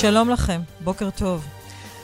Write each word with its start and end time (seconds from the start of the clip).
שלום 0.00 0.30
לכם, 0.30 0.60
בוקר 0.80 1.10
טוב. 1.10 1.46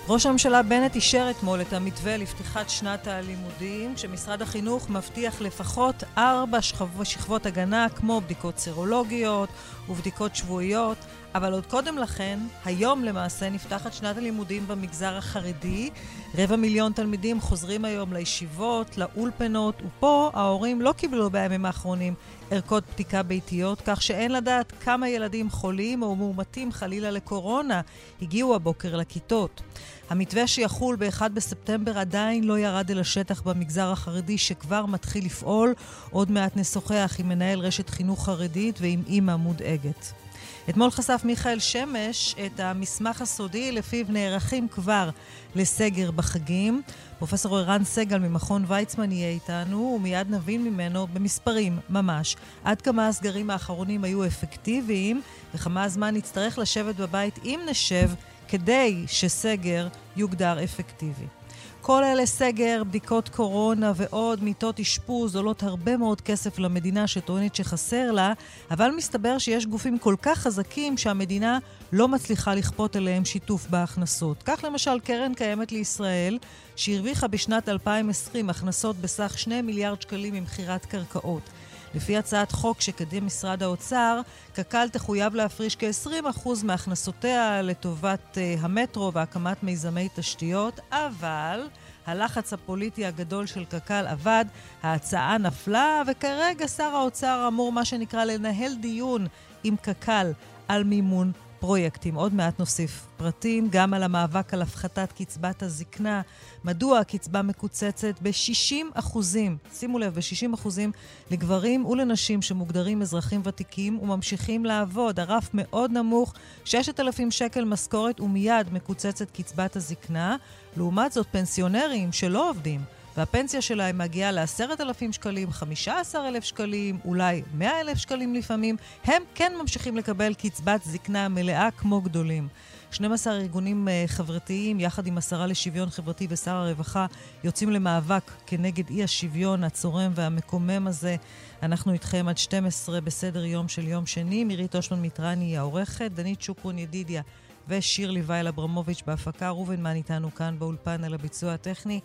ראש 0.09 0.27
הממשלה 0.27 0.63
בנט 0.63 0.95
אישר 0.95 1.27
אתמול 1.31 1.61
את 1.61 1.73
המתווה 1.73 2.17
לפתיחת 2.17 2.71
שנת 2.71 3.07
הלימודים, 3.07 3.95
כשמשרד 3.95 4.43
החינוך 4.43 4.91
מבטיח 4.91 5.41
לפחות 5.41 6.05
ארבע 6.19 6.63
שכב... 6.63 7.05
שכבות 7.05 7.47
הגנה, 7.47 7.87
כמו 7.97 8.21
בדיקות 8.21 8.59
סרולוגיות 8.59 9.49
ובדיקות 9.89 10.37
שבועיות, 10.37 10.99
אבל 11.35 11.53
עוד 11.53 11.67
קודם 11.67 11.99
לכן, 11.99 12.39
היום 12.65 13.05
למעשה 13.05 13.51
נפתחת 13.51 13.93
שנת 13.93 14.17
הלימודים 14.17 14.69
במגזר 14.69 15.17
החרדי. 15.17 15.91
רבע 16.39 16.57
מיליון 16.57 16.93
תלמידים 16.93 17.41
חוזרים 17.41 17.85
היום 17.85 18.13
לישיבות, 18.13 18.99
לאולפנות, 18.99 19.83
ופה 19.87 20.31
ההורים 20.35 20.81
לא 20.81 20.93
קיבלו 20.93 21.31
בימים 21.31 21.65
האחרונים 21.65 22.15
ערכות 22.51 22.85
בדיקה 22.95 23.23
ביתיות, 23.23 23.83
כך 23.87 24.03
שאין 24.03 24.33
לדעת 24.33 24.73
כמה 24.81 25.09
ילדים 25.09 25.51
חולים 25.51 26.03
או 26.03 26.17
מאומתים 26.17 26.73
חלילה 26.73 27.11
לקורונה 27.11 27.81
הגיעו 28.23 28.55
הבוקר 28.55 28.97
לכיתות. 28.97 29.63
המתווה 30.11 30.47
שיחול 30.47 30.97
ב-1 30.97 31.29
בספטמבר 31.29 31.99
עדיין 31.99 32.45
לא 32.45 32.59
ירד 32.59 32.91
אל 32.91 33.01
השטח 33.01 33.43
במגזר 33.43 33.93
החרדי 33.93 34.39
שכבר 34.39 34.87
מתחיל 34.87 35.25
לפעול. 35.25 35.75
עוד 36.11 36.31
מעט 36.31 36.57
נשוחח 36.57 37.17
עם 37.19 37.29
מנהל 37.29 37.59
רשת 37.59 37.91
חינוך 37.91 38.25
חרדית 38.25 38.79
ועם 38.81 39.03
אימא 39.07 39.37
מודאגת. 39.37 40.22
אתמול 40.69 40.91
חשף 40.91 41.21
מיכאל 41.25 41.59
שמש 41.59 42.35
את 42.47 42.61
המסמך 42.61 43.21
הסודי 43.21 43.73
לפיו 43.73 44.07
נערכים 44.09 44.69
כבר 44.69 45.11
לסגר 45.55 46.11
בחגים. 46.11 46.83
פרופסור 47.19 47.59
ערן 47.59 47.85
סגל 47.85 48.19
ממכון 48.19 48.65
ויצמן 48.69 49.13
יהיה 49.13 49.31
איתנו, 49.31 49.93
ומיד 49.97 50.31
נבין 50.31 50.65
ממנו 50.65 51.07
במספרים 51.07 51.79
ממש 51.91 52.37
עד 52.65 52.83
כמה 52.83 53.09
הסגרים 53.09 53.51
האחרונים 53.51 54.05
היו 54.05 54.27
אפקטיביים, 54.27 55.23
וכמה 55.55 55.89
זמן 55.89 56.15
נצטרך 56.15 56.59
לשבת 56.59 56.97
בבית 56.97 57.39
אם 57.45 57.61
נשב 57.71 58.11
כדי 58.49 59.05
שסגר 59.07 59.89
יוגדר 60.17 60.65
אפקטיבי. 60.65 61.42
כל 61.83 62.05
אלה 62.05 62.27
סגר, 62.27 62.83
בדיקות 62.85 63.29
קורונה 63.29 63.93
ועוד 63.97 64.45
מיטות 64.45 64.81
אשפוז 64.81 65.37
עולות 65.37 65.63
הרבה 65.63 65.97
מאוד 65.97 66.21
כסף 66.21 66.59
למדינה 66.59 67.07
שטוענת 67.07 67.55
שחסר 67.55 68.11
לה, 68.11 68.33
אבל 68.71 68.91
מסתבר 68.97 69.39
שיש 69.39 69.67
גופים 69.67 69.99
כל 69.99 70.15
כך 70.23 70.39
חזקים 70.39 70.97
שהמדינה 70.97 71.59
לא 71.93 72.09
מצליחה 72.09 72.55
לכפות 72.55 72.97
עליהם 72.97 73.25
שיתוף 73.25 73.67
בהכנסות. 73.71 74.43
כך 74.43 74.65
למשל 74.65 75.01
קרן 75.01 75.35
קיימת 75.35 75.73
לישראל, 75.73 76.39
שהרוויחה 76.77 77.27
בשנת 77.27 77.69
2020 77.69 78.51
הכנסות 78.51 78.97
בסך 78.97 79.39
2 79.39 79.67
מיליארד 79.67 80.03
שקלים 80.03 80.35
ממכירת 80.35 80.87
קרקעות. 80.87 81.51
לפי 81.95 82.17
הצעת 82.17 82.53
חוק 82.53 82.81
שקדם 82.81 83.27
משרד 83.27 83.63
האוצר, 83.63 84.21
קק"ל 84.53 84.89
תחויב 84.89 85.35
להפריש 85.35 85.77
כ-20% 85.77 86.49
מהכנסותיה 86.65 87.63
לטובת 87.63 88.39
uh, 88.39 88.61
המטרו 88.61 89.13
והקמת 89.13 89.63
מיזמי 89.63 90.09
תשתיות, 90.15 90.81
אבל 90.91 91.69
הלחץ 92.07 92.53
הפוליטי 92.53 93.07
הגדול 93.07 93.47
של 93.47 93.65
קק"ל 93.65 94.07
עבד, 94.09 94.45
ההצעה 94.83 95.39
נפלה, 95.39 96.03
וכרגע 96.07 96.69
שר 96.69 96.97
האוצר 96.97 97.45
אמור, 97.49 97.73
מה 97.73 97.85
שנקרא, 97.85 98.25
לנהל 98.25 98.75
דיון 98.75 99.27
עם 99.65 99.77
קק"ל 99.77 100.33
על 100.69 100.85
מימון 100.85 101.33
פרויקטים. 101.63 102.15
עוד 102.15 102.35
מעט 102.35 102.59
נוסיף 102.59 103.07
פרטים 103.17 103.69
גם 103.71 103.95
על 103.95 104.03
המאבק 104.03 104.55
על 104.55 104.63
הפחתת 104.63 105.13
קצבת 105.13 105.63
הזקנה. 105.63 106.23
מדוע 106.65 106.99
הקצבה 106.99 107.43
מקוצצת 107.43 108.15
ב-60 108.23 108.75
אחוזים, 108.95 109.57
שימו 109.75 109.99
לב, 109.99 110.15
ב-60 110.15 110.55
אחוזים 110.55 110.93
לגברים 111.31 111.87
ולנשים 111.87 112.43
שמוגדרים 112.43 113.03
אזרחים 113.03 113.41
ותיקים 113.45 113.99
וממשיכים 113.99 114.65
לעבוד. 114.65 115.21
הרף 115.21 115.51
מאוד 115.55 115.91
נמוך, 115.91 116.35
6,000 116.65 117.31
שקל 117.31 117.65
משכורת 117.65 118.21
ומיד 118.21 118.73
מקוצצת 118.73 119.31
קצבת 119.31 119.77
הזקנה. 119.77 120.37
לעומת 120.77 121.13
זאת, 121.13 121.27
פנסיונרים 121.31 122.13
שלא 122.13 122.51
עובדים 122.51 122.81
והפנסיה 123.17 123.63
שלהם 123.63 123.99
מגיעה 123.99 124.33
ל-10,000 124.33 125.13
שקלים, 125.13 125.51
15,000 125.51 126.45
שקלים, 126.45 126.99
אולי 127.05 127.43
100,000 127.55 127.99
שקלים 127.99 128.35
לפעמים, 128.35 128.77
הם 129.05 129.23
כן 129.35 129.53
ממשיכים 129.61 129.97
לקבל 129.97 130.35
קצבת 130.35 130.83
זקנה 130.85 131.29
מלאה 131.29 131.69
כמו 131.77 132.01
גדולים. 132.01 132.49
12 132.93 133.35
ארגונים 133.35 133.89
uh, 133.89 134.09
חברתיים, 134.09 134.81
יחד 134.81 135.07
עם 135.07 135.19
השרה 135.19 135.47
לשוויון 135.47 135.91
חברתי 135.91 136.27
ושר 136.31 136.55
הרווחה, 136.55 137.07
יוצאים 137.45 137.71
למאבק 137.71 138.31
כנגד 138.47 138.91
אי 138.91 139.05
השוויון 139.05 139.65
הצורם 139.65 140.13
והמקומם 140.15 140.87
הזה. 140.87 141.17
אנחנו 141.63 141.93
איתכם 141.93 142.29
עד 142.29 142.39
12 142.39 143.01
בסדר 143.01 143.45
יום 143.45 143.69
של 143.69 143.89
יום 143.89 144.07
שני. 144.07 144.45
מירית 144.45 144.77
אושמן 144.77 145.01
מיטרני 145.01 145.45
היא 145.45 145.59
העורכת, 145.59 146.11
דנית 146.15 146.43
שוקרון 146.43 146.79
ידידיה 146.79 147.23
ושירלי 147.69 148.23
וייל 148.27 148.49
אברמוביץ' 148.49 149.03
בהפקה. 149.07 149.51
ראובן 149.51 149.87
איתנו 149.87 150.35
כאן 150.35 150.57
באולפן 150.59 151.05
על 151.05 151.15
הביצוע 151.15 151.53
הטכני. 151.53 152.01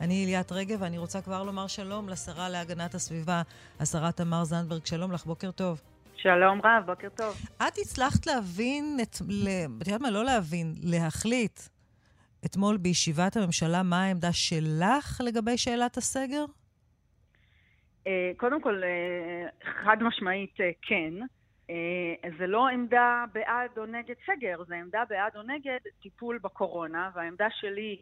אני 0.00 0.24
אליית 0.24 0.52
רגב, 0.52 0.82
ואני 0.82 0.98
רוצה 0.98 1.22
כבר 1.22 1.42
לומר 1.42 1.66
שלום 1.66 2.08
לשרה 2.08 2.48
להגנת 2.48 2.94
הסביבה, 2.94 3.42
השרה 3.80 4.12
תמר 4.12 4.44
זנדברג. 4.44 4.86
שלום 4.86 5.12
לך, 5.12 5.24
בוקר 5.24 5.50
טוב. 5.50 5.80
שלום 6.16 6.60
רב, 6.64 6.86
בוקר 6.86 7.08
טוב. 7.08 7.34
את 7.56 7.78
הצלחת 7.78 8.26
להבין, 8.26 8.98
את, 9.02 9.14
את 9.82 9.86
יודעת 9.86 10.00
מה, 10.00 10.10
לא 10.10 10.24
להבין, 10.24 10.74
להחליט 10.82 11.60
אתמול 12.44 12.76
בישיבת 12.76 13.36
הממשלה 13.36 13.82
מה 13.82 14.04
העמדה 14.04 14.32
שלך 14.32 15.20
לגבי 15.24 15.58
שאלת 15.58 15.96
הסגר? 15.96 16.44
אה, 18.06 18.30
קודם 18.36 18.60
כל, 18.60 18.82
אה, 18.84 19.70
חד 19.84 19.96
משמעית 20.02 20.60
אה, 20.60 20.70
כן. 20.82 21.14
זה 22.38 22.46
לא 22.46 22.68
עמדה 22.68 23.24
בעד 23.32 23.70
או 23.78 23.86
נגד 23.86 24.14
סגר, 24.26 24.62
זה 24.68 24.74
עמדה 24.74 25.02
בעד 25.08 25.36
או 25.36 25.42
נגד 25.42 25.78
טיפול 26.02 26.38
בקורונה, 26.42 27.10
והעמדה 27.14 27.46
שלי 27.50 27.96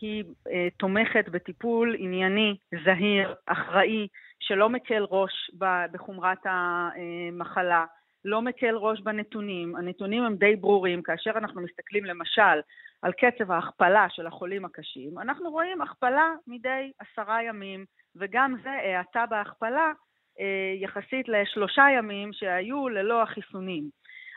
היא 0.00 0.24
אה, 0.50 0.68
תומכת 0.78 1.28
בטיפול 1.28 1.96
ענייני, 1.98 2.56
זהיר, 2.84 3.34
אחראי, 3.46 4.08
שלא 4.40 4.68
מקל 4.68 5.06
ראש 5.10 5.50
בחומרת 5.92 6.38
המחלה, 6.44 7.84
לא 8.24 8.42
מקל 8.42 8.76
ראש 8.76 9.00
בנתונים. 9.00 9.76
הנתונים 9.76 10.22
הם 10.22 10.36
די 10.36 10.56
ברורים. 10.56 11.02
כאשר 11.02 11.30
אנחנו 11.30 11.60
מסתכלים 11.60 12.04
למשל 12.04 12.60
על 13.02 13.12
קצב 13.12 13.50
ההכפלה 13.50 14.06
של 14.10 14.26
החולים 14.26 14.64
הקשים, 14.64 15.18
אנחנו 15.18 15.50
רואים 15.50 15.82
הכפלה 15.82 16.30
מדי 16.46 16.92
עשרה 16.98 17.42
ימים, 17.42 17.84
וגם 18.16 18.56
זה 18.62 18.70
האטה 18.70 19.26
בהכפלה 19.26 19.92
אה, 20.40 20.74
יחסית 20.80 21.28
לשלושה 21.28 21.86
ימים 21.98 22.32
שהיו 22.32 22.88
ללא 22.88 23.22
החיסונים. 23.22 23.84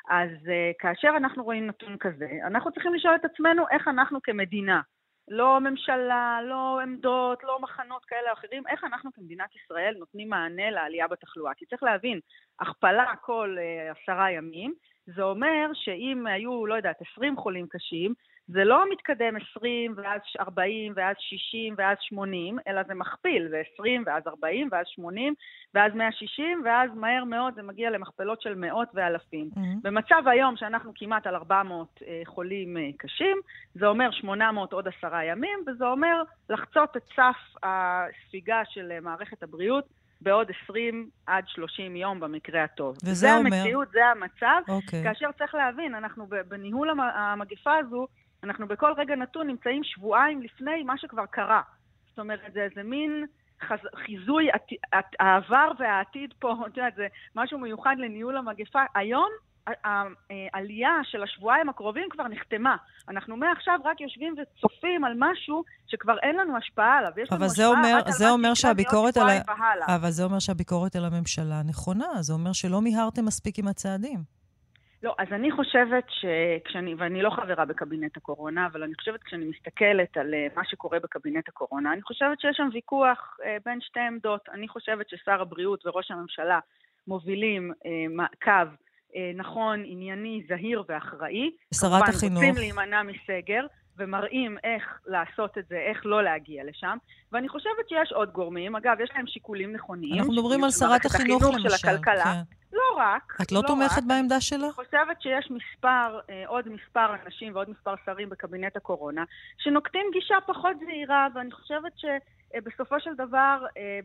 אז 0.09 0.29
אה, 0.49 0.71
כאשר 0.79 1.09
אנחנו 1.17 1.43
רואים 1.43 1.67
נתון 1.67 1.97
כזה, 1.99 2.27
אנחנו 2.47 2.71
צריכים 2.71 2.93
לשאול 2.93 3.15
את 3.15 3.25
עצמנו 3.25 3.63
איך 3.71 3.87
אנחנו 3.87 4.19
כמדינה 4.23 4.81
לא 5.27 5.59
ממשלה, 5.59 6.39
לא 6.43 6.79
עמדות, 6.81 7.43
לא 7.43 7.59
מחנות 7.61 8.05
כאלה 8.05 8.29
או 8.29 8.33
אחרים, 8.33 8.63
איך 8.67 8.83
אנחנו 8.83 9.13
כמדינת 9.13 9.55
ישראל 9.55 9.95
נותנים 9.99 10.29
מענה 10.29 10.71
לעלייה 10.71 11.07
בתחלואה. 11.07 11.53
כי 11.53 11.65
צריך 11.65 11.83
להבין, 11.83 12.19
הכפלה 12.59 13.13
כל 13.21 13.57
uh, 13.57 13.97
עשרה 13.97 14.31
ימים, 14.31 14.73
זה 15.05 15.23
אומר 15.23 15.71
שאם 15.73 16.27
היו, 16.27 16.65
לא 16.65 16.75
יודעת, 16.75 17.01
20 17.13 17.37
חולים 17.37 17.67
קשים, 17.69 18.13
זה 18.47 18.63
לא 18.63 18.85
מתקדם 18.91 19.33
20 19.57 19.93
ואז 19.97 20.21
40 20.39 20.93
ואז 20.95 21.15
60 21.19 21.75
ואז 21.77 21.97
80, 22.01 22.59
אלא 22.67 22.81
זה 22.87 22.93
מכפיל, 22.93 23.47
זה 23.49 23.61
20 23.73 24.03
ואז 24.05 24.23
40 24.27 24.69
ואז 24.71 24.85
80 24.87 25.33
ואז 25.73 25.91
160 25.95 26.61
ואז 26.65 26.89
מהר 26.95 27.23
מאוד 27.23 27.55
זה 27.55 27.63
מגיע 27.63 27.89
למכפלות 27.89 28.41
של 28.41 28.55
מאות 28.55 28.87
ואלפים. 28.93 29.49
Mm-hmm. 29.55 29.59
במצב 29.81 30.23
היום 30.25 30.57
שאנחנו 30.57 30.91
כמעט 30.95 31.27
על 31.27 31.35
400 31.35 31.87
אה, 32.07 32.21
חולים 32.25 32.77
אה, 32.77 32.89
קשים, 32.97 33.37
זה 33.75 33.87
אומר 33.87 34.11
800 34.11 34.73
עוד 34.73 34.87
עשרה 34.87 35.23
ימים, 35.25 35.59
וזה 35.67 35.85
אומר 35.85 36.23
לחצות 36.49 36.97
את 36.97 37.03
סף 37.15 37.57
הספיגה 37.63 38.61
של 38.65 38.91
אה, 38.91 38.99
מערכת 38.99 39.43
הבריאות 39.43 39.85
בעוד 40.21 40.47
20 40.63 41.09
עד 41.27 41.43
30 41.47 41.95
יום 41.95 42.19
במקרה 42.19 42.63
הטוב. 42.63 42.95
וזה 43.03 43.13
זה 43.13 43.35
אומר... 43.35 43.49
זה 43.49 43.55
המציאות, 43.55 43.87
זה 43.91 44.05
המצב. 44.05 44.61
Okay. 44.67 44.71
אוקיי. 44.71 45.03
כאשר 45.03 45.31
צריך 45.37 45.55
להבין, 45.55 45.95
אנחנו 45.95 46.27
בניהול 46.47 46.89
המגפה 47.15 47.77
הזו, 47.77 48.07
אנחנו 48.43 48.67
בכל 48.67 48.93
רגע 48.97 49.15
נתון 49.15 49.47
נמצאים 49.47 49.83
שבועיים 49.83 50.41
לפני 50.41 50.83
מה 50.83 50.97
שכבר 50.97 51.25
קרה. 51.25 51.61
זאת 52.09 52.19
אומרת, 52.19 52.53
זה 52.53 52.59
איזה 52.59 52.83
מין 52.83 53.25
חז... 53.61 53.79
חיזוי 54.05 54.47
העבר 55.19 55.71
והעתיד 55.79 56.33
פה, 56.39 56.53
את 56.67 56.77
יודעת, 56.77 56.95
זה 56.95 57.07
משהו 57.35 57.59
מיוחד 57.59 57.95
לניהול 57.97 58.37
המגפה. 58.37 58.79
היום 58.95 59.29
העלייה 60.53 60.91
של 61.03 61.23
השבועיים 61.23 61.69
הקרובים 61.69 62.07
כבר 62.09 62.27
נחתמה. 62.27 62.75
אנחנו 63.09 63.37
מעכשיו 63.37 63.79
רק 63.85 64.01
יושבים 64.01 64.35
וצופים 64.41 65.03
על 65.03 65.13
משהו 65.17 65.63
שכבר 65.87 66.17
אין 66.23 66.35
לנו 66.35 66.57
השפעה 66.57 66.97
עליו. 66.97 67.11
יש 67.17 67.31
לנו 67.31 67.45
השפעה 67.45 67.67
אומר, 67.67 67.97
רק 67.97 68.09
זה 68.09 68.25
על 68.25 68.31
אומר 68.31 68.53
שהביקורת 68.53 69.17
על... 69.17 69.27
והלאה. 69.27 69.95
אבל 69.95 70.09
זה 70.11 70.23
אומר 70.23 70.39
שהביקורת 70.39 70.95
על 70.95 71.05
הממשלה 71.05 71.61
נכונה. 71.65 72.21
זה 72.21 72.33
אומר 72.33 72.53
שלא 72.53 72.81
מיהרתם 72.81 73.25
מספיק 73.25 73.59
עם 73.59 73.67
הצעדים. 73.67 74.42
לא, 75.03 75.15
אז 75.17 75.27
אני 75.31 75.51
חושבת 75.51 76.03
שכשאני, 76.09 76.95
ואני 76.95 77.21
לא 77.21 77.29
חברה 77.29 77.65
בקבינט 77.65 78.17
הקורונה, 78.17 78.65
אבל 78.65 78.83
אני 78.83 78.95
חושבת 78.95 79.23
כשאני 79.23 79.45
מסתכלת 79.45 80.17
על 80.17 80.33
אה, 80.33 80.47
מה 80.55 80.61
שקורה 80.65 80.99
בקבינט 80.99 81.49
הקורונה, 81.49 81.93
אני 81.93 82.01
חושבת 82.01 82.39
שיש 82.39 82.57
שם 82.57 82.69
ויכוח 82.73 83.37
אה, 83.45 83.57
בין 83.65 83.81
שתי 83.81 83.99
עמדות. 83.99 84.49
אני 84.53 84.67
חושבת 84.67 85.09
ששר 85.09 85.41
הבריאות 85.41 85.85
וראש 85.85 86.11
הממשלה 86.11 86.59
מובילים 87.07 87.71
אה, 87.85 88.25
קו 88.43 88.71
נכון, 89.35 89.83
ענייני, 89.85 90.43
זהיר 90.47 90.83
ואחראי. 90.87 91.51
שרת 91.73 92.09
החינוך. 92.09 92.43
רוצים 92.43 92.55
להימנע 92.55 93.03
מסגר. 93.03 93.65
ומראים 93.97 94.57
איך 94.63 94.99
לעשות 95.05 95.57
את 95.57 95.67
זה, 95.67 95.75
איך 95.75 96.05
לא 96.05 96.23
להגיע 96.23 96.63
לשם. 96.63 96.97
ואני 97.31 97.49
חושבת 97.49 97.89
שיש 97.89 98.11
עוד 98.11 98.31
גורמים, 98.31 98.75
אגב, 98.75 98.99
יש 99.03 99.09
להם 99.15 99.27
שיקולים 99.27 99.73
נכונים. 99.73 100.19
אנחנו 100.19 100.33
מדברים 100.33 100.63
על 100.63 100.71
שרת 100.71 101.05
החינוך, 101.05 101.43
החינוך 101.43 101.65
למשל. 101.65 101.77
של 101.77 101.87
הכלכלה. 101.87 102.23
כן. 102.23 102.63
לא 102.73 102.97
רק. 102.97 103.37
את 103.41 103.51
לא, 103.51 103.61
לא 103.61 103.67
תומכת 103.67 103.97
רק. 103.97 104.03
בעמדה 104.07 104.41
שלה? 104.41 104.65
אני 104.65 104.73
חושבת 104.73 105.21
שיש 105.21 105.51
מספר, 105.51 106.19
אה, 106.29 106.43
עוד 106.47 106.69
מספר 106.69 107.15
אנשים 107.25 107.55
ועוד 107.55 107.69
מספר 107.69 107.93
שרים 108.05 108.29
בקבינט 108.29 108.75
הקורונה, 108.75 109.23
שנוקטים 109.57 110.05
גישה 110.13 110.35
פחות 110.45 110.77
זהירה, 110.85 111.27
ואני 111.35 111.51
חושבת 111.51 111.91
שבסופו 111.97 112.99
של 112.99 113.15
דבר, 113.15 113.65
אה, 113.77 113.99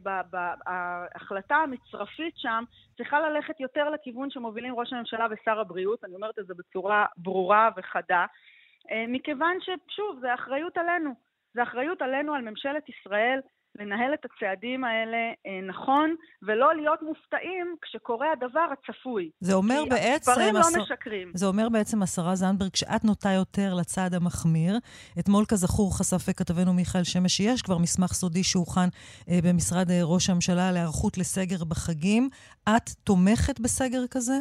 ההחלטה 0.66 1.54
המצרפית 1.56 2.34
שם 2.36 2.64
צריכה 2.96 3.20
ללכת 3.20 3.60
יותר 3.60 3.90
לכיוון 3.90 4.30
שמובילים 4.30 4.74
ראש 4.74 4.92
הממשלה 4.92 5.26
ושר 5.30 5.60
הבריאות, 5.60 6.04
אני 6.04 6.14
אומרת 6.14 6.38
את 6.38 6.46
זה 6.46 6.54
בצורה 6.54 7.06
ברורה 7.16 7.68
וחדה. 7.76 8.26
אה, 8.90 9.04
מכיוון 9.08 9.56
ששוב, 9.60 10.18
זה 10.20 10.34
אחריות 10.34 10.76
עלינו. 10.78 11.10
זה 11.54 11.62
אחריות 11.62 12.02
עלינו, 12.02 12.34
על 12.34 12.42
ממשלת 12.42 12.88
ישראל, 12.88 13.40
לנהל 13.78 14.14
את 14.14 14.24
הצעדים 14.24 14.84
האלה 14.84 15.16
אה, 15.16 15.66
נכון, 15.68 16.14
ולא 16.42 16.76
להיות 16.76 17.02
מופתעים 17.02 17.76
כשקורה 17.82 18.32
הדבר 18.32 18.66
הצפוי. 18.72 19.30
זה 19.40 19.54
אומר 19.54 19.80
כי 19.84 19.90
בעצם... 19.90 20.32
כי 20.34 20.52
לא 20.52 20.82
משקרים. 20.82 21.32
זה 21.34 21.46
אומר 21.46 21.68
בעצם, 21.68 22.02
השרה 22.02 22.34
זנדברג, 22.34 22.74
שאת 22.76 23.04
נוטה 23.04 23.30
יותר 23.30 23.74
לצד 23.74 24.14
המחמיר. 24.14 24.78
אתמול, 25.18 25.44
כזכור, 25.48 25.98
חשף 25.98 26.32
כתבנו 26.36 26.72
מיכאל 26.72 27.04
שמש 27.04 27.36
שיש 27.36 27.62
כבר 27.62 27.78
מסמך 27.78 28.12
סודי 28.12 28.42
שהוכן 28.42 28.88
אה, 29.28 29.38
במשרד 29.44 29.90
אה, 29.90 30.00
ראש 30.02 30.30
הממשלה 30.30 30.72
להיערכות 30.72 31.18
לסגר 31.18 31.64
בחגים. 31.64 32.28
את 32.68 32.88
תומכת 33.04 33.60
בסגר 33.60 34.06
כזה? 34.10 34.38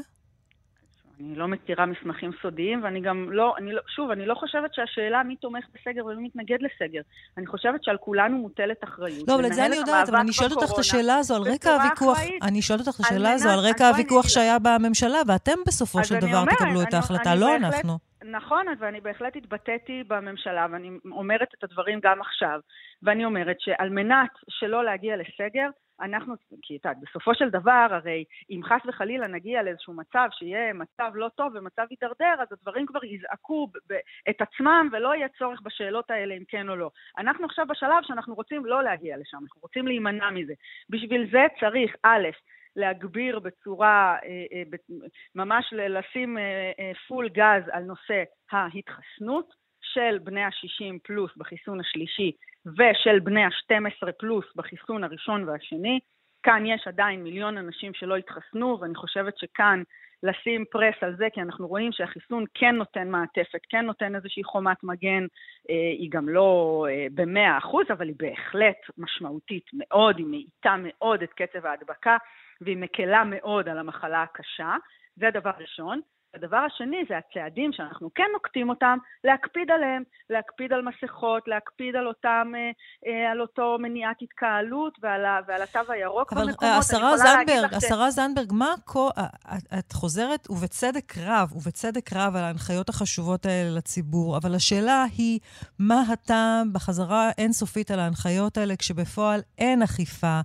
אני 1.19 1.35
לא 1.35 1.47
מכירה 1.47 1.85
מסמכים 1.85 2.31
סודיים, 2.41 2.83
ואני 2.83 3.01
גם 3.01 3.31
לא, 3.31 3.55
אני 3.57 3.71
לא, 3.71 3.81
שוב, 3.95 4.11
אני 4.11 4.25
לא 4.25 4.35
חושבת 4.35 4.73
שהשאלה 4.73 5.23
מי 5.23 5.35
תומך 5.35 5.65
בסגר 5.73 6.05
ומי 6.05 6.23
מתנגד 6.27 6.57
לסגר. 6.61 7.01
אני 7.37 7.45
חושבת 7.47 7.83
שעל 7.83 7.97
כולנו 7.97 8.37
מוטלת 8.37 8.83
אחריות. 8.83 9.27
לא, 9.27 9.35
אבל 9.35 9.45
את 9.45 9.53
זה 9.53 9.65
אני 9.65 9.75
יודעת, 9.75 10.09
אבל 10.09 10.17
אני 10.17 10.33
שואלת 10.33 10.51
אותך 10.51 10.73
את 10.73 10.77
השאלה 10.79 11.15
הזו 11.15 11.35
על 11.35 11.41
רקע 11.41 11.69
הוויכוח, 11.69 12.17
אני 12.41 12.61
שואלת 12.61 12.87
אותך 12.87 12.99
את 12.99 13.05
השאלה 13.05 13.31
הזו 13.31 13.49
על 13.49 13.59
רקע 13.59 13.87
הוויכוח 13.87 14.27
שהיה 14.27 14.57
בממשלה, 14.59 15.17
ואתם 15.27 15.59
בסופו 15.67 16.03
של 16.03 16.15
דבר 16.19 16.45
תקבלו 16.45 16.81
את 16.81 16.93
ההחלטה, 16.93 17.35
לא 17.35 17.55
אנחנו. 17.55 17.97
נכון, 18.31 18.65
ואני 18.79 19.01
בהחלט 19.01 19.35
התבטאתי 19.35 20.03
בממשלה, 20.07 20.67
ואני 20.71 20.89
אומרת 21.11 21.47
את 21.57 21.63
הדברים 21.63 21.99
גם 22.03 22.21
עכשיו, 22.21 22.59
ואני 23.03 23.25
אומרת 23.25 23.55
שעל 23.59 23.89
מנת 23.89 24.29
שלא 24.49 24.85
להגיע 24.85 25.15
לסגר, 25.17 25.69
אנחנו, 26.01 26.35
כי 26.61 26.75
את 26.75 26.85
יודעת, 26.85 26.97
בסופו 27.01 27.35
של 27.35 27.49
דבר, 27.49 27.87
הרי 27.91 28.23
אם 28.49 28.61
חס 28.63 28.81
וחלילה 28.87 29.27
נגיע 29.27 29.63
לאיזשהו 29.63 29.93
מצב 29.93 30.27
שיהיה 30.31 30.73
מצב 30.73 31.11
לא 31.15 31.29
טוב 31.35 31.53
ומצב 31.55 31.85
יידרדר, 31.91 32.35
אז 32.41 32.47
הדברים 32.51 32.85
כבר 32.85 33.05
יזעקו 33.05 33.71
את 34.29 34.41
עצמם 34.41 34.89
ולא 34.91 35.15
יהיה 35.15 35.27
צורך 35.39 35.61
בשאלות 35.61 36.11
האלה 36.11 36.33
אם 36.33 36.43
כן 36.47 36.69
או 36.69 36.75
לא. 36.75 36.91
אנחנו 37.17 37.45
עכשיו 37.45 37.65
בשלב 37.69 38.03
שאנחנו 38.03 38.35
רוצים 38.35 38.65
לא 38.65 38.83
להגיע 38.83 39.17
לשם, 39.17 39.37
אנחנו 39.43 39.61
רוצים 39.61 39.87
להימנע 39.87 40.29
מזה. 40.29 40.53
בשביל 40.89 41.29
זה 41.31 41.45
צריך, 41.59 41.95
א', 42.03 42.27
להגביר 42.75 43.39
בצורה, 43.39 44.17
אה, 44.23 44.45
אה, 44.51 44.63
ממש 45.35 45.73
לשים 45.73 46.37
אה, 46.37 46.91
פול 47.07 47.29
גז 47.29 47.63
על 47.71 47.83
נושא 47.83 48.23
ההתחסנות 48.51 49.53
של 49.81 50.17
בני 50.23 50.43
ה-60 50.43 50.97
פלוס 51.03 51.31
בחיסון 51.37 51.79
השלישי 51.79 52.31
ושל 52.67 53.19
בני 53.19 53.43
ה-12 53.43 54.11
פלוס 54.19 54.45
בחיסון 54.55 55.03
הראשון 55.03 55.49
והשני. 55.49 55.99
כאן 56.43 56.65
יש 56.65 56.87
עדיין 56.87 57.23
מיליון 57.23 57.57
אנשים 57.57 57.93
שלא 57.93 58.15
התחסנו, 58.15 58.77
ואני 58.81 58.95
חושבת 58.95 59.37
שכאן 59.37 59.83
לשים 60.23 60.65
פרס 60.71 60.95
על 61.01 61.15
זה, 61.15 61.27
כי 61.33 61.41
אנחנו 61.41 61.67
רואים 61.67 61.91
שהחיסון 61.91 62.45
כן 62.53 62.75
נותן 62.75 63.09
מעטפת, 63.09 63.59
כן 63.69 63.85
נותן 63.85 64.15
איזושהי 64.15 64.43
חומת 64.43 64.83
מגן, 64.83 65.25
אה, 65.69 65.75
היא 65.99 66.09
גם 66.11 66.29
לא 66.29 66.85
אה, 66.89 67.07
במאה 67.13 67.57
אחוז, 67.57 67.85
אבל 67.91 68.07
היא 68.07 68.15
בהחלט 68.19 68.77
משמעותית 68.97 69.65
מאוד, 69.73 70.17
היא 70.17 70.25
מאיטה 70.25 70.75
מאוד 70.83 71.23
את 71.23 71.33
קצב 71.33 71.65
ההדבקה, 71.65 72.17
והיא 72.61 72.77
מקלה 72.77 73.23
מאוד 73.23 73.69
על 73.69 73.77
המחלה 73.77 74.21
הקשה. 74.23 74.75
זה 75.15 75.29
דבר 75.33 75.51
ראשון. 75.59 76.01
הדבר 76.35 76.57
השני 76.57 76.97
זה 77.09 77.15
הצעדים 77.17 77.71
שאנחנו 77.73 78.09
כן 78.15 78.29
נוקטים 78.33 78.69
אותם, 78.69 78.97
להקפיד 79.23 79.71
עליהם, 79.71 80.03
להקפיד 80.29 80.73
על 80.73 80.81
מסכות, 80.81 81.47
להקפיד 81.47 81.95
על 81.95 82.07
אותם, 82.07 82.51
אה, 82.55 82.71
אה, 83.07 83.31
על 83.31 83.41
אותו 83.41 83.77
מניעת 83.79 84.17
התקהלות 84.21 84.93
ועל, 85.01 85.25
ה, 85.25 85.39
ועל 85.47 85.61
התו 85.61 85.91
הירוק 85.91 86.33
אבל 86.33 86.41
במקומות. 86.41 86.73
אבל 86.73 86.79
השרה 86.79 87.17
זנדברג, 87.17 87.73
השרה 87.73 88.11
זנדברג, 88.11 88.53
מה 88.53 88.73
הכל... 88.73 89.09
את 89.79 89.93
חוזרת, 89.93 90.49
ובצדק 90.49 91.13
רב, 91.17 91.55
ובצדק 91.55 92.13
רב, 92.13 92.35
על 92.35 92.43
ההנחיות 92.43 92.89
החשובות 92.89 93.45
האלה 93.45 93.69
לציבור, 93.77 94.37
אבל 94.37 94.55
השאלה 94.55 95.05
היא, 95.17 95.39
מה 95.79 96.01
הטעם 96.13 96.73
בחזרה 96.73 97.29
אינסופית 97.37 97.91
על 97.91 97.99
ההנחיות 97.99 98.57
האלה, 98.57 98.75
כשבפועל 98.75 99.39
אין 99.57 99.81
אכיפה, 99.81 100.39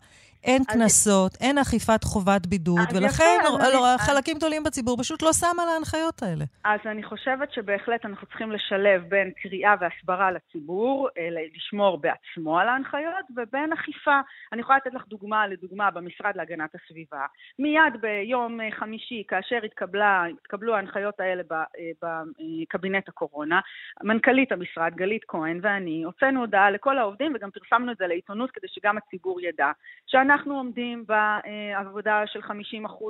אין 0.45 0.63
קנסות, 0.65 1.33
אין 1.41 1.59
אכיפת 1.59 2.05
חובת 2.05 2.47
בידוד, 2.47 2.89
ולכן 2.95 3.39
חלקים 3.99 4.37
גדולים 4.37 4.63
בציבור 4.65 4.99
פשוט 4.99 5.23
לא 5.23 5.33
שם 5.33 5.57
על 5.63 5.69
ההנחיות 5.69 6.23
האלה. 6.23 6.45
אז 6.65 6.81
אני 6.87 7.03
חושבת 7.03 7.53
שבהחלט 7.53 8.05
אנחנו 8.05 8.27
צריכים 8.27 8.53
לשלב 8.53 9.03
בין 9.09 9.31
קריאה 9.43 9.75
והסברה 9.81 10.31
לציבור, 10.31 11.09
אה, 11.19 11.29
לשמור 11.57 11.99
בעצמו 11.99 12.59
על 12.59 12.69
ההנחיות, 12.69 13.27
ובין 13.37 13.73
אכיפה. 13.73 14.21
אני 14.53 14.61
יכולה 14.61 14.79
לתת 14.79 14.95
לך 14.95 15.03
דוגמה, 15.09 15.47
לדוגמה, 15.47 15.91
במשרד 15.91 16.37
להגנת 16.37 16.71
הסביבה. 16.75 17.27
מיד 17.59 18.01
ביום 18.01 18.61
אה, 18.61 18.69
חמישי, 18.71 19.23
כאשר 19.29 19.59
התקבלה, 19.65 20.25
התקבלו 20.41 20.75
ההנחיות 20.75 21.21
האלה 21.21 21.43
בקבינט 22.03 23.05
אה, 23.05 23.09
הקורונה, 23.09 23.61
מנכ"לית 24.03 24.53
המשרד, 24.53 24.93
גלית 24.95 25.23
כהן 25.29 25.61
ואני, 25.63 26.03
הוצאנו 26.05 26.41
הודעה 26.41 26.71
לכל 26.71 26.99
העובדים 26.99 27.33
וגם 27.35 27.51
פרסמנו 27.51 27.93
את 27.93 27.97
זה 27.97 28.07
לעיתונות 28.07 28.51
כדי 28.51 28.67
שגם 28.69 28.99
הציבור 28.99 29.41
ידע, 29.41 29.71
שאנחנו 30.07 30.32
אנחנו 30.33 30.57
עומדים 30.57 31.05
בעבודה 31.07 32.23
של 32.27 32.41
50% 32.41 32.53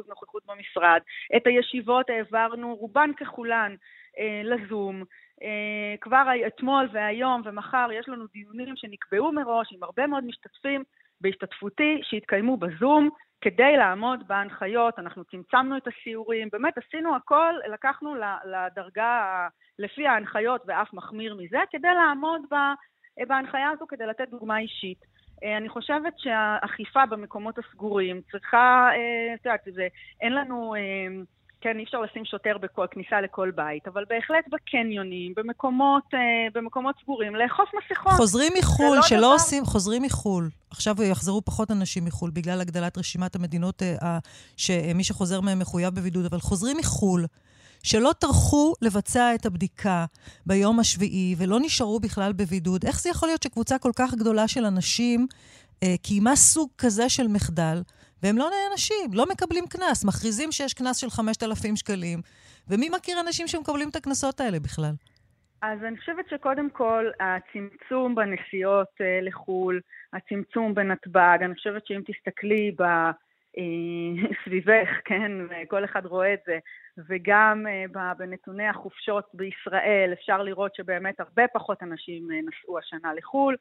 נוכחות 0.08 0.42
במשרד. 0.46 1.00
את 1.36 1.46
הישיבות 1.46 2.10
העברנו, 2.10 2.74
רובן 2.74 3.10
ככולן, 3.16 3.74
אה, 4.18 4.42
לזום. 4.44 5.04
אה, 5.42 5.94
כבר 6.00 6.26
אתמול 6.46 6.88
והיום 6.92 7.42
ומחר 7.44 7.88
יש 7.92 8.08
לנו 8.08 8.24
דיונים 8.32 8.76
שנקבעו 8.76 9.32
מראש 9.32 9.72
עם 9.72 9.82
הרבה 9.82 10.06
מאוד 10.06 10.24
משתתפים 10.24 10.84
בהשתתפותי 11.20 12.00
שהתקיימו 12.02 12.56
בזום 12.56 13.10
כדי 13.40 13.76
לעמוד 13.76 14.28
בהנחיות, 14.28 14.98
אנחנו 14.98 15.24
צמצמנו 15.24 15.76
את 15.76 15.86
הסיורים, 15.86 16.48
באמת 16.52 16.78
עשינו 16.78 17.16
הכל, 17.16 17.54
לקחנו 17.72 18.14
לדרגה 18.44 19.48
לפי 19.78 20.06
ההנחיות 20.06 20.62
ואף 20.66 20.92
מחמיר 20.92 21.34
מזה, 21.34 21.58
כדי 21.70 21.88
לעמוד 21.88 22.42
בהנחיה 23.28 23.70
הזו, 23.70 23.86
כדי 23.86 24.06
לתת 24.06 24.28
דוגמה 24.28 24.58
אישית. 24.58 25.11
אה, 25.44 25.56
אני 25.56 25.68
חושבת 25.68 26.14
שהאכיפה 26.18 27.06
במקומות 27.06 27.54
הסגורים 27.58 28.20
צריכה, 28.30 28.88
אה, 28.90 29.34
את 29.34 29.46
יודעת, 29.46 29.88
אין 30.20 30.32
לנו... 30.34 30.74
אה, 30.74 31.22
כן, 31.60 31.78
אי 31.78 31.84
אפשר 31.84 32.00
לשים 32.00 32.24
שוטר 32.24 32.58
בכל 32.58 32.86
כניסה 32.90 33.20
לכל 33.20 33.50
בית, 33.50 33.88
אבל 33.88 34.04
בהחלט 34.08 34.44
בקניונים, 34.52 35.32
במקומות, 35.36 36.02
במקומות 36.54 36.94
סגורים, 37.02 37.34
לאכוף 37.34 37.68
מסכות. 37.74 38.12
חוזרים 38.12 38.52
מחו"ל, 38.58 38.96
לא 38.96 39.02
שלא 39.02 39.18
דבר... 39.18 39.26
עושים, 39.26 39.64
חוזרים 39.64 40.02
מחו"ל. 40.02 40.48
עכשיו 40.70 41.02
יחזרו 41.02 41.42
פחות 41.42 41.70
אנשים 41.70 42.04
מחו"ל 42.04 42.30
בגלל 42.30 42.60
הגדלת 42.60 42.98
רשימת 42.98 43.36
המדינות 43.36 43.82
שמי 44.56 45.04
שחוזר 45.04 45.40
מהם 45.40 45.58
מחויב 45.58 45.94
בבידוד, 45.94 46.24
אבל 46.24 46.38
חוזרים 46.38 46.76
מחו"ל. 46.76 47.24
שלא 47.82 48.10
טרחו 48.20 48.74
לבצע 48.82 49.34
את 49.34 49.46
הבדיקה 49.46 50.04
ביום 50.46 50.80
השביעי 50.80 51.34
ולא 51.38 51.58
נשארו 51.60 52.00
בכלל 52.00 52.32
בבידוד. 52.32 52.84
איך 52.84 53.00
זה 53.00 53.10
יכול 53.10 53.28
להיות 53.28 53.42
שקבוצה 53.42 53.78
כל 53.78 53.90
כך 53.98 54.14
גדולה 54.14 54.48
של 54.48 54.64
אנשים 54.64 55.26
אה, 55.82 55.94
קיימה 56.02 56.36
סוג 56.36 56.70
כזה 56.78 57.08
של 57.08 57.28
מחדל, 57.28 57.78
והם 58.22 58.38
לא 58.38 58.50
נענשים, 58.54 59.10
לא 59.12 59.24
מקבלים 59.32 59.64
קנס, 59.66 60.04
מכריזים 60.04 60.52
שיש 60.52 60.74
קנס 60.74 60.96
של 60.96 61.10
5,000 61.10 61.76
שקלים, 61.76 62.18
ומי 62.68 62.88
מכיר 62.88 63.20
אנשים 63.20 63.46
שמקבלים 63.46 63.88
את 63.88 63.96
הקנסות 63.96 64.40
האלה 64.40 64.60
בכלל? 64.60 64.94
אז 65.62 65.78
אני 65.84 65.98
חושבת 65.98 66.28
שקודם 66.30 66.70
כל, 66.70 67.04
הצמצום 67.20 68.14
בנסיעות 68.14 68.88
אה, 69.00 69.20
לחו"ל, 69.22 69.80
הצמצום 70.12 70.74
בנתב"ג, 70.74 71.38
אני 71.44 71.54
חושבת 71.54 71.86
שאם 71.86 72.00
תסתכלי 72.06 72.70
ב... 72.78 72.82
אה, 73.58 74.28
סביבך, 74.44 74.88
כן, 75.04 75.32
וכל 75.50 75.84
אחד 75.84 76.06
רואה 76.06 76.34
את 76.34 76.40
זה, 76.46 76.58
וגם 77.08 77.66
אה, 77.66 78.14
בנתוני 78.14 78.68
החופשות 78.68 79.24
בישראל 79.34 80.10
אפשר 80.12 80.42
לראות 80.42 80.74
שבאמת 80.74 81.20
הרבה 81.20 81.42
פחות 81.54 81.82
אנשים 81.82 82.30
אה, 82.32 82.36
נסעו 82.36 82.78
השנה 82.78 83.14
לחו"ל, 83.14 83.56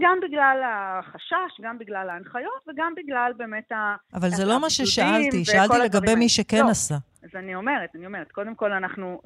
גם 0.00 0.18
בגלל 0.22 0.62
החשש, 0.64 1.60
גם 1.62 1.78
בגלל 1.78 2.10
ההנחיות 2.10 2.62
וגם 2.68 2.94
בגלל 2.96 3.32
באמת 3.36 3.72
אבל 4.14 4.28
זה 4.28 4.44
לא 4.44 4.60
מה 4.60 4.70
ששאלתי, 4.70 5.44
שאלתי 5.44 5.78
לגבי 5.84 6.14
מי 6.14 6.28
שכן 6.28 6.64
לא, 6.64 6.70
עשה. 6.70 6.94
אני 7.34 7.54
אומרת, 7.54 7.90
אני 7.94 8.06
אומרת, 8.06 8.32
קודם 8.32 8.54
כל 8.54 8.72
אנחנו 8.72 9.20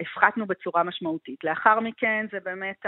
הפחתנו 0.00 0.46
בצורה 0.46 0.82
משמעותית. 0.82 1.44
לאחר 1.44 1.80
מכן 1.80 2.26
זה 2.32 2.38
באמת 2.44 2.86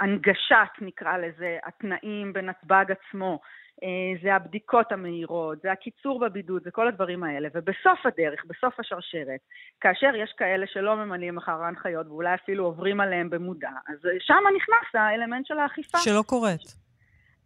ההנגשת, 0.00 0.52
אה, 0.52 0.86
נקרא 0.86 1.16
לזה, 1.16 1.58
התנאים 1.64 2.32
בנתב"ג 2.32 2.84
עצמו. 2.92 3.40
אה, 3.82 4.22
זה 4.22 4.34
הבדיקות 4.34 4.92
המהירות, 4.92 5.58
זה 5.62 5.72
הקיצור 5.72 6.20
בבידוד, 6.20 6.62
זה 6.64 6.70
כל 6.70 6.88
הדברים 6.88 7.24
האלה. 7.24 7.48
ובסוף 7.54 8.06
הדרך, 8.06 8.44
בסוף 8.44 8.80
השרשרת, 8.80 9.40
כאשר 9.80 10.14
יש 10.14 10.32
כאלה 10.36 10.66
שלא 10.66 10.96
ממלאים 10.96 11.38
אחר 11.38 11.62
ההנחיות 11.62 12.06
ואולי 12.06 12.34
אפילו 12.34 12.64
עוברים 12.64 13.00
עליהם 13.00 13.30
במודע, 13.30 13.70
אז 13.88 13.98
שם 14.20 14.42
נכנס 14.56 14.94
האלמנט 14.94 15.46
של 15.46 15.58
האכיפה. 15.58 15.98
שלא 15.98 16.22
קורית. 16.26 16.86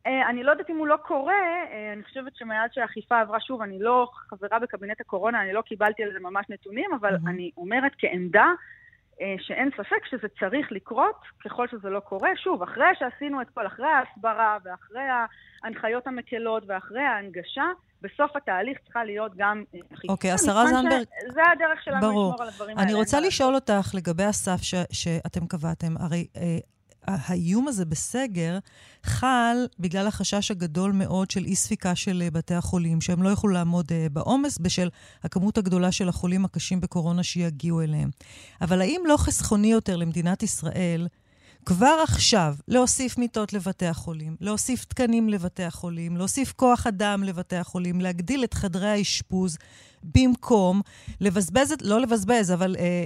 אה, 0.07 0.29
אני 0.29 0.43
לא 0.43 0.51
יודעת 0.51 0.71
אם 0.71 0.77
הוא 0.77 0.87
לא 0.87 0.97
קורה, 0.97 1.35
אה, 1.73 1.93
אני 1.93 2.03
חושבת 2.03 2.37
שמאז 2.37 2.71
שהאכיפה 2.73 3.21
עברה, 3.21 3.41
שוב, 3.41 3.63
אני 3.63 3.79
לא 3.79 4.09
חברה 4.15 4.59
בקבינט 4.59 5.01
הקורונה, 5.01 5.43
אני 5.43 5.53
לא 5.53 5.61
קיבלתי 5.61 6.03
על 6.03 6.13
זה 6.13 6.21
ממש 6.21 6.47
נתונים, 6.49 6.91
אבל 7.01 7.15
mm-hmm. 7.15 7.31
אני 7.31 7.51
אומרת 7.57 7.93
כעמדה 7.99 8.45
אה, 8.45 8.53
שאין 9.39 9.71
ספק 9.77 10.05
שזה 10.11 10.29
צריך 10.41 10.73
לקרות 10.73 11.17
ככל 11.45 11.67
שזה 11.69 11.89
לא 11.89 12.01
קורה. 12.01 12.31
שוב, 12.45 12.63
אחרי 12.63 12.85
שעשינו 12.99 13.43
את 13.43 13.47
כל, 13.55 13.67
אחרי 13.67 13.87
ההסברה 13.87 14.59
ואחרי 14.65 15.03
ההנחיות 15.65 16.07
המקלות 16.07 16.63
ואחרי 16.67 17.03
ההנגשה, 17.03 17.65
בסוף 18.03 18.37
התהליך 18.37 18.79
צריכה 18.85 19.05
להיות 19.05 19.33
גם 19.37 19.63
אכיפה. 19.95 20.13
אוקיי, 20.13 20.31
השרה 20.31 20.67
זנדברג... 20.67 21.05
זה 21.33 21.41
הדרך 21.53 21.85
שלנו 21.85 22.01
ברור. 22.01 22.33
לשמור 22.33 22.43
על 22.43 22.49
הדברים 22.49 22.79
האלה. 22.79 22.89
אני 22.89 22.95
רוצה 22.95 23.21
לשאול 23.21 23.55
אותך 23.55 23.91
לגבי 23.95 24.25
הסף 24.25 24.63
ש- 24.63 24.75
שאתם 24.93 25.47
קבעתם. 25.47 25.97
הרי 25.97 26.27
האיום 27.07 27.69
הזה 27.69 27.85
בסגר 27.85 28.59
חל 29.05 29.57
בגלל 29.79 30.07
החשש 30.07 30.51
הגדול 30.51 30.93
מאוד 30.93 31.31
של 31.31 31.45
אי-ספיקה 31.45 31.95
של 31.95 32.23
אה, 32.23 32.31
בתי 32.31 32.55
החולים, 32.55 33.01
שהם 33.01 33.23
לא 33.23 33.29
יוכלו 33.29 33.51
לעמוד 33.51 33.93
אה, 33.93 34.07
בעומס 34.13 34.59
בשל 34.59 34.89
הכמות 35.25 35.59
הגדולה 35.59 35.93
של 35.93 36.09
החולים 36.09 36.45
הקשים 36.45 36.81
בקורונה 36.81 37.23
שיגיעו 37.23 37.83
אליהם. 37.83 38.11
אבל 38.61 38.81
האם 38.81 39.01
לא 39.07 39.17
חסכוני 39.17 39.71
יותר 39.71 39.97
למדינת 39.97 40.43
ישראל 40.43 41.09
כבר 41.67 42.01
עכשיו 42.03 42.55
להוסיף 42.69 43.19
מיטות 43.19 43.53
לבתי 43.53 43.87
החולים, 43.87 44.37
להוסיף 44.41 44.85
תקנים 44.85 45.29
לבתי 45.29 45.65
החולים, 45.65 46.17
להוסיף 46.17 46.53
כוח 46.53 46.87
אדם 46.87 47.23
לבתי 47.25 47.57
החולים, 47.57 48.01
להגדיל 48.01 48.45
את 48.45 48.55
חדרי 48.55 48.89
האשפוז, 48.89 49.59
במקום 50.03 50.81
לבזבז, 51.21 51.75
לא 51.83 52.01
לבזבז, 52.01 52.53
אבל 52.53 52.77
אה, 52.79 53.05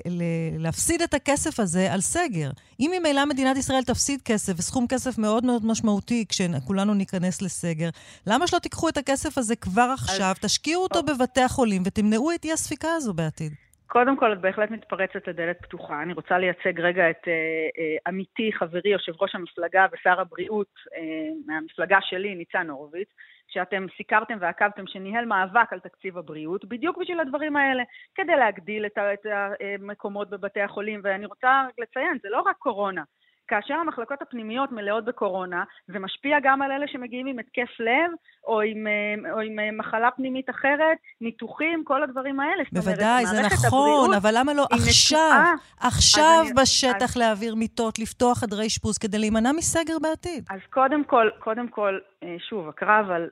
להפסיד 0.59 1.03
את 1.03 1.15
הכסף 1.15 1.61
הזה 1.61 1.93
על 1.93 2.01
סגר. 2.01 2.51
אם 2.81 2.93
ממילא 2.99 3.25
מדינת 3.25 3.57
ישראל 3.57 3.83
תפסיד 3.83 4.23
כסף, 4.23 4.53
וסכום 4.57 4.87
כסף 4.87 5.19
מאוד 5.19 5.45
מאוד 5.45 5.67
משמעותי 5.67 6.25
כשכולנו 6.29 6.95
ניכנס 6.95 7.43
לסגר, 7.43 7.89
למה 8.27 8.47
שלא 8.47 8.59
תיקחו 8.59 8.89
את 8.89 8.97
הכסף 8.97 9.39
הזה 9.39 9.57
כבר 9.57 9.91
עכשיו. 9.95 10.35
תשקיעו 10.41 10.83
אותו 10.83 11.03
בבתי 11.03 11.41
החולים 11.41 11.83
ותמנעו 11.85 12.33
את 12.35 12.45
אי-הספיקה 12.45 12.89
הזו 12.97 13.15
בעתיד? 13.15 13.53
קודם 13.87 14.17
כל, 14.17 14.33
את 14.33 14.41
בהחלט 14.41 14.71
מתפרצת 14.71 15.29
לדלת 15.29 15.63
פתוחה. 15.63 16.03
אני 16.03 16.13
רוצה 16.13 16.39
לייצג 16.39 16.81
רגע 16.81 17.11
את 17.11 17.29
אה, 17.29 17.33
אה, 17.79 17.97
עמיתי, 18.07 18.53
חברי, 18.53 18.91
יושב 18.91 19.13
ראש 19.21 19.35
המפלגה 19.35 19.87
ושר 19.93 20.21
הבריאות 20.21 20.75
אה, 20.97 21.01
מהמפלגה 21.47 21.99
שלי, 22.01 22.35
ניצן 22.35 22.71
הורוביץ, 22.71 23.09
שאתם 23.49 23.87
סיקרתם 23.97 24.39
ועקבתם, 24.41 24.87
שניהל 24.87 25.25
מאבק 25.25 25.73
על 25.73 25.81
תקציב 25.81 26.19
הבריאות, 26.19 26.65
בדיוק 26.65 26.99
בשביל 26.99 27.21
הדברים 27.21 27.57
האלה, 27.57 27.83
כדי 28.15 28.37
להגדיל 28.37 28.87
את, 28.87 28.99
המקומות 28.99 30.31
בבתי 30.31 30.61
החולים. 30.61 31.01
ואני 31.05 31.27
רוצה 31.27 31.67
לציין, 31.79 32.19
זה 32.23 32.29
לא 32.29 32.41
רק 32.41 32.57
קורונה. 32.57 33.03
כאשר 33.49 33.75
המחלקות 33.75 34.23
הפנימיות 34.23 34.73
מלאות 34.73 35.05
בקורונה, 35.05 35.65
זה 35.87 35.99
משפיע 35.99 36.37
גם 36.43 36.63
על 36.63 36.73
אלה 36.73 36.89
שמגיעים 36.89 37.27
עם 37.27 37.39
התקף 37.39 37.81
לב, 37.81 38.11
או 38.47 38.61
עם, 38.61 38.87
אה, 38.87 39.33
או 39.33 39.41
עם 39.41 39.59
אה, 39.59 39.71
מחלה 39.73 40.11
פנימית 40.11 40.51
אחרת, 40.51 40.99
ניתוחים, 41.21 41.85
כל 41.85 42.03
הדברים 42.03 42.41
האלה. 42.41 42.63
בוודאי, 42.73 43.27
זה 43.27 43.43
נכון, 43.43 44.15
אבל 44.15 44.31
למה 44.39 44.55
לא 44.55 44.67
עכשיו, 44.73 45.19
נקועה, 45.19 45.55
עכשיו 45.81 46.43
אני, 46.45 46.53
בשטח 46.63 47.11
אז, 47.11 47.17
להעביר 47.17 47.55
מיטות, 47.55 47.99
לפתוח 47.99 48.39
חדרי 48.39 48.67
אשפוז, 48.67 48.99
כדי 48.99 49.19
להימנע 49.19 49.53
מסגר 49.53 49.97
בעתיד? 50.03 50.45
אז 50.51 50.61
קודם 50.71 51.05
כל, 51.05 51.29
קודם 51.39 51.69
כל, 51.69 51.99
אה, 52.23 52.37
שוב, 52.49 52.69
הקרב 52.69 53.11
על 53.11 53.29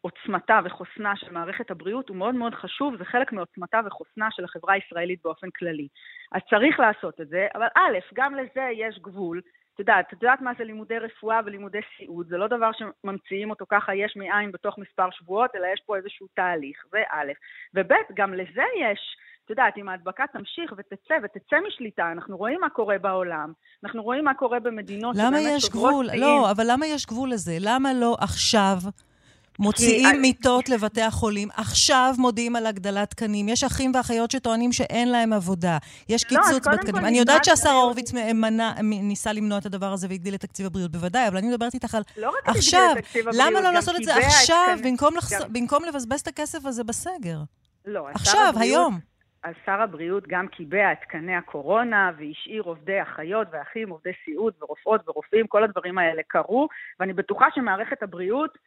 עוצמתה 0.00 0.60
וחוסנה 0.64 1.16
של 1.16 1.32
מערכת 1.32 1.70
הבריאות 1.70 2.08
הוא 2.08 2.16
מאוד 2.16 2.34
מאוד 2.34 2.54
חשוב, 2.54 2.96
זה 2.96 3.04
חלק 3.04 3.32
מעוצמתה 3.32 3.80
וחוסנה 3.86 4.28
של 4.30 4.44
החברה 4.44 4.74
הישראלית 4.74 5.20
באופן 5.24 5.50
כללי. 5.50 5.88
אז 6.32 6.40
צריך 6.50 6.80
לעשות 6.80 7.20
את 7.20 7.28
זה, 7.28 7.46
אבל 7.54 7.66
א', 7.76 7.98
גם 8.14 8.34
לזה 8.34 8.68
יש 8.72 8.98
גבול. 8.98 9.40
את 9.74 9.78
יודעת, 9.78 10.06
את 10.08 10.22
יודעת 10.22 10.40
מה 10.40 10.52
זה 10.58 10.64
לימודי 10.64 10.98
רפואה 10.98 11.40
ולימודי 11.46 11.78
סיעוד, 11.96 12.26
זה 12.28 12.36
לא 12.36 12.46
דבר 12.46 12.70
שממציאים 12.72 13.50
אותו 13.50 13.64
ככה 13.68 13.94
יש 13.94 14.16
מאין 14.16 14.52
בתוך 14.52 14.78
מספר 14.78 15.10
שבועות, 15.10 15.50
אלא 15.54 15.66
יש 15.74 15.82
פה 15.86 15.96
איזשהו 15.96 16.26
תהליך, 16.34 16.84
זה 16.90 17.02
א', 17.10 17.32
וב', 17.74 17.92
גם 18.14 18.34
לזה 18.34 18.62
יש, 18.80 19.16
את 19.44 19.50
יודעת, 19.50 19.76
אם 19.76 19.88
ההדבקה 19.88 20.24
תמשיך 20.32 20.72
ותצא 20.76 21.14
ותצא 21.22 21.56
משליטה, 21.66 22.12
אנחנו 22.12 22.36
רואים 22.36 22.60
מה 22.60 22.70
קורה 22.70 22.98
בעולם, 22.98 23.52
אנחנו 23.84 24.02
רואים 24.02 24.24
מה 24.24 24.34
קורה 24.34 24.60
במדינות 24.60 25.16
שבאמת 25.16 25.40
יש 25.56 25.70
גבול? 25.70 26.06
לא, 26.14 26.50
אבל 26.50 26.64
למה 26.68 26.86
יש 26.86 27.06
גבול 27.06 27.30
לזה? 27.30 27.52
למה 27.60 27.92
לא 27.92 28.16
עכשיו 28.20 28.76
מוציאים 29.58 30.20
מיטות 30.20 30.68
לבתי 30.68 31.02
החולים, 31.02 31.48
עכשיו 31.56 32.14
מודיעים 32.18 32.56
על 32.56 32.66
הגדלת 32.66 33.10
תקנים. 33.10 33.48
יש 33.48 33.64
אחים 33.64 33.92
ואחיות 33.94 34.30
שטוענים 34.30 34.72
שאין 34.72 35.12
להם 35.12 35.32
עבודה. 35.32 35.78
יש 36.08 36.24
לא, 36.24 36.28
קיצוץ 36.28 36.68
בתקנים. 36.68 37.04
אני 37.04 37.18
יודעת 37.18 37.44
שהשר 37.44 37.70
הורוביץ 37.70 38.12
ניסה 38.82 39.32
למנוע 39.32 39.58
את 39.58 39.66
הדבר 39.66 39.92
הזה 39.92 40.06
והגדיל 40.10 40.34
את 40.34 40.40
תקציב 40.40 40.66
הבריאות, 40.66 40.92
בוודאי, 40.92 41.28
אבל 41.28 41.36
אני 41.36 41.48
מדברת 41.48 41.74
איתך 41.74 41.94
על 41.94 42.02
לא 42.16 42.32
עכשיו. 42.44 42.94
למה 43.32 43.60
לא 43.60 43.70
לעשות 43.70 43.96
את 43.96 44.04
זה 44.04 44.16
עכשיו, 44.16 44.76
במקום 45.52 45.84
לבזבז 45.84 46.20
את 46.20 46.26
הכסף 46.26 46.66
הזה 46.66 46.84
בסגר? 46.84 47.38
לא, 47.86 48.08
עכשיו, 48.14 48.54
היום. 48.60 48.98
אז 49.42 49.54
שר 49.66 49.80
הבריאות 49.80 50.24
גם 50.28 50.48
קיבע 50.48 50.92
את 50.92 50.98
תקני 51.00 51.36
הקורונה 51.36 52.10
והשאיר 52.18 52.62
עובדי 52.62 53.02
אחיות 53.02 53.48
ואחים, 53.52 53.90
עובדי 53.90 54.10
סיעוד 54.24 54.54
ורופאות 54.62 55.08
ורופאים, 55.08 55.46
כל 55.46 55.64
הדברים 55.64 55.98
האלה 55.98 56.22
קרו, 56.28 56.68
ואני 57.00 57.12
בטוחה 57.12 57.46
שמערכת 57.54 58.02
הבריאות 58.02 58.58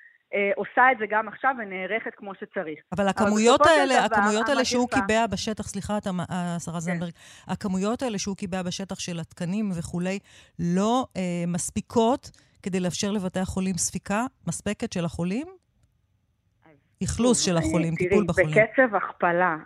עושה 0.56 0.92
את 0.92 0.98
זה 1.00 1.06
גם 1.10 1.28
עכשיו 1.28 1.56
ונערכת 1.60 2.12
כמו 2.16 2.32
שצריך. 2.36 2.80
אבל 2.92 3.08
הכמויות 3.08 3.62
אבל 3.62 3.70
האלה, 3.70 4.08
דבר, 4.08 4.16
הכמויות 4.16 4.50
האלה 4.50 4.66
שהוא 4.66 4.88
קיבע 4.90 5.28
בשטח, 5.28 5.68
סליחה, 5.68 5.98
השרה 6.30 6.74
כן. 6.74 6.80
זנדברג, 6.80 7.12
הכמויות 7.48 8.02
האלה 8.02 8.18
שהוא 8.20 8.36
קיבע 8.36 8.64
בשטח 8.64 9.00
של 9.00 9.20
התקנים 9.20 9.72
וכולי, 9.80 10.20
לא 10.60 11.06
אה, 11.18 11.22
מספיקות 11.48 12.32
כדי 12.64 12.80
לאפשר 12.80 13.12
לבתי 13.12 13.40
החולים 13.40 13.78
ספיקה 13.78 14.26
מספקת 14.48 14.94
של 14.94 15.06
החולים? 15.06 15.48
אכלוס 17.04 17.46
של 17.46 17.58
החולים, 17.58 17.96
תראי, 17.96 18.10
טיפול 18.10 18.26
בחולים. 18.28 18.54
תראי, 18.54 18.66
בקצב 18.66 18.96
הכפלה, 18.96 19.58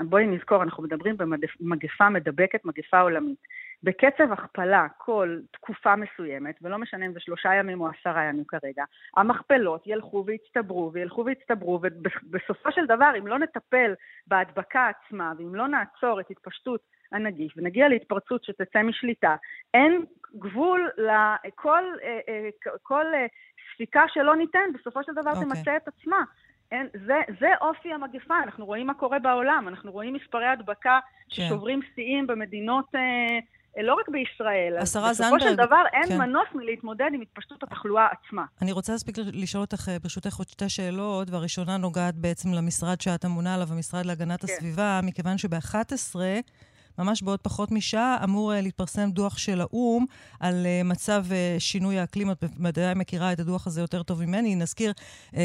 בואי 0.00 0.26
נזכור, 0.26 0.62
אנחנו 0.62 0.82
מדברים 0.82 1.16
במגפה 1.60 2.08
מדבקת, 2.08 2.64
מגפה 2.64 3.00
עולמית. 3.00 3.38
בקצב 3.82 4.32
הכפלה 4.32 4.86
כל 4.98 5.38
תקופה 5.50 5.96
מסוימת, 5.96 6.58
ולא 6.62 6.78
משנה 6.78 7.06
אם 7.06 7.12
זה 7.12 7.20
שלושה 7.20 7.54
ימים 7.54 7.80
או 7.80 7.88
עשרה 7.88 8.24
ימים 8.24 8.44
כרגע, 8.44 8.84
המכפלות 9.16 9.86
ילכו 9.86 10.24
ויצטברו 10.26 10.90
וילכו 10.92 11.24
ויצטברו, 11.24 11.80
ובסופו 11.82 12.72
של 12.72 12.86
דבר, 12.86 13.10
אם 13.18 13.26
לא 13.26 13.38
נטפל 13.38 13.94
בהדבקה 14.26 14.88
עצמה, 14.88 15.32
ואם 15.38 15.54
לא 15.54 15.68
נעצור 15.68 16.20
את 16.20 16.30
התפשטות 16.30 16.80
הנגיף 17.12 17.52
ונגיע 17.56 17.88
להתפרצות 17.88 18.44
שתצא 18.44 18.82
משליטה, 18.82 19.36
אין 19.74 20.04
גבול 20.38 20.90
לכל 20.96 21.84
אה, 22.02 22.18
אה, 22.28 22.48
כל 22.82 23.04
אה, 23.14 23.26
ספיקה 23.74 24.02
שלא 24.08 24.36
ניתן, 24.36 24.72
בסופו 24.74 25.02
של 25.02 25.12
דבר 25.12 25.30
okay. 25.30 25.36
אוקיי. 25.36 25.48
תמצא 25.48 25.76
את 25.76 25.88
עצמה. 25.88 26.24
אין, 26.72 26.88
זה, 27.06 27.20
זה 27.40 27.48
אופי 27.60 27.92
המגפה, 27.92 28.38
אנחנו 28.42 28.66
רואים 28.66 28.86
מה 28.86 28.94
קורה 28.94 29.18
בעולם, 29.18 29.68
אנחנו 29.68 29.92
רואים 29.92 30.14
מספרי 30.14 30.46
הדבקה 30.46 30.98
כן. 31.30 31.42
ששוברים 31.42 31.80
שיאים 31.94 32.26
במדינות 32.26 32.94
אה, 32.94 33.38
לא 33.76 33.94
רק 33.94 34.08
בישראל. 34.08 34.76
השרה 34.78 35.12
זנדברג... 35.12 35.34
בסופו 35.34 35.50
של 35.50 35.56
דבר 35.56 35.82
אין 35.92 36.08
כן. 36.08 36.18
מנוס 36.18 36.48
מלהתמודד 36.54 37.10
עם 37.14 37.20
התפשטות 37.20 37.62
התחלואה 37.62 38.06
עצמה. 38.06 38.44
אני 38.62 38.72
רוצה 38.72 38.92
להספיק 38.92 39.16
לשאול 39.18 39.60
אותך, 39.60 39.88
אה, 39.88 39.98
ברשותך, 39.98 40.36
עוד 40.36 40.48
שתי 40.48 40.68
שאלות, 40.68 41.30
והראשונה 41.30 41.76
נוגעת 41.76 42.14
בעצם 42.14 42.52
למשרד 42.52 43.00
שאת 43.00 43.24
אמונה 43.24 43.54
עליו, 43.54 43.68
המשרד 43.72 44.06
להגנת 44.06 44.44
כן. 44.44 44.52
הסביבה, 44.52 45.00
מכיוון 45.02 45.38
שב-11... 45.38 46.16
ממש 47.00 47.22
בעוד 47.22 47.40
פחות 47.40 47.70
משעה 47.70 48.16
אמור 48.24 48.52
uh, 48.52 48.62
להתפרסם 48.62 49.10
דוח 49.10 49.38
של 49.38 49.60
האו"ם 49.60 50.04
על 50.40 50.66
uh, 50.66 50.86
מצב 50.86 51.26
uh, 51.28 51.60
שינוי 51.60 51.98
האקלים. 51.98 52.30
את 52.30 52.44
בוודאי 52.44 52.94
מכירה 52.94 53.32
את 53.32 53.40
הדוח 53.40 53.66
הזה 53.66 53.80
יותר 53.80 54.02
טוב 54.02 54.24
ממני. 54.24 54.54
נזכיר, 54.54 54.92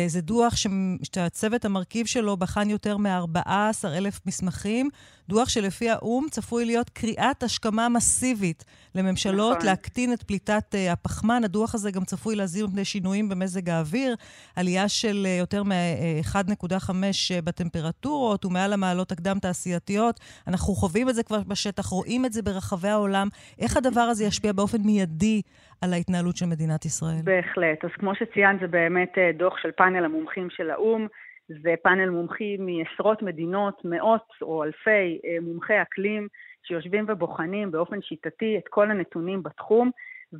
זה 0.08 0.22
דוח 0.22 0.54
שהצוות 0.56 1.66
המרכיב 1.66 2.06
שלו 2.06 2.38
בחן 2.38 2.70
יותר 2.70 2.98
מ-14,000 2.98 4.20
מסמכים. 4.26 4.90
דוח 5.30 5.50
שלפי 5.50 5.90
האו"ם 5.90 6.26
צפוי 6.32 6.66
להיות 6.66 6.90
קריאת 6.90 7.44
השכמה 7.44 7.90
מסיבית 7.90 8.66
לממשלות 8.96 9.58
נכון. 9.58 9.66
להקטין 9.66 10.14
את 10.14 10.24
פליטת 10.24 10.76
uh, 10.76 10.92
הפחמן. 10.92 11.44
הדוח 11.44 11.76
הזה 11.76 11.92
גם 11.92 12.06
צפוי 12.06 12.36
להזהיר 12.36 12.68
מפני 12.68 12.86
שינויים 12.86 13.30
במזג 13.30 13.70
האוויר, 13.70 14.16
עלייה 14.56 14.90
של 14.90 15.28
uh, 15.28 15.40
יותר 15.40 15.64
מ-1.5 15.64 16.90
uh, 16.90 17.42
בטמפרטורות 17.44 18.46
ומעל 18.46 18.74
המעלות 18.74 19.12
הקדם-תעשייתיות. 19.12 20.20
אנחנו 20.48 20.76
חווים 20.76 21.10
את 21.10 21.16
זה 21.16 21.24
כבר 21.24 21.42
בשטח, 21.46 21.86
רואים 21.86 22.26
את 22.26 22.34
זה 22.34 22.42
ברחבי 22.42 22.88
העולם. 22.88 23.28
איך 23.60 23.78
הדבר 23.78 24.02
הזה 24.02 24.24
ישפיע 24.26 24.54
באופן 24.54 24.78
מיידי 24.86 25.42
על 25.82 25.94
ההתנהלות 25.94 26.36
של 26.38 26.46
מדינת 26.46 26.86
ישראל? 26.86 27.22
בהחלט. 27.24 27.86
אז 27.86 27.92
כמו 28.00 28.16
שציינת, 28.16 28.60
זה 28.60 28.68
באמת 28.68 29.18
אה, 29.18 29.32
דוח 29.38 29.58
של 29.62 29.72
פאנל 29.72 30.06
המומחים 30.06 30.48
של 30.50 30.70
האו"ם. 30.72 31.08
זה 31.48 31.74
פאנל 31.84 32.10
מומחים 32.10 32.66
מעשרות 32.66 33.22
מדינות, 33.22 33.82
מאות 33.86 34.28
או 34.42 34.64
אלפי 34.64 35.20
מומחי 35.42 35.82
אקלים 35.82 36.28
שיושבים 36.64 37.06
ובוחנים 37.08 37.72
באופן 37.72 38.02
שיטתי 38.02 38.58
את 38.58 38.68
כל 38.70 38.92
הנתונים 38.92 39.44
בתחום, 39.44 39.92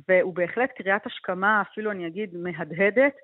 והוא 0.08 0.34
בהחלט 0.34 0.70
קריאת 0.76 1.06
השכמה, 1.06 1.62
אפילו 1.62 1.90
אני 1.90 2.06
אגיד 2.06 2.36
מהדהדת, 2.36 3.14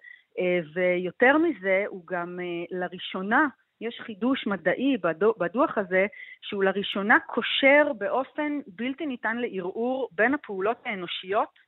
ויותר 0.75 1.39
מזה, 1.39 1.85
הוא 1.89 2.03
גם 2.07 2.39
לראשונה 2.71 3.47
יש 3.83 4.01
חידוש 4.01 4.47
מדעי 4.47 4.97
בדוח 5.39 5.79
הזה, 5.79 6.07
שהוא 6.43 6.65
לראשונה 6.65 7.19
קושר 7.21 7.93
באופן 7.99 8.61
בלתי 8.67 9.07
ניתן 9.07 9.37
לערעור 9.37 10.09
בין 10.13 10.35
הפעולות 10.35 10.77
האנושיות 10.85 11.59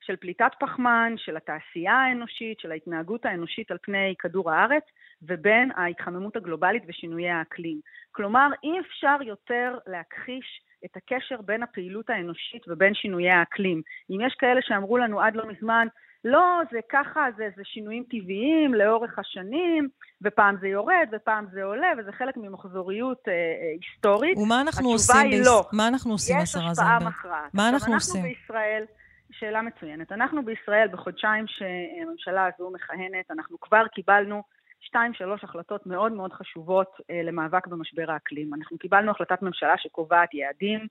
של 0.00 0.16
פליטת 0.16 0.50
פחמן, 0.60 1.14
של 1.16 1.36
התעשייה 1.36 1.94
האנושית, 1.94 2.60
של 2.60 2.70
ההתנהגות 2.70 3.26
האנושית 3.26 3.70
על 3.70 3.78
פני 3.82 4.14
כדור 4.18 4.50
הארץ, 4.50 4.82
ובין 5.22 5.70
ההתחממות 5.76 6.36
הגלובלית 6.36 6.82
ושינויי 6.86 7.30
האקלים. 7.30 7.80
כלומר, 8.12 8.48
אי 8.62 8.80
אפשר 8.80 9.16
יותר 9.22 9.78
להכחיש 9.86 10.60
את 10.84 10.96
הקשר 10.96 11.40
בין 11.40 11.62
הפעילות 11.62 12.10
האנושית 12.10 12.62
ובין 12.68 12.94
שינויי 12.94 13.30
האקלים. 13.30 13.82
אם 14.10 14.20
יש 14.20 14.34
כאלה 14.34 14.60
שאמרו 14.62 14.98
לנו 14.98 15.20
עד 15.20 15.36
לא 15.36 15.46
מזמן, 15.46 15.86
לא, 16.24 16.60
זה 16.72 16.78
ככה, 16.88 17.26
זה, 17.36 17.48
זה 17.56 17.62
שינויים 17.64 18.04
טבעיים 18.10 18.74
לאורך 18.74 19.18
השנים, 19.18 19.88
ופעם 20.22 20.56
זה 20.60 20.68
יורד 20.68 21.08
ופעם 21.12 21.46
זה 21.52 21.64
עולה, 21.64 21.92
וזה 21.98 22.12
חלק 22.12 22.36
ממחזוריות 22.36 23.28
אה, 23.28 23.32
אה, 23.32 23.38
היסטורית. 23.80 24.38
ומה 24.38 24.60
אנחנו 24.60 24.90
עושים? 24.90 25.16
התשובה 25.16 25.36
היא 25.36 25.44
לא. 25.44 25.64
מה 25.72 25.88
אנחנו 25.88 26.12
עושים, 26.12 26.36
השרה 26.36 26.74
זנדברג? 26.74 27.00
יש 27.00 27.06
השפעה 27.06 27.10
מכרעת. 27.10 27.54
מה 27.54 27.68
אנחנו 27.68 27.94
עושים? 27.94 28.24
אנחנו 28.24 28.34
בישראל, 28.40 28.84
שאלה 29.30 29.62
מצוינת. 29.62 30.12
אנחנו 30.12 30.44
בישראל, 30.44 30.88
בחודשיים 30.92 31.44
שהממשלה 31.48 32.48
הזו 32.54 32.70
מכהנת, 32.70 33.30
אנחנו 33.30 33.60
כבר 33.60 33.86
קיבלנו 33.94 34.42
שתיים, 34.80 35.14
שלוש 35.14 35.44
החלטות 35.44 35.86
מאוד 35.86 36.12
מאוד 36.12 36.32
חשובות 36.32 36.96
אה, 37.10 37.22
למאבק 37.22 37.66
במשבר 37.66 38.10
האקלים. 38.10 38.54
אנחנו 38.54 38.78
קיבלנו 38.78 39.10
החלטת 39.10 39.42
ממשלה 39.42 39.74
שקובעת 39.78 40.34
יעדים 40.34 40.86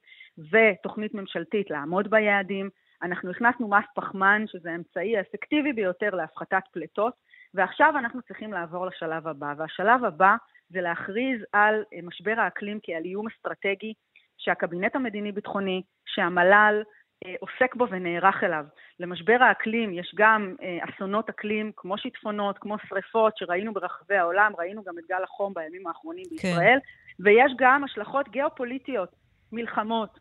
ותוכנית 0.52 1.14
ממשלתית 1.14 1.70
לעמוד 1.70 2.10
ביעדים. 2.10 2.70
אנחנו 3.02 3.32
הכנסנו 3.32 3.68
מס 3.68 3.86
פחמן, 3.96 4.44
שזה 4.48 4.72
האמצעי 4.72 5.18
האפקטיבי 5.18 5.74
ביותר 5.74 6.10
להפחתת 6.10 6.64
פליטות, 6.72 7.14
ועכשיו 7.54 7.94
אנחנו 7.98 8.22
צריכים 8.22 8.54
לעבור 8.54 8.86
לשלב 8.86 9.28
הבא. 9.28 9.54
והשלב 9.58 10.06
הבא 10.06 10.36
זה 10.70 10.82
להכריז 10.82 11.42
על 11.54 11.84
אה, 11.94 12.00
משבר 12.04 12.36
האקלים 12.38 12.80
כעל 12.84 13.04
איום 13.06 13.28
אסטרטגי 13.28 13.94
שהקבינט 14.38 14.96
המדיני-ביטחוני, 14.96 15.82
שהמל"ל, 16.06 16.84
אה, 17.26 17.36
עוסק 17.40 17.76
בו 17.76 17.86
ונערך 17.90 18.44
אליו. 18.44 18.66
למשבר 19.00 19.38
האקלים 19.42 19.94
יש 19.94 20.14
גם 20.16 20.56
אה, 20.62 20.78
אסונות 20.90 21.30
אקלים 21.30 21.72
כמו 21.76 21.98
שיטפונות, 21.98 22.58
כמו 22.58 22.76
שריפות 22.88 23.38
שראינו 23.38 23.74
ברחבי 23.74 24.16
העולם, 24.16 24.52
ראינו 24.58 24.84
גם 24.84 25.00
את 25.00 25.04
גל 25.10 25.24
החום 25.24 25.54
בימים 25.54 25.88
האחרונים 25.88 26.26
כן. 26.26 26.36
בישראל, 26.36 26.80
כן. 26.80 27.24
ויש 27.24 27.52
גם 27.58 27.84
השלכות 27.84 28.30
גיאופוליטיות, 28.30 29.10
מלחמות, 29.52 30.20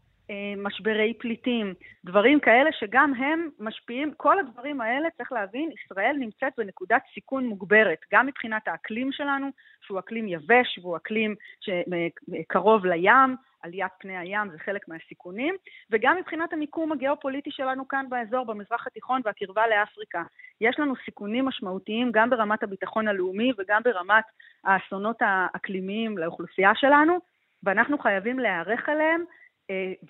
משברי 0.57 1.15
פליטים, 1.19 1.75
דברים 2.05 2.41
כאלה 2.41 2.71
שגם 2.73 3.15
הם 3.15 3.49
משפיעים, 3.59 4.13
כל 4.17 4.39
הדברים 4.39 4.81
האלה, 4.81 5.09
צריך 5.17 5.33
להבין, 5.33 5.71
ישראל 5.71 6.17
נמצאת 6.19 6.53
בנקודת 6.59 7.03
סיכון 7.15 7.47
מוגברת, 7.47 7.99
גם 8.13 8.27
מבחינת 8.27 8.69
האקלים 8.69 9.13
שלנו, 9.13 9.47
שהוא 9.81 9.99
אקלים 9.99 10.29
יבש 10.29 10.79
והוא 10.79 10.97
אקלים 10.97 11.35
שקרוב 11.61 12.87
לים, 12.87 13.37
עליית 13.63 13.93
פני 13.99 14.17
הים 14.17 14.51
זה 14.51 14.59
חלק 14.59 14.89
מהסיכונים, 14.89 15.55
וגם 15.91 16.17
מבחינת 16.17 16.53
המיקום 16.53 16.93
הגיאופוליטי 16.93 17.51
שלנו 17.51 17.89
כאן 17.89 18.07
באזור, 18.09 18.47
במזרח 18.47 18.87
התיכון 18.87 19.21
והקרבה 19.25 19.63
לאפריקה. 19.67 20.23
יש 20.61 20.79
לנו 20.79 20.95
סיכונים 21.05 21.45
משמעותיים 21.45 22.11
גם 22.13 22.31
ברמת 22.31 22.63
הביטחון 22.63 23.09
הלאומי 23.09 23.53
וגם 23.59 23.83
ברמת 23.85 24.25
האסונות 24.65 25.17
האקלימיים 25.21 26.19
לאוכלוסייה 26.19 26.73
שלנו, 26.75 27.19
ואנחנו 27.63 27.99
חייבים 27.99 28.39
להיערך 28.39 28.89
אליהם, 28.89 29.21
אה, 29.21 29.42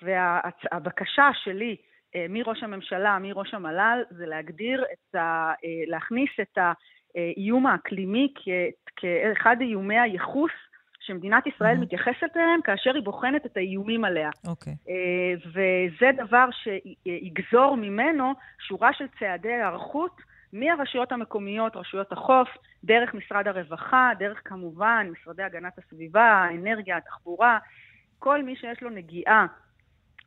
והבקשה 0.03 1.31
שלי 1.45 1.77
אה, 2.17 2.27
מראש 2.29 2.63
הממשלה, 2.63 3.19
מראש 3.21 3.55
המל"ל, 3.55 4.03
זה 4.11 4.27
להגדיר 4.27 4.85
את 4.93 5.15
ה... 5.15 5.53
אה, 5.65 5.83
להכניס 5.87 6.31
את 6.41 6.59
האיום 6.59 7.67
האקלימי 7.67 8.33
כאחד 8.97 9.57
איומי 9.61 9.99
הייחוס 9.99 10.51
שמדינת 11.01 11.47
ישראל 11.47 11.77
mm-hmm. 11.77 11.81
מתייחסת 11.81 12.37
אליהם 12.37 12.61
כאשר 12.65 12.95
היא 12.95 13.03
בוחנת 13.03 13.47
את 13.47 13.57
האיומים 13.57 14.05
עליה. 14.05 14.31
אוקיי. 14.47 14.73
Okay. 14.73 14.77
וזה 15.47 16.11
דבר 16.17 16.49
שיגזור 16.53 17.77
ממנו 17.77 18.33
שורה 18.69 18.93
של 18.93 19.05
צעדי 19.19 19.53
היערכות 19.53 20.21
מהרשויות 20.53 21.13
המקומיות, 21.13 21.77
רשויות 21.77 22.13
החוף, 22.13 22.49
דרך 22.85 23.15
משרד 23.15 23.49
הרווחה, 23.49 24.11
דרך 24.19 24.41
כמובן 24.45 25.09
משרדי 25.13 25.43
הגנת 25.43 25.79
הסביבה, 25.79 26.23
האנרגיה, 26.23 26.97
התחבורה, 26.97 27.59
כל 28.23 28.43
מי 28.43 28.57
שיש 28.57 28.83
לו 28.83 28.91
נגיעה 28.91 29.47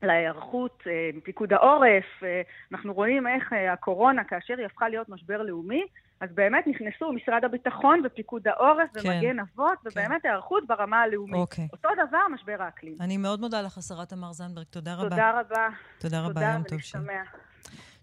להיערכות, 0.01 0.84
אה, 0.88 1.10
פיקוד 1.23 1.53
העורף, 1.53 2.23
אה, 2.23 2.41
אנחנו 2.71 2.93
רואים 2.93 3.27
איך 3.27 3.53
אה, 3.53 3.73
הקורונה, 3.73 4.23
כאשר 4.23 4.53
היא 4.58 4.65
הפכה 4.65 4.89
להיות 4.89 5.10
משבר 5.10 5.41
לאומי, 5.41 5.84
אז 6.21 6.29
באמת 6.34 6.67
נכנסו 6.67 7.12
משרד 7.13 7.45
הביטחון 7.45 8.01
ופיקוד 8.05 8.47
העורף 8.47 8.89
כן, 8.93 9.10
ומגן 9.10 9.39
אבות, 9.39 9.77
כן. 9.84 9.89
ובאמת 9.89 10.25
היערכות 10.25 10.67
ברמה 10.67 11.01
הלאומית. 11.01 11.36
אוקיי. 11.36 11.67
אותו 11.73 11.89
דבר, 12.08 12.27
משבר 12.34 12.55
האקלים. 12.60 12.95
אני 12.99 13.17
מאוד 13.17 13.39
מודה 13.39 13.62
לך, 13.62 13.77
השרה 13.77 14.05
תמר 14.05 14.34
זנדברג. 14.34 14.65
תודה 14.65 14.95
רבה. 14.95 15.10
תודה 15.10 15.39
רבה. 15.39 15.67
תודה 15.99 16.21
רבה, 16.21 16.41
יום 16.53 16.63
טוב 16.63 16.79
שיהיה. 16.79 17.23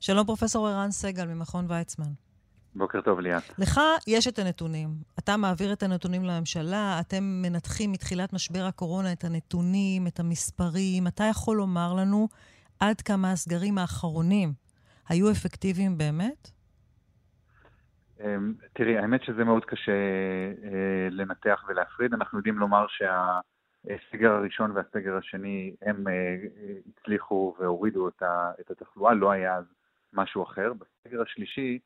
שלום, 0.01 0.27
פרופ' 0.27 0.57
ערן 0.57 0.91
סגל 0.91 1.27
ממכון 1.27 1.65
ויצמן. 1.69 2.32
בוקר 2.75 3.01
טוב, 3.01 3.21
ליאת. 3.21 3.59
לך 3.59 3.81
יש 4.07 4.29
את 4.29 4.39
הנתונים. 4.39 4.89
אתה 5.19 5.37
מעביר 5.37 5.73
את 5.73 5.83
הנתונים 5.83 6.25
לממשלה, 6.25 7.01
אתם 7.01 7.25
מנתחים 7.43 7.93
מתחילת 7.93 8.33
משבר 8.33 8.65
הקורונה 8.65 9.13
את 9.13 9.25
הנתונים, 9.25 10.07
את 10.07 10.21
המספרים. 10.21 11.07
אתה 11.07 11.25
יכול 11.25 11.57
לומר 11.57 11.95
לנו 11.95 12.29
עד 12.81 13.01
כמה 13.01 13.33
הסגרים 13.33 13.79
האחרונים 13.79 14.53
היו 15.09 15.31
אפקטיביים 15.31 15.99
באמת? 15.99 16.51
אמ, 18.21 18.55
תראי, 18.73 18.99
האמת 18.99 19.25
שזה 19.25 19.45
מאוד 19.45 19.65
קשה 19.65 19.93
אה, 20.65 21.09
לנתח 21.11 21.65
ולהפריד. 21.69 22.15
אנחנו 22.15 22.39
יודעים 22.39 22.59
לומר 22.59 22.87
שהסגר 22.89 24.33
הראשון 24.33 24.71
והסגר 24.71 25.17
השני, 25.17 25.75
הם 25.83 26.09
אה, 26.09 26.37
הצליחו 26.89 27.55
והורידו 27.59 28.09
את 28.09 28.71
התחלואה, 28.71 29.15
לא 29.15 29.31
היה 29.31 29.57
אז 29.57 29.65
משהו 30.13 30.43
אחר. 30.43 30.73
בסגר 30.73 31.23
השלישי, 31.23 31.79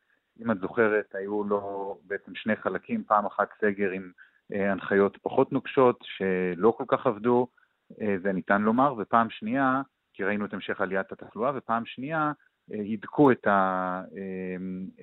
אם 0.42 0.50
את 0.50 0.60
זוכרת, 0.60 1.14
היו 1.14 1.44
לו 1.44 1.98
בעצם 2.04 2.34
שני 2.34 2.56
חלקים, 2.56 3.04
פעם 3.04 3.26
אחת 3.26 3.48
סגר 3.60 3.90
עם 3.90 4.10
אה, 4.52 4.72
הנחיות 4.72 5.18
פחות 5.22 5.52
נוקשות, 5.52 5.98
שלא 6.02 6.74
כל 6.78 6.84
כך 6.88 7.06
עבדו, 7.06 7.48
אה, 8.00 8.16
זה 8.22 8.32
ניתן 8.32 8.62
לומר, 8.62 8.94
ופעם 8.98 9.30
שנייה, 9.30 9.82
כי 10.12 10.24
ראינו 10.24 10.44
את 10.44 10.54
המשך 10.54 10.80
עליית 10.80 11.12
התחלואה, 11.12 11.52
ופעם 11.54 11.86
שנייה, 11.86 12.32
אה, 12.72 12.78
הידקו 12.78 13.32
את, 13.32 13.46
ה, 13.46 14.02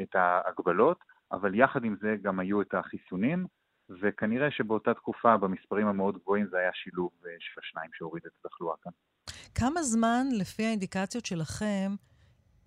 את 0.01 0.15
ההגבלות, 0.15 0.99
אבל 1.31 1.55
יחד 1.55 1.83
עם 1.83 1.95
זה 2.01 2.15
גם 2.21 2.39
היו 2.39 2.61
את 2.61 2.73
החיסונים, 2.73 3.45
וכנראה 4.01 4.51
שבאותה 4.51 4.93
תקופה, 4.93 5.37
במספרים 5.37 5.87
המאוד 5.87 6.17
גבוהים, 6.17 6.47
זה 6.51 6.57
היה 6.57 6.71
שילוב 6.73 7.11
של 7.39 7.59
השניים 7.59 7.89
שהוריד 7.93 8.23
את 8.25 8.45
התחלואה 8.45 8.75
כאן. 8.81 8.91
כמה 9.55 9.83
זמן, 9.83 10.25
לפי 10.39 10.63
האינדיקציות 10.63 11.25
שלכם, 11.25 11.91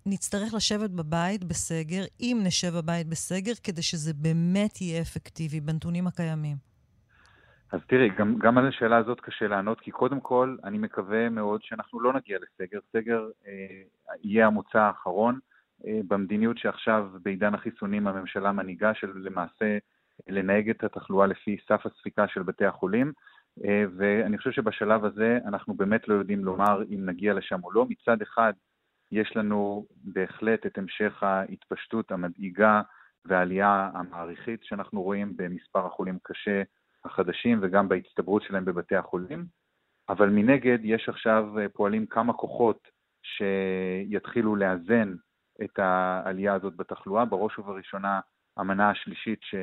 נצטרך 0.09 0.53
לשבת 0.53 0.89
בבית 0.89 1.43
בסגר, 1.43 2.03
אם 2.19 2.37
נשב 2.43 2.71
בבית 2.77 3.07
בסגר, 3.07 3.51
כדי 3.63 3.81
שזה 3.81 4.13
באמת 4.13 4.81
יהיה 4.81 5.01
אפקטיבי 5.01 5.61
בנתונים 5.61 6.07
הקיימים? 6.07 6.57
אז 7.71 7.79
תראי, 7.87 8.09
גם, 8.17 8.39
גם 8.39 8.57
על 8.57 8.67
השאלה 8.67 8.97
הזאת 8.97 9.19
קשה 9.19 9.47
לענות, 9.47 9.79
כי 9.79 9.91
קודם 9.91 10.19
כל, 10.19 10.57
אני 10.63 10.77
מקווה 10.77 11.29
מאוד 11.29 11.63
שאנחנו 11.63 11.99
לא 11.99 12.13
נגיע 12.13 12.37
לסגר. 12.37 12.79
סגר 12.93 13.29
אה, 13.47 13.51
יהיה 14.23 14.47
המוצא 14.47 14.79
האחרון 14.79 15.39
אה, 15.87 15.99
במדיניות 16.07 16.57
שעכשיו, 16.57 17.07
בעידן 17.23 17.53
החיסונים, 17.53 18.07
הממשלה 18.07 18.51
מנהיגה, 18.51 18.93
של 18.93 19.11
למעשה 19.15 19.77
לנהג 20.27 20.69
את 20.69 20.83
התחלואה 20.83 21.27
לפי 21.27 21.57
סף 21.67 21.85
הספיקה 21.85 22.27
של 22.27 22.43
בתי 22.43 22.65
החולים. 22.65 23.11
אה, 23.65 23.83
ואני 23.97 24.37
חושב 24.37 24.51
שבשלב 24.51 25.05
הזה 25.05 25.39
אנחנו 25.45 25.73
באמת 25.73 26.07
לא 26.07 26.13
יודעים 26.13 26.45
לומר 26.45 26.83
אם 26.89 27.05
נגיע 27.05 27.33
לשם 27.33 27.63
או 27.63 27.71
לא. 27.71 27.85
מצד 27.89 28.21
אחד, 28.21 28.53
יש 29.11 29.35
לנו 29.35 29.85
בהחלט 30.03 30.65
את 30.65 30.77
המשך 30.77 31.23
ההתפשטות 31.23 32.11
המדאיגה 32.11 32.81
והעלייה 33.25 33.89
המעריכית 33.93 34.63
שאנחנו 34.63 35.01
רואים 35.01 35.37
במספר 35.37 35.85
החולים 35.85 36.17
קשה 36.23 36.61
החדשים 37.05 37.59
וגם 37.61 37.89
בהצטברות 37.89 38.43
שלהם 38.43 38.65
בבתי 38.65 38.95
החולים, 38.95 39.45
אבל 40.09 40.29
מנגד 40.29 40.77
יש 40.83 41.09
עכשיו 41.09 41.59
אה, 41.59 41.69
פועלים 41.69 42.05
כמה 42.05 42.33
כוחות 42.33 42.87
שיתחילו 43.23 44.55
לאזן 44.55 45.15
את 45.63 45.79
העלייה 45.79 46.53
הזאת 46.53 46.75
בתחלואה, 46.75 47.25
בראש 47.25 47.59
ובראשונה 47.59 48.19
המנה 48.57 48.89
השלישית 48.89 49.39
ש... 49.41 49.55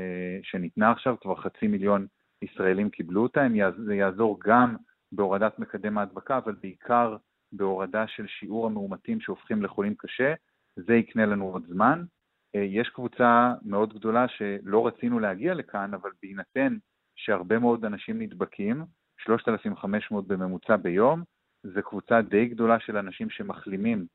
שניתנה 0.42 0.90
עכשיו, 0.90 1.16
כבר 1.20 1.36
חצי 1.36 1.66
מיליון 1.66 2.06
ישראלים 2.42 2.90
קיבלו 2.90 3.22
אותה, 3.22 3.46
זה 3.86 3.94
יעזור 3.94 4.40
גם 4.44 4.76
בהורדת 5.12 5.58
מקדם 5.58 5.98
ההדבקה, 5.98 6.38
אבל 6.38 6.54
בעיקר 6.62 7.16
בהורדה 7.56 8.06
של 8.06 8.26
שיעור 8.26 8.66
המאומתים 8.66 9.20
שהופכים 9.20 9.62
לחולים 9.62 9.94
קשה, 9.98 10.34
זה 10.76 10.94
יקנה 10.94 11.26
לנו 11.26 11.44
עוד 11.44 11.66
זמן. 11.68 12.04
אה, 12.56 12.60
יש 12.60 12.88
קבוצה 12.88 13.52
מאוד 13.62 13.94
גדולה 13.94 14.28
שלא 14.28 14.86
רצינו 14.86 15.18
להגיע 15.18 15.54
לכאן, 15.54 15.94
אבל 15.94 16.10
בהינתן 16.22 16.76
שהרבה 17.16 17.58
מאוד 17.58 17.84
אנשים 17.84 18.22
נדבקים, 18.22 18.84
3,500 19.18 20.26
בממוצע 20.26 20.76
ביום, 20.76 21.22
זו 21.62 21.82
קבוצה 21.82 22.22
די 22.22 22.46
גדולה 22.46 22.80
של 22.80 22.96
אנשים 22.96 23.30
שמחלימים 23.30 24.06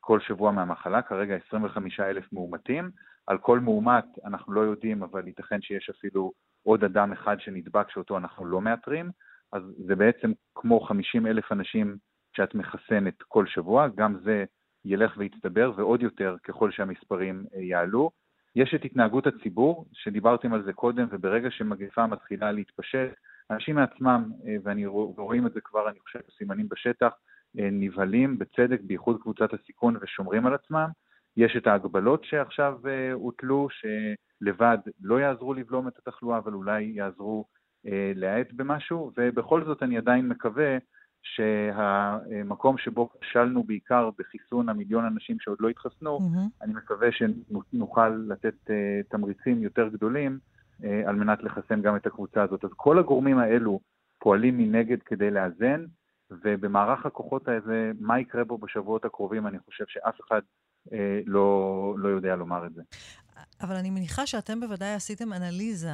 כל 0.00 0.20
שבוע 0.20 0.52
מהמחלה, 0.52 1.02
כרגע 1.02 1.36
25,000 1.46 2.32
מאומתים. 2.32 2.90
על 3.26 3.38
כל 3.38 3.60
מאומת 3.60 4.04
אנחנו 4.24 4.52
לא 4.52 4.60
יודעים, 4.60 5.02
אבל 5.02 5.26
ייתכן 5.26 5.62
שיש 5.62 5.90
אפילו 5.90 6.32
עוד 6.62 6.84
אדם 6.84 7.12
אחד 7.12 7.36
שנדבק 7.40 7.90
שאותו 7.90 8.18
אנחנו 8.18 8.46
לא 8.46 8.60
מאתרים, 8.60 9.10
אז 9.52 9.62
זה 9.86 9.96
בעצם 9.96 10.32
כמו 10.54 10.80
50,000 10.80 11.52
אנשים 11.52 11.96
שאת 12.38 12.54
מחסנת 12.54 13.22
כל 13.22 13.46
שבוע, 13.46 13.88
גם 13.96 14.16
זה 14.24 14.44
ילך 14.84 15.14
ויצטבר, 15.16 15.72
ועוד 15.76 16.02
יותר 16.02 16.36
ככל 16.42 16.70
שהמספרים 16.70 17.44
אה, 17.54 17.60
יעלו. 17.60 18.10
יש 18.56 18.74
את 18.74 18.84
התנהגות 18.84 19.26
הציבור, 19.26 19.86
שדיברתם 19.92 20.52
על 20.52 20.62
זה 20.62 20.72
קודם, 20.72 21.06
וברגע 21.10 21.50
שמגפה 21.50 22.06
מתחילה 22.06 22.52
להתפשט, 22.52 23.14
אנשים 23.50 23.74
מעצמם, 23.74 24.30
אה, 24.46 24.56
ואני 24.62 24.86
רואים 25.16 25.46
את 25.46 25.52
זה 25.52 25.60
כבר, 25.60 25.88
אני 25.88 26.00
חושב, 26.00 26.18
סימנים 26.38 26.68
בשטח, 26.68 27.12
אה, 27.58 27.68
נבהלים, 27.72 28.38
בצדק, 28.38 28.80
בייחוד 28.80 29.22
קבוצת 29.22 29.54
הסיכון, 29.54 29.96
ושומרים 30.00 30.46
על 30.46 30.54
עצמם. 30.54 30.88
יש 31.36 31.56
את 31.56 31.66
ההגבלות 31.66 32.24
שעכשיו 32.24 32.78
הוטלו, 33.12 33.68
שלבד 33.70 34.78
לא 35.02 35.20
יעזרו 35.20 35.54
לבלום 35.54 35.88
את 35.88 35.98
התחלואה, 35.98 36.38
אבל 36.38 36.52
אולי 36.52 36.82
יעזרו 36.82 37.44
להאט 38.14 38.52
במשהו, 38.52 39.12
ובכל 39.16 39.64
זאת 39.64 39.82
אני 39.82 39.98
עדיין 39.98 40.28
מקווה 40.28 40.78
שהמקום 41.22 42.78
שבו 42.78 43.08
כשלנו 43.20 43.64
בעיקר 43.64 44.10
בחיסון 44.18 44.68
המיליון 44.68 45.04
אנשים 45.04 45.36
שעוד 45.40 45.58
לא 45.60 45.68
התחסנו, 45.68 46.18
mm-hmm. 46.18 46.64
אני 46.64 46.74
מקווה 46.74 47.08
שנוכל 47.12 48.08
לתת 48.08 48.54
uh, 48.66 48.70
תמריצים 49.10 49.62
יותר 49.62 49.88
גדולים 49.88 50.38
uh, 50.80 50.84
על 51.06 51.16
מנת 51.16 51.42
לחסן 51.42 51.82
גם 51.82 51.96
את 51.96 52.06
הקבוצה 52.06 52.42
הזאת. 52.42 52.64
אז 52.64 52.70
כל 52.76 52.98
הגורמים 52.98 53.38
האלו 53.38 53.80
פועלים 54.18 54.58
מנגד 54.58 55.02
כדי 55.02 55.30
לאזן, 55.30 55.84
ובמערך 56.30 57.06
הכוחות 57.06 57.48
הזה, 57.48 57.92
מה 58.00 58.20
יקרה 58.20 58.44
בו 58.44 58.58
בשבועות 58.58 59.04
הקרובים, 59.04 59.46
אני 59.46 59.58
חושב 59.58 59.84
שאף 59.88 60.20
אחד 60.28 60.40
uh, 60.88 60.92
לא, 61.26 61.94
לא 61.98 62.08
יודע 62.08 62.36
לומר 62.36 62.66
את 62.66 62.74
זה. 62.74 62.82
אבל 63.60 63.74
אני 63.74 63.90
מניחה 63.90 64.26
שאתם 64.26 64.60
בוודאי 64.60 64.94
עשיתם 64.94 65.32
אנליזה 65.32 65.88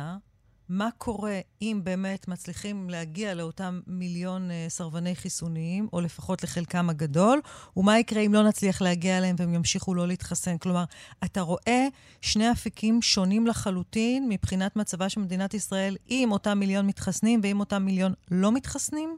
מה 0.69 0.89
קורה 0.99 1.39
אם 1.63 1.81
באמת 1.85 2.29
מצליחים 2.29 2.91
להגיע 2.91 3.35
לאותם 3.35 3.81
מיליון 3.87 4.43
uh, 4.51 4.53
סרבני 4.69 5.15
חיסוניים, 5.15 5.89
או 5.93 6.01
לפחות 6.01 6.43
לחלקם 6.43 6.91
הגדול, 6.91 7.39
ומה 7.77 7.99
יקרה 7.99 8.21
אם 8.21 8.35
לא 8.35 8.43
נצליח 8.43 8.83
להגיע 8.83 9.19
אליהם 9.19 9.37
והם 9.39 9.55
ימשיכו 9.55 9.95
לא 9.95 10.07
להתחסן. 10.07 10.59
כלומר, 10.59 10.85
אתה 11.25 11.41
רואה 11.41 11.87
שני 12.21 12.51
אפיקים 12.53 13.03
שונים 13.03 13.47
לחלוטין 13.47 14.29
מבחינת 14.29 14.77
מצבה 14.77 15.09
של 15.09 15.21
מדינת 15.21 15.55
ישראל 15.55 15.97
עם 16.09 16.33
אותם 16.33 16.59
מיליון 16.59 16.87
מתחסנים 16.87 17.41
ועם 17.43 17.61
אותם 17.61 17.83
מיליון 17.83 18.13
לא 18.31 18.53
מתחסנים? 18.53 19.17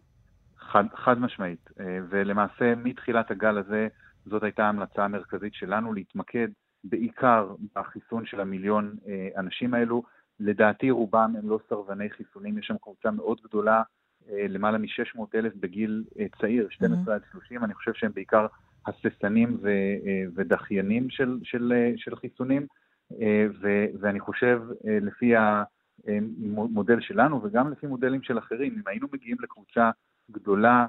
חד, 0.58 0.84
חד 1.04 1.18
משמעית. 1.18 1.70
אה, 1.80 1.98
ולמעשה, 2.10 2.74
מתחילת 2.74 3.30
הגל 3.30 3.58
הזה, 3.58 3.88
זאת 4.26 4.42
הייתה 4.42 4.64
ההמלצה 4.64 5.04
המרכזית 5.04 5.54
שלנו, 5.54 5.92
להתמקד 5.92 6.48
בעיקר 6.84 7.54
בחיסון 7.74 8.26
של 8.26 8.40
המיליון 8.40 8.96
אה, 9.08 9.28
אנשים 9.40 9.74
האלו. 9.74 10.02
לדעתי 10.40 10.90
רובם 10.90 11.32
הם 11.38 11.48
לא 11.48 11.58
סרבני 11.68 12.10
חיסונים, 12.10 12.58
יש 12.58 12.66
שם 12.66 12.76
קבוצה 12.82 13.10
מאוד 13.10 13.40
גדולה, 13.44 13.82
אה, 14.30 14.46
למעלה 14.48 14.78
מ-600 14.78 15.20
אלף 15.34 15.52
בגיל 15.54 16.04
אה, 16.18 16.26
צעיר, 16.40 16.68
12 16.70 17.14
עד 17.14 17.22
30, 17.32 17.64
אני 17.64 17.74
חושב 17.74 17.92
שהם 17.94 18.12
בעיקר 18.14 18.46
הססנים 18.86 19.58
ו- 19.62 19.68
אה, 20.06 20.24
ודחיינים 20.34 21.10
של, 21.10 21.38
של, 21.42 21.72
של 21.96 22.16
חיסונים, 22.16 22.66
ו- 23.60 23.86
ואני 24.00 24.20
חושב 24.20 24.62
לפי 24.84 25.32
המודל 25.36 27.00
שלנו 27.00 27.42
וגם 27.42 27.72
לפי 27.72 27.86
מודלים 27.86 28.22
של 28.22 28.38
אחרים, 28.38 28.74
אם 28.74 28.82
היינו 28.86 29.06
מגיעים 29.12 29.36
לקבוצה 29.40 29.90
גדולה 30.30 30.86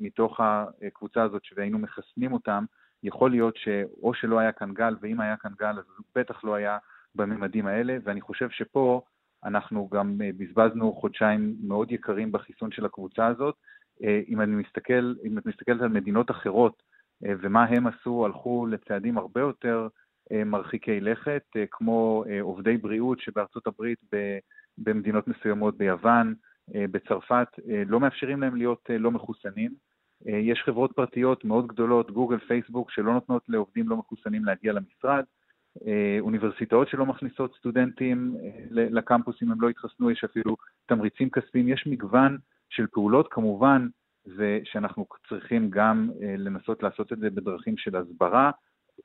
מתוך 0.00 0.40
הקבוצה 0.40 1.22
הזאת 1.22 1.42
והיינו 1.56 1.78
מחסנים 1.78 2.32
אותם, 2.32 2.64
יכול 3.02 3.30
להיות 3.30 3.56
שאו 3.56 4.14
שלא 4.14 4.38
היה 4.38 4.52
כאן 4.52 4.74
גל, 4.74 4.96
ואם 5.00 5.20
היה 5.20 5.36
כאן 5.36 5.52
גל 5.58 5.78
אז 5.78 5.84
בטח 6.14 6.44
לא 6.44 6.54
היה 6.54 6.78
בממדים 7.14 7.66
האלה, 7.66 7.96
ואני 8.04 8.20
חושב 8.20 8.50
שפה 8.50 9.02
אנחנו 9.44 9.88
גם 9.92 10.20
אה, 10.22 10.30
בזבזנו 10.36 10.92
חודשיים 10.92 11.56
מאוד 11.62 11.92
יקרים 11.92 12.32
בחיסון 12.32 12.72
של 12.72 12.84
הקבוצה 12.84 13.26
הזאת. 13.26 13.54
אה, 14.02 14.20
אם 14.28 14.40
אני 14.40 14.54
מסתכל, 14.56 15.14
אם 15.24 15.38
את 15.38 15.46
מסתכלת 15.46 15.80
על 15.80 15.88
מדינות 15.88 16.30
אחרות 16.30 16.82
אה, 17.24 17.32
ומה 17.40 17.64
הם 17.64 17.86
עשו, 17.86 18.26
הלכו 18.26 18.66
לצעדים 18.66 19.18
הרבה 19.18 19.40
יותר 19.40 19.88
מרחיקי 20.46 21.00
לכת, 21.00 21.42
כמו 21.70 22.24
עובדי 22.40 22.76
בריאות 22.76 23.20
שבארצות 23.20 23.66
הברית, 23.66 23.98
במדינות 24.78 25.28
מסוימות, 25.28 25.78
ביוון, 25.78 26.34
בצרפת, 26.68 27.48
לא 27.86 28.00
מאפשרים 28.00 28.40
להם 28.40 28.56
להיות 28.56 28.90
לא 28.98 29.10
מחוסנים. 29.10 29.74
יש 30.26 30.62
חברות 30.64 30.92
פרטיות 30.92 31.44
מאוד 31.44 31.66
גדולות, 31.66 32.10
גוגל, 32.10 32.38
פייסבוק, 32.38 32.90
שלא 32.90 33.12
נותנות 33.12 33.42
לעובדים 33.48 33.88
לא 33.88 33.96
מחוסנים 33.96 34.44
להגיע 34.44 34.72
למשרד. 34.72 35.24
אה, 35.86 36.16
אוניברסיטאות 36.20 36.88
שלא 36.88 37.06
מכניסות 37.06 37.54
סטודנטים 37.58 38.36
אה, 38.44 38.60
לקמפוס 38.70 39.42
אם 39.42 39.52
הם 39.52 39.60
לא 39.60 39.68
התחסנו, 39.68 40.10
יש 40.10 40.24
אפילו 40.24 40.56
תמריצים 40.86 41.30
כספיים, 41.30 41.68
יש 41.68 41.86
מגוון 41.86 42.38
של 42.70 42.86
פעולות, 42.86 43.28
כמובן 43.30 43.88
זה 44.24 44.60
שאנחנו 44.64 45.06
צריכים 45.28 45.70
גם 45.70 46.10
אה, 46.22 46.34
לנסות 46.38 46.82
לעשות 46.82 47.12
את 47.12 47.18
זה 47.18 47.30
בדרכים 47.30 47.76
של 47.76 47.96
הסברה. 47.96 48.50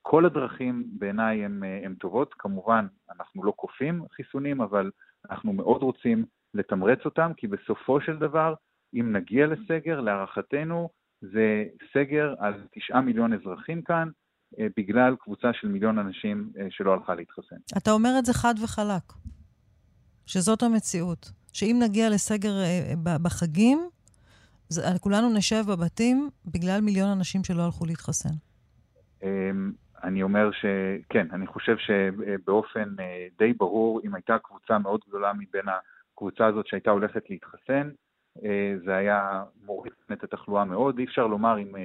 כל 0.01 0.25
הדרכים 0.25 0.83
בעיניי 0.99 1.45
הן 1.85 1.95
טובות, 1.99 2.33
כמובן 2.33 2.87
אנחנו 3.11 3.43
לא 3.43 3.53
כופים 3.55 4.03
חיסונים, 4.11 4.61
אבל 4.61 4.91
אנחנו 5.29 5.53
מאוד 5.53 5.81
רוצים 5.81 6.25
לתמרץ 6.53 6.99
אותם, 7.05 7.31
כי 7.37 7.47
בסופו 7.47 8.01
של 8.01 8.17
דבר, 8.17 8.53
אם 8.93 9.15
נגיע 9.15 9.47
לסגר, 9.47 10.01
להערכתנו, 10.01 10.89
זה 11.21 11.65
סגר 11.93 12.33
על 12.39 12.53
תשעה 12.71 13.01
מיליון 13.01 13.33
אזרחים 13.33 13.81
כאן, 13.81 14.09
בגלל 14.57 15.15
קבוצה 15.19 15.53
של 15.53 15.67
מיליון 15.67 15.99
אנשים 15.99 16.51
אה, 16.59 16.67
שלא 16.69 16.93
הלכה 16.93 17.15
להתחסן. 17.15 17.55
אתה 17.77 17.91
אומר 17.91 18.09
את 18.19 18.25
זה 18.25 18.33
חד 18.33 18.53
וחלק, 18.63 19.13
שזאת 20.25 20.63
המציאות. 20.63 21.31
שאם 21.53 21.79
נגיע 21.83 22.09
לסגר 22.09 22.49
אה, 22.49 23.17
בחגים, 23.23 23.89
כולנו 25.01 25.29
נשב 25.37 25.63
בבתים 25.69 26.29
בגלל 26.45 26.81
מיליון 26.81 27.09
אנשים 27.09 27.43
שלא 27.43 27.61
הלכו 27.65 27.85
להתחסן. 27.85 28.33
אמ, 29.23 29.71
אני 30.03 30.23
אומר 30.23 30.49
שכן, 30.51 31.27
אני 31.31 31.47
חושב 31.47 31.75
שבאופן 31.77 32.95
די 33.37 33.53
ברור, 33.53 34.01
אם 34.05 34.15
הייתה 34.15 34.37
קבוצה 34.43 34.77
מאוד 34.77 35.01
גדולה 35.07 35.33
מבין 35.33 35.65
הקבוצה 36.13 36.45
הזאת 36.45 36.67
שהייתה 36.67 36.91
הולכת 36.91 37.29
להתחסן, 37.29 37.89
זה 38.85 38.95
היה 38.95 39.43
מוריד 39.65 39.93
את 40.13 40.23
התחלואה 40.23 40.65
מאוד. 40.65 40.99
אי 40.99 41.05
אפשר 41.05 41.27
לומר 41.27 41.59
אם 41.59 41.75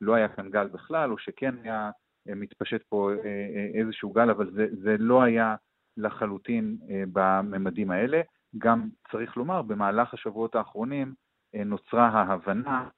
לא 0.00 0.14
היה 0.14 0.28
כאן 0.28 0.50
גל 0.50 0.66
בכלל, 0.66 1.10
או 1.12 1.18
שכן 1.18 1.54
היה 1.64 1.90
מתפשט 2.26 2.82
פה 2.88 3.10
אה, 3.12 3.16
אה, 3.24 3.80
איזשהו 3.80 4.10
גל, 4.10 4.30
אבל 4.30 4.50
זה, 4.50 4.66
זה 4.82 4.96
לא 4.98 5.22
היה 5.22 5.54
לחלוטין 5.96 6.76
אה, 6.90 7.02
בממדים 7.12 7.90
האלה. 7.90 8.20
גם 8.58 8.88
צריך 9.12 9.36
לומר, 9.36 9.62
במהלך 9.62 10.14
השבועות 10.14 10.54
האחרונים 10.54 11.14
נוצרה 11.66 12.08
ההבנה 12.08 12.88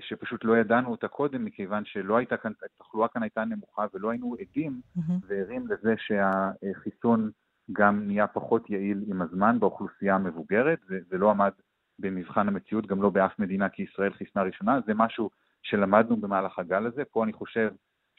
שפשוט 0.00 0.44
לא 0.44 0.56
ידענו 0.56 0.90
אותה 0.90 1.08
קודם, 1.08 1.44
מכיוון 1.44 1.84
שלא 1.84 2.16
הייתה 2.16 2.36
כאן, 2.36 2.52
התחלואה 2.64 3.08
כאן 3.08 3.22
הייתה 3.22 3.44
נמוכה 3.44 3.86
ולא 3.94 4.10
היינו 4.10 4.36
עדים 4.40 4.80
mm-hmm. 4.96 5.12
וערים 5.26 5.66
לזה 5.66 5.94
שהחיסון 5.98 7.30
גם 7.72 8.06
נהיה 8.06 8.26
פחות 8.26 8.70
יעיל 8.70 9.04
עם 9.06 9.22
הזמן 9.22 9.60
באוכלוסייה 9.60 10.14
המבוגרת, 10.14 10.78
זה 11.08 11.18
לא 11.18 11.30
עמד 11.30 11.52
במבחן 11.98 12.48
המציאות, 12.48 12.86
גם 12.86 13.02
לא 13.02 13.10
באף 13.10 13.38
מדינה 13.38 13.68
כי 13.68 13.82
ישראל 13.82 14.12
חיסנה 14.12 14.42
ראשונה, 14.42 14.80
זה 14.86 14.94
משהו 14.94 15.30
שלמדנו 15.62 16.16
במהלך 16.16 16.58
הגל 16.58 16.86
הזה. 16.86 17.04
פה 17.04 17.24
אני 17.24 17.32
חושב 17.32 17.70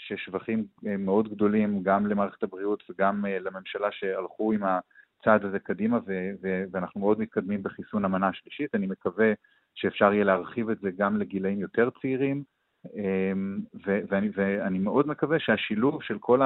ששבחים 0.08 0.66
אה, 0.88 0.98
מאוד 0.98 1.34
גדולים 1.34 1.84
גם 1.84 2.08
למערכת 2.08 2.44
הבריאות 2.44 2.84
וגם 2.90 3.26
אה, 3.26 3.40
לממשלה 3.40 3.88
שהלכו 3.92 4.54
עם 4.54 4.62
הצעד 4.64 5.46
הזה 5.46 5.60
קדימה, 5.60 6.00
ו- 6.08 6.32
ו- 6.44 6.64
ואנחנו 6.72 7.00
מאוד 7.02 7.20
מתקדמים 7.20 7.64
בחיסון 7.64 8.06
המנה 8.06 8.28
השלישית. 8.28 8.76
אני 8.76 8.88
מקווה 8.88 9.34
שאפשר 9.76 10.14
יהיה 10.14 10.24
להרחיב 10.24 10.70
את 10.70 10.80
זה 10.80 10.90
גם 10.98 11.18
לגילאים 11.18 11.60
יותר 11.60 11.90
צעירים, 12.02 12.44
אמ, 12.86 13.60
ו- 13.86 14.00
ואני, 14.10 14.30
ואני 14.36 14.80
מאוד 14.80 15.08
מקווה 15.08 15.40
שהשילוב 15.40 16.04
של 16.04 16.18
כל 16.20 16.42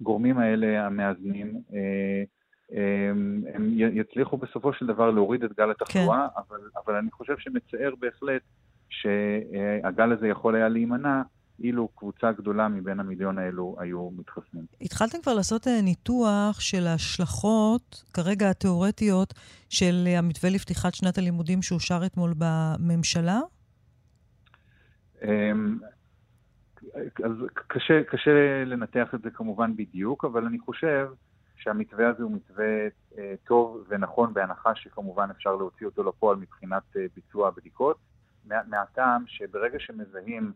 הגורמים 0.00 0.38
האלה 0.38 0.86
המאזנים, 0.86 1.60
אה, 1.74 2.24
אמ, 2.72 3.42
הם 3.54 3.70
יצליחו 3.76 4.36
בסופו 4.36 4.72
של 4.72 4.86
דבר 4.86 5.10
להוריד 5.10 5.44
את 5.44 5.52
גל 5.52 5.70
התחלואה, 5.70 6.26
כן. 6.34 6.40
אבל, 6.48 6.60
אבל 6.84 6.94
אני 6.94 7.10
חושב 7.10 7.38
שמצער 7.38 7.94
בהחלט 7.98 8.42
שהגל 8.88 10.12
הזה 10.12 10.28
יכול 10.28 10.54
היה 10.54 10.68
להימנע 10.68 11.22
אילו 11.60 11.88
קבוצה 11.88 12.32
גדולה 12.32 12.68
מבין 12.68 13.00
המיליון 13.00 13.38
האלו 13.38 13.76
היו 13.78 14.10
מתחסנים. 14.10 14.64
התחלתם 14.80 15.18
כבר 15.22 15.34
לעשות 15.34 15.68
אה, 15.68 15.82
ניתוח 15.82 16.60
של 16.60 16.86
ההשלכות, 16.86 18.04
כרגע 18.12 18.50
התיאורטיות, 18.50 19.34
של 19.68 20.04
אה, 20.06 20.18
המתווה 20.18 20.50
לפתיחת 20.50 20.94
שנת 20.94 21.18
הלימודים 21.18 21.62
שאושר 21.62 22.00
אתמול 22.06 22.34
בממשלה? 22.38 23.40
אמ, 25.22 25.78
אז 27.24 27.32
קשה, 27.54 28.04
קשה 28.04 28.64
לנתח 28.66 29.14
את 29.14 29.22
זה 29.22 29.30
כמובן 29.30 29.76
בדיוק, 29.76 30.24
אבל 30.24 30.46
אני 30.46 30.58
חושב 30.58 31.08
שהמתווה 31.56 32.08
הזה 32.08 32.22
הוא 32.22 32.32
מתווה 32.32 32.88
אה, 33.18 33.34
טוב 33.44 33.84
ונכון, 33.88 34.34
בהנחה 34.34 34.74
שכמובן 34.74 35.28
אפשר 35.30 35.56
להוציא 35.56 35.86
אותו 35.86 36.02
לפועל 36.08 36.36
מבחינת 36.36 36.82
אה, 36.96 37.06
ביצוע 37.14 37.48
הבדיקות, 37.48 37.96
מה, 38.44 38.56
מהטעם 38.68 39.24
שברגע 39.26 39.78
שמזהים 39.78 40.52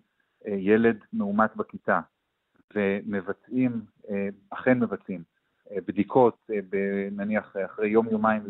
ילד 0.46 0.98
מאומת 1.12 1.57
בכיתה 1.57 2.00
ומבצעים, 2.74 3.81
אה, 4.11 4.29
אכן 4.50 4.79
מבצעים, 4.79 5.22
אה, 5.70 5.76
בדיקות, 5.88 6.37
אה, 6.50 6.61
נניח 7.11 7.57
אחרי 7.64 7.88
יום-יומיים 7.88 8.42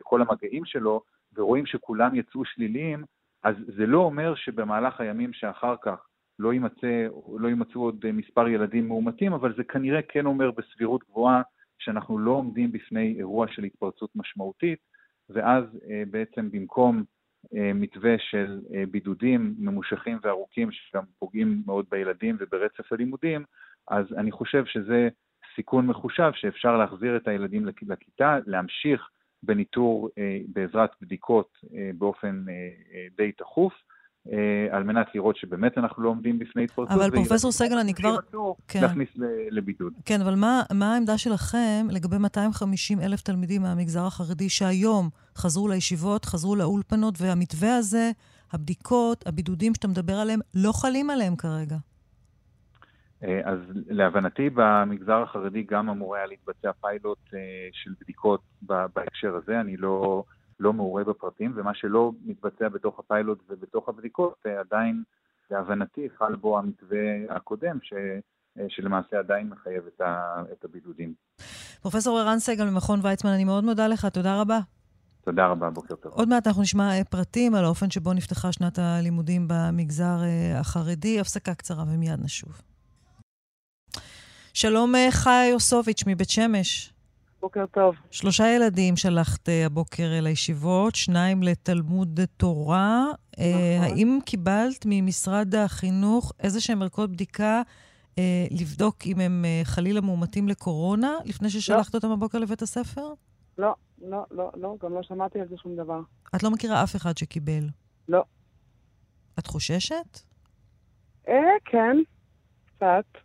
לכל 0.00 0.22
המגעים 0.22 0.64
שלו, 0.64 1.02
ורואים 1.34 1.66
שכולם 1.66 2.14
יצאו 2.14 2.44
שליליים, 2.44 3.04
אז 3.42 3.56
זה 3.76 3.86
לא 3.86 3.98
אומר 3.98 4.34
שבמהלך 4.34 5.00
הימים 5.00 5.32
שאחר 5.32 5.74
כך 5.82 6.06
לא, 6.38 6.52
יימצא, 6.52 7.06
לא 7.38 7.48
יימצאו 7.48 7.80
עוד 7.80 8.10
מספר 8.12 8.48
ילדים 8.48 8.88
מאומתים, 8.88 9.32
אבל 9.32 9.54
זה 9.56 9.64
כנראה 9.64 10.02
כן 10.02 10.26
אומר 10.26 10.50
בסבירות 10.50 11.04
גבוהה 11.04 11.42
שאנחנו 11.78 12.18
לא 12.18 12.30
עומדים 12.30 12.72
בפני 12.72 13.14
אירוע 13.18 13.46
של 13.48 13.64
התפרצות 13.64 14.10
משמעותית, 14.14 14.78
ואז 15.30 15.64
אה, 15.90 16.02
בעצם 16.10 16.50
במקום 16.50 16.96
אה, 16.98 17.02
מתווה 17.52 18.14
של 18.18 18.60
אה, 18.74 18.84
בידודים 18.90 19.54
ממושכים 19.58 20.18
וארוכים 20.22 20.72
שגם 20.72 21.02
פוגעים 21.18 21.62
מאוד 21.66 21.86
בילדים 21.90 22.36
וברצף 22.40 22.92
הלימודים, 22.92 23.44
אז 23.88 24.06
אני 24.16 24.32
חושב 24.32 24.64
שזה 24.66 25.08
סיכון 25.54 25.86
מחושב 25.86 26.30
שאפשר 26.34 26.76
להחזיר 26.76 27.16
את 27.16 27.28
הילדים 27.28 27.66
לכיתה, 27.88 28.38
להמשיך 28.46 29.08
בניטור 29.42 30.10
בעזרת 30.48 30.90
בדיקות 31.02 31.58
באופן 31.98 32.44
די 33.16 33.32
תכוף, 33.32 33.72
אה, 33.72 33.95
על 34.70 34.82
מנת 34.84 35.06
לראות 35.14 35.36
שבאמת 35.36 35.78
אנחנו 35.78 36.02
לא 36.02 36.08
עומדים 36.08 36.38
בפני 36.38 36.64
התפרצות. 36.64 36.98
אבל 36.98 37.10
פרופסור 37.10 37.52
סגל, 37.52 37.78
אני 37.78 37.94
כבר... 37.94 38.16
כן. 38.68 38.80
להכניס 38.82 39.08
לבידוד. 39.50 39.92
כן, 40.04 40.20
אבל 40.20 40.34
מה, 40.34 40.62
מה 40.74 40.94
העמדה 40.94 41.18
שלכם 41.18 41.86
לגבי 41.90 42.18
250 42.18 43.00
אלף 43.00 43.20
תלמידים 43.20 43.62
מהמגזר 43.62 44.06
החרדי 44.06 44.48
שהיום 44.48 45.08
חזרו 45.36 45.68
לישיבות, 45.68 46.24
חזרו 46.24 46.56
לאולפנות, 46.56 47.14
והמתווה 47.20 47.76
הזה, 47.76 48.10
הבדיקות, 48.52 49.26
הבידודים 49.26 49.74
שאתה 49.74 49.88
מדבר 49.88 50.14
עליהם, 50.14 50.40
לא 50.54 50.72
חלים 50.72 51.10
עליהם 51.10 51.36
כרגע? 51.36 51.76
אה, 53.24 53.40
אז 53.44 53.58
להבנתי 53.88 54.50
במגזר 54.54 55.22
החרדי 55.22 55.62
גם 55.62 55.88
אמור 55.88 56.16
היה 56.16 56.26
להתבצע 56.26 56.70
פיילוט 56.80 57.18
אה, 57.34 57.38
של 57.72 57.90
בדיקות 58.00 58.40
בהקשר 58.62 59.36
הזה. 59.36 59.60
אני 59.60 59.76
לא... 59.76 60.24
לא 60.60 60.72
מעורה 60.72 61.04
בפרטים, 61.04 61.52
ומה 61.56 61.74
שלא 61.74 62.12
מתבצע 62.24 62.68
בתוך 62.68 62.98
הפיילוט 62.98 63.38
ובתוך 63.48 63.88
הבדיקות, 63.88 64.34
אה, 64.46 64.60
עדיין, 64.60 65.02
להבנתי, 65.50 66.08
חל 66.18 66.36
בו 66.36 66.58
המתווה 66.58 66.98
הקודם, 67.28 67.78
ש... 67.82 67.92
אה, 68.58 68.66
שלמעשה 68.68 69.18
עדיין 69.18 69.48
מחייב 69.48 69.82
את, 69.86 70.00
ה... 70.00 70.42
את 70.52 70.64
הבידודים. 70.64 71.14
פרופסור 71.82 72.18
ערן 72.18 72.38
סגל 72.38 72.64
ממכון 72.64 73.00
ויצמן, 73.02 73.30
אני 73.30 73.44
מאוד 73.44 73.64
מודה 73.64 73.88
לך, 73.88 74.06
תודה 74.06 74.40
רבה. 74.40 74.58
תודה 75.24 75.46
רבה, 75.46 75.70
בוקר 75.70 75.94
טוב. 75.94 76.12
עוד 76.12 76.28
מעט 76.28 76.46
אנחנו 76.46 76.62
נשמע 76.62 76.98
אה, 76.98 77.04
פרטים 77.04 77.54
על 77.54 77.64
האופן 77.64 77.90
שבו 77.90 78.12
נפתחה 78.12 78.52
שנת 78.52 78.78
הלימודים 78.78 79.48
במגזר 79.48 80.16
החרדי. 80.54 81.20
הפסקה 81.20 81.54
קצרה 81.54 81.84
ומיד 81.88 82.24
נשוב. 82.24 82.62
שלום 84.54 84.92
חי 85.10 85.48
יוסוביץ' 85.50 86.02
מבית 86.06 86.30
שמש. 86.30 86.95
בוקר 87.40 87.66
טוב. 87.66 87.94
שלושה 88.10 88.48
ילדים 88.48 88.96
שלחת 88.96 89.48
אה, 89.48 89.66
הבוקר 89.66 90.20
לישיבות, 90.22 90.94
שניים 90.94 91.42
לתלמוד 91.42 92.20
תורה. 92.36 93.04
אה, 93.38 93.76
נכון. 93.78 93.92
האם 93.92 94.18
קיבלת 94.24 94.84
ממשרד 94.86 95.54
החינוך 95.54 96.32
איזה 96.40 96.60
שהם 96.60 96.82
ערכות 96.82 97.10
בדיקה 97.10 97.62
אה, 98.18 98.46
לבדוק 98.50 98.96
אם 99.06 99.20
הם 99.20 99.44
חלילה 99.64 100.00
מאומתים 100.00 100.48
לקורונה, 100.48 101.12
לפני 101.24 101.50
ששלחת 101.50 101.94
לא. 101.94 101.98
אותם 101.98 102.10
הבוקר 102.10 102.38
לבית 102.38 102.62
הספר? 102.62 103.12
לא, 103.58 103.74
לא, 104.02 104.24
לא, 104.30 104.50
לא, 104.54 104.76
גם 104.82 104.94
לא 104.94 105.02
שמעתי 105.02 105.40
על 105.40 105.48
זה 105.48 105.56
שום 105.56 105.76
דבר. 105.76 106.00
את 106.36 106.42
לא 106.42 106.50
מכירה 106.50 106.82
אף 106.82 106.96
אחד 106.96 107.18
שקיבל? 107.18 107.68
לא. 108.08 108.24
את 109.38 109.46
חוששת? 109.46 110.20
אה, 111.28 111.34
כן, 111.64 111.96
קצת. 112.66 113.20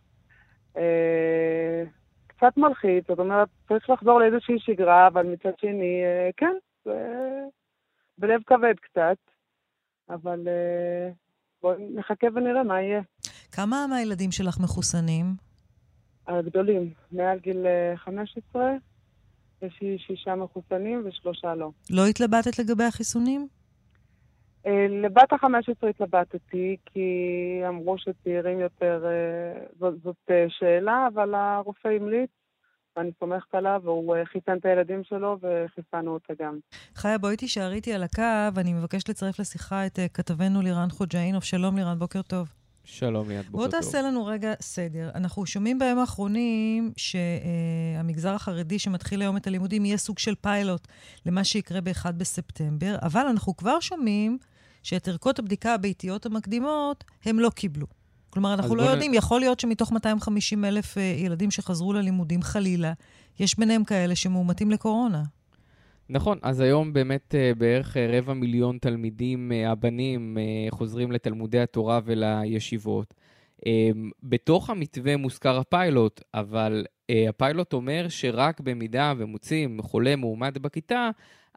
אה... 0.76 2.01
קצת 2.42 2.56
מלחיץ, 2.56 3.04
זאת 3.08 3.18
אומרת, 3.18 3.48
צריך 3.68 3.90
לחזור 3.90 4.20
לאיזושהי 4.20 4.54
שגרה, 4.58 5.06
אבל 5.06 5.26
מצד 5.26 5.50
שני, 5.60 6.02
אה, 6.04 6.30
כן, 6.36 6.54
זה 6.84 6.92
בלב 8.18 8.40
כבד 8.46 8.74
קצת, 8.80 9.16
אבל 10.10 10.48
אה, 10.48 11.12
בואו 11.62 11.76
נחכה 11.94 12.26
ונראה 12.34 12.62
מה 12.62 12.80
יהיה. 12.80 13.00
כמה 13.52 13.86
מהילדים 13.90 14.32
שלך 14.32 14.60
מחוסנים? 14.60 15.26
הגדולים, 16.26 16.92
מעל 17.12 17.38
גיל 17.38 17.66
15, 17.96 18.62
אה, 18.62 18.76
יש 19.62 19.78
לי 19.82 19.98
שישה 19.98 20.34
מחוסנים 20.34 21.02
ושלושה 21.04 21.54
לא. 21.54 21.70
לא 21.90 22.06
התלבטת 22.06 22.58
לגבי 22.58 22.84
החיסונים? 22.84 23.48
לבת 25.02 25.32
ה-15 25.32 25.88
התלבטתי, 25.88 26.76
כי 26.86 27.08
אמרו 27.68 27.98
שצעירים 27.98 28.60
יותר, 28.60 29.04
זאת, 29.78 29.94
זאת 30.04 30.30
שאלה, 30.48 31.08
אבל 31.14 31.34
הרופא 31.34 31.88
המליץ, 31.88 32.30
ואני 32.96 33.10
סומכת 33.20 33.54
עליו, 33.54 33.80
והוא 33.84 34.16
חיסן 34.24 34.58
את 34.58 34.64
הילדים 34.64 35.04
שלו, 35.04 35.38
וחיסנו 35.38 36.10
אותה 36.10 36.32
גם. 36.42 36.58
חיה, 36.94 37.18
בואי 37.18 37.36
תישארי 37.36 37.74
איתי 37.74 37.92
על 37.92 38.02
הקו, 38.02 38.60
אני 38.60 38.72
מבקשת 38.72 39.08
לצרף 39.08 39.40
לשיחה 39.40 39.86
את 39.86 39.98
כתבנו 40.14 40.62
לירן 40.62 40.90
חוג'אינוב. 40.90 41.42
שלום 41.44 41.76
לירן, 41.76 41.98
בוקר 41.98 42.22
טוב. 42.22 42.48
שלום 42.84 43.28
ליאת, 43.28 43.44
בוקר 43.46 43.64
טוב. 43.64 43.70
בוא 43.70 43.80
תעשה 43.80 44.02
לנו 44.02 44.26
רגע 44.26 44.52
סדר. 44.60 45.10
אנחנו 45.14 45.46
שומעים 45.46 45.78
בימים 45.78 45.98
האחרונים 45.98 46.92
שהמגזר 46.96 48.34
החרדי 48.34 48.78
שמתחיל 48.78 49.22
היום 49.22 49.36
את 49.36 49.46
הלימודים 49.46 49.84
יהיה 49.84 49.96
סוג 49.96 50.18
של 50.18 50.34
פיילוט 50.34 50.86
למה 51.26 51.44
שיקרה 51.44 51.80
ב-1 51.80 52.12
בספטמבר, 52.16 52.96
אבל 53.02 53.26
אנחנו 53.30 53.56
כבר 53.56 53.80
שומעים 53.80 54.38
שאת 54.82 55.08
ערכות 55.08 55.38
הבדיקה 55.38 55.74
הביתיות 55.74 56.26
המקדימות 56.26 57.04
הם 57.24 57.38
לא 57.38 57.50
קיבלו. 57.50 57.86
כלומר, 58.32 58.54
אנחנו 58.54 58.76
לא 58.76 58.82
יודעים, 58.82 59.12
נ... 59.12 59.14
יכול 59.14 59.40
להיות 59.40 59.60
שמתוך 59.60 59.92
250 59.92 60.64
אלף 60.64 60.98
אה, 60.98 61.02
ילדים 61.02 61.50
שחזרו 61.50 61.92
ללימודים, 61.92 62.42
חלילה, 62.42 62.92
יש 63.40 63.58
ביניהם 63.58 63.84
כאלה 63.84 64.14
שמאומתים 64.16 64.70
לקורונה. 64.70 65.22
נכון, 66.08 66.38
אז 66.42 66.60
היום 66.60 66.92
באמת 66.92 67.34
אה, 67.34 67.52
בערך 67.58 67.96
אה, 67.96 68.18
רבע 68.18 68.34
מיליון 68.34 68.78
תלמידים, 68.78 69.52
הבנים, 69.66 70.38
חוזרים 70.70 71.12
לתלמודי 71.12 71.60
התורה 71.60 72.00
ולישיבות. 72.04 73.14
בתוך 74.22 74.70
המתווה 74.70 75.16
מוזכר 75.16 75.58
הפיילוט, 75.58 76.20
אבל 76.34 76.84
הפיילוט 77.28 77.72
אומר 77.72 78.06
שרק 78.08 78.60
במידה 78.60 79.12
ומוצאים 79.18 79.82
חולה 79.82 80.16
מאומת 80.16 80.58
בכיתה, 80.58 81.10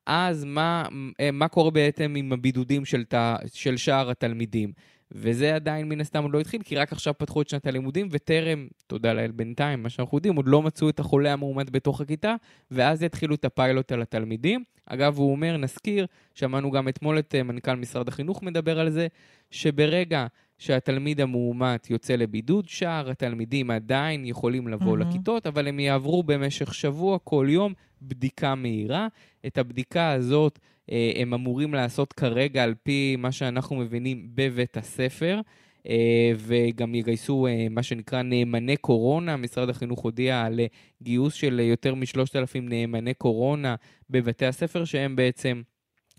אז 0.05 0.43
מה, 0.43 0.85
מה 1.33 1.47
קורה 1.47 1.71
בעצם 1.71 2.13
עם 2.17 2.33
הבידודים 2.33 2.85
של, 2.85 3.03
ת, 3.03 3.13
של 3.53 3.77
שאר 3.77 4.09
התלמידים? 4.09 4.71
וזה 5.11 5.55
עדיין 5.55 5.89
מן 5.89 6.01
הסתם 6.01 6.23
עוד 6.23 6.31
לא 6.31 6.39
התחיל, 6.39 6.61
כי 6.63 6.75
רק 6.75 6.91
עכשיו 6.91 7.13
פתחו 7.17 7.41
את 7.41 7.49
שנת 7.49 7.67
הלימודים, 7.67 8.07
וטרם, 8.11 8.67
תודה 8.87 9.13
לאל 9.13 9.31
בינתיים, 9.31 9.83
מה 9.83 9.89
שאנחנו 9.89 10.17
יודעים, 10.17 10.35
עוד 10.35 10.47
לא 10.47 10.61
מצאו 10.61 10.89
את 10.89 10.99
החולה 10.99 11.33
המאומת 11.33 11.69
בתוך 11.69 12.01
הכיתה, 12.01 12.35
ואז 12.71 13.03
יתחילו 13.03 13.35
את 13.35 13.45
הפיילוט 13.45 13.91
על 13.91 14.01
התלמידים. 14.01 14.63
אגב, 14.85 15.17
הוא 15.17 15.31
אומר, 15.31 15.57
נזכיר, 15.57 16.05
שמענו 16.33 16.71
גם 16.71 16.87
אתמול 16.87 17.19
את 17.19 17.35
אה, 17.35 17.43
מנכ"ל 17.43 17.75
משרד 17.75 18.07
החינוך 18.07 18.43
מדבר 18.43 18.79
על 18.79 18.89
זה, 18.89 19.07
שברגע 19.51 20.27
שהתלמיד 20.57 21.21
המאומת 21.21 21.89
יוצא 21.89 22.15
לבידוד, 22.15 22.69
שאר 22.69 23.09
התלמידים 23.09 23.71
עדיין 23.71 24.25
יכולים 24.25 24.67
לבוא 24.67 24.97
mm-hmm. 24.97 25.01
לכיתות, 25.01 25.47
אבל 25.47 25.67
הם 25.67 25.79
יעברו 25.79 26.23
במשך 26.23 26.73
שבוע, 26.73 27.17
כל 27.23 27.47
יום, 27.49 27.73
בדיקה 28.01 28.55
מהירה. 28.55 29.07
את 29.47 29.58
הבדיקה 29.58 30.12
הזאת 30.12 30.60
אה, 30.91 31.12
הם 31.15 31.34
אמורים 31.34 31.73
לעשות 31.73 32.13
כרגע, 32.13 32.63
על 32.63 32.73
פי 32.84 33.15
מה 33.15 33.31
שאנחנו 33.31 33.75
מבינים, 33.75 34.27
בבית 34.36 34.77
הספר. 34.77 35.41
אה, 35.89 36.31
וגם 36.38 36.95
יגייסו 36.95 37.47
אה, 37.47 37.67
מה 37.69 37.84
שנקרא 37.84 38.21
נאמני 38.21 38.77
קורונה. 38.77 39.38
משרד 39.38 39.69
החינוך 39.69 39.99
הודיע 39.99 40.41
על 40.41 40.60
גיוס 41.03 41.34
של 41.34 41.60
יותר 41.60 41.95
מ-3,000 41.95 42.60
נאמני 42.62 43.13
קורונה 43.13 43.75
בבתי 44.10 44.45
הספר, 44.45 44.86
שהם 44.86 45.15
בעצם 45.15 45.62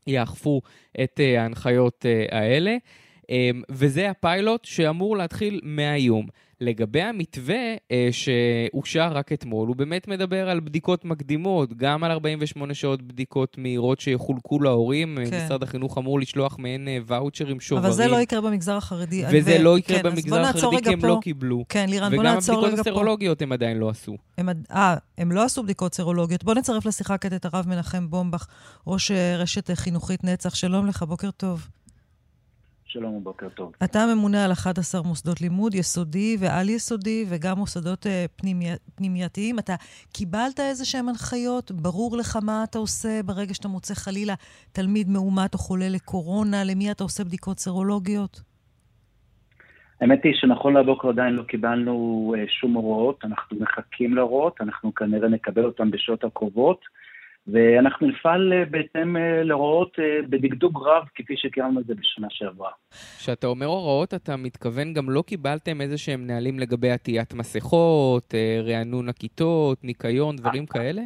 יאכפו 0.07 0.61
את 1.05 1.21
ההנחיות 1.39 2.05
האלה. 2.31 2.77
וזה 3.71 4.11
הפיילוט 4.11 4.65
שאמור 4.65 5.17
להתחיל 5.17 5.61
מהיום. 5.62 6.27
לגבי 6.61 7.03
המתווה 7.03 7.75
אה, 7.92 8.09
שאושר 8.12 9.12
רק 9.12 9.33
אתמול, 9.33 9.69
הוא 9.69 9.77
באמת 9.77 10.09
מדבר 10.09 10.51
על 10.51 10.61
בדיקות 10.61 11.05
מקדימות, 11.05 11.77
גם 11.77 12.05
על 12.05 12.11
48 12.11 12.75
שעות 12.75 13.03
בדיקות 13.03 13.59
מהירות 13.59 14.01
שיחולקו 14.01 14.61
להורים. 14.61 15.19
כן. 15.31 15.45
משרד 15.45 15.62
החינוך 15.62 15.99
אמור 15.99 16.21
לשלוח 16.21 16.59
מעין 16.59 16.88
אה, 16.88 16.99
ואוצ'רים 17.07 17.61
שוברים. 17.61 17.85
אבל 17.85 17.95
זה 17.95 18.09
לא 18.09 18.21
יקרה 18.21 18.40
במגזר 18.40 18.77
החרדי. 18.77 19.25
וזה 19.33 19.57
ו... 19.61 19.62
לא 19.62 19.79
יקרה 19.79 19.97
כן, 19.99 20.03
במגזר 20.03 20.40
החרדי, 20.40 20.83
כי 20.83 20.92
הם 20.92 20.99
לא 20.99 21.01
פה. 21.01 21.09
לא 21.09 21.19
קיבלו. 21.23 21.64
כן, 21.69 21.88
לירן, 21.88 22.16
בוא 22.16 22.23
נעצור 22.23 22.55
רגע 22.55 22.62
פה. 22.62 22.66
וגם 22.66 22.79
הבדיקות 22.79 22.87
הסרולוגיות 22.87 23.42
הם 23.42 23.53
עדיין 23.53 23.77
לא 23.77 23.88
עשו. 23.88 24.16
הם, 24.38 24.49
אה, 24.71 24.97
הם 25.19 25.33
לא 25.33 25.45
עשו 25.45 25.62
בדיקות 25.62 25.95
סרולוגיות. 25.95 26.45
בוא 26.45 26.55
נצרף 26.55 26.87
לשיחה 26.87 27.19
כעת 27.19 27.33
את 27.33 27.45
הרב 27.45 27.69
מנחם 27.69 28.11
בומבך, 28.11 28.47
ראש 28.87 29.11
אה, 29.11 29.37
רשת 29.37 29.71
חינוכית 29.75 30.25
נצח. 30.25 30.55
שלום 30.55 30.87
לך, 30.87 31.03
בוקר 31.03 31.31
טוב. 31.31 31.69
שלום 32.87 33.14
ובוקר 33.14 33.49
טוב. 33.49 33.72
אתה 33.85 33.99
ממונה 34.14 34.44
על 34.44 34.53
11 34.53 35.03
מוסדות 35.03 35.40
לימוד, 35.40 35.75
יסודי 35.75 36.37
ועל-יסודי, 36.40 37.25
וגם 37.29 37.59
מוסדות 37.59 38.07
uh, 38.07 38.09
פנימי, 38.37 38.66
פנימייתיים. 38.94 39.59
אתה 39.59 39.75
קיבלת 40.12 40.61
איזה 40.61 40.85
שהן 40.85 41.09
הנחיות? 41.09 41.70
ברור 41.70 42.16
לך 42.16 42.38
מה 42.42 42.64
אתה 42.64 42.79
עושה 42.79 43.20
ברגע 43.25 43.55
שאתה 43.55 43.68
מוצא 43.68 43.94
חלילה 43.94 44.35
תלמיד 44.72 45.09
מאומת 45.09 45.55
או 45.55 45.59
חולה 45.59 45.88
לקורונה? 45.88 46.64
למי 46.64 46.90
אתה 46.90 47.05
עושה 47.05 47.25
בדיקות 47.25 47.59
סרולוגיות? 47.59 48.40
האמת 50.01 50.25
היא 50.25 50.33
שנכון 50.35 50.77
לבוקר 50.77 51.09
עדיין 51.09 51.35
לא 51.35 51.42
קיבלנו 51.42 52.35
uh, 52.37 52.51
שום 52.61 52.72
הוראות, 52.72 53.25
אנחנו 53.25 53.57
מחכים 53.61 54.14
להוראות, 54.14 54.61
אנחנו 54.61 54.94
כנראה 54.94 55.29
נקבל 55.29 55.64
אותן 55.64 55.90
בשעות 55.90 56.25
הקרובות. 56.25 56.81
ואנחנו 57.49 58.07
נפעל 58.07 58.53
אה, 58.53 58.65
בהתאם 58.71 59.17
אה, 59.17 59.43
להוראות 59.43 59.97
אה, 59.99 60.19
בדקדוק 60.29 60.79
רב, 60.87 61.05
כפי 61.15 61.37
שקיימנו 61.37 61.81
את 61.81 61.87
זה 61.87 61.95
בשנה 61.95 62.27
שעברה. 62.31 62.71
כשאתה 63.19 63.47
אומר 63.47 63.67
הוראות, 63.67 64.15
אתה 64.15 64.37
מתכוון 64.37 64.93
גם 64.93 65.11
לא 65.11 65.23
קיבלתם 65.27 65.81
איזה 65.81 65.99
שהם 65.99 66.27
נהלים 66.27 66.59
לגבי 66.59 66.91
עטיית 66.91 67.35
מסכות, 67.35 68.35
רענון 68.67 69.09
הכיתות, 69.09 69.85
ניקיון, 69.85 70.37
דברים 70.37 70.67
כאלה? 70.67 71.03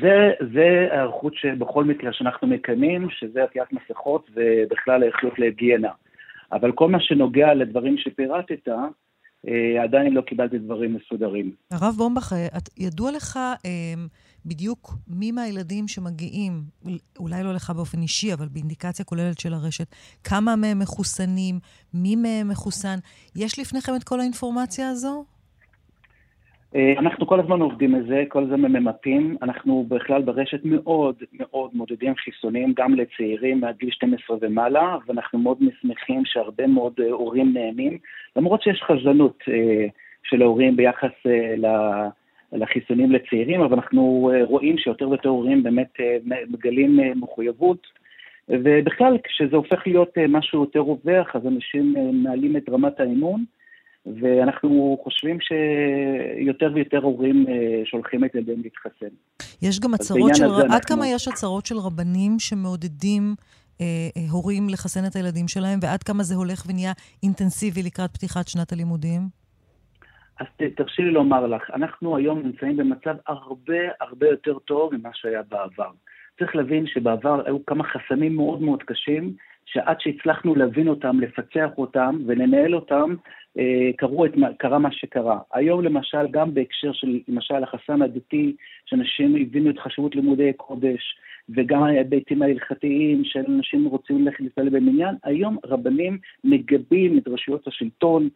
זה, 0.00 0.32
זה 0.54 0.88
הערכות 0.90 1.32
שבכל 1.36 1.84
מקרה 1.84 2.12
שאנחנו 2.12 2.48
מקיימים, 2.48 3.08
שזה 3.10 3.44
עטיית 3.44 3.72
מסכות 3.72 4.30
ובכלל 4.34 5.02
האיכות 5.02 5.38
להיגיינה. 5.38 5.90
אבל 6.52 6.72
כל 6.72 6.88
מה 6.88 7.00
שנוגע 7.00 7.54
לדברים 7.54 7.98
שפירטת, 7.98 8.68
עדיין 9.82 10.14
לא 10.14 10.20
קיבלתי 10.20 10.58
דברים 10.58 10.94
מסודרים. 10.94 11.52
הרב 11.70 11.94
בומבך, 11.96 12.32
ידוע 12.78 13.12
לך 13.12 13.38
בדיוק 14.46 14.94
מי 15.08 15.32
מהילדים 15.32 15.88
שמגיעים, 15.88 16.52
אולי 17.18 17.42
לא 17.44 17.52
לך 17.52 17.70
באופן 17.76 17.98
אישי, 18.02 18.32
אבל 18.32 18.48
באינדיקציה 18.48 19.04
כוללת 19.04 19.38
של 19.38 19.52
הרשת, 19.54 19.86
כמה 20.24 20.56
מהם 20.56 20.78
מחוסנים, 20.78 21.54
מי 21.94 22.16
מהם 22.16 22.48
מחוסן. 22.48 22.98
יש 23.36 23.58
לפניכם 23.58 23.92
את 23.96 24.04
כל 24.04 24.20
האינפורמציה 24.20 24.88
הזו? 24.88 25.24
אה, 26.76 26.94
אנחנו 26.98 27.26
כל 27.26 27.40
הזמן 27.40 27.60
עובדים 27.60 27.94
על 27.94 28.06
זה, 28.08 28.24
כל 28.28 28.42
הזמן 28.42 28.72
ממפים. 28.72 29.36
אנחנו 29.42 29.86
בכלל 29.88 30.22
ברשת 30.22 30.60
מאוד 30.64 31.14
מאוד 31.32 31.70
מודדים 31.74 32.14
חיסונים 32.16 32.72
גם 32.76 32.94
לצעירים 32.94 33.60
מעד 33.60 33.76
גיל 33.76 33.90
12 33.90 34.36
ומעלה, 34.40 34.96
ואנחנו 35.06 35.38
מאוד 35.38 35.58
שמחים 35.80 36.22
שהרבה 36.24 36.66
מאוד 36.66 36.92
אה, 37.00 37.10
הורים 37.10 37.52
נהנים, 37.54 37.98
למרות 38.36 38.62
שיש 38.62 38.82
חזנות 38.82 39.38
אה, 39.48 39.86
של 40.24 40.42
ההורים 40.42 40.76
ביחס 40.76 41.12
ל... 41.56 41.66
לחיסונים 42.54 43.12
לצעירים, 43.12 43.60
אבל 43.60 43.74
אנחנו 43.74 44.30
אה, 44.34 44.44
רואים 44.44 44.78
שיותר 44.78 45.08
ויותר 45.08 45.28
הורים 45.28 45.62
באמת 45.62 45.92
אה, 46.00 46.16
מגלים 46.48 47.00
אה, 47.00 47.14
מחויבות. 47.16 48.04
ובכלל, 48.48 49.18
כשזה 49.24 49.56
הופך 49.56 49.86
להיות 49.86 50.18
משהו 50.28 50.60
יותר 50.60 50.80
רווח, 50.80 51.36
אז 51.36 51.46
אנשים 51.46 51.94
מעלים 52.12 52.56
את 52.56 52.68
רמת 52.68 53.00
האמון, 53.00 53.44
ואנחנו 54.06 54.98
חושבים 55.04 55.38
שיותר 55.40 56.70
ויותר 56.74 56.98
הורים 56.98 57.46
שולחים 57.84 58.24
את 58.24 58.34
ידיהם 58.34 58.60
להתחסן. 58.62 59.14
יש 59.62 59.80
גם 59.80 59.94
הצהרות 59.94 60.34
של... 60.34 60.44
עד 60.44 60.60
אנחנו... 60.60 60.78
כמה 60.86 61.08
יש 61.08 61.28
הצהרות 61.28 61.66
של 61.66 61.74
רבנים 61.78 62.38
שמעודדים 62.38 63.34
אה, 63.80 63.86
אה, 64.16 64.30
הורים 64.30 64.68
לחסן 64.68 65.06
את 65.06 65.16
הילדים 65.16 65.48
שלהם, 65.48 65.78
ועד 65.82 66.02
כמה 66.02 66.22
זה 66.22 66.34
הולך 66.34 66.64
ונהיה 66.68 66.92
אינטנסיבי 67.22 67.82
לקראת 67.82 68.10
פתיחת 68.14 68.48
שנת 68.48 68.72
הלימודים? 68.72 69.43
אז 70.40 70.46
תרשי 70.76 71.02
לי 71.02 71.10
לומר 71.10 71.46
לך, 71.46 71.70
אנחנו 71.70 72.16
היום 72.16 72.42
נמצאים 72.42 72.76
במצב 72.76 73.16
הרבה 73.26 73.78
הרבה 74.00 74.28
יותר 74.28 74.58
טוב 74.58 74.94
ממה 74.94 75.10
שהיה 75.12 75.42
בעבר. 75.48 75.90
צריך 76.38 76.56
להבין 76.56 76.86
שבעבר 76.86 77.42
היו 77.46 77.66
כמה 77.66 77.84
חסמים 77.84 78.36
מאוד 78.36 78.62
מאוד 78.62 78.82
קשים, 78.82 79.34
שעד 79.66 80.00
שהצלחנו 80.00 80.54
להבין 80.54 80.88
אותם, 80.88 81.20
לפצח 81.20 81.70
אותם 81.78 82.18
ולנהל 82.26 82.74
אותם, 82.74 83.14
אה, 83.58 83.90
קרו 83.96 84.26
את, 84.26 84.32
קרה 84.58 84.78
מה 84.78 84.92
שקרה. 84.92 85.38
היום 85.52 85.84
למשל, 85.84 86.26
גם 86.30 86.54
בהקשר 86.54 86.92
של 86.92 87.20
למשל 87.28 87.62
החסם 87.62 88.02
הדתי, 88.02 88.56
שאנשים 88.86 89.36
הבינו 89.36 89.70
את 89.70 89.78
חשיבות 89.78 90.14
לימודי 90.14 90.52
קודש, 90.56 91.18
וגם 91.48 91.82
ההיבטים 91.82 92.42
ההלכתיים 92.42 93.24
של 93.24 93.44
אנשים 93.48 93.84
רוצים 93.84 94.24
ללכת 94.24 94.40
להתפלל 94.40 94.68
במניין, 94.68 95.14
היום 95.24 95.56
רבנים 95.64 96.18
מגבים 96.44 97.18
את 97.18 97.28
רשויות 97.28 97.66
השלטון, 97.66 98.28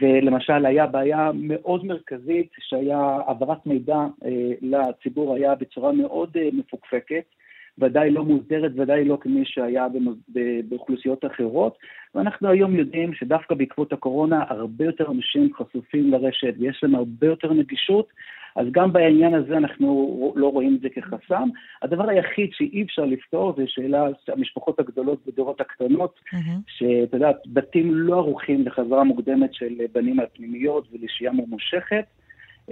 ולמשל 0.00 0.66
היה 0.66 0.86
בעיה 0.86 1.30
מאוד 1.34 1.84
מרכזית 1.84 2.48
שהיה 2.58 2.98
העברת 2.98 3.66
מידע 3.66 3.98
אה, 4.24 4.52
לציבור 4.62 5.34
היה 5.34 5.54
בצורה 5.54 5.92
מאוד 5.92 6.36
אה, 6.36 6.48
מפוקפקת, 6.52 7.24
ודאי 7.78 8.10
לא 8.10 8.24
מוסדרת, 8.24 8.72
ודאי 8.76 9.04
לא 9.04 9.18
כמי 9.20 9.42
שהיה 9.44 9.86
באוכלוסיות 10.68 11.24
אחרות, 11.24 11.78
ואנחנו 12.14 12.48
היום 12.48 12.74
יודעים 12.76 13.14
שדווקא 13.14 13.54
בעקבות 13.54 13.92
הקורונה 13.92 14.44
הרבה 14.48 14.84
יותר 14.84 15.10
אנשים 15.10 15.50
חשופים 15.54 16.10
לרשת 16.10 16.54
ויש 16.58 16.80
להם 16.82 16.94
הרבה 16.94 17.26
יותר 17.26 17.52
נגישות, 17.52 18.08
אז 18.56 18.66
גם 18.70 18.92
בעניין 18.92 19.34
הזה 19.34 19.56
אנחנו 19.56 20.32
לא 20.36 20.52
רואים 20.52 20.76
את 20.76 20.80
זה 20.80 20.88
כחסם. 20.88 21.48
הדבר 21.82 22.08
היחיד 22.08 22.50
שאי 22.52 22.82
אפשר 22.82 23.04
לפתור 23.04 23.54
זה 23.56 23.62
שאלה 23.66 24.06
המשפחות 24.28 24.80
הגדולות 24.80 25.26
בדורות 25.26 25.60
הקטנות, 25.60 26.14
mm-hmm. 26.34 26.60
שאתה 26.66 27.16
יודע, 27.16 27.30
בתים 27.46 27.94
לא 27.94 28.16
ערוכים 28.16 28.66
לחזרה 28.66 29.04
מוקדמת 29.04 29.54
של 29.54 29.74
בנים 29.92 30.20
על 30.20 30.26
פנימיות 30.34 30.88
ולשהייה 30.92 31.32
ממושכת. 31.32 32.04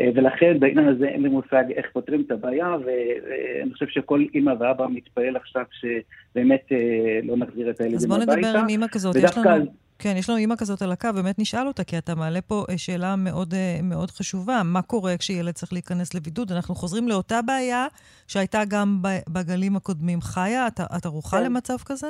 אה, 0.00 0.08
ולכן 0.14 0.60
בעניין 0.60 0.88
הזה 0.88 1.08
אין 1.08 1.22
לי 1.22 1.28
מושג 1.28 1.64
איך 1.76 1.86
פותרים 1.92 2.22
את 2.26 2.30
הבעיה, 2.30 2.76
ואני 2.84 3.72
חושב 3.72 3.86
שכל 3.88 4.24
אימא 4.34 4.52
ואבא 4.58 4.86
מתפעל 4.90 5.36
עכשיו 5.36 5.64
שבאמת 5.70 6.62
אה, 6.72 7.20
לא 7.22 7.36
נחזיר 7.36 7.70
את 7.70 7.80
הילדים 7.80 8.12
הביתה. 8.12 8.22
אז 8.22 8.28
בוא 8.28 8.36
נדבר 8.36 8.58
עם 8.58 8.68
אימא 8.68 8.86
כזאת. 8.88 9.16
יש 9.16 9.38
לנו... 9.38 9.83
כן, 9.98 10.14
יש 10.16 10.30
לנו 10.30 10.38
אימא 10.38 10.54
כזאת 10.58 10.82
על 10.82 10.92
הקו, 10.92 11.08
באמת 11.14 11.38
נשאל 11.38 11.66
אותה, 11.66 11.84
כי 11.84 11.98
אתה 11.98 12.14
מעלה 12.14 12.40
פה 12.40 12.64
אה, 12.70 12.78
שאלה 12.78 13.16
מאוד, 13.16 13.54
מאוד 13.82 14.10
חשובה. 14.10 14.62
מה 14.64 14.82
קורה 14.82 15.16
כשילד 15.16 15.50
צריך 15.50 15.72
להיכנס 15.72 16.14
לבידוד? 16.14 16.52
אנחנו 16.52 16.74
חוזרים 16.74 17.08
לאותה 17.08 17.42
בעיה 17.42 17.86
שהייתה 18.28 18.58
גם 18.68 18.98
בגלים 19.28 19.76
הקודמים. 19.76 20.20
חיה, 20.20 20.66
אתה 20.96 21.08
רוחה 21.08 21.36
כן. 21.36 21.44
למצב 21.44 21.76
כזה? 21.84 22.06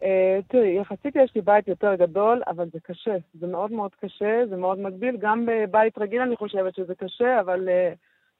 Uh, 0.00 0.04
תראי, 0.48 0.78
יחסית 0.80 1.16
יש 1.16 1.32
לי 1.34 1.40
בית 1.40 1.68
יותר 1.68 1.94
גדול, 1.94 2.42
אבל 2.46 2.68
זה 2.72 2.78
קשה. 2.82 3.16
זה 3.40 3.46
מאוד 3.46 3.72
מאוד 3.72 3.90
קשה, 4.00 4.42
זה 4.50 4.56
מאוד 4.56 4.78
מגביל. 4.78 5.16
גם 5.16 5.46
בבית 5.46 5.98
רגיל 5.98 6.20
אני 6.20 6.36
חושבת 6.36 6.74
שזה 6.74 6.94
קשה, 6.94 7.40
אבל 7.40 7.68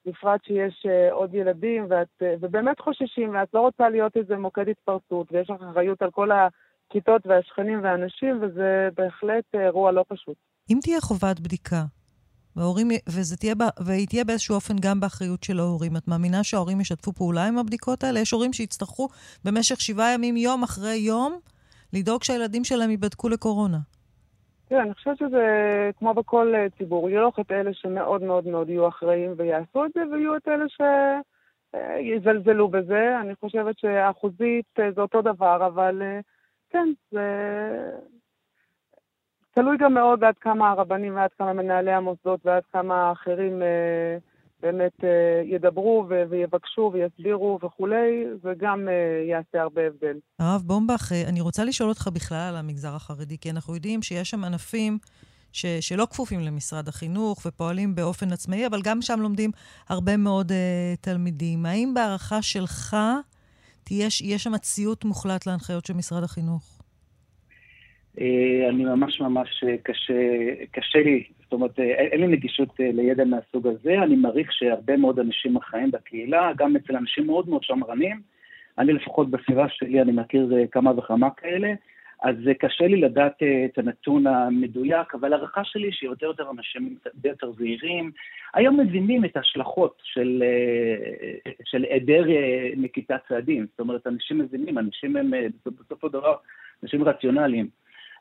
בפרט 0.07 0.45
שיש 0.45 0.87
עוד 1.11 1.35
ילדים, 1.35 1.87
ואת, 1.89 2.23
ובאמת 2.41 2.81
חוששים, 2.81 3.35
ואת 3.35 3.49
לא 3.55 3.61
רוצה 3.61 3.89
להיות 3.89 4.17
איזה 4.17 4.37
מוקד 4.37 4.69
התפרצות, 4.69 5.33
ויש 5.33 5.51
לך 5.51 5.63
אחריות 5.71 6.03
על 6.03 6.11
כל 6.11 6.31
הכיתות 6.91 7.27
והשכנים 7.27 7.83
והאנשים, 7.83 8.39
וזה 8.43 8.89
בהחלט 8.97 9.45
אירוע 9.55 9.93
לא 9.93 10.05
פשוט. 10.09 10.37
אם 10.71 10.79
תהיה 10.83 11.01
חובת 11.01 11.41
בדיקה, 11.41 11.85
וההורים, 12.57 12.89
וזה 13.09 13.37
תהיה, 13.37 13.55
והיא 13.87 14.07
תהיה 14.07 14.25
באיזשהו 14.25 14.55
אופן 14.55 14.75
גם 14.83 15.01
באחריות 15.01 15.43
של 15.43 15.59
ההורים. 15.59 15.97
את 15.97 16.09
מאמינה 16.09 16.45
שההורים 16.45 16.81
ישתפו 16.81 17.13
פעולה 17.13 17.49
עם 17.49 17.59
הבדיקות 17.59 18.05
האלה? 18.05 18.21
יש 18.21 18.31
הורים 18.31 18.53
שיצטרכו 18.53 19.09
במשך 19.45 19.81
שבעה 19.81 20.15
ימים, 20.15 20.37
יום 20.37 20.63
אחרי 20.63 20.97
יום, 20.97 21.39
לדאוג 21.93 22.23
שהילדים 22.23 22.65
שלהם 22.65 22.91
ייבדקו 22.91 23.29
לקורונה. 23.29 23.79
תראה, 24.69 24.83
אני 24.83 24.95
חושבת 24.95 25.19
שזה 25.19 25.45
כמו 25.99 26.15
בכל 26.15 26.55
אה, 26.55 26.67
ציבור. 26.79 27.11
יהיו 27.11 27.29
לך 27.29 27.39
את 27.41 27.53
אלה 27.53 27.75
שמאוד 27.75 28.23
מאוד 28.23 28.47
מאוד 28.47 28.69
יהיו 28.69 28.89
אחראים 28.89 29.35
ויעשו 29.37 29.85
את 29.85 29.91
זה, 29.95 30.01
ויהיו 30.13 30.37
את 30.37 30.49
אלה 30.49 30.65
שיזלזלו 31.75 32.69
בזה. 32.69 33.21
אני 33.21 33.35
חושבת 33.35 33.79
שאחוזית 33.79 34.67
אה, 34.79 34.93
זה 34.95 35.01
אותו 35.01 35.23
דבר, 35.23 35.67
אבל 35.67 36.03
אה, 36.03 36.21
כן, 36.71 36.89
זה... 37.11 37.21
תלוי 39.55 39.77
גם 39.81 39.95
מאוד 39.95 40.25
עד 40.25 40.35
כמה 40.41 40.71
הרבנים 40.71 41.17
ועד 41.17 41.31
כמה 41.39 41.53
מנהלי 41.53 41.93
המוסדות 41.93 42.41
ועד 42.45 42.63
כמה 42.73 42.95
האחרים 42.95 43.63
אה, 43.63 44.19
באמת 44.63 45.05
אה, 45.05 45.43
ידברו 45.45 46.07
ו- 46.11 46.23
ויבקשו 46.31 46.91
ויסבירו 46.95 47.59
וכולי, 47.63 48.25
וגם 48.45 48.89
אה, 48.89 48.95
יעשה 49.31 49.63
הרבה 49.63 49.83
הבדל. 49.87 50.19
הרב 50.39 50.63
בומבך, 50.63 51.13
אה, 51.13 51.29
אני 51.29 51.41
רוצה 51.41 51.65
לשאול 51.65 51.89
אותך 51.89 52.09
בכלל 52.15 52.49
על 52.49 52.57
המגזר 52.57 52.95
החרדי, 52.95 53.39
כי 53.39 53.51
אנחנו 53.51 53.75
יודעים 53.75 54.03
שיש 54.03 54.31
שם 54.31 54.45
ענפים 54.45 54.99
ש- 55.53 55.67
שלא 55.81 56.07
כפופים 56.11 56.41
למשרד 56.41 56.89
החינוך 56.89 57.47
ופועלים 57.47 57.95
באופן 57.95 58.33
עצמאי, 58.33 58.67
אבל 58.67 58.81
גם 58.85 59.03
שם 59.03 59.21
לומדים 59.21 59.51
הרבה 59.89 60.17
מאוד 60.17 60.53
אה, 60.53 60.95
תלמידים. 61.01 61.67
האם 61.67 61.95
בהערכה 61.95 62.43
שלך 62.43 62.97
יהיה 63.91 64.39
שם 64.39 64.57
ציות 64.59 65.05
מוחלט 65.05 65.47
להנחיות 65.47 65.87
של 65.87 65.95
משרד 65.95 66.23
החינוך? 66.23 66.81
אה, 68.21 68.69
אני 68.69 68.85
ממש 68.85 69.21
ממש 69.21 69.65
אה, 69.69 69.77
קשה, 69.83 70.15
קשה 70.71 70.99
לי, 70.99 71.25
זאת 71.43 71.53
אומרת, 71.53 71.81
אה, 71.81 71.85
אין 71.85 72.21
לי 72.21 72.27
נגישות 72.27 72.69
לידע 72.79 73.25
מהסוג 73.25 73.67
הזה, 73.67 74.03
אני 74.03 74.17
מעריך 74.17 74.53
שהרבה 74.53 74.97
מאוד 74.97 75.19
אנשים 75.19 75.57
החיים 75.57 75.91
בקהילה, 75.91 76.53
גם 76.57 76.77
אצל 76.77 76.97
אנשים 76.97 77.27
מאוד 77.27 77.49
מאוד 77.49 77.63
שמרנים, 77.63 78.21
אני 78.79 78.93
לפחות 78.93 79.31
בסביבה 79.31 79.67
שלי, 79.69 80.03
אני 80.03 80.13
מכיר 80.13 80.53
כמה 80.71 80.99
וכמה 80.99 81.29
כאלה, 81.37 81.73
אז 82.23 82.37
קשה 82.59 82.87
לי 82.87 83.01
לדעת 83.01 83.43
את 83.65 83.79
הנתון 83.79 84.27
המדויק, 84.27 85.15
אבל 85.15 85.33
הערכה 85.33 85.65
שלי 85.65 85.93
שיותר 85.93 86.27
ויותר 86.27 86.51
אנשים 86.51 86.97
יותר 87.25 87.53
זהירים, 87.53 88.11
היום 88.55 88.81
מבינים 88.81 89.25
את 89.25 89.37
ההשלכות 89.37 90.03
של, 90.05 90.43
של 91.65 91.85
היעדר 91.85 92.25
נקיטת 92.77 93.21
צעדים, 93.29 93.67
זאת 93.71 93.81
אומרת, 93.81 94.07
אנשים 94.07 94.39
מבינים, 94.39 94.79
אנשים 94.79 95.17
הם 95.17 95.31
בסופו 95.67 96.07
של 96.07 96.13
דבר 96.13 96.35
אנשים 96.83 97.05
רציונליים. 97.05 97.69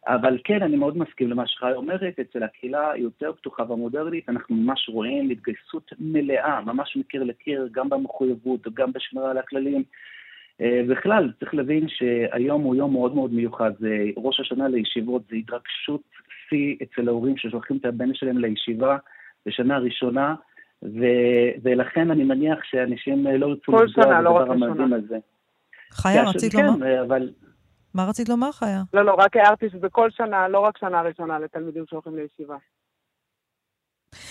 אבל 0.07 0.37
כן, 0.43 0.63
אני 0.63 0.75
מאוד 0.75 0.97
מסכים 0.97 1.29
למה 1.29 1.47
שחי 1.47 1.71
אומרת, 1.75 2.19
אצל 2.19 2.43
הקהילה 2.43 2.91
היותר 2.91 3.33
פתוחה 3.33 3.63
והמודרנית, 3.69 4.29
אנחנו 4.29 4.55
ממש 4.55 4.89
רואים 4.89 5.29
התגייסות 5.29 5.93
מלאה, 5.99 6.61
ממש 6.61 6.97
מקיר 6.97 7.23
לקיר, 7.23 7.69
גם 7.71 7.89
במחויבות, 7.89 8.73
גם 8.73 8.91
בשמירה 8.93 9.31
על 9.31 9.37
הכללים. 9.37 9.83
אה, 10.61 10.81
בכלל, 10.89 11.31
צריך 11.39 11.53
להבין 11.53 11.87
שהיום 11.89 12.61
הוא 12.61 12.75
יום 12.75 12.91
מאוד 12.93 13.15
מאוד 13.15 13.33
מיוחד. 13.33 13.71
זה 13.79 13.97
ראש 14.17 14.39
השנה 14.39 14.67
לישיבות, 14.67 15.21
זה 15.29 15.35
התרגשות 15.35 16.01
שיא 16.49 16.75
אצל 16.83 17.07
ההורים 17.07 17.37
ששולחים 17.37 17.77
את 17.77 17.85
הבן 17.85 18.13
שלהם 18.13 18.37
לישיבה 18.37 18.97
בשנה 19.45 19.75
הראשונה, 19.75 20.35
ו... 20.83 21.05
ולכן 21.63 22.11
אני 22.11 22.23
מניח 22.23 22.59
שאנשים 22.63 23.27
לא 23.27 23.45
ירצו 23.45 23.71
לפגוע 23.71 24.21
לא 24.21 24.39
בדבר 24.39 24.51
המדהים 24.51 24.93
הזה. 24.93 25.17
חיה, 25.91 26.23
רצית 26.29 26.51
כן, 26.51 26.65
לומר? 26.65 27.01
אבל... 27.01 27.29
מה 27.93 28.05
רצית 28.09 28.29
לומר, 28.29 28.51
חיה? 28.51 28.81
לא, 28.93 29.05
לא, 29.05 29.13
רק 29.13 29.37
הערתי 29.37 29.69
שזה 29.69 29.89
כל 29.89 30.09
שנה, 30.11 30.47
לא 30.47 30.59
רק 30.59 30.77
שנה 30.77 31.01
ראשונה 31.01 31.39
לתלמידים 31.39 31.83
שהולכים 31.89 32.15
לישיבה. 32.15 32.55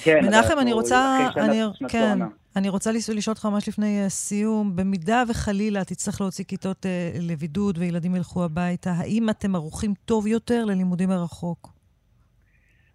כן, 0.04 0.24
מנחם, 0.24 0.58
אני 0.58 0.72
רוצה, 0.72 1.18
אני, 1.36 1.60
כן, 1.88 2.18
אני 2.56 2.68
רוצה 2.68 2.90
לשאול 2.92 3.16
אותך 3.28 3.44
ממש 3.44 3.68
לפני 3.68 4.06
uh, 4.06 4.08
סיום, 4.08 4.76
במידה 4.76 5.22
וחלילה 5.28 5.84
תצטרך 5.84 6.20
להוציא 6.20 6.44
כיתות 6.44 6.86
uh, 6.86 6.88
לבידוד 7.20 7.78
וילדים 7.78 8.16
ילכו 8.16 8.44
הביתה, 8.44 8.90
האם 8.90 9.30
אתם 9.30 9.54
ערוכים 9.54 9.94
טוב 10.04 10.26
יותר 10.26 10.64
ללימודים 10.64 11.08
מרחוק? 11.08 11.68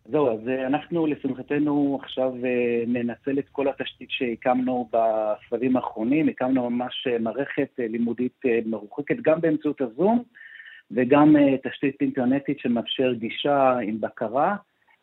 זהו, 0.06 0.32
אז 0.32 0.48
אה, 0.48 0.68
אנחנו 0.68 1.08
לשמחתנו 1.08 2.00
עכשיו 2.02 2.34
ננצל 2.88 3.40
את 3.40 3.50
כל 3.52 3.68
התשתית 3.68 4.12
שהקמנו 4.12 4.90
בסבבים 4.94 5.76
האחרונים, 5.76 6.30
הקמנו 6.30 6.70
ממש 6.70 7.08
מערכת 7.20 7.70
לימודית 7.78 8.42
מרוחקת 8.66 9.16
גם 9.22 9.42
באמצעות 9.42 9.82
הזום 9.82 10.24
וגם 10.92 11.36
תשתית 11.64 12.02
אינטרנטית 12.02 12.60
שמאפשר 12.60 13.14
גישה 13.14 13.78
עם 13.84 14.02
בקרה. 14.02 14.56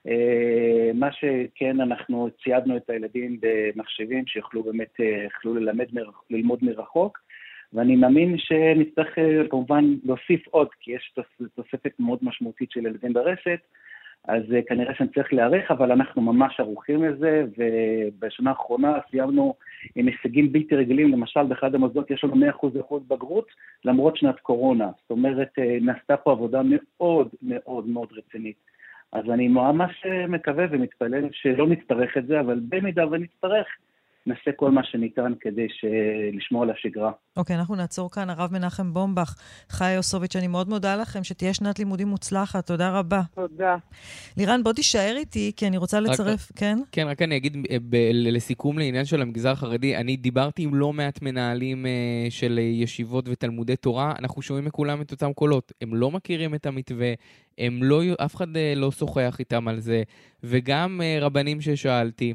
אה, 0.06 0.90
מה 0.94 1.12
שכן, 1.12 1.80
אנחנו 1.80 2.28
ציידנו 2.44 2.76
את 2.76 2.90
הילדים 2.90 3.40
במחשבים 3.40 4.26
שיוכלו 4.26 4.62
באמת, 4.62 5.00
אה, 5.00 5.24
יכלו 5.26 5.54
ללמד, 5.54 5.86
ללמוד 6.30 6.58
מרחוק, 6.62 7.18
ואני 7.72 7.96
מאמין 7.96 8.38
שנצטרך 8.38 9.18
אה, 9.18 9.48
כמובן 9.50 9.84
להוסיף 10.04 10.48
עוד, 10.48 10.68
כי 10.80 10.92
יש 10.92 11.14
תוספת 11.54 11.92
מאוד 11.98 12.18
משמעותית 12.22 12.70
של 12.70 12.86
ילדים 12.86 13.12
ברשת, 13.12 13.60
אז 14.28 14.42
כנראה 14.68 14.94
שנצטרך 14.94 15.32
להיערך, 15.32 15.70
אבל 15.70 15.92
אנחנו 15.92 16.22
ממש 16.22 16.60
ערוכים 16.60 17.04
לזה, 17.04 17.44
ובשנה 17.58 18.50
האחרונה 18.50 18.98
סיימנו 19.10 19.54
עם 19.96 20.06
הישגים 20.06 20.52
בלתי 20.52 20.76
רגילים, 20.76 21.12
למשל 21.12 21.42
באחד 21.42 21.74
המוסדות 21.74 22.10
יש 22.10 22.24
לנו 22.24 22.34
100% 22.34 22.80
אחוז 22.80 23.02
בגרות, 23.08 23.46
למרות 23.84 24.16
שנת 24.16 24.40
קורונה. 24.40 24.90
זאת 25.02 25.10
אומרת, 25.10 25.58
נעשתה 25.80 26.16
פה 26.16 26.32
עבודה 26.32 26.60
מאוד 26.64 27.28
מאוד 27.42 27.88
מאוד 27.88 28.08
רצינית. 28.12 28.69
אז 29.12 29.24
אני 29.30 29.48
ממש 29.48 30.06
מקווה 30.28 30.64
ומתפלל 30.70 31.28
שלא 31.32 31.66
נצטרך 31.66 32.16
את 32.16 32.26
זה, 32.26 32.40
אבל 32.40 32.60
במידה 32.68 33.08
ונצטרך, 33.08 33.66
נעשה 34.30 34.50
כל 34.56 34.70
מה 34.70 34.84
שניתן 34.84 35.32
כדי 35.40 35.66
לשמור 36.32 36.62
על 36.62 36.70
השגרה. 36.70 37.12
אוקיי, 37.36 37.56
okay, 37.56 37.58
אנחנו 37.58 37.74
נעצור 37.74 38.10
כאן. 38.10 38.30
הרב 38.30 38.52
מנחם 38.52 38.94
בומבך, 38.94 39.34
חיה 39.68 39.92
יוסוביץ', 39.92 40.36
אני 40.36 40.46
מאוד 40.46 40.68
מודה 40.68 40.96
לכם, 40.96 41.24
שתהיה 41.24 41.54
שנת 41.54 41.78
לימודים 41.78 42.08
מוצלחת. 42.08 42.66
תודה 42.66 42.98
רבה. 42.98 43.20
תודה. 43.34 43.76
לירן, 44.36 44.62
בוא 44.62 44.72
תישאר 44.72 45.14
איתי, 45.16 45.52
כי 45.56 45.66
אני 45.66 45.76
רוצה 45.76 46.00
לצרף, 46.00 46.50
רק, 46.50 46.58
כן? 46.58 46.78
כן, 46.92 47.06
רק 47.06 47.22
אני 47.22 47.36
אגיד 47.36 47.56
אה, 47.70 47.76
ב- 47.88 48.10
לסיכום 48.12 48.78
לעניין 48.78 49.04
של 49.04 49.22
המגזר 49.22 49.50
החרדי, 49.50 49.96
אני 49.96 50.16
דיברתי 50.16 50.62
עם 50.62 50.74
לא 50.74 50.92
מעט 50.92 51.22
מנהלים 51.22 51.84
uh, 51.84 52.30
של 52.30 52.58
ישיבות 52.58 53.28
ותלמודי 53.28 53.76
תורה, 53.76 54.14
אנחנו 54.18 54.42
שומעים 54.42 54.64
מכולם 54.64 55.02
את 55.02 55.10
אותם 55.10 55.32
קולות. 55.32 55.72
הם 55.80 55.94
לא 55.94 56.10
מכירים 56.10 56.54
את 56.54 56.66
המתווה, 56.66 57.12
הם 57.58 57.82
לא, 57.82 58.02
אף 58.24 58.34
אחד 58.36 58.56
uh, 58.56 58.58
לא 58.76 58.90
שוחח 58.90 59.36
איתם 59.38 59.68
על 59.68 59.80
זה, 59.80 60.02
וגם 60.42 61.00
uh, 61.00 61.24
רבנים 61.24 61.60
ששאלתי, 61.60 62.34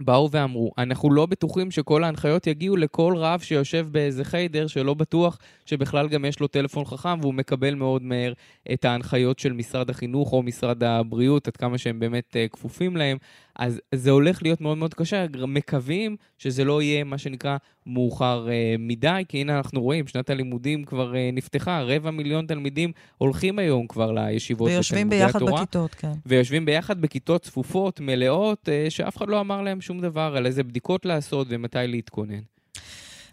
באו 0.00 0.30
ואמרו, 0.30 0.72
אנחנו 0.78 1.12
לא 1.12 1.26
בטוחים 1.26 1.70
שכל 1.70 2.04
ההנחיות 2.04 2.46
יגיעו 2.46 2.76
לכל 2.76 3.14
רב 3.16 3.40
שיושב 3.40 3.86
באיזה 3.90 4.24
חיידר 4.24 4.66
שלא 4.66 4.94
בטוח 4.94 5.38
שבכלל 5.66 6.08
גם 6.08 6.24
יש 6.24 6.40
לו 6.40 6.46
טלפון 6.48 6.84
חכם 6.84 7.20
והוא 7.20 7.34
מקבל 7.34 7.74
מאוד 7.74 8.02
מהר 8.02 8.32
את 8.72 8.84
ההנחיות 8.84 9.38
של 9.38 9.52
משרד 9.52 9.90
החינוך 9.90 10.32
או 10.32 10.42
משרד 10.42 10.84
הבריאות, 10.84 11.48
עד 11.48 11.56
כמה 11.56 11.78
שהם 11.78 11.98
באמת 12.00 12.36
uh, 12.36 12.52
כפופים 12.52 12.96
להם. 12.96 13.18
אז 13.60 13.80
זה 13.94 14.10
הולך 14.10 14.42
להיות 14.42 14.60
מאוד 14.60 14.78
מאוד 14.78 14.94
קשה, 14.94 15.26
מקווים 15.48 16.16
שזה 16.38 16.64
לא 16.64 16.82
יהיה 16.82 17.04
מה 17.04 17.18
שנקרא 17.18 17.56
מאוחר 17.86 18.46
uh, 18.46 18.50
מדי, 18.78 19.22
כי 19.28 19.40
הנה 19.40 19.56
אנחנו 19.58 19.82
רואים, 19.82 20.06
שנת 20.06 20.30
הלימודים 20.30 20.84
כבר 20.84 21.12
uh, 21.12 21.16
נפתחה, 21.32 21.82
רבע 21.82 22.10
מיליון 22.10 22.46
תלמידים 22.46 22.92
הולכים 23.18 23.58
היום 23.58 23.86
כבר 23.86 24.12
לישיבות 24.12 24.70
ויושבים 24.70 25.10
ביחד 25.10 25.36
התורה, 25.36 25.62
בכיתות, 25.62 25.94
כן. 25.94 26.12
ויושבים 26.26 26.64
ביחד 26.64 27.00
בכיתות 27.00 27.42
צפופות, 27.42 28.00
מלאות, 28.00 28.68
uh, 28.68 28.90
שאף 28.90 29.16
אחד 29.16 29.28
לא 29.28 29.40
אמר 29.40 29.62
להם 29.62 29.80
שום 29.80 30.00
דבר 30.00 30.34
על 30.36 30.46
איזה 30.46 30.62
בדיקות 30.62 31.04
לעשות 31.04 31.46
ומתי 31.50 31.78
להתכונן. 31.86 32.40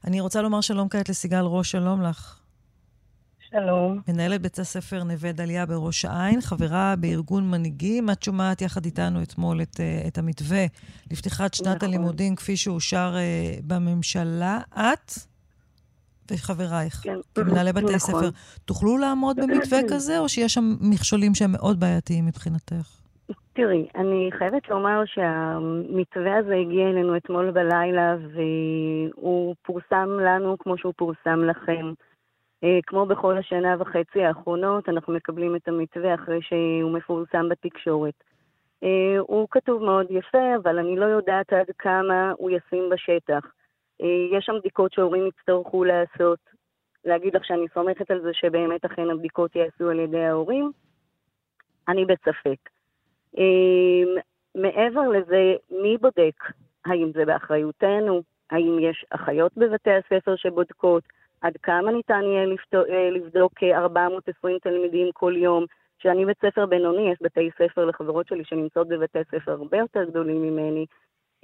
אני 0.05 0.21
רוצה 0.21 0.41
לומר 0.41 0.61
שלום 0.61 0.89
כעת 0.89 1.09
לסיגל 1.09 1.41
ראש, 1.41 1.71
שלום 1.71 2.01
לך. 2.01 2.39
שלום. 3.59 3.99
מנהלת 4.07 4.41
בית 4.41 4.59
הספר 4.59 5.03
נווה 5.03 5.31
דליה 5.31 5.65
בראש 5.65 6.05
העין, 6.05 6.41
חברה 6.41 6.95
בארגון 6.99 7.51
מנהיגים. 7.51 8.09
את 8.09 8.23
שומעת 8.23 8.61
יחד 8.61 8.85
איתנו 8.85 9.23
אתמול 9.23 9.61
את, 9.61 9.79
אה, 9.79 10.07
את 10.07 10.17
המתווה 10.17 10.65
לפתיחת 11.11 11.53
שנת 11.53 11.67
נכון. 11.67 11.89
הלימודים 11.89 12.35
כפי 12.35 12.57
שאושר 12.57 13.15
uh, 13.15 13.61
בממשלה. 13.67 14.59
את 14.75 15.11
וחברייך, 16.31 16.93
כן. 16.93 17.17
כמנהלי 17.35 17.73
בתי 17.73 17.85
נכון. 17.85 17.99
ספר, 17.99 18.29
תוכלו 18.65 18.97
לעמוד 18.97 19.37
במתווה 19.39 19.79
כזה, 19.89 20.19
או 20.19 20.29
שיש 20.29 20.53
שם 20.53 20.75
מכשולים 20.81 21.35
שהם 21.35 21.51
מאוד 21.51 21.79
בעייתיים 21.79 22.25
מבחינתך? 22.25 23.01
תראי, 23.53 23.87
אני 23.95 24.29
חייבת 24.37 24.69
לומר 24.69 25.03
שהמתווה 25.05 26.37
הזה 26.37 26.55
הגיע 26.55 26.89
אלינו 26.89 27.17
אתמול 27.17 27.51
בלילה, 27.51 28.15
והוא 28.33 29.55
פורסם 29.61 30.09
לנו 30.25 30.57
כמו 30.59 30.77
שהוא 30.77 30.93
פורסם 30.97 31.43
לכם. 31.43 31.93
אה, 32.63 32.79
כמו 32.87 33.05
בכל 33.05 33.37
השנה 33.37 33.75
וחצי 33.79 34.23
האחרונות, 34.23 34.89
אנחנו 34.89 35.13
מקבלים 35.13 35.55
את 35.55 35.67
המתווה 35.67 36.15
אחרי 36.15 36.39
שהוא 36.41 36.91
מפורסם 36.91 37.49
בתקשורת. 37.49 38.23
אה, 38.83 39.19
הוא 39.19 39.47
כתוב 39.51 39.83
מאוד 39.83 40.05
יפה, 40.09 40.55
אבל 40.63 40.79
אני 40.79 40.95
לא 40.95 41.05
יודעת 41.05 41.53
עד 41.53 41.65
כמה 41.77 42.31
הוא 42.37 42.51
ישים 42.51 42.89
בשטח. 42.89 43.45
אה, 44.01 44.37
יש 44.37 44.45
שם 44.45 44.53
בדיקות 44.59 44.93
שהורים 44.93 45.27
יצטרכו 45.27 45.83
לעשות. 45.83 46.39
להגיד 47.05 47.35
לך 47.35 47.45
שאני 47.45 47.65
סומכת 47.73 48.11
על 48.11 48.21
זה 48.21 48.29
שבאמת 48.33 48.85
אכן 48.85 49.09
הבדיקות 49.09 49.55
ייעשו 49.55 49.89
על 49.89 49.99
ידי 49.99 50.23
ההורים? 50.25 50.71
אני 51.87 52.05
בספק. 52.05 52.69
מעבר 54.55 55.07
לזה, 55.07 55.55
מי 55.71 55.97
בודק? 55.97 56.43
האם 56.85 57.11
זה 57.13 57.25
באחריותנו? 57.25 58.21
האם 58.51 58.77
יש 58.79 59.05
אחיות 59.09 59.51
בבתי 59.57 59.91
הספר 59.91 60.35
שבודקות? 60.35 61.03
עד 61.41 61.53
כמה 61.63 61.91
ניתן 61.91 62.21
יהיה 62.23 62.45
אה, 62.89 63.09
לבדוק 63.09 63.53
420 63.63 64.57
תלמידים 64.63 65.09
כל 65.13 65.33
יום. 65.37 65.65
כשאני 65.99 66.25
בית 66.25 66.37
ספר 66.45 66.65
בינוני, 66.65 67.11
יש 67.11 67.17
בתי 67.21 67.49
ספר 67.57 67.85
לחברות 67.85 68.27
שלי 68.27 68.43
שנמצאות 68.45 68.87
בבתי 68.87 69.19
ספר 69.31 69.51
הרבה 69.51 69.77
יותר 69.77 70.03
גדולים 70.03 70.41
ממני. 70.41 70.85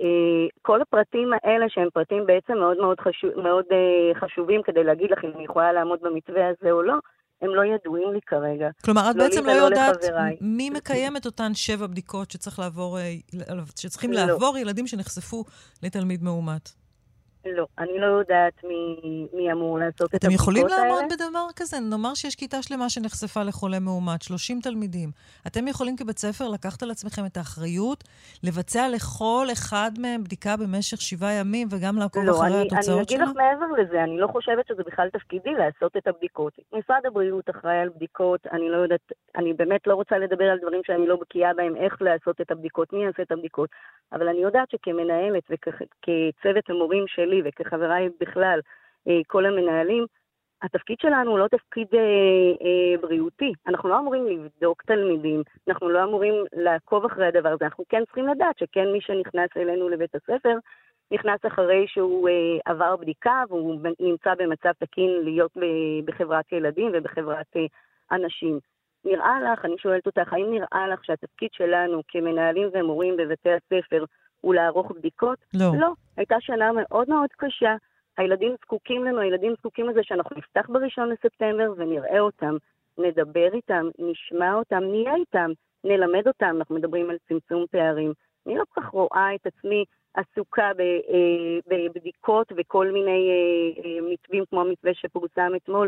אה, 0.02 0.48
כל 0.62 0.82
הפרטים 0.82 1.30
האלה, 1.34 1.66
שהם 1.70 1.88
פרטים 1.94 2.26
בעצם 2.26 2.54
מאוד 2.54 2.78
מאוד, 2.78 3.00
חשוב, 3.00 3.32
מאוד 3.44 3.66
אה, 3.72 4.20
חשובים 4.20 4.62
כדי 4.64 4.84
להגיד 4.84 5.12
לך 5.12 5.24
אם 5.24 5.32
אני 5.36 5.44
יכולה 5.44 5.74
לעמוד 5.74 6.00
במתווה 6.02 6.50
הזה 6.50 6.72
או 6.72 6.82
לא, 6.82 6.96
הם 7.42 7.56
לא 7.56 7.62
ידועים 7.66 8.14
לי 8.14 8.20
כרגע. 8.22 8.70
כלומר, 8.86 9.02
את 9.12 9.16
לא 9.16 9.24
בעצם 9.24 9.46
לא 9.46 9.52
יודעת 9.52 9.96
לחבריי. 10.04 10.38
מי 10.42 10.70
מקיים 10.70 11.18
את 11.18 11.26
אותן 11.26 11.54
שבע 11.54 11.88
בדיקות 11.88 12.32
שצריך 12.32 12.60
לעבור, 12.60 12.98
שצריכים 13.80 14.12
לא. 14.12 14.26
לעבור 14.26 14.58
ילדים 14.58 14.88
שנחשפו 14.88 15.44
לתלמיד 15.84 16.24
מאומת. 16.24 16.83
לא, 17.46 17.66
אני 17.80 18.00
לא 18.00 18.06
יודעת 18.06 18.64
מי, 18.64 19.28
מי 19.34 19.52
אמור 19.52 19.80
לעשות 19.80 20.16
את 20.16 20.24
הבדיקות 20.24 20.24
האלה. 20.24 20.28
אתם 20.28 20.32
יכולים 20.32 20.68
לעמוד 20.68 21.04
בדבר 21.12 21.48
כזה? 21.56 21.80
נאמר 21.80 22.14
שיש 22.14 22.36
כיתה 22.36 22.62
שלמה 22.62 22.90
שנחשפה 22.90 23.44
לחולה 23.44 23.80
מאומת, 23.80 24.22
30 24.22 24.60
תלמידים. 24.60 25.10
אתם 25.48 25.68
יכולים 25.68 25.96
כבית 25.96 26.20
ספר 26.20 26.50
לקחת 26.50 26.84
על 26.84 26.92
עצמכם 26.92 27.26
את 27.26 27.38
האחריות, 27.38 28.04
לבצע 28.44 28.90
לכל 28.90 29.48
אחד 29.54 29.92
מהם 30.00 30.24
בדיקה 30.24 30.58
במשך 30.58 31.02
שבעה 31.02 31.34
ימים 31.34 31.68
וגם 31.72 31.98
לעקוב 31.98 32.24
לא, 32.24 32.32
אחרי 32.32 32.48
אני, 32.48 32.62
התוצאות 32.62 32.86
שלו? 32.86 32.94
לא, 32.96 32.96
אני 32.96 33.02
אגיד 33.04 33.20
לך 33.22 33.30
מעבר 33.36 33.82
לזה, 33.82 34.04
אני 34.04 34.18
לא 34.18 34.28
חושבת 34.28 34.68
שזה 34.68 34.84
בכלל 34.84 35.10
תפקידי 35.10 35.54
לעשות 35.54 35.98
את 35.98 36.08
הבדיקות. 36.08 36.54
משרד 36.74 37.06
הבריאות 37.06 37.50
אחראי 37.50 37.78
על 37.78 37.90
בדיקות, 37.90 38.48
אני 38.52 38.70
לא 38.70 38.78
יודעת, 38.78 39.12
אני 39.36 39.54
באמת 39.54 39.88
לא 39.88 39.96
רוצה 39.96 40.18
לדבר 40.18 40.46
על 40.46 40.60
דברים 40.60 40.82
שאני 40.86 41.08
לא 41.08 41.16
בקיאה 41.22 41.54
בהם, 41.54 41.76
איך 41.76 42.02
לעשות 42.02 42.42
את 42.42 42.52
הבדיקות, 42.52 42.94
מי 42.94 43.04
יעשה 43.04 43.24
את 43.24 43.32
הבדיקות, 43.32 43.70
אבל 44.12 44.28
אני 44.28 44.38
יודעת 44.38 44.70
שכמנהלת 44.72 45.44
וכצוות 45.52 46.70
המורים 46.70 47.06
שלי, 47.08 47.33
שלי 47.34 47.42
וכחבריי 47.46 48.10
בכלל, 48.20 48.60
אה, 49.08 49.20
כל 49.28 49.46
המנהלים, 49.46 50.06
התפקיד 50.62 50.98
שלנו 51.02 51.32
הוא 51.32 51.40
לא 51.40 51.48
תפקיד 51.48 51.88
אה, 51.94 52.00
אה, 52.00 53.02
בריאותי. 53.02 53.54
אנחנו 53.68 53.90
לא 53.90 54.00
אמורים 54.00 54.28
לבדוק 54.28 54.84
תלמידים, 54.84 55.42
אנחנו 55.68 55.90
לא 55.90 56.04
אמורים 56.04 56.34
לעקוב 56.54 57.06
אחרי 57.06 57.28
הדבר 57.28 57.50
הזה. 57.50 57.66
אנחנו 57.66 57.84
כן 57.90 58.06
צריכים 58.06 58.28
לדעת 58.28 58.58
שכן 58.58 58.92
מי 58.92 59.02
שנכנס 59.02 59.50
אלינו 59.58 59.90
לבית 59.90 60.16
הספר, 60.16 60.58
נכנס 61.12 61.40
אחרי 61.48 61.86
שהוא 61.88 62.30
אה, 62.30 62.34
עבר 62.66 62.96
בדיקה 62.96 63.44
והוא 63.50 63.80
נמצא 64.00 64.34
במצב 64.38 64.72
תקין 64.80 65.10
להיות 65.24 65.52
בחברת 66.06 66.52
ילדים 66.52 66.92
ובחברת 66.94 67.46
אה, 67.56 67.66
אנשים. 68.12 68.60
נראה 69.06 69.42
לך, 69.42 69.66
אני 69.66 69.76
שואלת 69.78 70.06
אותך, 70.06 70.34
האם 70.34 70.52
נראה 70.52 70.88
לך 70.88 71.06
שהתפקיד 71.06 71.50
שלנו 71.54 72.02
כמנהלים 72.08 72.70
ומורים 72.74 73.18
בבתי 73.18 73.50
הספר 73.52 74.06
הוא 74.44 74.56
לערוך 74.56 74.92
בדיקות? 74.92 75.38
לא. 75.54 75.72
לא. 75.80 75.92
הייתה 76.18 76.36
שנה 76.40 76.72
מאוד 76.72 77.10
מאוד 77.10 77.30
קשה. 77.38 77.76
הילדים 78.18 78.56
זקוקים 78.62 79.06
לנו, 79.06 79.20
הילדים 79.20 79.54
זקוקים 79.60 79.90
לזה 79.90 80.00
שאנחנו 80.04 80.36
נפתח 80.38 80.70
בראשון 80.70 81.10
לספטמבר 81.10 81.74
ונראה 81.78 82.20
אותם, 82.20 82.56
נדבר 82.98 83.50
איתם, 83.54 83.86
נשמע 84.00 84.54
אותם, 84.54 84.84
נהיה 84.84 85.16
איתם, 85.16 85.52
נלמד 85.84 86.28
אותם, 86.28 86.56
אנחנו 86.58 86.76
מדברים 86.76 87.10
על 87.10 87.18
צמצום 87.28 87.66
פערים. 87.72 88.14
אני 88.48 88.56
לא 88.58 88.64
כל 88.70 88.82
כך 88.82 88.88
רואה 88.88 89.36
את 89.36 89.48
עצמי 89.48 89.86
עסוקה 90.14 90.72
אה, 90.80 91.60
בבדיקות 91.68 92.52
וכל 92.58 92.92
מיני 92.92 93.30
אה, 93.30 93.84
אה, 93.84 94.12
מתווים 94.12 94.44
כמו 94.50 94.62
המתווה 94.62 94.92
שפורסם 94.94 95.52
אתמול. 95.56 95.88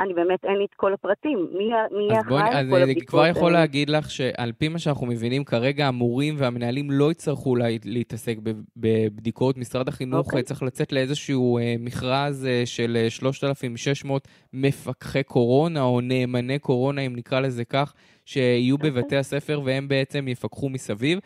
אני 0.00 0.14
באמת, 0.14 0.44
אין 0.44 0.56
לי 0.56 0.64
את 0.64 0.74
כל 0.76 0.92
הפרטים. 0.92 1.46
מי, 1.52 2.18
אחראי 2.20 2.48
על 2.52 2.68
כל 2.70 2.76
הבדיקות 2.76 2.82
אז 2.82 2.88
אני 2.88 3.06
כבר 3.06 3.26
יכול 3.26 3.52
להגיד 3.52 3.90
לך 3.90 4.10
שעל 4.10 4.52
פי 4.52 4.68
מה 4.68 4.78
שאנחנו 4.78 5.06
מבינים, 5.06 5.44
כרגע 5.44 5.86
המורים 5.86 6.34
והמנהלים 6.38 6.90
לא 6.90 7.10
יצטרכו 7.10 7.56
לה, 7.56 7.66
להתעסק 7.84 8.36
בבדיקות. 8.76 9.56
משרד 9.56 9.88
החינוך 9.88 10.26
okay. 10.26 10.30
אוקיי. 10.30 10.42
צריך 10.42 10.62
לצאת 10.62 10.92
לאיזשהו 10.92 11.58
מכרז 11.78 12.48
של 12.64 13.06
3,600 13.08 14.28
מפקחי 14.52 15.22
קורונה, 15.22 15.82
או 15.82 16.00
נאמני 16.00 16.58
קורונה, 16.58 17.00
אם 17.00 17.16
נקרא 17.16 17.40
לזה 17.40 17.64
כך, 17.64 17.94
שיהיו 18.24 18.76
okay. 18.76 18.78
אוקיי. 18.78 18.90
בבתי 18.90 19.16
הספר 19.16 19.60
והם 19.64 19.88
בעצם 19.88 20.28
יפקחו 20.28 20.68
מסביב. 20.68 21.18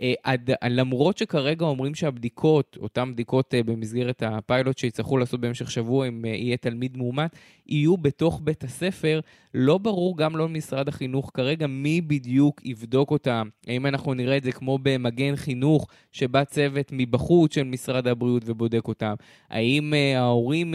אה, 0.00 0.12
עד, 0.22 0.50
למרות 0.70 1.18
שכרגע 1.18 1.66
אומרים 1.66 1.94
שהבדיקות, 1.94 2.78
אותן 2.80 3.12
בדיקות 3.12 3.54
אה, 3.54 3.62
במסגרת 3.62 4.22
הפיילוט 4.26 4.78
שיצטרכו 4.78 5.18
לעשות 5.18 5.40
במשך 5.40 5.70
שבוע 5.70 6.08
אם 6.08 6.24
אה, 6.24 6.30
יהיה 6.30 6.56
תלמיד 6.56 6.96
מאומת, 6.96 7.36
יהיו 7.66 7.96
בתוך 7.96 8.40
בית 8.44 8.64
הספר, 8.64 9.20
לא 9.54 9.78
ברור 9.78 10.16
גם 10.16 10.36
לא 10.36 10.44
למשרד 10.44 10.88
החינוך 10.88 11.30
כרגע 11.34 11.66
מי 11.66 12.00
בדיוק 12.00 12.60
יבדוק 12.64 13.10
אותם. 13.10 13.48
האם 13.66 13.86
אנחנו 13.86 14.14
נראה 14.14 14.36
את 14.36 14.44
זה 14.44 14.52
כמו 14.52 14.78
במגן 14.82 15.36
חינוך, 15.36 15.86
שבא 16.12 16.44
צוות 16.44 16.88
מבחוץ 16.92 17.54
של 17.54 17.64
משרד 17.64 18.06
הבריאות 18.06 18.42
ובודק 18.46 18.88
אותם? 18.88 19.14
האם 19.50 19.94
ההורים 20.16 20.74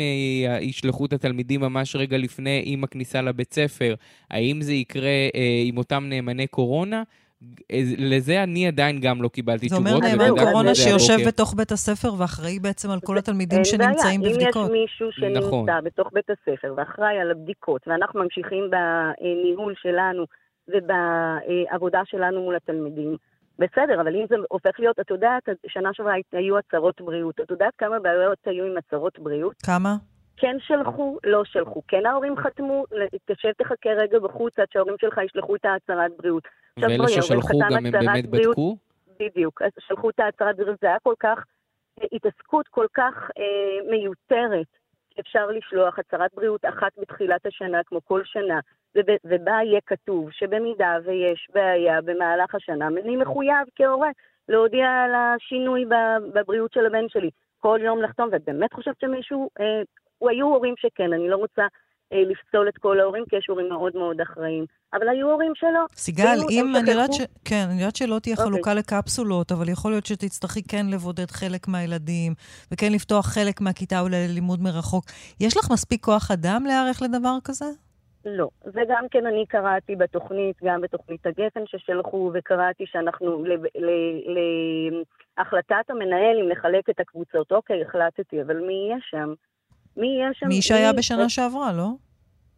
ישלחו 0.62 1.06
את 1.06 1.14
התלמידים 1.14 1.62
ממש 1.62 1.96
רגע 1.96 2.18
לפני, 2.18 2.62
עם 2.66 2.84
הכניסה 2.84 3.22
לבית 3.22 3.54
ספר? 3.54 3.96
האם 4.30 4.62
זה 4.62 4.74
יקרה 4.74 5.30
עם 5.66 5.78
אותם 5.78 6.06
נאמני 6.10 6.48
קורונה? 6.48 7.04
לזה 7.98 8.44
אני 8.44 8.68
עדיין 8.68 9.00
גם 9.02 9.22
לא 9.22 9.28
קיבלתי 9.28 9.68
תשובות. 9.68 9.88
זה 9.88 9.96
אומר 9.96 10.08
נאמן 10.08 10.40
קורונה 10.40 10.76
שיושב 10.76 11.18
בתוך 11.28 11.54
בית 11.58 11.72
הספר 11.72 12.14
ואחראי 12.18 12.60
בעצם 12.60 12.90
על 12.92 13.00
כל 13.00 13.18
התלמידים 13.18 13.64
שנמצאים 13.64 14.22
בבדיקות. 14.22 14.70
אם 14.70 14.76
יש 14.76 14.82
מישהו 14.82 15.12
שנמצא 15.12 15.48
נכון. 15.48 15.66
בתוך 15.84 16.10
בית 16.14 16.30
הספר 16.30 16.74
ואחראי 16.78 17.20
על 17.20 17.32
הבדיקות, 17.32 17.88
ואנחנו 17.88 18.24
ממשיכים 18.24 18.70
בניהול 18.70 19.74
שלנו 19.78 20.26
ובעבודה 20.68 22.02
שלנו 22.06 22.42
מול 22.42 22.56
התלמידים, 22.56 23.18
בסדר, 23.60 24.02
אבל 24.02 24.16
אם 24.16 24.26
זה 24.30 24.36
הופך 24.50 24.80
להיות, 24.80 25.00
את 25.00 25.10
יודעת, 25.10 25.44
שנה 25.68 25.90
שעברה 25.94 26.14
היו 26.32 26.58
הצהרות 26.58 27.02
בריאות. 27.02 27.40
את 27.40 27.52
יודעת 27.52 27.74
כמה 27.78 28.00
בעיות 28.00 28.38
היו 28.46 28.66
עם 28.66 28.78
הצהרות 28.78 29.20
בריאות? 29.20 29.56
כמה? 29.66 29.96
כן 30.38 30.56
שלחו, 30.60 31.18
לא 31.24 31.44
שלחו. 31.46 31.82
כן 31.88 32.06
ההורים 32.06 32.38
חתמו, 32.38 32.84
תשב 33.26 33.52
תחכה 33.58 33.90
רגע 33.90 34.20
בחוץ 34.20 34.60
עד 34.60 34.68
שההורים 34.74 34.96
שלך 35.02 35.18
ישלחו 35.26 35.56
את 35.56 35.66
ההצהרת 35.66 36.12
בריאות. 36.18 36.44
ואלה 36.78 37.08
ששלחו 37.08 37.60
גם 37.72 37.86
הם 37.86 37.92
באמת 37.92 38.26
בדקו? 38.30 38.78
בדיוק, 39.20 39.62
אז 39.62 39.72
שלחו 39.80 40.10
את 40.10 40.20
ההצהרת 40.20 40.58
בריאות, 40.58 40.78
זה 40.82 40.88
היה 40.88 41.00
כל 41.00 41.14
כך, 41.20 41.44
התעסקות 42.12 42.68
כל 42.68 42.86
כך 42.94 43.32
אה, 43.38 43.90
מיותרת. 43.92 44.68
אפשר 45.20 45.48
לשלוח 45.48 46.00
הצהרת 46.00 46.34
בריאות 46.34 46.66
אחת 46.66 46.92
בתחילת 46.98 47.46
השנה, 47.46 47.84
כמו 47.86 48.00
כל 48.06 48.22
שנה, 48.26 48.60
ובה 49.26 49.60
יהיה 49.64 49.80
כתוב 49.86 50.32
שבמידה 50.32 50.98
ויש 51.06 51.48
בעיה 51.54 52.02
במהלך 52.02 52.56
השנה, 52.56 52.88
אני 52.88 53.16
מחויב 53.16 53.68
כהורה 53.76 54.10
להודיע 54.50 54.88
על 54.88 55.12
השינוי 55.16 55.86
בבריאות 56.34 56.74
של 56.74 56.86
הבן 56.86 57.10
שלי. 57.10 57.30
כל 57.60 57.80
יום 57.84 58.02
לחתום, 58.02 58.30
ואת 58.32 58.46
באמת 58.46 58.74
חושבת 58.74 59.00
שמישהו, 59.00 59.50
אה, 59.60 59.82
היו 60.30 60.46
הורים 60.48 60.74
שכן, 60.78 61.14
אני 61.14 61.30
לא 61.30 61.36
רוצה 61.36 61.66
לפסול 62.12 62.70
את 62.70 62.78
כל 62.78 63.00
ההורים, 63.00 63.24
כי 63.30 63.36
יש 63.36 63.48
הורים 63.48 63.70
מאוד 63.70 63.96
מאוד 63.96 64.22
אחראיים. 64.22 64.66
אבל 64.94 65.10
היו 65.10 65.32
הורים 65.32 65.52
שלא. 65.56 65.86
סיגל, 65.96 66.38
אם 66.50 66.76
אני 66.76 66.92
יודעת 66.92 67.14
ש... 67.14 67.22
כן, 67.46 67.66
אני 67.72 67.80
יודעת 67.80 67.96
שלא 67.96 68.20
תהיה 68.20 68.36
okay. 68.36 68.40
אוקיי. 68.40 68.54
חלוקה 68.54 68.74
לקפסולות, 68.74 69.52
אבל 69.52 69.70
יכול 69.70 69.92
להיות 69.92 70.06
שתצטרכי 70.06 70.64
כן 70.64 70.86
לבודד 70.92 71.32
חלק 71.32 71.68
מהילדים, 71.68 72.34
וכן 72.72 72.92
לפתוח 72.92 73.26
חלק 73.26 73.62
מהכיתה 73.62 74.00
אולי 74.00 74.28
ללימוד 74.28 74.60
מרחוק. 74.62 75.06
יש 75.40 75.58
לך 75.58 75.72
מספיק 75.72 76.06
כוח 76.06 76.32
אדם 76.32 76.64
להיערך 76.66 77.02
לדבר 77.02 77.38
כזה? 77.44 77.66
לא. 78.26 78.48
זה 78.64 78.82
גם 78.90 79.06
כן 79.12 79.26
אני 79.26 79.46
קראתי 79.46 79.96
בתוכנית, 79.96 80.56
גם 80.64 80.82
בתוכנית 80.82 81.26
הגפן 81.26 81.62
ששלחו, 81.66 82.32
וקראתי 82.34 82.84
שאנחנו, 82.88 83.44
להחלטת 85.38 85.90
המנהל 85.90 86.40
אם 86.42 86.50
לחלק 86.50 86.90
את 86.90 87.00
הקבוצות. 87.00 87.52
אוקיי, 87.52 87.82
החלטתי, 87.82 88.42
אבל 88.42 88.60
מי 88.60 88.74
יהיה 88.74 88.98
שם? 89.02 89.34
מי 89.98 90.08
יהיה 90.08 90.30
שם? 90.34 90.48
מי 90.48 90.62
שהיה 90.62 90.94
בשנה 90.94 91.30
שעברה, 91.30 91.74
לא? 91.74 91.88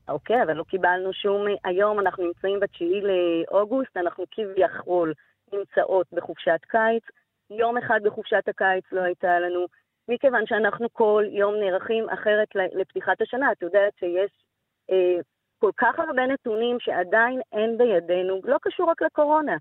אוקיי, 0.09 0.43
אבל 0.43 0.53
לא 0.53 0.63
קיבלנו 0.63 1.13
שום... 1.13 1.45
היום 1.63 1.99
אנחנו 1.99 2.23
נמצאים 2.23 2.59
ב-9 2.59 3.07
לאוגוסט, 3.07 3.97
אנחנו 3.97 4.23
כביכול 4.31 5.13
נמצאות 5.53 6.07
בחופשת 6.13 6.59
קיץ. 6.67 7.03
יום 7.49 7.77
אחד 7.77 7.99
בחופשת 8.03 8.43
הקיץ 8.47 8.83
לא 8.91 9.01
הייתה 9.01 9.39
לנו, 9.39 9.65
מכיוון 10.07 10.45
שאנחנו 10.45 10.87
כל 10.93 11.25
יום 11.31 11.55
נערכים 11.55 12.09
אחרת 12.09 12.47
לפתיחת 12.55 13.21
השנה. 13.21 13.51
את 13.51 13.61
יודעת 13.61 13.93
שיש 13.99 14.31
אה, 14.91 15.21
כל 15.59 15.71
כך 15.77 15.99
הרבה 15.99 16.25
נתונים 16.25 16.77
שעדיין 16.79 17.41
אין 17.53 17.77
בידינו, 17.77 18.41
לא 18.43 18.57
קשור 18.61 18.89
רק 18.89 19.01
לקורונה. 19.01 19.57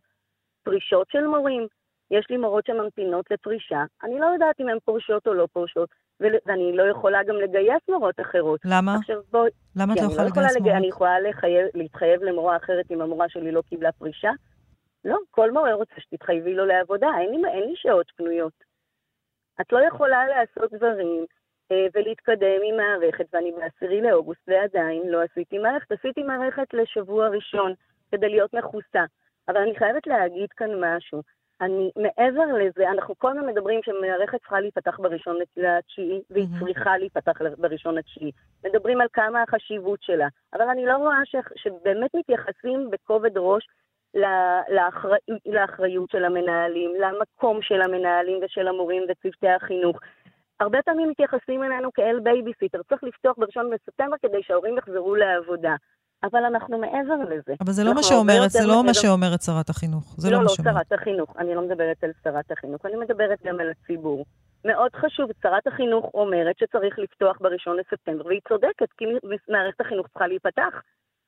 פרישות 0.63 1.11
של 1.11 1.27
מורים, 1.27 1.67
יש 2.11 2.27
לי 2.31 2.37
מורות 2.37 2.67
שממתינות 2.67 3.31
לפרישה, 3.31 3.85
אני 4.03 4.19
לא 4.19 4.27
יודעת 4.27 4.61
אם 4.61 4.69
הן 4.69 4.79
פורשות 4.85 5.27
או 5.27 5.35
לא 5.35 5.49
פורשות. 5.53 5.89
ואני 6.21 6.77
לא 6.77 6.83
יכולה 6.83 7.23
גם 7.23 7.37
לגייס 7.37 7.83
מורות 7.89 8.21
אחרות. 8.21 8.61
למה? 8.65 8.97
עכשיו 8.97 9.21
בואי... 9.31 9.51
למה 9.77 9.95
את 9.95 9.99
לא 9.99 10.05
יכולה 10.05 10.23
לא 10.23 10.29
לגייס 10.29 10.57
מורות? 10.57 10.77
אני 10.77 10.89
יכולה 10.89 11.21
לחייב, 11.21 11.67
להתחייב 11.75 12.23
למורה 12.23 12.57
אחרת 12.57 12.91
אם 12.91 13.01
המורה 13.01 13.29
שלי 13.29 13.53
לא 13.53 13.63
קיבלה 13.63 13.93
פרישה? 13.93 14.31
לא, 15.05 15.19
כל 15.31 15.51
מורה 15.51 15.75
רוצה 15.75 15.95
שתתחייבי 15.99 16.55
לו 16.55 16.67
לעבודה, 16.67 17.09
אין 17.21 17.31
לי, 17.31 17.49
אין 17.49 17.69
לי 17.69 17.77
שעות 17.77 18.07
פנויות. 18.17 18.53
את 19.61 19.73
לא 19.73 19.79
יכולה 19.79 20.27
לעשות 20.27 20.73
דברים 20.73 21.27
אה, 21.73 21.87
ולהתקדם 21.95 22.61
עם 22.65 22.77
מערכת, 22.77 23.27
ואני 23.33 23.53
בעשירי 23.53 24.01
לאוגוסט 24.01 24.49
ועדיין 24.49 25.03
לא 25.09 25.23
עשיתי 25.23 25.59
מערכת. 25.59 25.93
עשיתי 25.93 26.23
מערכת 26.23 26.75
לשבוע 26.75 27.29
ראשון 27.29 27.73
כדי 28.11 28.29
להיות 28.29 28.55
מכוסה. 28.55 29.05
אבל 29.49 29.57
אני 29.57 29.79
חייבת 29.79 30.07
להגיד 30.07 30.53
כאן 30.53 30.71
משהו. 30.85 31.23
אני, 31.61 31.91
מעבר 31.97 32.45
לזה, 32.59 32.91
אנחנו 32.91 33.15
כל 33.19 33.31
הזמן 33.31 33.47
מדברים 33.47 33.81
שמערכת 33.83 34.39
צריכה 34.41 34.61
להיפתח 34.61 35.01
בראשון 35.01 35.37
לתשיעי, 35.57 36.21
והיא 36.31 36.47
mm-hmm. 36.47 36.65
צריכה 36.65 36.99
להיפתח 36.99 37.39
בראשון 37.59 37.95
לתשיעי. 37.95 38.31
מדברים 38.65 39.01
על 39.01 39.07
כמה 39.13 39.43
החשיבות 39.43 40.03
שלה, 40.03 40.29
אבל 40.55 40.69
אני 40.69 40.87
לא 40.87 40.97
רואה 40.97 41.25
ש, 41.25 41.37
שבאמת 41.57 42.11
מתייחסים 42.15 42.91
בכובד 42.91 43.39
ראש 43.39 43.69
לאחר, 44.69 45.13
לאחריות 45.47 46.11
של 46.11 46.25
המנהלים, 46.25 46.91
למקום 47.01 47.63
של 47.63 47.83
המנהלים 47.83 48.41
ושל 48.45 48.69
המורים 48.69 49.03
וצוותי 49.09 49.49
החינוך. 49.49 49.99
הרבה 50.61 50.83
פעמים 50.83 51.11
מתייחסים 51.11 51.65
אלינו 51.65 51.93
כאל 51.93 52.21
בייביסיטר, 52.21 52.83
צריך 52.89 53.05
לפתוח 53.05 53.37
בראשון 53.39 53.71
בספטמבר 53.71 54.17
כדי 54.23 54.43
שההורים 54.43 54.79
יחזרו 54.79 55.15
לעבודה. 55.15 55.77
אבל 56.23 56.45
אנחנו 56.45 56.79
מעבר 56.79 57.15
לזה. 57.31 57.55
אבל 57.61 57.73
זה 57.73 57.85
לא 57.85 57.95
מה 57.95 58.03
שאומרת, 58.03 58.51
זה 58.51 58.67
לא 58.67 58.85
מה 58.85 58.95
שאומרת 58.95 59.43
שרת 59.43 59.69
החינוך. 59.69 60.15
זה 60.19 60.31
לא, 60.31 60.37
לא 60.37 60.43
לא, 60.43 60.49
שרת 60.49 60.93
החינוך. 60.93 61.37
אני 61.39 61.55
לא 61.55 61.63
מדברת 61.63 62.05
על 62.05 62.11
שרת 62.25 62.51
החינוך, 62.51 62.87
אני 62.87 62.97
מדברת 62.97 63.39
גם 63.45 63.61
על 63.61 63.71
הציבור. 63.71 64.25
מאוד 64.65 64.95
חשוב, 64.95 65.31
שרת 65.43 65.67
החינוך 65.67 66.11
אומרת 66.15 66.59
שצריך 66.59 66.99
לפתוח 66.99 67.37
בראשון 67.41 67.77
לספטמבר, 67.77 68.27
והיא 68.27 68.41
צודקת, 68.49 68.89
כי 68.99 69.05
מערכת 69.49 69.81
החינוך 69.81 70.07
צריכה 70.09 70.27
להיפתח. 70.27 70.83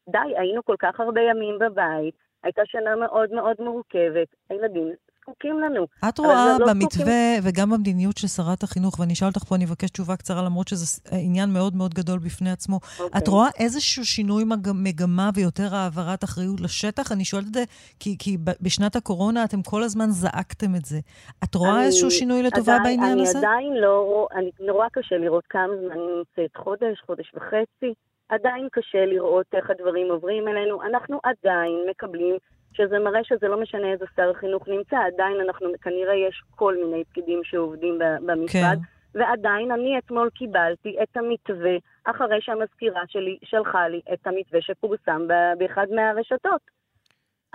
די, 0.09 0.19
היינו 0.37 0.65
כל 0.65 0.77
כך 0.79 1.01
הרבה 1.01 1.21
ימים 1.21 1.59
בבית, 1.59 2.15
הייתה 2.43 2.63
שנה 2.67 2.97
מאוד 2.97 3.33
מאוד 3.33 3.57
מורכבת, 3.59 4.29
הילדים 4.51 4.93
זקוקים 5.21 5.61
לנו. 5.61 5.87
את 6.09 6.19
רואה 6.19 6.59
לא 6.59 6.67
במתווה 6.67 7.37
זקוקים... 7.37 7.43
וגם 7.43 7.71
במדיניות 7.71 8.17
של 8.17 8.29
שרת 8.29 8.63
החינוך, 8.63 9.01
ואני 9.01 9.13
אשאל 9.13 9.29
אותך 9.29 9.45
פה, 9.45 9.55
אני 9.55 9.65
אבקש 9.65 9.91
תשובה 9.91 10.17
קצרה, 10.17 10.43
למרות 10.43 10.69
שזה 10.69 11.01
עניין 11.13 11.53
מאוד 11.53 11.77
מאוד 11.77 11.95
גדול 11.95 12.19
בפני 12.19 12.51
עצמו. 12.51 12.77
Okay. 12.83 13.03
אוקיי. 13.03 13.21
את 13.21 13.29
רואה 13.29 13.49
איזשהו 13.59 14.05
שינוי 14.05 14.45
מגמה 14.75 15.31
ויותר 15.35 15.75
העברת 15.75 16.25
אחריות 16.25 16.61
לשטח? 16.61 17.13
אני 17.13 17.25
שואלת 17.25 17.47
את 17.47 17.55
זה 17.55 17.65
כי, 18.01 18.17
כי 18.19 18.37
בשנת 18.61 18.97
הקורונה 18.97 19.45
אתם 19.45 19.63
כל 19.63 19.83
הזמן 19.83 20.11
זעקתם 20.11 20.75
את 20.75 20.85
זה. 20.85 20.99
את 21.45 21.55
רואה 21.55 21.77
אני, 21.77 21.85
איזשהו 21.85 22.11
שינוי 22.11 22.43
לטובה 22.43 22.77
עדיין, 22.77 22.83
בעניין 23.01 23.13
אני 23.13 23.23
הזה? 23.23 23.39
אני 23.39 23.47
עדיין 23.47 23.73
לא, 23.83 24.29
אני 24.35 24.51
נורא 24.61 24.87
קשה 24.93 25.17
לראות 25.17 25.45
כמה 25.51 25.77
זמן 25.81 25.91
אני 25.91 26.03
נמצאת, 26.19 26.57
חודש, 26.57 27.01
חודש 27.07 27.33
וחצי. 27.35 27.95
עדיין 28.29 28.69
קשה 28.73 29.07
לראות 29.07 29.47
איך 29.53 29.71
הדברים 29.71 30.07
עוברים 30.11 30.49
אלינו. 30.49 30.83
אנחנו 30.83 31.21
עדיין 31.23 31.87
מקבלים 31.91 32.37
שזה 32.73 32.99
מראה 32.99 33.25
שזה 33.25 33.49
לא 33.49 33.61
משנה 33.61 33.93
איזה 33.93 34.05
שר 34.17 34.33
חינוך 34.35 34.69
נמצא, 34.69 34.97
עדיין 34.97 35.37
אנחנו, 35.47 35.69
כנראה 35.83 36.15
יש 36.29 36.43
כל 36.51 36.75
מיני 36.85 37.05
פקידים 37.05 37.41
שעובדים 37.45 37.99
במשרד, 38.27 38.79
כן. 38.79 39.19
ועדיין 39.19 39.71
אני 39.71 39.99
אתמול 39.99 40.31
קיבלתי 40.35 40.97
את 41.03 41.17
המתווה 41.17 41.77
אחרי 42.05 42.41
שהמזכירה 42.41 43.03
שלי 43.09 43.39
שלחה 43.45 43.89
לי 43.89 44.01
את 44.13 44.27
המתווה 44.27 44.61
שפורסם 44.63 45.29
באחד 45.59 45.87
מהרשתות. 45.91 46.81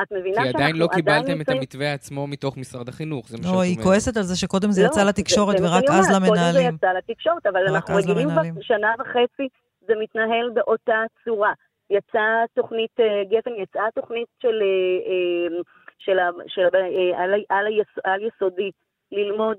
את 0.02 0.12
מבינה 0.12 0.42
כי 0.44 0.50
עדיין 0.50 0.76
לא 0.76 0.88
קיבלתם 0.94 1.42
את 1.42 1.50
המתווה 1.50 1.94
עצמו 1.94 2.28
מתוך 2.28 2.58
משרד 2.58 2.90
החינוך, 2.90 3.30
זה 3.30 3.38
מה 3.38 3.44
שאת 3.44 3.50
אומרת. 3.52 3.66
לא, 3.66 3.70
היא 3.70 3.84
כועסת 3.84 4.18
על 4.18 4.24
זה 4.24 4.38
שקודם 4.38 4.72
זה 4.72 4.82
יצא 4.82 5.04
לא, 5.04 5.10
לתקשורת 5.10 5.56
ורק 5.62 5.84
אז 5.92 6.12
למנהלים. 6.16 6.30
קודם 6.30 6.52
זה 6.52 6.60
יצא 6.62 6.92
לתקשורת, 6.98 7.46
אבל 7.46 7.68
אנחנו 7.68 7.96
רגילים 7.96 8.28
בשנה 8.56 8.94
וחצי, 9.00 9.48
זה 9.88 9.94
מתנהל 10.00 10.50
באותה 10.54 11.04
צורה. 11.26 11.54
יצאה 11.90 12.44
תוכנית 12.54 13.00
אה, 13.00 13.24
גפן, 13.24 13.52
יצאה 13.64 13.88
תוכנית 13.96 14.28
של, 14.42 14.62
אה, 14.62 14.98
אה, 15.10 15.62
של, 15.98 16.18
של, 16.48 16.62
של 16.72 18.02
על 18.04 18.22
יסודי, 18.22 18.72
ללמוד, 19.12 19.58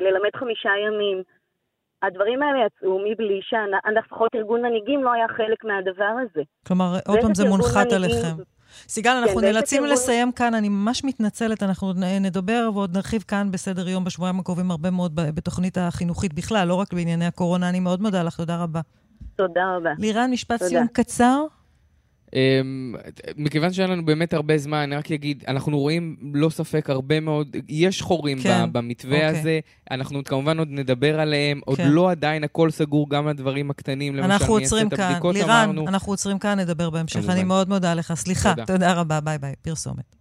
ללמד 0.00 0.36
חמישה 0.36 0.70
ימים. 0.86 1.22
הדברים 2.02 2.42
האלה 2.42 2.66
יצאו 2.66 2.98
מבלי 2.98 3.40
שאנחנו, 3.42 3.90
לפחות 3.98 4.34
ארגון 4.34 4.62
מנהיגים 4.62 5.04
לא 5.04 5.12
היה 5.12 5.28
חלק 5.28 5.64
מהדבר 5.64 6.12
הזה. 6.22 6.42
כלומר, 6.66 6.92
עוד 7.08 7.18
פעם 7.20 7.34
זה 7.34 7.48
מונחת 7.48 7.92
עליכם. 7.92 8.42
סיגל, 8.88 9.10
אנחנו 9.10 9.40
כן, 9.40 9.46
נאלצים 9.46 9.82
ארגון... 9.82 9.92
לסיים 9.92 10.32
כאן, 10.32 10.54
אני 10.54 10.68
ממש 10.68 11.04
מתנצלת, 11.04 11.62
אנחנו 11.62 11.92
נדבר 12.20 12.70
ועוד 12.74 12.96
נרחיב 12.96 13.22
כאן 13.22 13.50
בסדר 13.50 13.88
יום 13.88 14.04
בשבועיים 14.04 14.40
הקרובים 14.40 14.70
הרבה 14.70 14.90
מאוד 14.90 15.12
בתוכנית 15.34 15.78
החינוכית 15.78 16.32
בכלל, 16.32 16.68
לא 16.68 16.74
רק 16.74 16.92
בענייני 16.92 17.26
הקורונה. 17.26 17.68
אני 17.68 17.80
מאוד 17.80 18.02
מודה 18.02 18.22
לך, 18.22 18.36
תודה 18.36 18.62
רבה. 18.62 18.80
תודה 19.36 19.76
רבה. 19.76 19.90
לירן, 19.98 20.30
משפט 20.30 20.62
סיום 20.62 20.86
קצר. 20.86 21.44
אמ, 22.34 22.94
מכיוון 23.36 23.72
שאין 23.72 23.90
לנו 23.90 24.04
באמת 24.04 24.34
הרבה 24.34 24.58
זמן, 24.58 24.78
אני 24.78 24.96
רק 24.96 25.12
אגיד, 25.12 25.44
אנחנו 25.48 25.78
רואים, 25.78 26.16
לא 26.34 26.50
ספק, 26.50 26.90
הרבה 26.90 27.20
מאוד, 27.20 27.56
יש 27.68 28.02
חורים 28.02 28.38
כן, 28.38 28.72
במתווה 28.72 29.26
אוקיי. 29.26 29.40
הזה, 29.40 29.60
אנחנו 29.90 30.24
כמובן 30.24 30.58
עוד 30.58 30.68
נדבר 30.70 31.20
עליהם, 31.20 31.60
עוד 31.64 31.76
כן. 31.76 31.88
לא 31.88 32.10
עדיין 32.10 32.44
הכל 32.44 32.70
סגור, 32.70 33.10
גם 33.10 33.28
לדברים 33.28 33.70
הקטנים, 33.70 34.16
למשל, 34.16 34.52
אעשה 34.52 34.82
את 34.82 34.98
הבדיקות, 34.98 35.34
לירן, 35.34 35.50
אמרנו. 35.50 35.88
אנחנו 35.88 36.12
עוצרים 36.12 36.38
כאן, 36.38 36.60
נדבר 36.60 36.90
בהמשך. 36.90 37.28
אני 37.28 37.44
מאוד 37.44 37.68
מודה 37.68 37.94
לך. 37.94 38.14
סליחה, 38.14 38.50
תודה, 38.50 38.66
תודה 38.66 38.92
רבה, 38.92 39.20
ביי 39.20 39.38
ביי, 39.38 39.54
פרסומת. 39.62 40.17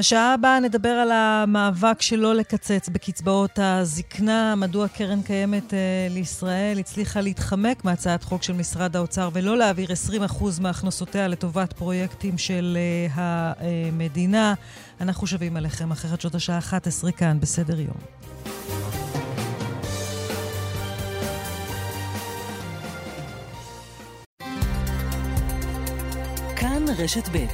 בשעה 0.00 0.34
הבאה 0.34 0.60
נדבר 0.60 0.88
על 0.88 1.10
המאבק 1.12 2.02
שלא 2.02 2.34
לקצץ 2.34 2.88
בקצבאות 2.88 3.58
הזקנה, 3.58 4.54
מדוע 4.56 4.88
קרן 4.88 5.22
קיימת 5.22 5.74
אה, 5.74 5.78
לישראל 6.10 6.78
הצליחה 6.78 7.20
להתחמק 7.20 7.84
מהצעת 7.84 8.24
חוק 8.24 8.42
של 8.42 8.52
משרד 8.52 8.96
האוצר 8.96 9.28
ולא 9.32 9.56
להעביר 9.56 9.88
20% 10.28 10.44
מהכנסותיה 10.60 11.28
לטובת 11.28 11.72
פרויקטים 11.72 12.38
של 12.38 12.78
אה, 13.16 13.52
המדינה. 13.58 14.54
אנחנו 15.00 15.26
שווים 15.26 15.56
עליכם 15.56 15.90
אחרי 15.90 16.10
חדשות 16.10 16.34
השעה 16.34 16.58
11 16.58 17.12
כאן 17.12 17.40
בסדר 17.40 17.80
יום. 17.80 17.96
כאן 26.56 26.84
רשת 26.98 27.28
ב' 27.28 27.46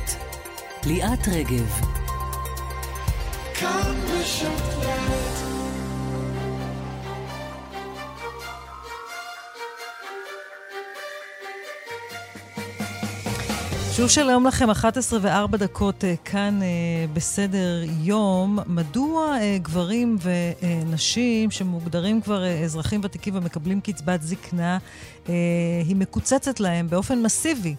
ליאת 0.86 1.28
רגב 1.28 2.05
שוב 13.92 14.08
שלום 14.08 14.46
לכם, 14.46 14.70
11 14.70 15.18
ו-4 15.22 15.56
דקות 15.56 16.04
uh, 16.04 16.06
כאן 16.24 16.58
uh, 16.60 16.64
בסדר 17.14 17.82
יום. 18.02 18.58
מדוע 18.66 19.36
uh, 19.36 19.62
גברים 19.62 20.16
ונשים 20.22 21.50
שמוגדרים 21.50 22.20
כבר 22.20 22.62
אזרחים 22.64 23.00
ותיקים 23.04 23.36
ומקבלים 23.36 23.80
קצבת 23.80 24.22
זקנה, 24.22 24.78
היא 25.86 25.96
מקוצצת 25.96 26.60
להם 26.60 26.88
באופן 26.90 27.22
מסיבי? 27.22 27.74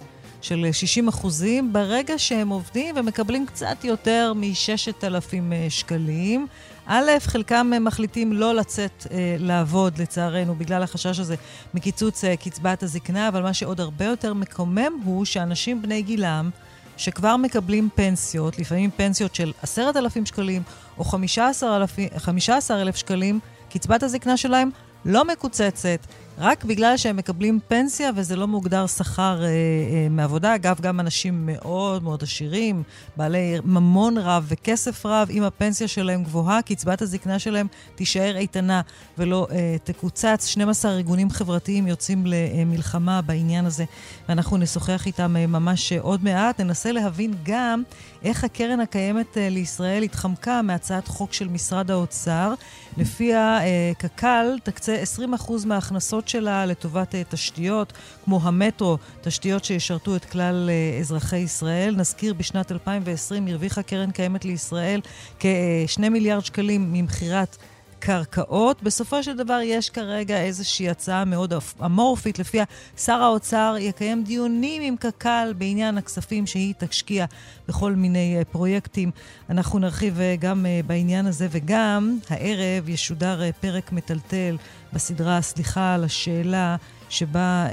של 0.48 0.68
60 0.72 1.08
אחוזים, 1.08 1.74
ברגע 1.74 2.14
שהם 2.18 2.50
עובדים 2.50 2.96
ומקבלים 2.98 3.46
קצת 3.46 3.84
יותר 3.84 4.34
מ-6,000 4.36 5.06
אה, 5.52 5.66
שקלים. 5.70 6.48
א', 6.86 7.12
חלקם 7.20 7.72
מחליטים 7.82 8.34
לא 8.34 8.56
לצאת 8.56 9.08
אה, 9.12 9.36
לעבוד, 9.40 10.02
לצערנו, 10.02 10.56
בגלל 10.56 10.84
החשש 10.84 11.20
הזה 11.20 11.36
מקיצוץ 11.74 12.24
אה, 12.24 12.38
קצבת 12.38 12.84
הזקנה, 12.84 13.28
אבל 13.28 13.42
מה 13.42 13.54
שעוד 13.54 13.82
הרבה 13.82 14.06
יותר 14.06 14.34
מקומם 14.34 14.92
הוא 15.04 15.26
שאנשים 15.26 15.82
בני 15.82 16.02
גילם, 16.02 16.50
שכבר 16.98 17.38
מקבלים 17.38 17.90
פנסיות, 17.96 18.60
לפעמים 18.60 18.92
פנסיות 18.92 19.36
של 19.36 19.52
10,000 19.64 20.26
שקלים 20.26 20.62
או 20.98 21.04
15,000 21.04 22.96
שקלים, 22.96 23.40
קצבת 23.70 24.04
הזקנה 24.04 24.38
שלהם 24.38 24.70
לא 25.06 25.26
מקוצצת. 25.26 26.00
רק 26.40 26.64
בגלל 26.64 26.98
שהם 26.98 27.18
מקבלים 27.18 27.60
פנסיה 27.68 28.10
וזה 28.16 28.36
לא 28.36 28.48
מוגדר 28.48 28.88
שכר 28.88 29.44
אה, 29.44 29.48
אה, 29.48 30.08
מעבודה. 30.10 30.56
אגב, 30.56 30.80
גם 30.82 31.00
אנשים 31.00 31.46
מאוד 31.46 32.04
מאוד 32.04 32.24
עשירים, 32.24 32.84
בעלי 33.16 33.60
ממון 33.64 34.18
רב 34.18 34.46
וכסף 34.48 35.06
רב, 35.06 35.28
אם 35.32 35.44
הפנסיה 35.44 35.88
שלהם 35.88 36.24
גבוהה, 36.24 36.62
קצבת 36.62 37.02
הזקנה 37.02 37.40
שלהם 37.40 37.68
תישאר 37.96 38.38
איתנה 38.38 38.82
ולא 39.18 39.48
אה, 39.52 39.76
תקוצץ. 39.84 40.46
12 40.46 40.92
ארגונים 40.92 41.30
חברתיים 41.30 41.88
יוצאים 41.88 42.26
למלחמה 42.26 43.22
בעניין 43.22 43.66
הזה, 43.66 43.86
ואנחנו 44.30 44.58
נשוחח 44.58 45.06
איתם 45.06 45.36
אה, 45.36 45.48
ממש 45.48 45.92
אה, 45.92 46.00
עוד 46.02 46.24
מעט. 46.24 46.62
ננסה 46.62 46.92
להבין 46.92 47.34
גם 47.44 47.84
איך 48.24 48.44
הקרן 48.44 48.80
הקיימת 48.80 49.38
אה, 49.38 49.50
לישראל 49.50 50.04
התחמקה 50.04 50.62
מהצעת 50.62 51.08
חוק 51.08 51.34
של 51.34 51.48
משרד 51.48 51.92
האוצר, 51.92 52.54
לפיה 52.98 53.60
אה, 53.62 53.92
קק"ל 53.98 54.58
תקצה 54.64 55.04
20% 55.46 55.66
מההכנסות 55.66 56.27
שלה 56.30 56.66
לטובת 56.66 57.14
uh, 57.14 57.18
תשתיות, 57.30 57.94
כמו 58.26 58.40
המטרו, 58.44 58.98
תשתיות 59.22 59.64
שישרתו 59.64 60.16
את 60.16 60.26
כלל 60.26 60.70
uh, 60.70 61.02
אזרחי 61.02 61.38
ישראל. 61.38 61.96
נזכיר, 61.98 62.34
בשנת 62.34 62.72
2020 62.72 63.48
הרוויחה 63.48 63.84
קרן 63.84 64.12
קיימת 64.12 64.46
לישראל 64.46 65.02
כ-2 65.40 66.10
מיליארד 66.10 66.46
שקלים 66.46 66.94
ממכירת... 66.94 67.58
קרקעות. 68.00 68.84
בסופו 68.84 69.24
של 69.24 69.38
דבר 69.38 69.60
יש 69.64 69.90
כרגע 69.90 70.42
איזושהי 70.42 70.90
הצעה 70.90 71.26
מאוד 71.26 71.54
אמורפית, 71.86 72.40
לפיה 72.40 72.64
שר 72.98 73.14
האוצר 73.22 73.76
יקיים 73.80 74.24
דיונים 74.24 74.82
עם 74.82 74.96
קק"ל 74.98 75.54
בעניין 75.58 75.98
הכספים 75.98 76.48
שהיא 76.48 76.74
תשקיע 76.78 77.26
בכל 77.68 77.94
מיני 77.94 78.38
uh, 78.42 78.46
פרויקטים. 78.46 79.12
אנחנו 79.50 79.80
נרחיב 79.80 80.18
uh, 80.18 80.42
גם 80.42 80.66
uh, 80.66 80.88
בעניין 80.88 81.26
הזה, 81.26 81.48
וגם 81.52 82.18
הערב 82.30 82.90
ישודר 82.90 83.52
פרק 83.52 83.92
מטלטל 83.92 84.58
בסדרה 84.94 85.42
סליחה 85.42 85.94
על 85.94 86.04
השאלה, 86.04 86.76
שבה 87.10 87.68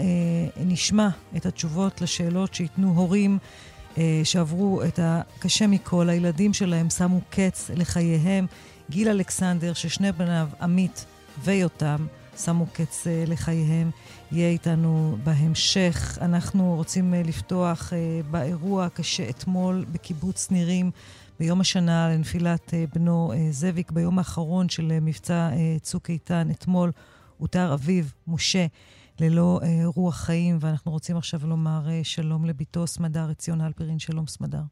נשמע 0.57 1.09
את 1.37 1.47
התשובות 1.47 2.01
לשאלות 2.01 2.55
שייתנו 2.55 2.93
הורים. 2.97 3.39
שעברו 4.25 4.83
את 4.83 5.01
הקשה 5.03 5.67
מכל, 5.67 6.09
הילדים 6.09 6.53
שלהם 6.53 6.91
שמו 6.91 7.21
קץ 7.31 7.71
לחייהם. 7.75 8.47
גיל 8.95 9.09
אלכסנדר, 9.09 9.73
ששני 9.73 10.13
בניו, 10.13 10.49
עמית 10.61 11.05
ויותם, 11.45 12.07
שמו 12.37 12.67
קץ 12.73 13.07
uh, 13.07 13.31
לחייהם, 13.31 13.91
יהיה 14.33 14.49
איתנו 14.49 15.17
בהמשך. 15.25 16.19
אנחנו 16.21 16.75
רוצים 16.77 17.15
uh, 17.15 17.29
לפתוח 17.29 17.93
uh, 17.93 18.27
באירוע 18.31 18.85
הקשה 18.85 19.31
אתמול 19.31 19.85
בקיבוץ 19.93 20.51
נירים, 20.51 20.91
ביום 21.39 21.61
השנה 21.61 22.09
לנפילת 22.09 22.75
בנו 22.95 23.33
זאביק, 23.51 23.91
ביום 23.91 24.19
האחרון 24.19 24.69
של 24.69 24.99
מבצע 25.01 25.51
צוק 25.81 26.11
איתן. 26.11 26.49
אתמול 26.51 26.93
הותר 27.39 27.75
אביו, 27.75 28.05
משה. 28.27 28.67
ללא 29.21 29.61
רוח 29.95 30.17
חיים, 30.17 30.59
ואנחנו 30.61 30.93
רוצים 30.93 31.17
עכשיו 31.17 31.41
לומר 31.47 31.87
שלום 32.03 32.45
לביתו 32.45 32.87
סמדר 32.87 33.31
עציון 33.31 33.61
אלפרין. 33.61 33.99
שלום 33.99 34.27
סמדר. 34.27 34.63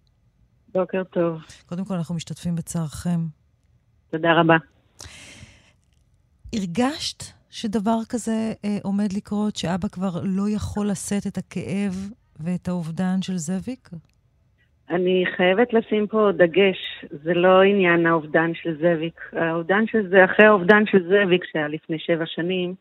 בוקר 0.74 1.02
טוב. 1.04 1.38
קודם 1.66 1.84
כל, 1.84 1.94
אנחנו 1.94 2.14
משתתפים 2.14 2.54
בצערכם. 2.54 3.26
תודה 4.12 4.32
רבה. 4.40 4.56
הרגשת 6.54 7.22
שדבר 7.50 7.98
כזה 8.08 8.52
אה, 8.64 8.78
עומד 8.82 9.12
לקרות, 9.16 9.56
שאבא 9.56 9.88
כבר 9.88 10.20
לא 10.24 10.42
יכול 10.56 10.88
לשאת 10.90 11.26
את 11.26 11.38
הכאב 11.38 11.94
ואת 12.40 12.68
האובדן 12.68 13.22
של 13.22 13.36
זאביק? 13.36 13.88
אני 14.90 15.24
חייבת 15.36 15.72
לשים 15.72 16.06
פה 16.06 16.28
דגש, 16.36 17.04
זה 17.24 17.34
לא 17.34 17.62
עניין 17.62 18.06
האובדן 18.06 18.54
של 18.54 18.78
זאביק. 18.82 19.20
האובדן 19.32 19.86
של 19.86 20.08
זה, 20.08 20.24
אחרי 20.24 20.46
האובדן 20.46 20.86
של 20.86 21.08
זאביק 21.08 21.44
שהיה 21.52 21.68
לפני 21.68 21.98
שבע 21.98 22.24
שנים, 22.26 22.74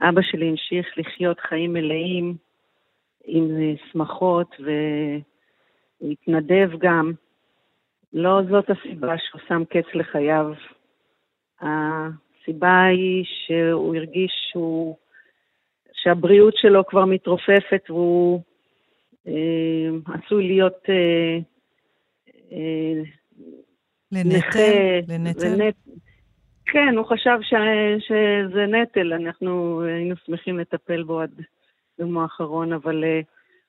אבא 0.00 0.20
שלי 0.22 0.48
המשיך 0.48 0.86
לחיות 0.96 1.40
חיים 1.40 1.72
מלאים, 1.72 2.36
עם 3.24 3.48
שמחות, 3.92 4.56
והתנדב 6.02 6.70
גם. 6.78 7.12
לא 8.12 8.40
זאת 8.50 8.70
הסיבה 8.70 9.14
שהוא 9.18 9.40
שם 9.48 9.62
קץ 9.64 9.94
לחייו. 9.94 10.52
הסיבה 11.60 12.84
היא 12.84 13.24
שהוא 13.24 13.96
הרגיש 13.96 14.32
שהוא, 14.50 14.96
שהבריאות 15.92 16.54
שלו 16.56 16.86
כבר 16.86 17.04
מתרופפת 17.04 17.82
והוא 17.88 18.40
אה, 19.26 20.14
עשוי 20.14 20.46
להיות 20.46 20.78
אה, 20.88 21.38
אה, 22.52 23.02
לנטל? 24.12 24.38
נכה, 24.38 24.58
לנטל? 25.08 25.48
לנט... 25.48 25.76
כן, 26.66 26.94
הוא 26.96 27.06
חשב 27.06 27.38
ש... 27.42 27.54
שזה 28.06 28.66
נטל, 28.66 29.12
אנחנו 29.12 29.82
היינו 29.82 30.14
שמחים 30.16 30.58
לטפל 30.58 31.02
בו 31.02 31.20
עד 31.20 31.40
יום 31.98 32.18
האחרון, 32.18 32.72
אבל 32.72 33.04
uh, 33.04 33.24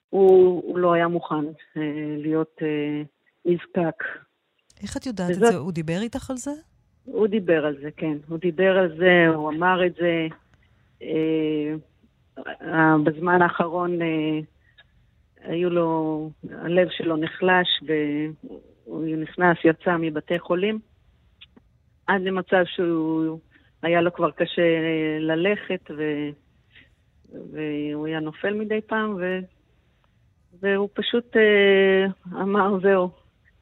הוא, 0.10 0.64
הוא 0.66 0.80
לא 0.80 0.94
היה 0.94 1.08
מוכן 1.08 1.46
uh, 1.48 1.80
להיות 2.18 2.58
uh, 2.60 3.06
נזקק. 3.46 4.04
איך 4.84 4.98
את 4.98 5.06
יודעת 5.06 5.30
וזאת... 5.30 5.44
את 5.44 5.52
זה? 5.52 5.58
הוא 5.58 5.72
דיבר 5.72 6.00
איתך 6.02 6.30
על 6.30 6.38
זה? 6.38 6.52
הוא 7.06 7.28
דיבר 7.28 7.66
על 7.66 7.78
זה, 7.82 7.90
כן. 7.98 8.18
הוא 8.28 8.38
דיבר 8.38 8.78
על 8.78 8.98
זה, 8.98 9.28
הוא 9.36 9.50
אמר 9.50 9.86
את 9.86 9.96
זה. 9.96 10.28
Uh, 11.00 11.04
בזמן 13.04 13.42
האחרון 13.42 14.02
uh, 14.02 14.06
היו 15.44 15.70
לו, 15.70 16.30
הלב 16.52 16.88
שלו 16.90 17.18
נחלש 17.18 17.68
והוא 17.88 19.06
נכנס, 19.06 19.58
יצא 19.64 19.98
מבתי 20.00 20.40
חולים. 20.40 20.80
עד 22.08 22.22
למצב 22.22 22.64
שהוא, 22.66 23.40
היה 23.84 24.02
לו 24.02 24.14
כבר 24.14 24.32
קשה 24.32 24.62
ללכת, 25.20 25.92
ו, 25.98 26.04
והוא 27.52 28.08
היה 28.08 28.20
נופל 28.20 28.54
מדי 28.54 28.82
פעם, 28.82 29.16
ו, 29.20 29.40
והוא 30.60 30.90
פשוט 30.94 31.38
אה, 31.38 32.06
אמר, 32.42 32.80
זהו, 32.82 33.10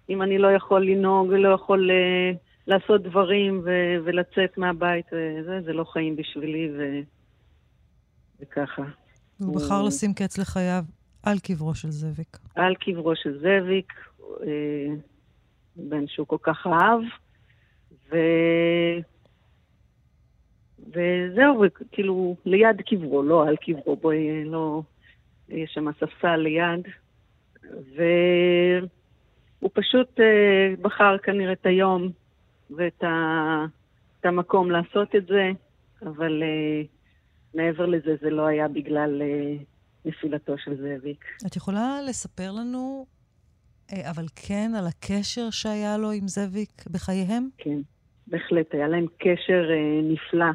אם 0.09 0.21
אני 0.21 0.37
לא 0.37 0.47
יכול 0.47 0.85
לנהוג 0.85 1.27
ולא 1.29 1.53
יכול 1.55 1.91
אה, 1.91 2.31
לעשות 2.67 3.03
דברים 3.03 3.61
ו, 3.65 3.69
ולצאת 4.03 4.57
מהבית, 4.57 5.05
וזה, 5.05 5.61
זה 5.65 5.73
לא 5.73 5.83
חיים 5.83 6.15
בשבילי, 6.15 6.69
ו, 6.77 6.99
וככה. 8.41 8.83
הוא 9.39 9.55
בחר 9.55 9.81
לשים 9.81 10.13
קץ 10.13 10.37
לחייו 10.37 10.83
על 11.23 11.39
קברו 11.39 11.75
של 11.75 11.91
זאביק. 11.91 12.37
על 12.55 12.75
קברו 12.75 13.15
של 13.15 13.39
זאביק, 13.39 13.93
אה, 14.41 14.95
בן 15.75 16.07
שהוא 16.07 16.27
כל 16.27 16.37
כך 16.41 16.67
אהב. 16.67 17.01
ו... 18.11 18.17
וזהו, 20.87 21.63
כאילו, 21.91 22.35
ליד 22.45 22.81
קברו, 22.81 23.23
לא 23.23 23.47
על 23.47 23.55
קברו, 23.55 23.95
בואי, 23.95 24.45
לא... 24.45 24.81
יש 25.49 25.71
שם 25.73 25.85
ספסל 25.91 26.35
ליד. 26.35 26.87
והוא 29.61 29.71
פשוט 29.73 30.19
אה, 30.19 30.73
בחר 30.81 31.17
כנראה 31.17 31.53
את 31.53 31.65
היום 31.65 32.09
ואת 32.69 33.03
ה... 33.03 33.65
את 34.19 34.25
המקום 34.25 34.71
לעשות 34.71 35.15
את 35.15 35.25
זה, 35.25 35.51
אבל 36.01 36.43
אה, 36.43 36.81
מעבר 37.53 37.85
לזה, 37.85 38.15
זה 38.21 38.29
לא 38.29 38.45
היה 38.47 38.67
בגלל 38.67 39.21
אה, 39.21 39.55
נפילתו 40.05 40.57
של 40.57 40.75
זאביק. 40.81 41.25
את 41.47 41.55
יכולה 41.55 41.99
לספר 42.09 42.51
לנו, 42.51 43.05
אה, 43.93 44.09
אבל 44.09 44.25
כן, 44.35 44.71
על 44.77 44.87
הקשר 44.87 45.49
שהיה 45.49 45.97
לו 45.97 46.11
עם 46.11 46.27
זאביק 46.27 46.83
בחייהם? 46.91 47.49
כן. 47.57 47.79
בהחלט, 48.27 48.73
היה 48.73 48.87
להם 48.87 49.05
קשר 49.17 49.69
אה, 49.71 50.01
נפלא 50.03 50.51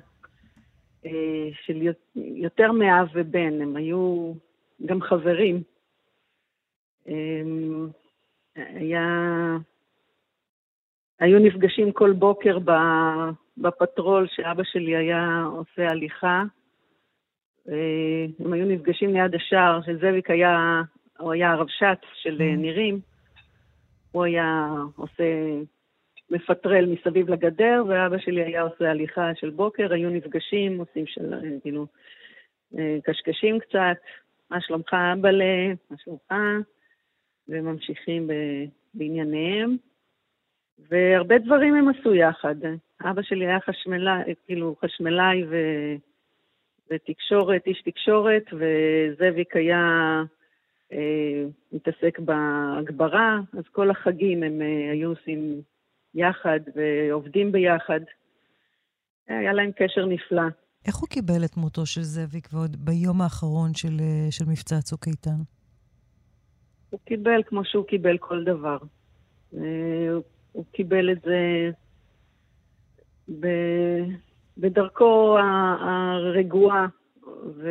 אה, 1.07 1.49
של 1.67 1.83
יותר 2.17 2.73
מאב 2.73 3.09
ובן, 3.15 3.63
הם 3.63 3.77
היו 3.77 4.33
גם 4.87 5.01
חברים. 5.01 5.63
אה, 7.09 7.15
היה... 8.57 9.07
היו 11.21 11.39
נפגשים 11.39 11.93
כל 11.93 12.13
בוקר 12.13 12.59
בפטרול 13.57 14.27
שאבא 14.29 14.63
שלי 14.65 14.97
היה 14.97 15.45
עושה 15.53 15.89
הליכה. 15.89 16.43
אה, 17.69 18.27
הם 18.39 18.53
היו 18.53 18.67
נפגשים 18.67 19.13
ליד 19.13 19.35
השער, 19.35 19.81
שזאביק 19.83 20.31
היה, 20.31 20.83
הוא 21.19 21.33
היה 21.33 21.53
הרבש"ץ 21.53 22.01
של 22.15 22.43
אה, 22.43 22.57
נירים. 22.57 23.01
הוא 24.13 24.25
היה 24.25 24.69
עושה 24.97 25.25
מפטרל 26.31 26.87
מסביב 26.87 27.31
לגדר, 27.31 27.85
ואבא 27.89 28.19
שלי 28.19 28.45
היה 28.45 28.63
עושה 28.63 28.91
הליכה 28.91 29.35
של 29.35 29.51
בוקר, 29.51 29.93
היו 29.93 30.11
נפגשים, 30.11 30.79
עושים 30.79 31.07
של, 31.07 31.35
כאילו, 31.63 31.87
אה, 32.79 32.97
קשקשים 33.05 33.59
קצת, 33.59 33.97
מה 34.51 34.61
שלומך 34.61 34.95
אבאלה, 35.13 35.73
מה 35.91 35.97
שלומך, 35.99 36.33
וממשיכים 37.49 38.31
בענייניהם. 38.95 39.77
והרבה 40.91 41.39
דברים 41.39 41.75
הם 41.75 41.89
עשו 41.89 42.15
יחד. 42.15 42.55
אבא 43.05 43.23
שלי 43.23 43.47
היה 43.47 43.61
חשמלאי, 43.61 44.35
כאילו 44.47 44.77
חשמלאי 44.85 45.45
ו... 45.45 45.57
ותקשורת, 46.91 47.67
איש 47.67 47.83
תקשורת, 47.83 48.45
וזאביק 48.53 49.57
היה 49.57 50.23
אה, 50.93 51.45
מתעסק 51.73 52.19
בהגברה, 52.19 53.41
אז 53.53 53.65
כל 53.73 53.91
החגים 53.91 54.43
הם 54.43 54.63
אה, 54.63 54.93
היו 54.93 55.09
עושים 55.09 55.63
יחד 56.15 56.61
ועובדים 56.75 57.53
ביחד. 57.53 58.01
היה 59.29 59.53
להם 59.53 59.71
קשר 59.77 60.07
נפלא. 60.07 60.43
איך 60.87 60.97
הוא 60.97 61.09
קיבל 61.09 61.45
את 61.45 61.57
מותו 61.57 61.87
של 61.87 62.03
זאביק 62.03 62.49
ועוד 62.53 62.77
ביום 62.77 63.21
האחרון 63.23 63.75
של, 63.75 63.97
אה, 64.01 64.27
של 64.31 64.45
מבצע 64.45 64.81
צוק 64.81 65.07
איתן? 65.07 65.54
הוא 66.95 67.01
קיבל 67.05 67.43
כמו 67.47 67.65
שהוא 67.65 67.85
קיבל 67.85 68.19
כל 68.19 68.45
דבר. 68.45 68.79
אה, 69.55 70.13
הוא 70.53 70.65
קיבל 70.73 71.13
את 71.13 71.19
זה 71.25 71.71
ב... 73.41 73.47
בדרכו 74.59 75.39
הרגועה, 75.81 76.87
ו... 77.57 77.69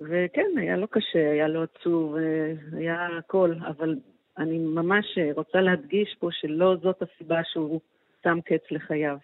וכן, 0.00 0.50
היה 0.56 0.76
לו 0.76 0.88
קשה, 0.88 1.30
היה 1.32 1.48
לו 1.48 1.62
עצוב, 1.62 2.16
אה, 2.16 2.78
היה 2.78 3.06
הכל, 3.18 3.54
אבל 3.68 3.96
אני 4.38 4.58
ממש 4.58 5.06
רוצה 5.36 5.60
להדגיש 5.60 6.16
פה 6.18 6.28
שלא 6.32 6.76
זאת 6.82 7.02
הסיבה 7.02 7.40
שהוא 7.52 7.80
שם 8.24 8.38
קץ 8.44 8.62
לחייו. 8.70 9.16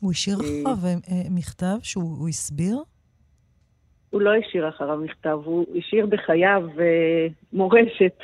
הוא 0.00 0.10
השאיר 0.10 0.36
אחריו 0.36 0.76
אה, 0.84 1.30
מכתב 1.30 1.76
שהוא 1.82 2.28
הסביר? 2.28 2.76
הוא 4.10 4.20
לא 4.20 4.34
השאיר 4.34 4.68
אחריו 4.68 4.96
מכתב, 4.96 5.38
הוא 5.44 5.66
השאיר 5.78 6.06
בחייו 6.06 6.62
אה, 6.80 7.26
מורשת 7.52 8.18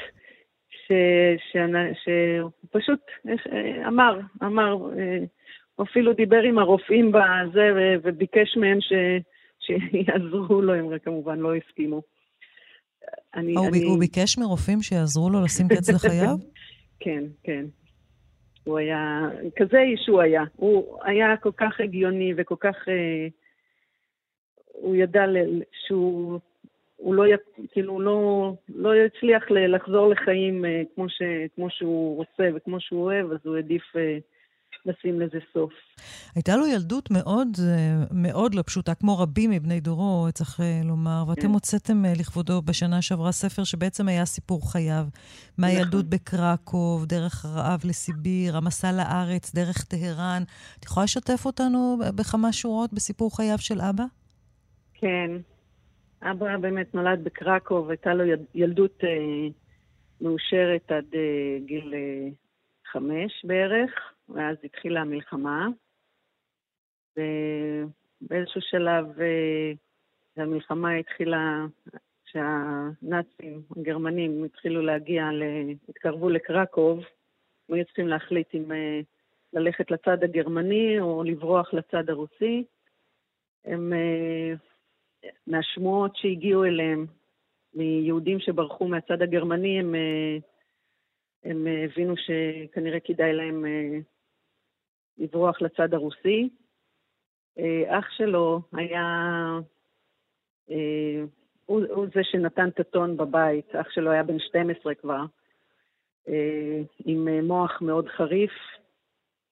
שהוא 2.03 2.51
פשוט 2.71 3.01
אמר, 3.87 4.21
אמר, 4.43 4.73
הוא 5.75 5.87
אפילו 5.87 6.13
דיבר 6.13 6.43
עם 6.43 6.59
הרופאים 6.59 7.13
בזה 7.13 7.99
וביקש 8.03 8.57
מהם 8.57 8.79
ש, 8.81 8.93
שיעזרו 9.61 10.63
לו, 10.63 10.75
הם 10.75 10.99
כמובן 10.99 11.39
לא 11.39 11.55
הסכימו. 11.55 12.03
אני, 13.35 13.55
הוא, 13.55 13.67
אני... 13.69 13.85
הוא 13.85 13.99
ביקש 13.99 14.39
מרופאים 14.39 14.83
שיעזרו 14.83 15.31
לו 15.31 15.45
לשים 15.45 15.69
קץ 15.69 15.91
לחייו? 15.95 16.37
כן, 17.01 17.25
כן. 17.45 17.65
הוא 18.65 18.79
היה, 18.79 19.21
כזה 19.57 19.79
איש 19.79 20.09
הוא 20.09 20.21
היה. 20.21 20.43
הוא 20.57 20.99
היה 21.05 21.37
כל 21.37 21.53
כך 21.57 21.81
הגיוני 21.81 22.33
וכל 22.37 22.57
כך... 22.61 22.89
אה, 22.89 23.29
הוא 24.83 24.97
ידע 24.97 25.25
שהוא... 25.87 26.39
הוא 26.97 27.15
לא, 27.15 27.25
כאילו, 27.73 28.01
לא, 28.01 28.53
לא 28.69 28.91
יצליח 28.97 29.43
לחזור 29.51 30.09
לחיים 30.09 30.65
אה, 30.65 30.83
כמו, 30.95 31.09
ש, 31.09 31.23
כמו 31.55 31.67
שהוא 31.71 32.17
רוצה 32.17 32.43
וכמו 32.55 32.81
שהוא 32.81 33.03
אוהב, 33.03 33.33
אז 33.33 33.39
הוא 33.45 33.57
העדיף 33.57 33.83
אה, 33.97 34.19
לשים 34.87 35.21
לזה 35.21 35.39
סוף. 35.55 35.73
הייתה 36.35 36.57
לו 36.57 36.67
ילדות 36.67 37.11
מאוד 37.11 37.49
מאוד 38.11 38.55
לא 38.55 38.63
פשוטה, 38.67 38.95
כמו 38.95 39.19
רבים 39.19 39.51
מבני 39.51 39.81
דורו, 39.81 40.27
צריך 40.35 40.61
אה, 40.61 40.81
לומר, 40.85 41.25
ואתם 41.29 41.43
כן. 41.43 41.49
הוצאתם 41.49 42.05
אה, 42.05 42.13
לכבודו 42.19 42.63
בשנה 42.63 43.03
שעברה 43.03 43.33
ספר 43.33 43.65
שבעצם 43.65 44.09
היה 44.09 44.25
סיפור 44.25 44.73
חייו. 44.73 45.05
מהילדות 45.59 46.05
נכון. 46.05 46.11
בקרקוב, 46.11 47.07
דרך 47.07 47.45
הרעב 47.45 47.81
לסיביר, 47.85 48.57
המסע 48.57 48.93
לארץ, 48.93 49.55
דרך 49.55 49.85
טהרן. 49.85 50.43
את 50.79 50.85
יכולה 50.85 51.05
לשתף 51.05 51.47
אותנו 51.47 51.99
בכמה 52.17 52.53
שורות 52.53 52.93
בסיפור 52.93 53.37
חייו 53.37 53.59
של 53.59 53.81
אבא? 53.81 54.05
כן. 55.03 55.31
אבא 56.23 56.57
באמת 56.57 56.95
נולד 56.95 57.25
בקרקוב, 57.25 57.91
הייתה 57.91 58.15
לו 58.15 58.25
ילדות 58.55 59.05
אה, 59.05 59.49
מאושרת 60.21 60.93
עד 60.93 61.15
אה, 61.15 61.59
גיל 61.67 61.95
אה, 61.95 62.29
חמש 62.93 63.45
בערך. 63.45 64.13
ואז 64.29 64.57
התחילה 64.65 65.01
המלחמה, 65.01 65.69
ובאיזשהו 67.17 68.61
שלב 68.61 69.21
אה, 69.21 69.73
המלחמה 70.37 70.95
התחילה, 70.95 71.67
שהנאצים, 72.25 73.63
הגרמנים, 73.77 74.45
התחילו 74.45 74.83
להגיע, 74.83 75.29
התקרבו 75.89 76.31
לקרקוב, 76.31 76.99
הם 77.69 77.75
היו 77.75 77.85
צריכים 77.85 78.09
להחליט 78.09 78.55
אם 78.55 78.73
אה, 78.73 79.01
ללכת 79.53 79.91
לצד 79.91 80.25
הגרמני 80.25 81.01
או 81.01 81.25
לברוח 81.25 81.75
לצד 81.75 82.11
הרוסי. 82.11 82.65
הם, 83.65 83.93
אה, 83.93 84.55
מהשמועות 85.47 86.17
שהגיעו 86.17 86.65
אליהם, 86.65 87.07
מיהודים 87.75 88.41
שברחו 88.41 88.89
מהצד 88.89 89.23
הגרמני, 89.23 89.81
הם, 89.81 89.95
הם 91.45 91.67
הבינו 91.85 92.15
שכנראה 92.17 93.01
כדאי 93.01 93.33
להם 93.33 93.65
לברוח 95.19 95.63
לצד 95.63 95.95
הרוסי. 95.95 96.49
אה, 97.59 97.99
אח 97.99 98.11
שלו 98.11 98.61
היה, 98.73 99.05
אה, 100.71 101.25
הוא, 101.67 101.81
הוא 101.91 102.07
זה 102.15 102.21
שנתן 102.23 102.69
את 102.69 102.81
הטון 102.81 103.17
בבית, 103.17 103.75
אח 103.75 103.91
שלו 103.91 104.11
היה 104.11 104.23
בן 104.23 104.39
12 104.39 104.95
כבר, 104.95 105.25
אה, 106.29 106.81
עם 107.05 107.29
מוח 107.47 107.83
מאוד 107.83 108.09
חריף, 108.09 108.53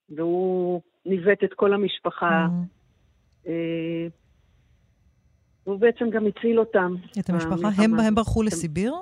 והוא 0.09 0.81
ניווט 1.07 1.45
את 1.45 1.55
כל 1.55 1.73
המשפחה. 1.73 2.47
Mm-hmm. 2.47 3.51
אה, 5.69 5.73
הוא 5.73 5.81
בעצם 5.81 6.11
גם 6.11 6.27
הציל 6.27 6.59
אותם. 6.59 6.95
את 7.19 7.31
המשפחה? 7.31 7.69
הם, 7.83 8.01
הם 8.01 8.15
ברחו 8.15 8.43
לסיביר? 8.43 8.95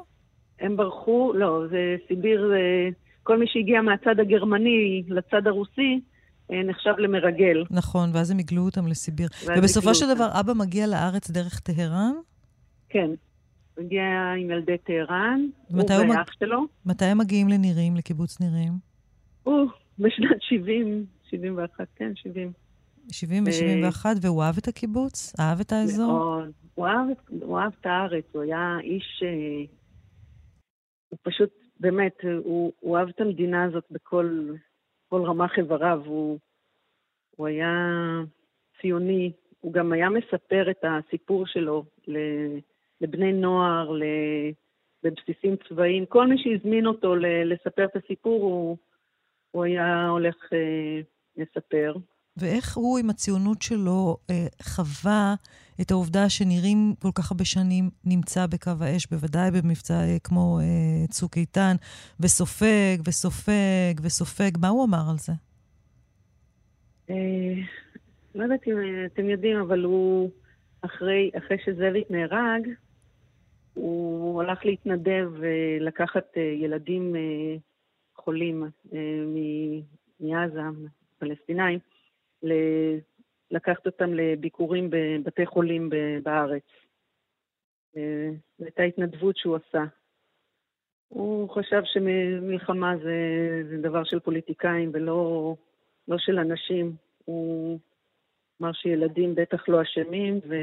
הם 0.61 0.77
ברחו, 0.77 1.33
לא, 1.35 1.63
זה 1.71 1.97
סיביר, 2.09 2.49
זה, 2.49 2.89
כל 3.23 3.39
מי 3.39 3.47
שהגיע 3.49 3.81
מהצד 3.81 4.21
הגרמני 4.21 5.03
לצד 5.09 5.47
הרוסי, 5.47 6.01
אה, 6.53 6.63
נחשב 6.63 6.95
למרגל. 6.99 7.65
נכון, 7.71 8.11
ואז 8.15 8.31
הם 8.31 8.39
הגלו 8.39 8.63
אותם 8.63 8.87
לסיביר. 8.87 9.29
ובסופו 9.57 9.95
של 9.95 10.15
דבר, 10.15 10.29
אבא 10.41 10.53
מגיע 10.53 10.87
לארץ 10.87 11.31
דרך 11.31 11.61
טהרן? 11.61 12.13
כן, 12.89 13.11
מגיע 13.79 14.03
עם 14.39 14.51
ילדי 14.51 14.79
טהרן, 14.79 15.47
הוא 15.71 15.83
ואח 15.91 16.33
שלו. 16.39 16.67
מתי 16.87 17.05
הם 17.05 17.19
מגיעים 17.19 17.49
לנירים, 17.49 17.97
לקיבוץ 17.97 18.41
נירים? 18.41 18.73
הוא, 19.43 19.71
בשנת 19.99 20.37
70, 20.41 21.05
71, 21.31 21.87
כן, 21.97 22.13
70. 22.15 22.53
70 23.11 23.45
ו-71, 23.45 24.07
והוא 24.23 24.43
אהב 24.43 24.55
את 24.59 24.69
הקיבוץ? 24.69 25.33
אהב 25.41 25.61
את 25.61 25.73
האזור? 25.73 26.13
מאוד. 26.13 26.53
הוא 26.75 26.87
אהב, 26.87 27.07
הוא 27.43 27.59
אהב 27.59 27.73
את 27.81 27.87
הארץ, 27.87 28.25
הוא 28.33 28.43
היה 28.43 28.79
איש... 28.83 29.23
אה, 29.27 29.65
הוא 31.09 31.19
פשוט, 31.23 31.51
באמת, 31.81 32.17
הוא, 32.45 32.73
הוא 32.81 32.99
אהב 32.99 33.09
את 33.09 33.21
המדינה 33.21 33.65
הזאת 33.65 33.85
בכל 33.91 34.53
רמ"ח 35.13 35.59
איבריו. 35.59 36.03
הוא, 36.05 36.39
הוא 37.37 37.47
היה 37.47 37.73
ציוני, 38.81 39.33
הוא 39.61 39.73
גם 39.73 39.93
היה 39.93 40.09
מספר 40.09 40.71
את 40.71 40.85
הסיפור 40.85 41.47
שלו 41.47 41.85
לבני 43.01 43.33
נוער, 43.33 43.93
בבסיסים 45.03 45.57
צבאיים. 45.69 46.07
כל 46.07 46.27
מי 46.27 46.37
שהזמין 46.39 46.87
אותו 46.87 47.17
לספר 47.45 47.85
את 47.85 47.97
הסיפור, 47.97 48.43
הוא, 48.43 48.77
הוא 49.51 49.65
היה 49.65 50.09
הולך 50.09 50.37
אה, 50.53 51.01
לספר. 51.37 51.95
ואיך 52.43 52.77
הוא 52.77 52.99
עם 52.99 53.11
הציונות 53.11 53.63
שלו 53.63 54.17
אה, 54.31 54.47
חווה 54.63 55.35
את 55.81 55.91
העובדה 55.91 56.29
שנראים 56.29 56.95
כל 57.03 57.09
כך 57.15 57.31
הרבה 57.31 57.45
שנים 57.45 57.91
נמצא 58.05 58.47
בקו 58.47 58.71
האש, 58.81 59.07
בוודאי 59.07 59.51
במבצע 59.51 59.95
אה, 59.95 60.17
כמו 60.25 60.59
אה, 60.61 61.07
צוק 61.07 61.37
איתן, 61.37 61.77
וסופג 62.21 62.99
וסופג 63.09 63.95
וסופג. 64.03 64.51
מה 64.61 64.69
הוא 64.69 64.85
אמר 64.85 65.11
על 65.11 65.19
זה? 65.19 65.33
אה, 67.11 67.55
לא 68.35 68.43
יודעת 68.43 68.69
אם 68.69 68.75
אתם 69.07 69.29
יודעים, 69.29 69.57
אבל 69.57 69.85
הוא, 69.85 70.31
אחרי, 70.83 71.31
אחרי 71.39 71.57
שזאביק 71.65 72.11
נהרג, 72.11 72.69
הוא 73.75 74.43
הלך 74.43 74.65
להתנדב 74.65 75.31
ולקחת 75.33 76.27
אה, 76.37 76.43
ילדים 76.43 77.17
אה, 77.17 77.57
חולים 78.17 78.65
אה, 78.93 78.99
מעזה, 80.21 80.61
פלסטינאים, 81.19 81.79
לקחת 83.51 83.87
אותם 83.87 84.15
לביקורים 84.15 84.91
בבתי 84.91 85.47
חולים 85.47 85.91
בארץ. 86.23 86.63
אה, 87.97 88.31
זו 88.59 88.65
הייתה 88.65 88.83
התנדבות 88.83 89.37
שהוא 89.37 89.57
עשה. 89.57 89.85
הוא 91.09 91.51
חשב 91.51 91.83
שמלחמה 91.85 92.97
זה, 92.97 93.17
זה 93.69 93.77
דבר 93.77 94.05
של 94.05 94.21
פוליטיקאים 94.21 94.91
ולא 94.95 95.55
לא 96.09 96.19
של 96.19 96.39
אנשים. 96.39 96.97
הוא 97.25 97.79
אמר 98.61 98.73
שילדים 98.73 99.35
בטח 99.35 99.69
לא 99.69 99.83
אשמים, 99.83 100.41
ו... 100.49 100.55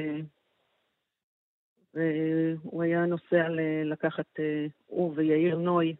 והוא 1.93 2.83
היה 2.83 3.05
נוסע 3.05 3.47
לקחת, 3.85 4.25
אה, 4.39 4.65
הוא 4.87 5.13
ויאיר 5.15 5.57
נוי, 5.57 5.95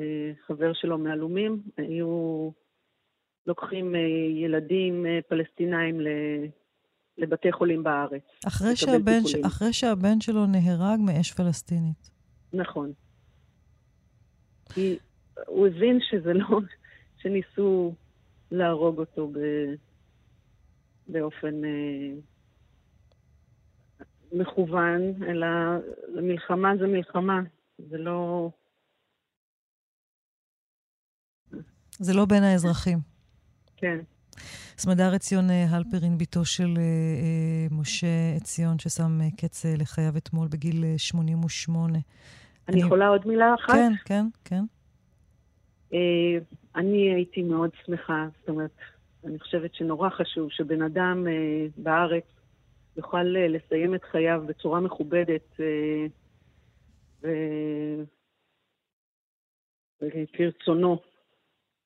אה, 0.00 0.32
חבר 0.46 0.72
שלו 0.72 0.98
מאלומים, 0.98 1.62
היו 1.76 2.50
לוקחים 3.46 3.94
אה, 3.94 4.00
ילדים 4.44 5.06
אה, 5.06 5.18
פלסטינאים 5.28 6.00
לבתי 7.18 7.52
חולים 7.52 7.82
בארץ. 7.82 8.22
אחרי 8.46 8.76
שהבן, 8.76 9.20
ש... 9.26 9.34
אחרי 9.46 9.72
שהבן 9.72 10.20
שלו 10.20 10.46
נהרג 10.46 11.00
מאש 11.00 11.32
פלסטינית. 11.32 12.10
נכון. 12.52 12.92
כי 14.74 14.98
הוא 15.46 15.66
הבין 15.66 15.98
שזה 16.10 16.32
לא, 16.32 16.60
שניסו 17.16 17.94
להרוג 18.50 18.98
אותו 18.98 19.28
ב... 19.28 19.38
באופן 21.08 21.64
אה, 21.64 22.14
מכוון, 24.32 25.00
אלא 25.28 25.46
מלחמה 26.22 26.72
זה 26.80 26.86
מלחמה, 26.86 27.40
זה 27.78 27.98
לא... 27.98 28.50
זה 31.98 32.12
לא 32.14 32.24
בין 32.24 32.42
האזרחים. 32.42 33.11
כן. 33.82 33.98
סמדר 34.78 35.14
עציון 35.14 35.50
אה, 35.50 35.64
הלפרין, 35.70 36.18
בתו 36.18 36.44
של 36.44 36.74
אה, 36.76 36.82
אה, 36.82 37.66
משה 37.70 38.06
עציון, 38.36 38.78
ששם 38.78 39.18
קץ 39.36 39.64
לחייו 39.78 40.16
אתמול 40.16 40.48
בגיל 40.48 40.84
88. 40.96 41.92
אני, 41.92 42.02
אני 42.68 42.80
יכולה 42.80 43.08
עוד 43.08 43.26
מילה 43.26 43.54
אחת? 43.54 43.74
כן, 43.74 43.92
כן, 44.04 44.24
כן. 44.44 44.64
אני 46.76 47.14
הייתי 47.14 47.42
מאוד 47.42 47.70
שמחה, 47.86 48.26
זאת 48.40 48.48
אומרת, 48.48 48.70
אני 49.24 49.38
חושבת 49.38 49.74
שנורא 49.74 50.08
חשוב 50.10 50.50
שבן 50.50 50.82
אדם 50.82 51.26
בארץ 51.76 52.24
יוכל 52.96 53.22
לסיים 53.22 53.94
את 53.94 54.04
חייו 54.04 54.42
בצורה 54.46 54.80
מכובדת 54.80 55.60
וכרצונו, 60.02 60.98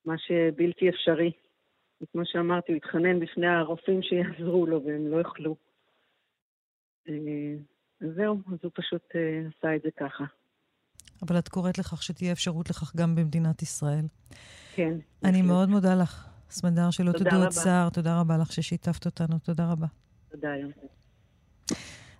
מה 0.05 0.15
שבלתי 0.17 0.89
אפשרי. 0.89 1.31
וכמו 2.01 2.21
שאמרתי, 2.25 2.71
הוא 2.71 2.77
התחנן 2.77 3.19
בפני 3.19 3.47
הרופאים 3.47 4.01
שיעזרו 4.01 4.65
לו, 4.65 4.85
והם 4.85 5.07
לא 5.07 5.21
יכלו. 5.21 5.55
אה, 7.09 7.13
אז 8.01 8.07
זהו, 8.15 8.37
אז 8.47 8.57
הוא 8.63 8.71
פשוט 8.75 9.03
אה, 9.15 9.41
עשה 9.57 9.75
את 9.75 9.81
זה 9.81 9.89
ככה. 9.99 10.23
אבל 11.21 11.39
את 11.39 11.47
קוראת 11.47 11.77
לכך 11.77 12.03
שתהיה 12.03 12.31
אפשרות 12.31 12.69
לכך 12.69 12.95
גם 12.95 13.15
במדינת 13.15 13.61
ישראל. 13.61 14.05
כן. 14.75 14.93
אני 15.23 15.41
מאוד 15.41 15.69
מודה 15.69 15.95
לך, 15.95 16.27
סמדר, 16.49 16.91
שלא 16.91 17.11
תדעו 17.11 17.39
עוד 17.39 17.49
צער. 17.49 17.89
תודה 17.89 18.19
רבה 18.19 18.37
לך 18.37 18.51
ששיתפת 18.51 19.05
אותנו. 19.05 19.39
תודה 19.39 19.71
רבה. 19.71 19.87
תודה, 20.31 20.55
יום. 20.55 20.71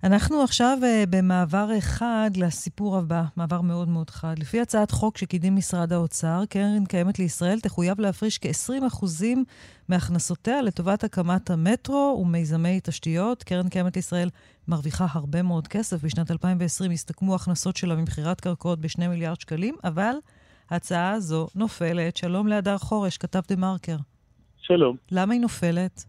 אנחנו 0.03 0.43
עכשיו 0.43 0.77
uh, 0.81 1.09
במעבר 1.09 1.69
אחד 1.77 2.31
לסיפור 2.35 2.97
הבא, 2.97 3.23
מעבר 3.35 3.61
מאוד 3.61 3.87
מאוד 3.87 4.09
חד. 4.09 4.39
לפי 4.39 4.61
הצעת 4.61 4.91
חוק 4.91 5.17
שקידים 5.17 5.55
משרד 5.55 5.93
האוצר, 5.93 6.43
קרן 6.49 6.85
קיימת 6.85 7.19
לישראל 7.19 7.59
תחויב 7.59 7.99
להפריש 8.01 8.39
כ-20% 8.41 9.05
מהכנסותיה 9.89 10.61
לטובת 10.61 11.03
הקמת 11.03 11.49
המטרו 11.49 12.19
ומיזמי 12.21 12.79
תשתיות. 12.83 13.43
קרן 13.43 13.69
קיימת 13.69 13.95
לישראל 13.95 14.29
מרוויחה 14.67 15.05
הרבה 15.11 15.41
מאוד 15.41 15.67
כסף. 15.67 16.03
בשנת 16.03 16.31
2020 16.31 16.91
הסתכמו 16.91 17.35
הכנסות 17.35 17.77
שלה 17.77 17.95
ממכירת 17.95 18.41
קרקעות 18.41 18.81
ב-2 18.81 19.07
מיליארד 19.07 19.41
שקלים, 19.41 19.75
אבל 19.83 20.13
ההצעה 20.69 21.11
הזו 21.11 21.47
נופלת. 21.55 22.17
שלום 22.17 22.47
להדר 22.47 22.77
חורש, 22.77 23.17
כתב 23.17 23.41
דה 23.47 23.55
מרקר. 23.55 23.97
שלום. 24.57 24.95
למה 25.11 25.33
היא 25.33 25.41
נופלת? 25.41 26.05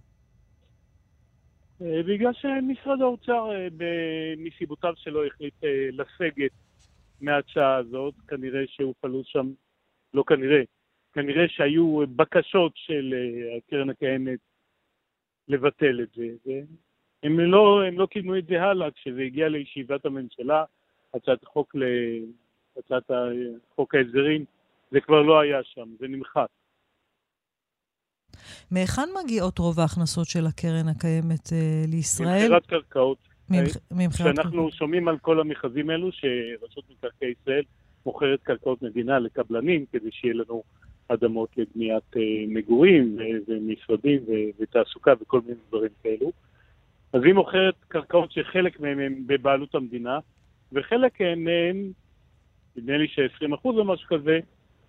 אה, 1.82 2.02
בגלל 2.02 2.32
שמשרד 2.32 3.00
האוצר, 3.00 3.50
אה, 3.52 3.68
מסיבותיו 4.36 4.94
שלו, 4.96 5.26
החליט 5.26 5.54
אה, 5.64 5.88
לסגת 5.92 6.50
מההצעה 7.20 7.76
הזאת. 7.76 8.14
כנראה 8.28 8.60
שהופעלו 8.66 9.22
שם, 9.24 9.46
לא 10.14 10.24
כנראה, 10.26 10.62
כנראה 11.12 11.48
שהיו 11.48 12.06
בקשות 12.16 12.72
של 12.74 13.14
הקרן 13.56 13.90
הקיימת 13.90 14.38
לבטל 15.48 16.00
את 16.00 16.08
זה. 16.14 16.60
הם 17.22 17.40
לא, 17.40 17.82
הם 17.84 17.98
לא 17.98 18.06
קידמו 18.06 18.36
את 18.36 18.46
זה 18.46 18.62
הלאה 18.62 18.90
כשזה 18.90 19.20
הגיע 19.20 19.48
לישיבת 19.48 20.06
הממשלה, 20.06 20.64
הצעת 21.14 21.42
החוק, 21.42 21.74
ל... 21.74 21.82
הצעת 22.78 23.10
חוק 23.74 23.94
ההסדרים, 23.94 24.44
זה 24.90 25.00
כבר 25.00 25.22
לא 25.22 25.40
היה 25.40 25.64
שם, 25.64 25.88
זה 25.98 26.08
נמחק. 26.08 26.46
מהיכן 28.70 29.09
מגיעות 29.24 29.59
רוב 29.59 29.80
ההכנסות 29.80 30.26
של 30.26 30.47
הקרן 30.47 30.89
הקיימת 30.89 31.53
אה, 31.53 31.84
לישראל? 31.89 32.43
ממכירת 32.43 32.66
קרקעות. 32.66 33.18
ממכירת 33.91 34.39
כשאנחנו 34.39 34.70
שומעים 34.72 35.09
על 35.09 35.18
כל 35.18 35.41
המכרזים 35.41 35.91
האלו, 35.91 36.12
שרשות 36.12 36.84
מקרקעי 36.91 37.32
ישראל 37.43 37.62
מוכרת 38.07 38.43
קרקעות 38.43 38.82
מדינה 38.82 39.18
לקבלנים, 39.18 39.84
כדי 39.93 40.09
שיהיה 40.12 40.34
לנו 40.34 40.62
אדמות 41.09 41.49
לבניית 41.57 42.16
אה, 42.16 42.22
מגורים 42.49 43.16
ומשרדים 43.49 44.20
ותעסוקה 44.61 45.12
וכל 45.20 45.41
מיני 45.41 45.61
דברים 45.68 45.91
כאלו. 46.03 46.32
אז 47.12 47.22
היא 47.24 47.34
מוכרת 47.34 47.74
קרקעות 47.89 48.32
שחלק 48.32 48.80
מהן 48.80 49.01
הן 49.01 49.14
בבעלות 49.26 49.74
המדינה, 49.74 50.18
וחלק 50.72 51.20
הן, 51.20 51.47
נדמה 52.76 52.97
לי 52.97 53.09
ש-20% 53.09 53.55
או 53.64 53.84
משהו 53.84 54.09
כזה, 54.09 54.41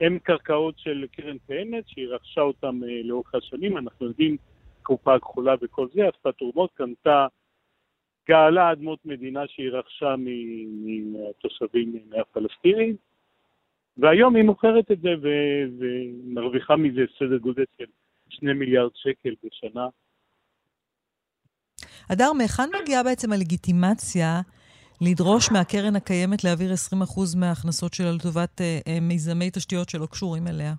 הם 0.02 0.20
קרקעות 0.20 0.80
של 0.80 1.06
קרן 1.12 1.38
קיימת, 1.48 1.88
שהיא 1.88 2.08
רכשה 2.08 2.42
אותן 2.42 2.80
אה, 2.84 3.02
לאורך 3.04 3.36
השנים. 3.36 3.78
אנחנו 3.78 4.06
יודעים, 4.06 4.38
קופה 4.84 5.20
כחולה 5.20 5.56
וכל 5.62 5.88
זה, 5.94 6.10
אספה 6.10 6.32
תרומות, 6.32 6.70
קנתה, 6.74 7.28
גאלה 8.30 8.72
אדמות 8.72 9.06
מדינה 9.06 9.48
שהיא 9.48 9.70
רכשה 9.72 10.16
מהתושבים, 10.18 12.00
מהפלסטינים, 12.10 12.96
והיום 13.98 14.36
היא 14.36 14.44
מוכרת 14.44 14.92
את 14.92 15.02
זה 15.02 15.10
ומרוויחה 15.22 16.76
מזה 16.76 17.02
סדר 17.20 17.38
גודל 17.38 17.64
של 17.78 17.86
שני 18.30 18.54
מיליארד 18.54 18.92
שקל 18.96 19.34
בשנה. 19.44 19.88
אדר, 22.12 22.34
מהיכן 22.34 22.70
מגיעה 22.82 23.04
בעצם 23.04 23.34
הלגיטימציה 23.34 24.42
לדרוש 25.02 25.52
מהקרן 25.52 25.96
הקיימת 25.96 26.44
להעביר 26.44 26.72
20% 26.72 27.40
מההכנסות 27.40 27.94
שלה 27.94 28.12
לטובת 28.12 28.62
אה, 28.62 28.80
אה, 28.88 29.00
מיזמי 29.02 29.52
תשתיות 29.52 29.90
שלא 29.90 30.06
קשורים 30.06 30.48
אליה? 30.48 30.74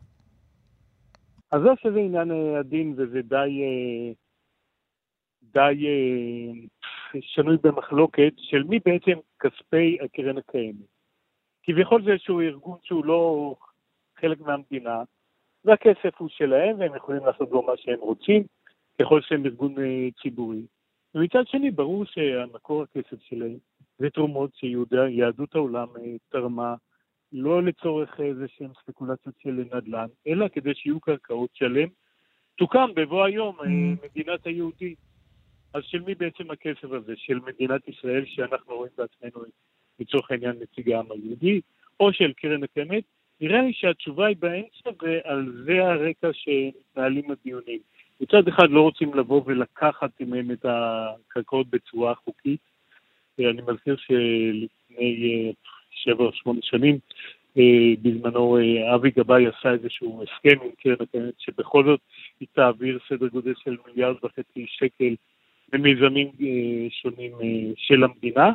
אז 1.52 1.60
זה 1.62 1.68
שזה 1.82 1.98
עניין 1.98 2.30
אה, 2.30 2.58
עדין 2.58 2.94
וזה 2.96 3.22
די, 3.22 3.36
אה, 3.36 4.12
די 5.42 5.86
שנוי 7.20 7.56
במחלוקת 7.62 8.32
של 8.38 8.62
מי 8.62 8.78
בעצם 8.84 9.18
כספי 9.40 9.98
הקרן 10.04 10.38
הקיימת. 10.38 10.86
כביכול 11.62 12.04
זה 12.04 12.10
איזשהו 12.10 12.40
ארגון 12.40 12.78
שהוא 12.82 13.04
לא 13.04 13.54
חלק 14.20 14.40
מהמדינה, 14.40 15.02
והכסף 15.64 16.18
הוא 16.18 16.28
שלהם 16.28 16.78
והם 16.78 16.96
יכולים 16.96 17.26
לעשות 17.26 17.50
בו 17.50 17.62
מה 17.62 17.72
שהם 17.76 17.98
רוצים, 18.00 18.42
ככל 19.02 19.20
שהם 19.22 19.44
ארגון 19.46 19.74
ציבורי. 20.22 20.62
ומצד 21.14 21.46
שני, 21.46 21.70
ברור 21.70 22.04
שהמקור 22.04 22.82
הכסף 22.82 23.22
שלהם 23.22 23.58
זה 24.00 24.10
תרומות 24.10 24.50
שיהדות 24.54 25.54
העולם 25.54 25.86
תרמה 26.28 26.74
לא 27.32 27.62
לצורך 27.62 28.20
איזה 28.20 28.46
שהן 28.48 28.70
ספקולציות 28.82 29.34
של 29.42 29.50
נדל"ן, 29.50 30.06
אלא 30.26 30.48
כדי 30.48 30.74
שיהיו 30.74 31.00
קרקעות 31.00 31.50
שלם. 31.54 31.88
תוקם 32.58 32.90
בבוא 32.94 33.24
היום 33.24 33.56
mm. 33.60 33.64
מדינת 34.04 34.46
היהודים. 34.46 34.94
אז 35.74 35.82
של 35.84 36.02
מי 36.02 36.14
בעצם 36.14 36.50
הכסף 36.50 36.92
הזה? 36.92 37.12
של 37.16 37.40
מדינת 37.46 37.88
ישראל, 37.88 38.24
שאנחנו 38.26 38.76
רואים 38.76 38.92
בעצמנו 38.98 39.44
לצורך 39.98 40.30
העניין 40.30 40.56
נציג 40.60 40.90
העם 40.90 41.06
היהודי, 41.12 41.60
או 42.00 42.12
של 42.12 42.32
קרן 42.32 42.64
הקיימת? 42.64 43.04
נראה 43.40 43.62
לי 43.62 43.72
שהתשובה 43.72 44.26
היא 44.26 44.36
באמצע, 44.36 44.90
ועל 45.02 45.64
זה 45.64 45.84
הרקע 45.84 46.28
שמתנהלים 46.32 47.30
הדיונים. 47.30 47.78
מצד 48.20 48.48
אחד 48.48 48.70
לא 48.70 48.80
רוצים 48.80 49.14
לבוא 49.14 49.42
ולקחת 49.46 50.20
מהם 50.20 50.50
את 50.50 50.64
הקרקעות 50.64 51.70
בצורה 51.70 52.14
חוקית. 52.14 52.60
אני 53.48 53.62
מזכיר 53.62 53.96
שלפני 53.96 55.46
אה, 55.46 55.50
שבע 55.90 56.24
או 56.24 56.32
שמונה 56.32 56.60
שנים, 56.62 56.98
אה, 57.58 57.92
בזמנו 58.02 58.58
אה, 58.58 58.94
אבי 58.94 59.10
גבאי 59.10 59.46
עשה 59.46 59.72
איזשהו 59.72 60.22
הסכם 60.22 60.64
עם 60.64 60.70
קרן 60.82 60.96
הקיימת 61.00 61.34
שבכל 61.38 61.84
זאת 61.84 62.00
היא 62.40 62.48
תעביר 62.52 62.98
סדר 63.08 63.28
גודל 63.28 63.54
של 63.64 63.76
מיליארד 63.86 64.16
וחצי 64.24 64.66
שקל 64.66 65.14
במיזמים 65.72 66.26
אה, 66.40 66.86
שונים 66.90 67.32
של 67.76 68.04
המדינה. 68.04 68.50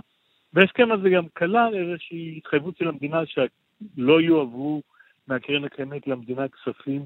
וההסכם 0.53 0.91
הזה 0.91 1.09
גם 1.09 1.27
כלל 1.27 1.75
איזושהי 1.75 2.37
התחייבות 2.37 2.77
של 2.77 2.87
המדינה 2.87 3.21
שלא 3.25 4.21
יועברו 4.21 4.81
מהקרן 5.27 5.63
הקיימת 5.63 6.07
למדינה 6.07 6.45
כספים 6.47 7.01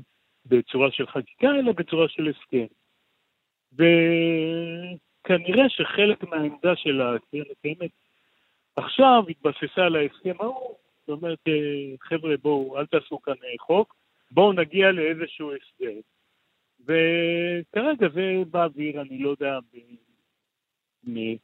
בצורה 0.46 0.92
של 0.92 1.08
חקיקה, 1.08 1.48
אלא 1.60 1.72
בצורה 1.72 2.08
של 2.10 2.28
הסכם. 2.28 2.66
וכנראה 5.30 5.70
שחלק 5.70 6.24
מהעמדה 6.24 6.76
של 6.76 7.02
הקרן 7.02 7.52
הקיימת 7.52 7.92
עכשיו 8.76 9.24
התבססה 9.30 9.82
על 9.82 9.96
ההסכם 9.96 10.34
ההוא, 10.40 10.76
זאת 11.08 11.10
אומרת, 11.10 11.40
אה, 11.48 11.96
חבר'ה, 12.02 12.38
בואו, 12.42 12.78
אל 12.78 12.86
תעשו 12.86 13.22
כאן 13.22 13.34
אה, 13.34 13.56
חוק, 13.60 13.96
בואו 14.32 14.54
נגיע 14.54 14.92
לאיזשהו 14.92 15.52
הסדר. 15.52 16.00
וכרגע 16.84 18.08
זה 18.14 18.44
באוויר, 18.52 19.02
אני 19.02 19.20
לא 19.20 19.30
יודע 19.30 19.60
אם 21.08 21.36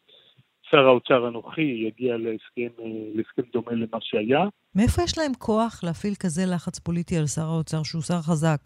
שר 0.71 0.87
האוצר 0.87 1.25
הנוכחי 1.25 1.61
יגיע 1.61 2.17
להסכם, 2.17 2.83
אה, 2.83 2.85
להסכם 3.15 3.41
דומה 3.53 3.71
למה 3.71 3.97
שהיה. 4.01 4.43
מאיפה 4.75 5.01
יש 5.01 5.17
להם 5.17 5.33
כוח 5.33 5.83
להפעיל 5.83 6.13
כזה 6.19 6.41
לחץ 6.53 6.79
פוליטי 6.79 7.17
על 7.17 7.27
שר 7.27 7.41
האוצר, 7.41 7.83
שהוא 7.83 8.01
שר 8.01 8.21
חזק? 8.21 8.59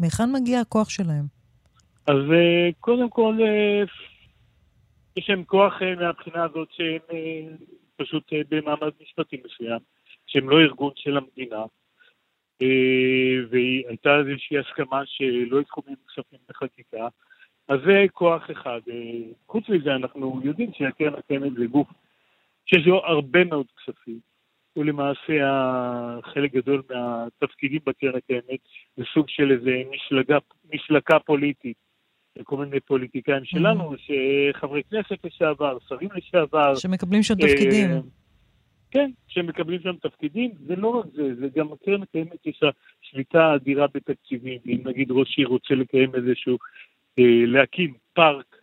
מהיכן 0.00 0.32
מגיע 0.32 0.60
הכוח 0.60 0.88
שלהם? 0.88 1.24
אז 2.06 2.22
קודם 2.80 3.10
כל, 3.10 3.38
יש 5.16 5.30
להם 5.30 5.44
כוח 5.44 5.82
מהבחינה 6.00 6.44
הזאת 6.44 6.68
שהם 6.72 7.00
פשוט 7.96 8.32
אה, 8.32 8.40
במעמד 8.48 8.90
משפטי 9.02 9.36
מסוים, 9.44 9.80
שהם 10.26 10.50
לא 10.50 10.60
ארגון 10.60 10.92
של 10.96 11.16
המדינה, 11.16 11.64
אה, 12.62 13.36
והייתה 13.50 14.16
איזושהי 14.18 14.58
הסכמה 14.58 15.02
שלא 15.06 15.58
ייקחו 15.58 15.82
מהם 15.86 15.96
כספים 16.08 16.38
בחקיקה, 16.48 17.08
אז 17.68 17.80
זה 17.86 18.04
כוח 18.12 18.50
אחד. 18.50 18.80
אה, 18.90 19.32
חוץ 19.46 19.68
מזה, 19.68 19.94
אנחנו 19.94 20.40
יודעים 20.44 20.70
שהקרן 20.72 21.14
הקיימת 21.14 21.52
זה 21.52 21.66
גוף 21.66 21.88
שיש 22.66 22.86
לו 22.86 23.04
הרבה 23.04 23.44
מאוד 23.44 23.66
כספים. 23.76 24.18
הוא 24.72 24.84
למעשה 24.84 25.32
חלק 26.22 26.52
גדול 26.52 26.82
מהתפקידים 26.90 27.80
בקרן 27.86 28.14
הקיימת 28.16 28.60
זה 28.96 29.04
סוג 29.14 29.28
של 29.28 29.50
איזה 29.50 29.82
משלגה, 29.90 30.38
משלקה 30.74 31.18
פוליטית. 31.18 31.76
כל 32.42 32.56
מיני 32.56 32.80
פוליטיקאים 32.80 33.44
שלנו, 33.44 33.92
שחברי 33.96 34.82
כנסת 34.90 35.24
לשעבר, 35.24 35.78
שרים 35.88 36.08
לשעבר. 36.14 36.74
שמקבלים 36.74 37.22
שם 37.22 37.34
תפקידים. 37.34 37.90
אה, 37.90 38.00
כן, 38.90 39.10
שמקבלים 39.28 39.80
שם 39.80 39.96
תפקידים, 40.02 40.50
זה 40.66 40.76
לא 40.76 40.88
רק 40.88 41.06
זה, 41.14 41.34
זה 41.34 41.46
גם 41.56 41.72
הקרן 41.72 42.02
הקיימת 42.02 42.46
יש 42.46 42.62
לה 42.62 42.70
שליטה 43.00 43.54
אדירה 43.54 43.86
בתקציבים. 43.94 44.58
אם 44.66 44.78
נגיד 44.84 45.10
ראש 45.10 45.38
עיר 45.38 45.48
רוצה 45.48 45.74
לקיים 45.74 46.14
איזשהו, 46.14 46.58
אה, 47.18 47.46
להקים 47.46 47.94
פארק 48.12 48.56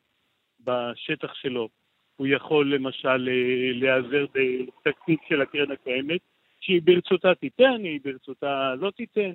בשטח 0.63 1.33
שלו, 1.33 1.69
הוא 2.15 2.27
יכול 2.27 2.75
למשל 2.75 3.29
אה, 3.29 3.71
להיעזר 3.73 4.25
בתקציב 4.33 5.17
של 5.29 5.41
הקרן 5.41 5.71
הקיימת, 5.71 6.21
שהיא 6.61 6.81
ברצותה 6.83 7.35
תיתן, 7.35 7.83
היא 7.83 7.99
ברצותה 8.03 8.73
לא 8.79 8.91
תיתן. 8.91 9.31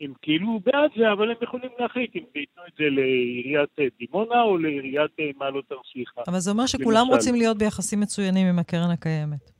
הם 0.00 0.12
כאילו 0.22 0.60
בעד 0.64 0.90
זה, 0.96 1.12
אבל 1.12 1.30
הם 1.30 1.36
יכולים 1.42 1.70
להחליט 1.78 2.16
אם 2.16 2.22
ייתנו 2.34 2.62
את 2.68 2.72
זה 2.78 2.84
לעיריית 2.84 3.70
אה, 3.78 3.84
דימונה 3.98 4.42
או 4.42 4.58
לעיריית 4.58 5.10
אה, 5.20 5.30
מעלות 5.36 5.64
תרשיחא. 5.68 6.20
אבל 6.28 6.38
זה 6.38 6.50
אומר 6.50 6.66
שכולם 6.66 7.00
למשל. 7.00 7.12
רוצים 7.12 7.34
להיות 7.34 7.58
ביחסים 7.58 8.00
מצוינים 8.00 8.46
עם 8.46 8.58
הקרן 8.58 8.90
הקיימת. 8.90 9.50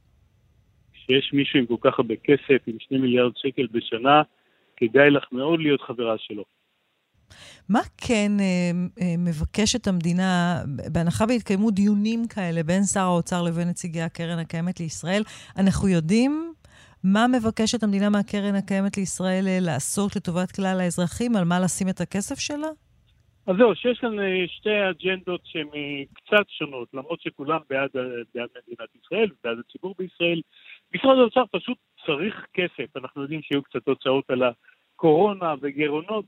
כשיש 0.92 1.30
מישהו 1.32 1.58
עם 1.58 1.66
כל 1.66 1.76
כך 1.80 1.98
הרבה 1.98 2.14
כסף, 2.24 2.62
עם 2.66 2.76
שני 2.78 2.98
מיליארד 2.98 3.32
שקל 3.36 3.66
בשנה, 3.72 4.22
כדאי 4.76 5.10
לך 5.10 5.24
מאוד 5.32 5.60
להיות 5.60 5.80
חברה 5.80 6.14
שלו. 6.18 6.44
מה 7.68 7.80
כן 7.96 8.32
אה, 8.40 9.14
מבקשת 9.18 9.86
המדינה, 9.86 10.62
בהנחה 10.92 11.24
והתקיימו 11.28 11.70
דיונים 11.70 12.28
כאלה 12.28 12.62
בין 12.62 12.82
שר 12.84 13.00
האוצר 13.00 13.42
לבין 13.42 13.68
נציגי 13.68 14.00
הקרן 14.00 14.38
הקיימת 14.38 14.80
לישראל, 14.80 15.22
אנחנו 15.58 15.88
יודעים 15.88 16.52
מה 17.12 17.26
מבקשת 17.36 17.82
המדינה 17.82 18.10
מהקרן 18.10 18.54
הקיימת 18.54 18.96
לישראל 18.96 19.44
אה, 19.48 19.58
לעשות 19.60 20.16
לטובת 20.16 20.50
כלל 20.56 20.76
האזרחים? 20.80 21.36
על 21.36 21.44
מה 21.44 21.60
לשים 21.64 21.88
את 21.88 22.00
הכסף 22.00 22.38
שלה? 22.38 22.70
אז 23.46 23.56
זהו, 23.58 23.74
שיש 23.74 23.98
כאן 23.98 24.18
אה, 24.20 24.44
שתי 24.48 24.90
אג'נדות 24.90 25.40
שהן 25.44 25.68
אה, 25.74 26.02
קצת 26.14 26.46
שונות, 26.48 26.88
למרות 26.94 27.20
שכולם 27.20 27.60
בעד, 27.70 27.90
בעד 28.34 28.48
מדינת 28.56 28.90
ישראל, 29.04 29.30
בעד 29.44 29.58
הציבור 29.58 29.94
בישראל. 29.98 30.40
משרד 30.94 31.18
האוצר 31.18 31.42
פשוט 31.50 31.78
צריך 32.06 32.46
כסף, 32.54 32.96
אנחנו 32.96 33.22
יודעים 33.22 33.42
שיהיו 33.42 33.62
קצת 33.62 33.88
הוצאות 33.88 34.30
על 34.30 34.42
הקורונה 34.42 35.54
וגירעונות, 35.60 36.24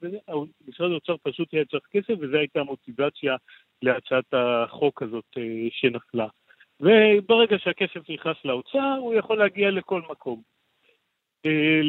משרד 0.68 0.91
האוצר 0.91 1.16
פשוט 1.22 1.49
היה 1.53 1.64
צריך 1.64 1.85
כסף, 1.93 2.14
וזו 2.20 2.37
הייתה 2.37 2.61
המוטיבציה 2.61 3.37
להצעת 3.83 4.24
החוק 4.33 5.03
הזאת 5.03 5.37
שנפלה. 5.70 6.26
וברגע 6.81 7.57
שהכסף 7.59 8.11
נכנס 8.11 8.37
לאוצר, 8.45 8.97
הוא 9.01 9.14
יכול 9.14 9.39
להגיע 9.39 9.70
לכל 9.70 10.03
מקום. 10.11 10.58
אה, 11.47 11.80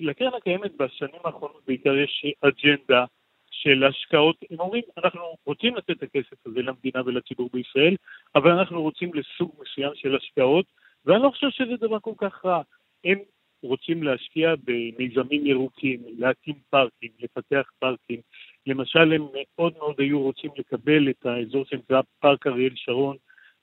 לקרן 0.00 0.34
הקיימת 0.36 0.76
בשנים 0.76 1.20
האחרונות 1.24 1.62
בעיקר 1.66 1.96
יש 1.96 2.26
אג'נדה 2.40 3.04
של 3.50 3.84
השקעות, 3.84 4.36
הם 4.50 4.60
אומרים, 4.60 4.82
אנחנו 5.04 5.20
רוצים 5.46 5.76
לתת 5.76 5.90
את 5.90 6.02
הכסף 6.02 6.46
הזה 6.46 6.62
למדינה 6.62 7.02
ולציבור 7.06 7.50
בישראל, 7.52 7.96
אבל 8.34 8.50
אנחנו 8.50 8.82
רוצים 8.82 9.10
לסוג 9.14 9.50
מסוים 9.62 9.92
של 9.94 10.16
השקעות, 10.16 10.66
ואני 11.04 11.22
לא 11.22 11.30
חושב 11.30 11.50
שזה 11.50 11.76
דבר 11.76 11.98
כל 12.00 12.12
כך 12.18 12.44
רע. 12.44 12.62
הם 13.04 13.18
רוצים 13.62 14.02
להשקיע 14.02 14.54
במיזמים 14.64 15.46
ירוקים, 15.46 16.00
להקים 16.18 16.54
פארקים, 16.70 17.10
לפתח 17.20 17.70
פארקים. 17.78 18.20
למשל, 18.66 19.12
הם 19.12 19.26
מאוד 19.34 19.72
מאוד 19.78 19.94
היו 19.98 20.20
רוצים 20.22 20.50
לקבל 20.58 21.10
את 21.10 21.26
האזור 21.26 21.64
שנקרא 21.64 22.00
פארק 22.20 22.46
אריאל 22.46 22.72
שרון, 22.76 23.16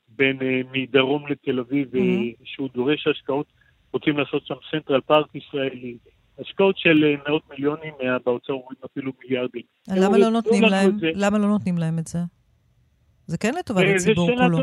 בין 0.07 0.41
אה, 0.41 0.61
מדרום 0.71 1.27
לתל 1.27 1.59
אביב, 1.59 1.95
mm-hmm. 1.95 2.41
שהוא 2.43 2.69
דורש 2.73 3.07
השקעות 3.07 3.47
רוצים 3.95 4.17
לעשות 4.17 4.45
שם 4.45 4.55
סנטרל 4.71 5.01
פארק 5.01 5.35
ישראלי, 5.35 5.97
השקעות 6.39 6.77
של 6.77 7.03
אה, 7.03 7.15
מאות 7.27 7.43
מיליונים, 7.49 7.93
אה, 8.01 8.19
באוצר 8.25 8.53
אומרים 8.53 8.77
אפילו 8.85 9.11
מיליארדים. 9.23 9.61
למה 9.87 10.17
לא 10.17 10.29
נותנים 10.29 10.63
להם, 10.63 10.91
למה 11.01 11.37
לא 11.37 11.47
נותנים 11.47 11.77
להם 11.77 11.99
את 11.99 12.07
זה? 12.07 12.19
זה 13.27 13.37
כן 13.37 13.53
לטובת 13.59 13.83
אה, 13.83 13.95
הציבור 13.95 14.29
כולו. 14.37 14.57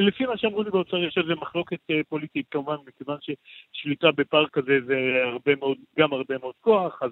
לפי 0.00 0.26
מה 0.26 0.38
שאמרו 0.38 0.62
לי 0.62 0.70
באוצר, 0.70 0.96
יש 0.96 1.18
איזה 1.18 1.34
מחלוקת 1.34 1.78
פוליטית 2.08 2.46
כמובן, 2.50 2.76
מכיוון 2.86 3.18
ששליטה 3.20 4.12
בפארק 4.16 4.50
כזה 4.52 4.78
זה 4.86 4.94
הרבה 5.32 5.56
מאוד, 5.56 5.76
גם 5.98 6.12
הרבה 6.12 6.34
מאוד 6.40 6.54
כוח, 6.60 7.02
אז 7.02 7.10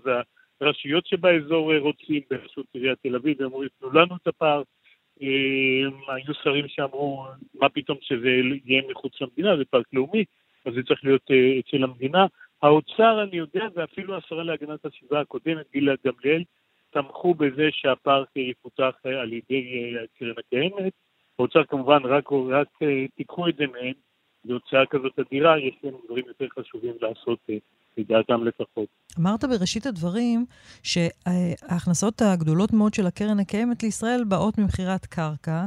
הרשויות 0.60 1.06
שבאזור 1.06 1.76
רוצים, 1.76 2.20
ברשות 2.30 2.66
עיריית 2.72 2.98
תל 3.02 3.16
אביב, 3.16 3.40
הם 3.40 3.46
אמרו, 3.46 3.62
תנו 3.80 3.92
לנו 3.92 4.16
את 4.22 4.26
הפארק. 4.26 4.66
היו 6.08 6.34
שרים 6.42 6.64
שאמרו, 6.68 7.26
מה 7.54 7.68
פתאום 7.68 7.98
שזה 8.00 8.28
יהיה 8.64 8.82
מחוץ 8.90 9.12
למדינה, 9.20 9.56
זה 9.56 9.64
פארק 9.64 9.86
לאומי. 9.92 10.24
אז 10.66 10.74
זה 10.74 10.80
צריך 10.88 11.04
להיות 11.04 11.22
uh, 11.30 11.60
אצל 11.60 11.84
המדינה. 11.84 12.26
האוצר, 12.62 13.22
אני 13.22 13.36
יודע, 13.36 13.64
ואפילו 13.74 14.16
השרה 14.16 14.42
להגנת 14.42 14.84
הסביבה 14.84 15.20
הקודמת, 15.20 15.66
גילה 15.72 15.92
גמליאל, 16.06 16.42
תמכו 16.90 17.34
בזה 17.34 17.68
שהפארק 17.72 18.28
יפותח 18.36 18.94
על 19.04 19.32
ידי 19.32 19.94
הקרן 20.04 20.34
הקיימת. 20.38 20.92
האוצר 21.38 21.64
כמובן 21.64 21.98
רק, 22.04 22.24
רק 22.50 22.68
תיקחו 23.16 23.48
את 23.48 23.56
זה 23.56 23.64
מהם, 23.66 23.92
זו 24.44 24.52
הוצאה 24.52 24.86
כזאת 24.90 25.18
אדירה, 25.18 25.58
יש 25.58 25.74
להם 25.82 25.94
דברים 26.04 26.24
יותר 26.28 26.46
חשובים 26.58 26.94
לעשות, 27.00 27.38
לדעתם 27.96 28.44
לפחות. 28.44 28.86
אמרת 29.18 29.44
בראשית 29.44 29.86
הדברים 29.86 30.46
שההכנסות 30.82 32.22
הגדולות 32.22 32.72
מאוד 32.72 32.94
של 32.94 33.06
הקרן 33.06 33.40
הקיימת 33.40 33.82
לישראל 33.82 34.24
באות 34.28 34.58
ממכירת 34.58 35.06
קרקע, 35.06 35.66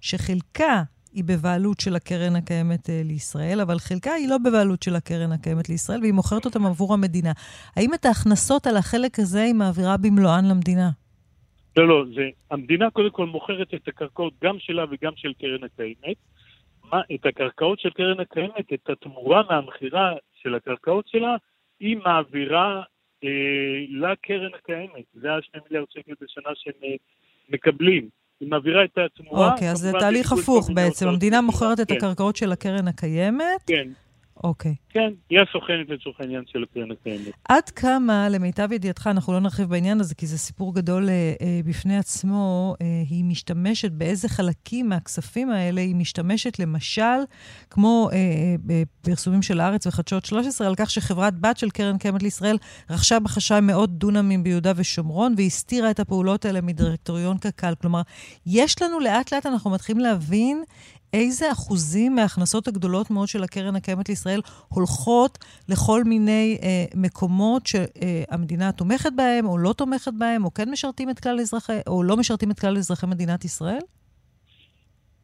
שחלקה 0.00 0.82
היא 1.16 1.24
בבעלות 1.24 1.80
של 1.80 1.94
הקרן 1.96 2.36
הקיימת 2.36 2.90
אה, 2.90 3.00
לישראל, 3.04 3.60
אבל 3.60 3.78
חלקה 3.78 4.12
היא 4.12 4.28
לא 4.28 4.36
בבעלות 4.44 4.82
של 4.82 4.94
הקרן 4.94 5.32
הקיימת 5.32 5.68
לישראל, 5.68 6.00
והיא 6.00 6.12
מוכרת 6.12 6.44
אותם 6.44 6.66
עבור 6.66 6.94
המדינה. 6.94 7.32
האם 7.76 7.94
את 7.94 8.04
ההכנסות 8.04 8.66
על 8.66 8.76
החלק 8.76 9.18
הזה 9.18 9.42
היא 9.42 9.54
מעבירה 9.54 9.96
במלואן 9.96 10.44
למדינה? 10.50 10.90
לא, 11.76 11.88
לא, 11.88 12.04
זה, 12.14 12.28
המדינה 12.50 12.90
קודם 12.90 13.10
כל 13.10 13.26
מוכרת 13.26 13.74
את 13.74 13.88
הקרקעות 13.88 14.32
גם 14.44 14.56
שלה 14.58 14.84
וגם 14.90 15.12
של 15.16 15.32
קרן 15.40 15.64
הקיימת. 15.64 16.16
מה, 16.92 17.00
את 17.14 17.26
הקרקעות 17.26 17.80
של 17.80 17.90
קרן 17.90 18.20
הקיימת, 18.20 18.72
את 18.74 18.90
התמורה 18.90 19.42
מהמכירה 19.50 20.12
של 20.42 20.54
הקרקעות 20.54 21.08
שלה, 21.08 21.36
היא 21.80 21.96
מעבירה 21.96 22.82
אה, 23.24 23.84
לקרן 23.90 24.54
הקיימת. 24.58 25.04
זה 25.14 25.34
השני 25.34 25.60
מיליארד 25.68 25.90
שקל 25.90 26.12
בשנה 26.20 26.50
שהם 26.54 26.80
אה, 26.84 26.96
מקבלים. 27.48 28.08
היא 28.40 28.48
מעבירה 28.48 28.84
את 28.84 28.98
התמורה. 29.06 29.52
אוקיי, 29.52 29.70
אז 29.70 29.78
זה 29.78 29.92
תהליך 30.00 30.32
הפוך 30.32 30.70
בעצם. 30.74 31.08
המדינה 31.08 31.40
מוכרת 31.40 31.80
את 31.80 31.88
כן. 31.88 31.96
הקרקעות 31.96 32.36
של 32.36 32.52
הקרן 32.52 32.88
הקיימת. 32.88 33.42
כן. 33.66 33.88
אוקיי. 34.44 34.74
כן, 34.96 35.12
היא 35.30 35.38
הסוכנת 35.40 35.88
לצורך 35.88 36.20
העניין 36.20 36.42
של 36.46 36.62
הקרן 36.62 36.90
הקיימת. 36.90 37.34
עד 37.48 37.70
כמה, 37.70 38.28
למיטב 38.28 38.72
ידיעתך, 38.72 39.06
אנחנו 39.12 39.32
לא 39.32 39.40
נרחיב 39.40 39.68
בעניין 39.68 40.00
הזה, 40.00 40.14
כי 40.14 40.26
זה 40.26 40.38
סיפור 40.38 40.74
גדול 40.74 41.08
אה, 41.08 41.34
אה, 41.40 41.60
בפני 41.64 41.98
עצמו, 41.98 42.74
אה, 42.80 42.86
היא 43.10 43.24
משתמשת, 43.24 43.92
באיזה 43.92 44.28
חלקים 44.28 44.88
מהכספים 44.88 45.50
האלה 45.50 45.80
היא 45.80 45.94
משתמשת, 45.94 46.58
למשל, 46.58 47.02
כמו 47.70 48.08
אה, 48.12 48.16
אה, 48.16 48.54
בפרסומים 48.64 49.42
של 49.42 49.60
הארץ 49.60 49.86
וחדשות 49.86 50.24
13, 50.24 50.66
על 50.66 50.74
כך 50.74 50.90
שחברת 50.90 51.40
בת 51.40 51.56
של 51.56 51.70
קרן 51.70 51.98
קיימת 51.98 52.22
לישראל 52.22 52.56
רכשה 52.90 53.20
בחשאי 53.20 53.60
מאות 53.60 53.98
דונמים 53.98 54.42
ביהודה 54.42 54.72
ושומרון, 54.76 55.34
והסתירה 55.36 55.90
את 55.90 56.00
הפעולות 56.00 56.44
האלה 56.44 56.60
מדירקטוריון 56.60 57.38
קק"ל. 57.38 57.74
כלומר, 57.80 58.00
יש 58.46 58.82
לנו 58.82 59.00
לאט-לאט, 59.00 59.46
אנחנו 59.46 59.70
מתחילים 59.70 60.02
להבין 60.02 60.62
איזה 61.12 61.52
אחוזים 61.52 62.14
מההכנסות 62.14 62.68
הגדולות 62.68 63.10
מאוד 63.10 63.28
של 63.28 63.44
הקרן 63.44 63.76
הקיימת 63.76 64.08
לישראל 64.08 64.40
הולכות 64.68 64.85
לכל 65.68 66.04
מיני 66.04 66.58
אה, 66.62 66.84
מקומות 66.94 67.62
שהמדינה 67.66 68.72
תומכת 68.72 69.10
בהם, 69.16 69.46
או 69.46 69.58
לא 69.58 69.72
תומכת 69.72 70.12
בהם, 70.18 70.44
או 70.44 70.54
כן 70.54 70.70
משרתים 70.70 71.10
את 71.10 71.20
כלל 71.20 71.40
אזרחי, 71.40 71.78
או 71.86 72.02
לא 72.02 72.16
משרתים 72.16 72.50
את 72.50 72.60
כלל 72.60 72.76
אזרחי 72.76 73.06
מדינת 73.06 73.44
ישראל? 73.44 73.80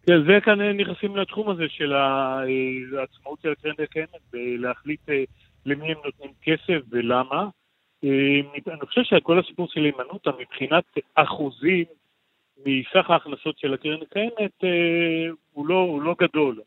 כן, 0.07 0.25
זה 0.27 0.39
כאן 0.45 0.63
נכנסים 0.63 1.17
לתחום 1.17 1.51
הזה 1.51 1.65
של 1.69 1.93
העצמאות 1.93 3.39
של 3.43 3.53
הקרן 3.53 3.85
הקיימת, 3.85 4.21
ולהחליט 4.33 5.01
אה, 5.09 5.25
למי 5.67 5.87
הם 5.93 5.99
נותנים 6.05 6.31
כסף 6.43 6.81
ולמה. 6.91 7.49
אה, 8.05 8.41
אני 8.75 8.87
חושב 8.87 9.03
שכל 9.03 9.39
הסיפור 9.39 9.69
של 9.69 9.81
הימנותא 9.81 10.31
מבחינת 10.41 10.85
אחוזים 11.15 11.85
מסך 12.67 13.11
ההכנסות 13.11 13.59
של 13.59 13.75
הקרן 13.75 14.03
הקיימת 14.03 14.65
אה, 14.65 15.31
הוא, 15.53 15.67
לא, 15.67 15.75
הוא 15.75 16.03
לא 16.03 16.15
גדול. 16.21 16.61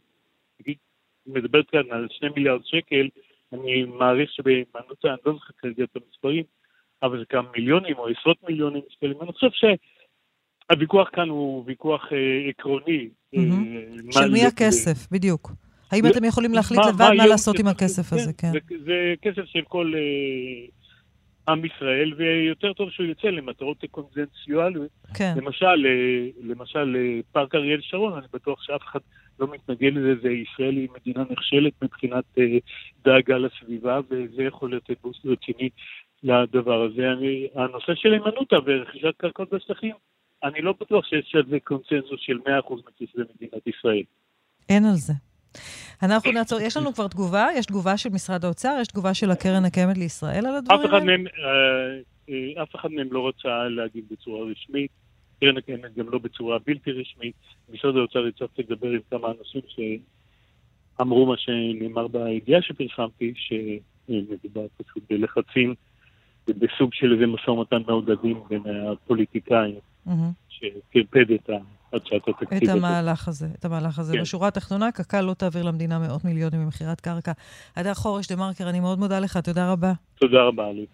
מדברת 1.27 1.69
כאן 1.69 1.91
על 1.91 2.07
שני 2.11 2.29
מיליארד 2.35 2.61
שקל, 2.63 3.07
אני 3.53 3.83
מעריך 3.83 4.31
שבהימנותא, 4.31 5.07
אני 5.07 5.17
לא 5.25 5.33
זוכר 5.33 5.53
כרגע 5.57 5.83
את 5.83 5.95
המספרים, 5.95 6.43
אבל 7.03 7.19
זה 7.19 7.25
כמה 7.29 7.47
מיליונים 7.57 7.97
או 7.97 8.07
עשרות 8.07 8.37
מיליונים 8.49 8.81
שקלים. 8.89 9.21
אני 9.21 9.31
חושב 9.33 9.69
שהוויכוח 10.69 11.09
כאן 11.13 11.29
הוא 11.29 11.63
ויכוח 11.65 12.03
אה, 12.11 12.49
עקרוני. 12.49 13.09
Mm-hmm. 13.35 13.39
אה, 13.39 14.11
של 14.11 14.31
מי 14.31 14.45
הכסף, 14.45 15.07
ב... 15.11 15.15
בדיוק. 15.15 15.51
האם 15.91 16.07
אתם 16.07 16.23
יכולים 16.23 16.53
להחליט 16.53 16.81
לבד 16.87 17.11
מה 17.17 17.25
לעשות 17.25 17.59
עם 17.59 17.67
הכסף 17.67 18.13
הזה, 18.13 18.33
כן. 18.33 18.51
זה, 18.51 18.59
זה 18.85 19.13
כסף 19.21 19.45
של 19.45 19.61
כל... 19.67 19.93
עם 21.49 21.65
ישראל, 21.65 22.13
ויותר 22.17 22.73
טוב 22.73 22.89
שהוא 22.89 23.05
יוצא 23.05 23.27
למטרות 23.27 23.77
קונבנציואליות. 23.91 24.89
כן. 25.13 25.33
למשל, 25.37 25.85
אה, 25.85 26.27
למשל, 26.43 26.95
אה, 26.95 27.19
פארק 27.31 27.55
אריאל 27.55 27.81
שרון, 27.81 28.13
אני 28.13 28.27
בטוח 28.33 28.61
שאף 28.63 28.81
אחד 28.81 28.99
לא 29.39 29.47
מתנגד 29.53 29.93
לזה, 29.93 30.21
זה 30.21 30.29
ישראל 30.29 30.75
היא 30.75 30.87
מדינה 30.95 31.23
נכשלת 31.29 31.73
מבחינת 31.81 32.23
אה, 32.37 32.57
דאגה 33.05 33.37
לסביבה, 33.37 33.99
וזה 34.09 34.43
יכול 34.43 34.75
לתת 34.75 34.97
בוסט 35.01 35.25
רציני 35.25 35.69
לדבר 36.23 36.81
הזה. 36.81 37.11
אני, 37.11 37.47
הנושא 37.55 37.95
של 37.95 38.13
הימנותא 38.13 38.55
ורכישת 38.65 39.13
קרקעות 39.17 39.53
בשטחים, 39.53 39.95
אני 40.43 40.61
לא 40.61 40.73
בטוח 40.81 41.05
שיש 41.05 41.35
על 41.35 41.43
זה 41.49 41.57
קונצנזוס 41.63 42.19
של 42.19 42.37
100% 42.37 42.73
מכספי 42.73 43.21
מדינת 43.35 43.67
ישראל. 43.67 44.03
אין 44.69 44.85
על 44.85 44.95
זה. 44.95 45.13
אנחנו 46.03 46.31
נעצור, 46.31 46.59
יש 46.59 46.77
לנו 46.77 46.93
כבר 46.93 47.07
תגובה, 47.07 47.47
יש 47.55 47.65
תגובה 47.65 47.97
של 47.97 48.09
משרד 48.09 48.45
האוצר, 48.45 48.77
יש 48.81 48.87
תגובה 48.87 49.13
של 49.13 49.31
הקרן 49.31 49.65
הקיימת 49.65 49.97
לישראל 49.97 50.45
על 50.45 50.55
הדברים 50.55 50.79
האלה? 50.79 50.95
אה, 52.29 52.63
אף 52.63 52.75
אחד 52.75 52.91
מהם 52.91 53.07
לא 53.11 53.27
רצה 53.27 53.67
להגיד 53.69 54.03
בצורה 54.11 54.45
רשמית, 54.51 54.91
קרן 55.39 55.57
הקיימת 55.57 55.95
גם 55.97 56.09
לא 56.09 56.19
בצורה 56.19 56.57
בלתי 56.67 56.91
רשמית. 56.91 57.35
משרד 57.73 57.97
האוצר 57.97 58.27
יצטרך 58.27 58.49
לדבר 58.57 58.89
עם 58.89 58.99
כמה 59.11 59.27
אנשים 59.27 59.61
שאמרו 60.97 61.25
מה 61.25 61.37
שנאמר 61.37 62.07
בידיעה 62.07 62.61
שפרסמתי, 62.61 63.33
שמדובר 63.35 64.65
פשוט 64.77 65.03
בלחצים 65.09 65.75
ובסוג 66.47 66.93
של 66.93 67.13
איזה 67.13 67.27
משא 67.27 67.49
ומתן 67.49 67.81
מאוד 67.87 68.09
עדין 68.09 68.37
בין 68.49 68.63
הפוליטיקאים, 68.91 69.75
שטרפד 70.49 71.31
את 71.31 71.49
ה... 71.49 71.53
הצעת 71.95 72.27
התקציב 72.27 72.63
את 72.63 72.69
המהלך 72.69 73.27
הזה, 73.27 73.47
את 73.59 73.65
המהלך 73.65 73.99
הזה. 73.99 74.13
כן. 74.13 74.21
בשורה 74.21 74.47
התחתונה, 74.47 74.91
קק"ל 74.91 75.21
לא 75.21 75.33
תעביר 75.33 75.63
למדינה 75.63 75.99
מאות 75.99 76.25
מיליונים 76.25 76.61
ממכירת 76.61 77.01
קרקע. 77.01 77.31
אדר 77.75 77.93
חורש, 77.93 78.27
דה 78.27 78.35
מרקר, 78.35 78.69
אני 78.69 78.79
מאוד 78.79 78.99
מודה 78.99 79.19
לך, 79.19 79.37
תודה 79.37 79.71
רבה. 79.71 79.93
תודה 80.19 80.41
רבה, 80.41 80.67
עליך. 80.67 80.89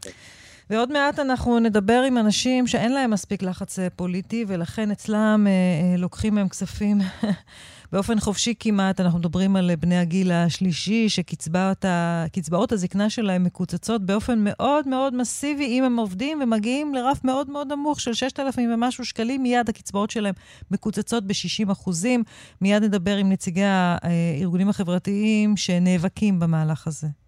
ועוד 0.72 0.92
מעט 0.92 1.20
אנחנו 1.20 1.60
נדבר 1.60 2.04
עם 2.08 2.18
אנשים 2.18 2.68
שאין 2.68 2.92
להם 2.94 3.12
מספיק 3.12 3.44
לחץ 3.44 3.80
אה, 3.80 3.90
פוליטי, 3.90 4.46
ולכן 4.48 4.92
אצלם 4.92 5.48
אה, 5.48 5.52
אה, 5.52 5.98
לוקחים 5.98 6.36
מהם 6.36 6.50
כספים 6.50 7.02
באופן 7.92 8.20
חופשי 8.20 8.54
כמעט. 8.60 9.00
אנחנו 9.00 9.20
מדברים 9.20 9.56
על 9.56 9.72
בני 9.76 9.98
הגיל 9.98 10.32
השלישי, 10.32 11.10
שקצבאות 11.10 12.72
הזקנה 12.72 13.10
שלהם 13.10 13.44
מקוצצות 13.44 14.06
באופן 14.06 14.40
מאוד 14.44 14.88
מאוד 14.88 15.16
מסיבי 15.16 15.66
אם 15.66 15.84
הם 15.84 16.00
עובדים, 16.00 16.40
ומגיעים 16.44 16.96
לרף 16.96 17.24
מאוד 17.24 17.50
מאוד 17.50 17.72
נמוך 17.72 18.00
של 18.00 18.14
6,000 18.14 18.74
ומשהו 18.74 19.06
שקלים, 19.06 19.44
מיד 19.44 19.70
הקצבאות 19.70 20.10
שלהם 20.10 20.34
מקוצצות 20.72 21.24
ב-60 21.24 21.72
אחוזים. 21.72 22.24
מיד 22.62 22.84
נדבר 22.84 23.18
עם 23.18 23.32
נציגי 23.32 23.66
הארגונים 23.66 24.70
החברתיים 24.70 25.58
שנאבקים 25.58 26.40
במהלך 26.40 26.88
הזה. 26.88 27.21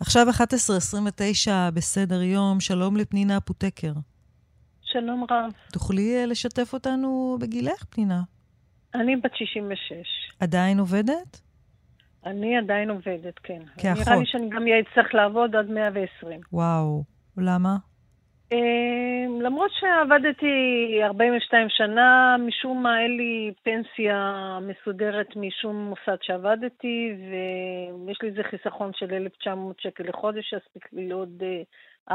עכשיו 0.00 0.26
11.29 0.28 1.50
בסדר 1.74 2.22
יום, 2.22 2.60
שלום 2.60 2.96
לפנינה 2.96 3.40
פוטקר. 3.40 3.92
שלום 4.82 5.24
רב. 5.30 5.52
תוכלי 5.72 6.16
אה, 6.16 6.26
לשתף 6.26 6.72
אותנו 6.72 7.38
בגילך, 7.40 7.84
פנינה? 7.90 8.20
אני 8.94 9.16
בת 9.16 9.30
66. 9.34 9.92
עדיין 10.40 10.78
עובדת? 10.78 11.40
אני 12.26 12.56
עדיין 12.56 12.90
עובדת, 12.90 13.38
כן. 13.42 13.62
כאחות. 13.78 14.06
נראה 14.08 14.18
לי 14.18 14.26
שאני 14.26 14.48
גם 14.50 14.62
אצטרך 14.90 15.14
לעבוד 15.14 15.56
עד 15.56 15.70
120. 15.70 16.40
וואו, 16.52 17.04
למה? 17.36 17.76
אמ, 18.52 19.40
למרות 19.40 19.70
שעבדתי 19.80 20.46
42 21.02 21.68
שנה, 21.70 22.36
משום 22.46 22.82
מה 22.82 23.00
אין 23.00 23.16
לי 23.16 23.52
פנסיה 23.62 24.58
מסודרת 24.62 25.28
משום 25.36 25.76
מוסד 25.76 26.16
שעבדתי, 26.22 27.12
ויש 28.06 28.18
לי 28.22 28.28
איזה 28.28 28.42
חיסכון 28.50 28.90
של 28.94 29.14
1,900 29.14 29.80
שקל 29.80 30.04
לחודש, 30.08 30.50
שיספיק 30.50 30.92
לי 30.92 31.08
לעוד 31.08 31.42
אה, 31.42 31.62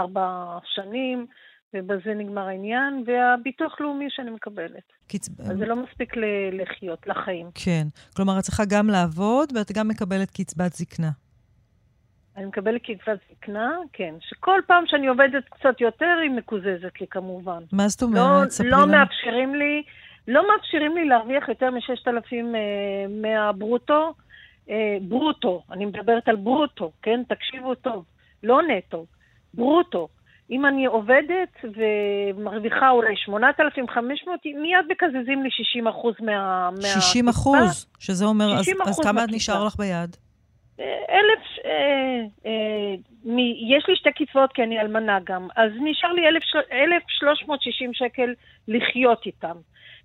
ארבע 0.02 0.58
שנים, 0.64 1.26
ובזה 1.74 2.14
נגמר 2.14 2.48
העניין, 2.48 3.04
והביטוח 3.08 3.82
לאומי 3.82 4.08
שאני 4.10 4.32
מקבלת. 4.32 4.94
קצב... 5.08 5.42
אז 5.42 5.58
זה 5.58 5.66
לא 5.66 5.76
מספיק 5.76 6.14
לחיות, 6.52 7.08
לחיים. 7.08 7.48
כן. 7.66 7.88
כלומר, 8.16 8.40
את 8.40 8.44
צריכה 8.44 8.64
גם 8.70 8.88
לעבוד, 8.88 9.50
ואת 9.56 9.72
גם 9.72 9.88
מקבלת 9.88 10.30
קצבת 10.32 10.74
זקנה. 10.74 11.10
אני 12.38 12.46
מקבלת 12.46 12.82
קצבת 12.82 13.20
זקנה, 13.32 13.78
כן. 13.94 14.16
שכל 14.20 14.62
פעם 14.68 14.84
שאני 14.88 15.08
עובדת 15.08 15.44
קצת 15.50 15.82
יותר, 15.82 16.18
היא 16.22 16.32
מקוזזת 16.32 17.02
לי 17.02 17.08
כמובן. 17.10 17.64
מה 17.72 17.88
זאת 17.88 18.02
אומרת? 18.04 18.50
לא, 18.60 18.78
לא 18.80 18.88
מאפשרים 18.88 19.56
לי, 19.56 19.84
לא 20.28 20.48
מאפשרים 20.48 20.96
לי 20.98 21.06
להרוויח 21.06 21.50
יותר 21.50 21.70
מ-6,000 21.72 22.34
אה, 22.34 23.06
מהברוטו. 23.10 24.14
אה, 24.70 24.98
ברוטו, 25.02 25.64
אני 25.72 25.86
מדברת 25.86 26.28
על 26.28 26.36
ברוטו, 26.36 26.92
כן? 27.02 27.22
תקשיבו 27.28 27.76
טוב. 27.76 28.06
לא 28.44 28.60
נטו, 28.62 29.06
ברוטו. 29.54 30.08
אם 30.52 30.66
אני 30.66 30.86
עובדת 30.86 31.50
ומרוויחה 31.64 32.90
אולי 32.90 33.16
8,500, 33.16 34.40
מיד 34.46 34.86
מקזזים 34.90 35.44
לי 35.44 35.50
60 35.52 35.88
אחוז 35.88 36.16
מה... 36.20 36.70
60 36.82 37.30
אחוז? 37.30 37.86
שזה 38.00 38.26
אומר, 38.26 38.60
אז, 38.60 38.70
אז 38.86 39.00
כמה 39.00 39.26
נשאר 39.32 39.66
לך 39.66 39.76
ביד? 39.76 40.16
אלף, 41.10 41.66
אה, 41.66 42.22
אה, 42.46 42.96
מ, 43.26 43.40
יש 43.76 43.88
לי 43.88 43.96
שתי 43.96 44.12
קצבאות 44.12 44.54
כי 44.54 44.64
אני 44.64 44.80
אלמנה 44.80 45.20
גם, 45.24 45.48
אז 45.56 45.72
נשאר 45.82 46.12
לי 46.12 46.28
1,360 46.28 47.94
שקל 47.94 48.34
לחיות 48.68 49.26
איתם. 49.26 49.56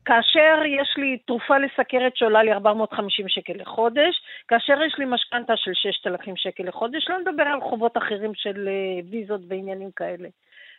כאשר 0.05 0.63
יש 0.67 0.95
לי 0.97 1.19
תרופה 1.27 1.59
לסכרת 1.59 2.17
שעולה 2.17 2.43
לי 2.43 2.53
450 2.53 3.29
שקל 3.29 3.53
לחודש, 3.57 4.21
כאשר 4.49 4.83
יש 4.83 4.95
לי 4.99 5.05
משכנתה 5.05 5.53
של 5.57 5.71
6,000 5.75 6.37
שקל 6.37 6.65
לחודש, 6.65 7.09
לא 7.09 7.19
נדבר 7.19 7.43
על 7.43 7.61
חובות 7.61 7.97
אחרים 7.97 8.35
של 8.35 8.69
אה, 8.69 9.03
ויזות 9.11 9.41
ועניינים 9.49 9.91
כאלה. 9.97 10.29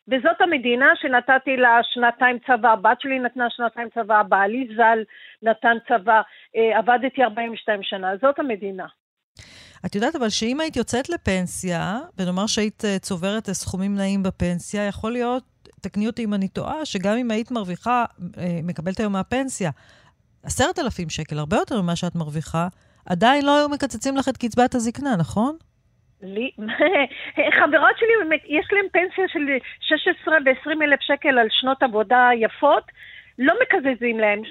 וזאת 0.07 0.41
המדינה 0.41 0.93
שנתתי 0.95 1.57
לה 1.57 1.79
שנתיים 1.83 2.39
צבא, 2.47 2.71
הבת 2.71 3.01
שלי 3.01 3.19
נתנה 3.19 3.47
שנתיים 3.49 3.89
צבא, 3.89 4.23
בעלי 4.23 4.67
ז"ל 4.75 5.03
נתן 5.41 5.77
צבא, 5.87 6.21
אה, 6.55 6.77
עבדתי 6.77 7.23
42 7.23 7.83
שנה, 7.83 8.17
זאת 8.17 8.39
המדינה. 8.39 8.85
את 9.85 9.95
יודעת 9.95 10.15
אבל 10.15 10.29
שאם 10.29 10.59
היית 10.59 10.75
יוצאת 10.75 11.09
לפנסיה, 11.09 11.99
ונאמר 12.17 12.47
שהיית 12.47 12.85
אה, 12.85 12.99
צוברת 12.99 13.49
סכומים 13.51 13.95
נעים 13.95 14.23
בפנסיה, 14.23 14.87
יכול 14.87 15.11
להיות, 15.11 15.43
תקני 15.81 16.07
אותי 16.07 16.23
אם 16.23 16.33
אני 16.33 16.47
טועה, 16.47 16.85
שגם 16.85 17.17
אם 17.17 17.31
היית 17.31 17.51
מרוויחה, 17.51 18.05
אה, 18.37 18.59
מקבלת 18.63 18.99
היום 18.99 19.13
מהפנסיה, 19.13 19.71
עשרת 20.43 20.79
אלפים 20.79 21.09
שקל, 21.09 21.39
הרבה 21.39 21.57
יותר 21.57 21.81
ממה 21.81 21.95
שאת 21.95 22.15
מרוויחה, 22.15 22.67
עדיין 23.05 23.45
לא 23.45 23.57
היו 23.57 23.69
מקצצים 23.69 24.17
לך 24.17 24.29
את 24.29 24.37
קצבת 24.37 24.75
הזקנה, 24.75 25.15
נכון? 25.15 25.55
לי, 26.21 26.51
חברות 27.59 27.95
שלי, 27.97 28.37
יש 28.45 28.67
להן 28.71 28.85
פנסיה 28.91 29.25
של 29.27 29.39
16 29.79 30.37
ו-20 30.45 30.83
אלף 30.83 30.99
שקל 31.01 31.39
על 31.39 31.47
שנות 31.49 31.83
עבודה 31.83 32.29
יפות, 32.35 32.83
לא 33.39 33.53
מקזזים 33.61 34.19
להם, 34.19 34.41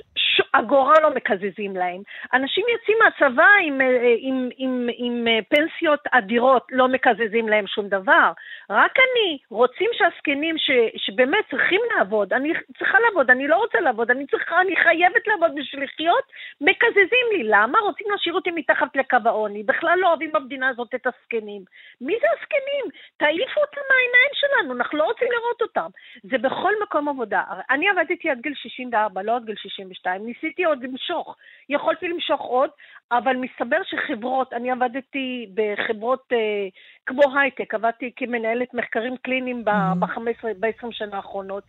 אגורה 0.59 0.95
לא 1.03 1.11
מקזזים 1.15 1.77
להם. 1.77 2.03
אנשים 2.35 2.65
יוצאים 2.73 2.97
מהצבא 3.05 3.49
עם, 3.63 3.81
אה, 3.81 4.15
עם, 4.19 4.49
עם, 4.57 4.89
עם 4.97 5.29
אה, 5.29 5.39
פנסיות 5.49 6.01
אדירות, 6.11 6.67
לא 6.73 6.89
מקזזים 6.89 7.49
להם 7.49 7.67
שום 7.67 7.89
דבר. 7.89 8.33
רק 8.71 8.95
אני, 8.99 9.39
רוצים 9.51 9.91
שהזקנים 9.93 10.59
ש, 10.59 10.71
שבאמת 10.97 11.45
צריכים 11.51 11.81
לעבוד, 11.97 12.33
אני 12.33 12.53
צריכה 12.79 12.99
לעבוד, 13.01 13.31
אני 13.31 13.49
לא 13.49 13.57
רוצה 13.57 13.81
לעבוד, 13.81 14.11
אני 14.11 14.27
צריכה, 14.27 14.61
אני 14.61 14.77
חייבת 14.77 15.27
לעבוד 15.27 15.51
בשביל 15.57 15.85
לחיות, 15.85 16.25
מקזזים 16.61 17.27
לי. 17.33 17.43
למה? 17.45 17.79
רוצים 17.79 18.07
להשאיר 18.11 18.35
אותי 18.35 18.51
מתחת 18.51 18.97
לקו 18.97 19.17
העוני. 19.25 19.63
בכלל 19.63 19.99
לא 20.01 20.09
אוהבים 20.09 20.33
במדינה 20.33 20.69
הזאת 20.69 20.95
את 20.95 21.07
הזקנים. 21.07 21.63
מי 22.01 22.15
זה 22.21 22.27
הזקנים? 22.37 22.85
תעיפו 23.17 23.61
אותם 23.61 23.81
מהעיניים 23.91 24.33
שלנו, 24.35 24.75
אנחנו 24.75 24.99
לא 24.99 25.05
רוצים 25.05 25.29
לראות 25.31 25.63
אותם. 25.63 25.89
זה 26.23 26.39
בכל 26.39 26.73
מקום 26.83 27.09
עבודה. 27.09 27.43
אני 27.71 27.89
עבדתי 27.89 28.31
עד 28.31 28.41
גיל 28.41 28.55
64, 28.55 29.23
לא 29.23 29.37
עד 29.37 29.45
גיל 29.45 29.57
62. 29.57 30.27
ניסיתי 30.27 30.46
עוד 30.65 30.83
למשוך. 30.83 31.37
יכולתי 31.69 32.09
למשוך 32.09 32.41
עוד, 32.41 32.71
אבל 33.13 33.37
מסתבר 33.37 33.83
שחברות, 33.85 34.53
אני 34.53 34.71
עבדתי 34.71 35.47
בחברות 35.55 36.23
אה, 36.33 36.69
כמו 37.07 37.23
הייטק, 37.39 37.75
עבדתי 37.75 38.13
כמנהלת 38.17 38.75
מחקרים 38.75 39.17
קליניים 39.17 39.65
ב-15, 39.65 40.47
ב-20 40.61 40.87
שנה 40.91 41.17
האחרונות. 41.17 41.65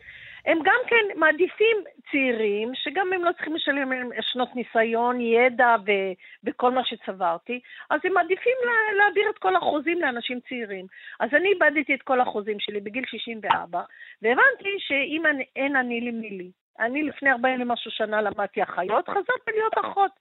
הם 0.45 0.57
גם 0.63 0.79
כן 0.87 1.19
מעדיפים 1.19 1.77
צעירים, 2.11 2.71
שגם 2.75 3.13
הם 3.13 3.23
לא 3.23 3.31
צריכים 3.31 3.55
לשלם 3.55 3.91
שנות 4.21 4.55
ניסיון, 4.55 5.21
ידע 5.21 5.75
ו- 5.85 6.11
וכל 6.43 6.71
מה 6.71 6.85
שצברתי, 6.85 7.59
אז 7.89 7.99
הם 8.03 8.13
מעדיפים 8.13 8.55
לה- 8.65 8.97
להעביר 8.97 9.29
את 9.29 9.37
כל 9.37 9.55
החוזים 9.55 10.01
לאנשים 10.01 10.39
צעירים. 10.49 10.85
אז 11.19 11.29
אני 11.33 11.49
איבדתי 11.49 11.93
את 11.93 12.01
כל 12.01 12.21
החוזים 12.21 12.59
שלי 12.59 12.79
בגיל 12.79 13.03
64, 13.07 13.81
והבנתי 14.21 14.75
שאם 14.79 15.23
אין 15.55 15.75
אני 15.75 16.01
לי 16.01 16.11
מי 16.11 16.29
לי. 16.29 16.51
אני 16.79 17.03
לפני 17.03 17.31
40 17.31 17.61
ומשהו 17.61 17.91
שנה 17.91 18.21
למדתי 18.21 18.63
אחיות, 18.63 19.09
חזרתי 19.09 19.51
להיות 19.51 19.73
אחות. 19.77 20.11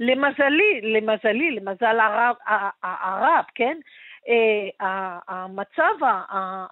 למזלי, 0.00 0.80
למזלי, 0.82 1.50
למזל 1.50 2.00
הרב, 2.00 2.36
הרב 2.82 3.44
כן? 3.54 3.78
Uh, 4.20 4.84
המצב 5.28 5.94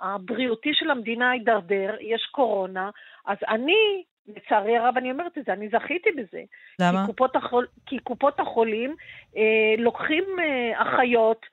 הבריאותי 0.00 0.70
של 0.74 0.90
המדינה 0.90 1.30
הידרדר, 1.30 1.96
יש 2.00 2.28
קורונה, 2.32 2.90
אז 3.26 3.36
אני, 3.48 4.02
לצערי 4.26 4.76
הרב 4.76 4.94
אני 4.96 5.10
אומרת 5.10 5.38
את 5.38 5.44
זה, 5.44 5.52
אני 5.52 5.68
זכיתי 5.68 6.10
בזה. 6.12 6.42
למה? 6.80 7.00
כי 7.00 7.06
קופות, 7.06 7.36
החול, 7.36 7.66
כי 7.86 7.98
קופות 7.98 8.40
החולים 8.40 8.96
uh, 9.34 9.36
לוקחים 9.78 10.24
uh, 10.24 10.82
אחיות, 10.82 11.46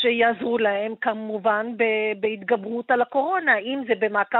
שיעזרו 0.00 0.58
להם 0.58 0.94
כמובן 1.00 1.66
בהתגברות 2.20 2.90
על 2.90 3.02
הקורונה, 3.02 3.58
אם 3.58 3.82
זה 3.88 3.94
במעקב 3.98 4.38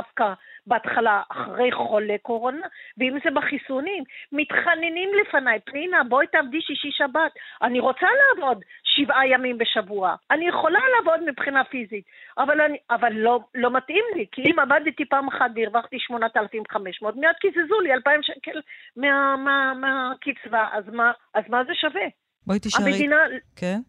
בהתחלה 0.66 1.22
אחרי 1.28 1.72
חולי 1.72 2.18
קורונה, 2.18 2.66
ואם 2.98 3.18
זה 3.24 3.30
בחיסונים. 3.30 4.04
מתחננים 4.32 5.10
לפניי, 5.20 5.60
פנינה, 5.60 6.04
בואי 6.04 6.26
תעבדי 6.26 6.60
שישי 6.60 6.90
שבת. 6.90 7.32
אני 7.62 7.80
רוצה 7.80 8.06
לעבוד 8.36 8.62
שבעה 8.84 9.26
ימים 9.26 9.58
בשבוע. 9.58 10.14
אני 10.30 10.48
יכולה 10.48 10.80
לעבוד 10.96 11.20
מבחינה 11.26 11.64
פיזית, 11.64 12.04
אבל, 12.38 12.60
אני, 12.60 12.78
אבל 12.90 13.12
לא, 13.12 13.40
לא 13.54 13.70
מתאים 13.70 14.04
לי, 14.16 14.26
כי 14.32 14.42
אם 14.42 14.58
עבדתי 14.58 15.04
פעם 15.04 15.28
אחת 15.28 15.50
והרווחתי 15.54 15.98
8,500, 15.98 17.16
מיד 17.16 17.36
קיזזו 17.40 17.80
לי 17.80 17.92
2,000 17.92 18.22
שקל 18.22 18.60
מהקצבה, 18.96 19.02
מה, 19.36 19.74
מה, 19.74 19.74
מה 19.74 20.78
אז, 20.78 20.88
מה, 20.88 21.12
אז 21.34 21.44
מה 21.48 21.64
זה 21.64 21.74
שווה? 21.74 22.21
בואי 22.46 22.58
תשארי. 22.62 22.92
המדינה... 22.92 23.16
כן? 23.56 23.80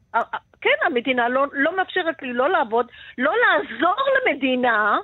כן, 0.61 0.85
המדינה 0.85 1.29
לא, 1.29 1.45
לא 1.53 1.77
מאפשרת 1.77 2.21
לי 2.21 2.33
לא 2.33 2.49
לעבוד, 2.49 2.85
לא 3.17 3.31
לעזור 3.31 3.95
למדינה, 4.27 4.97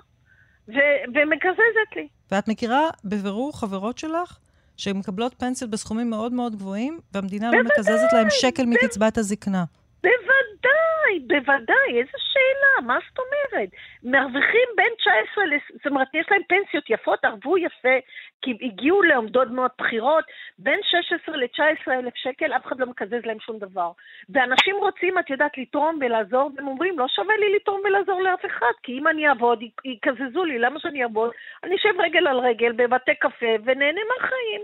ו- 0.68 1.04
ומקזזת 1.16 1.96
לי. 1.96 2.08
ואת 2.32 2.48
מכירה 2.48 2.90
בבירור 3.06 3.60
חברות 3.60 3.98
שלך 3.98 4.38
שמקבלות 4.78 5.36
פנסיות 5.38 5.72
בסכומים 5.72 6.10
מאוד 6.10 6.34
מאוד 6.34 6.56
גבוהים, 6.56 7.00
והמדינה 7.14 7.52
לא 7.52 7.64
מקזזת 7.64 8.14
להם 8.14 8.28
שקל 8.30 8.64
ב- 8.66 8.70
מקצבת 8.70 9.18
הזקנה. 9.18 9.64
בוודאי, 10.04 11.20
בוודאי, 11.28 12.00
איזה 12.00 12.18
שאלה, 12.18 12.88
מה 12.88 12.98
זאת 13.10 13.20
אומרת? 13.20 13.70
מרוויחים 14.04 14.70
בין 14.76 14.94
19 14.98 15.46
ל... 15.46 15.54
זאת 15.74 15.88
אומרת, 15.88 16.08
יש 16.14 16.26
להם 16.32 16.42
פנסיות 16.48 16.90
יפות, 16.90 17.26
ערבו 17.26 17.58
יפה, 17.58 17.96
כי 18.42 18.58
הגיעו 18.62 19.02
לעומדות 19.02 19.48
מאוד 19.48 19.72
בחירות, 19.78 20.24
בין 20.60 20.80
16 20.84 21.38
ל-19 21.38 21.92
אלף 21.92 22.16
שקל, 22.16 22.54
אף 22.54 22.66
אחד 22.66 22.80
לא 22.80 22.86
מקזז 22.86 23.26
להם 23.26 23.40
שום 23.40 23.60
דבר. 23.60 23.92
ואנשים 24.30 24.76
רוצים, 24.76 25.20
את 25.20 25.30
יודעת, 25.30 25.58
לתרום 25.58 26.00
ולעזור, 26.02 26.52
והם 26.56 26.68
אומרים, 26.68 27.00
לא 27.00 27.08
שווה 27.08 27.38
לי 27.38 27.56
לתרום 27.56 27.82
ולעזור 27.86 28.22
לאף 28.22 28.46
אחד, 28.46 28.74
כי 28.84 29.00
אם 29.00 29.08
אני 29.08 29.28
אעבוד, 29.28 29.64
יקזזו 29.86 30.46
לי, 30.46 30.60
למה 30.60 30.80
שאני 30.80 31.04
אעבוד? 31.04 31.32
אני 31.64 31.76
אשב 31.76 31.94
רגל 32.00 32.28
על 32.28 32.40
רגל 32.40 32.72
בבתי 32.72 33.16
קפה 33.16 33.56
ונהנה 33.66 34.02
מהחיים. 34.10 34.62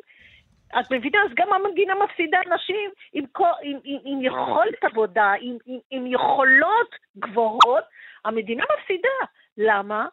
את 0.80 0.92
מבינה? 0.92 1.24
אז 1.24 1.32
גם 1.36 1.54
המנגינה 1.54 1.96
מפסידה 1.96 2.40
נשים 2.56 2.90
עם, 3.14 3.26
עם, 3.62 3.80
עם, 3.84 4.00
עם 4.04 4.22
יכולת 4.22 4.84
עבודה, 4.84 5.34
עם, 5.40 5.58
עם, 5.66 5.80
עם 5.92 6.08
יכולות 6.08 6.96
גבוהות, 7.18 7.84
המדינה 8.26 8.64
מפסידה. 8.78 9.18
למה? 9.58 10.08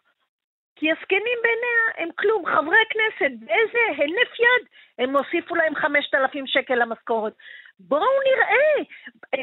כי 0.77 0.91
הזקנים 0.93 1.39
בעיניה 1.43 1.83
הם 1.97 2.09
כלום. 2.19 2.47
חברי 2.47 2.77
הכנסת, 2.83 3.33
באיזה 3.41 3.79
הינף 4.03 4.41
יד 4.41 4.69
הם 4.99 5.17
הוסיפו 5.17 5.55
להם 5.55 5.75
5,000 5.75 6.47
שקל 6.47 6.75
למשכורת. 6.75 7.33
בואו 7.81 8.21
נראה, 8.27 8.85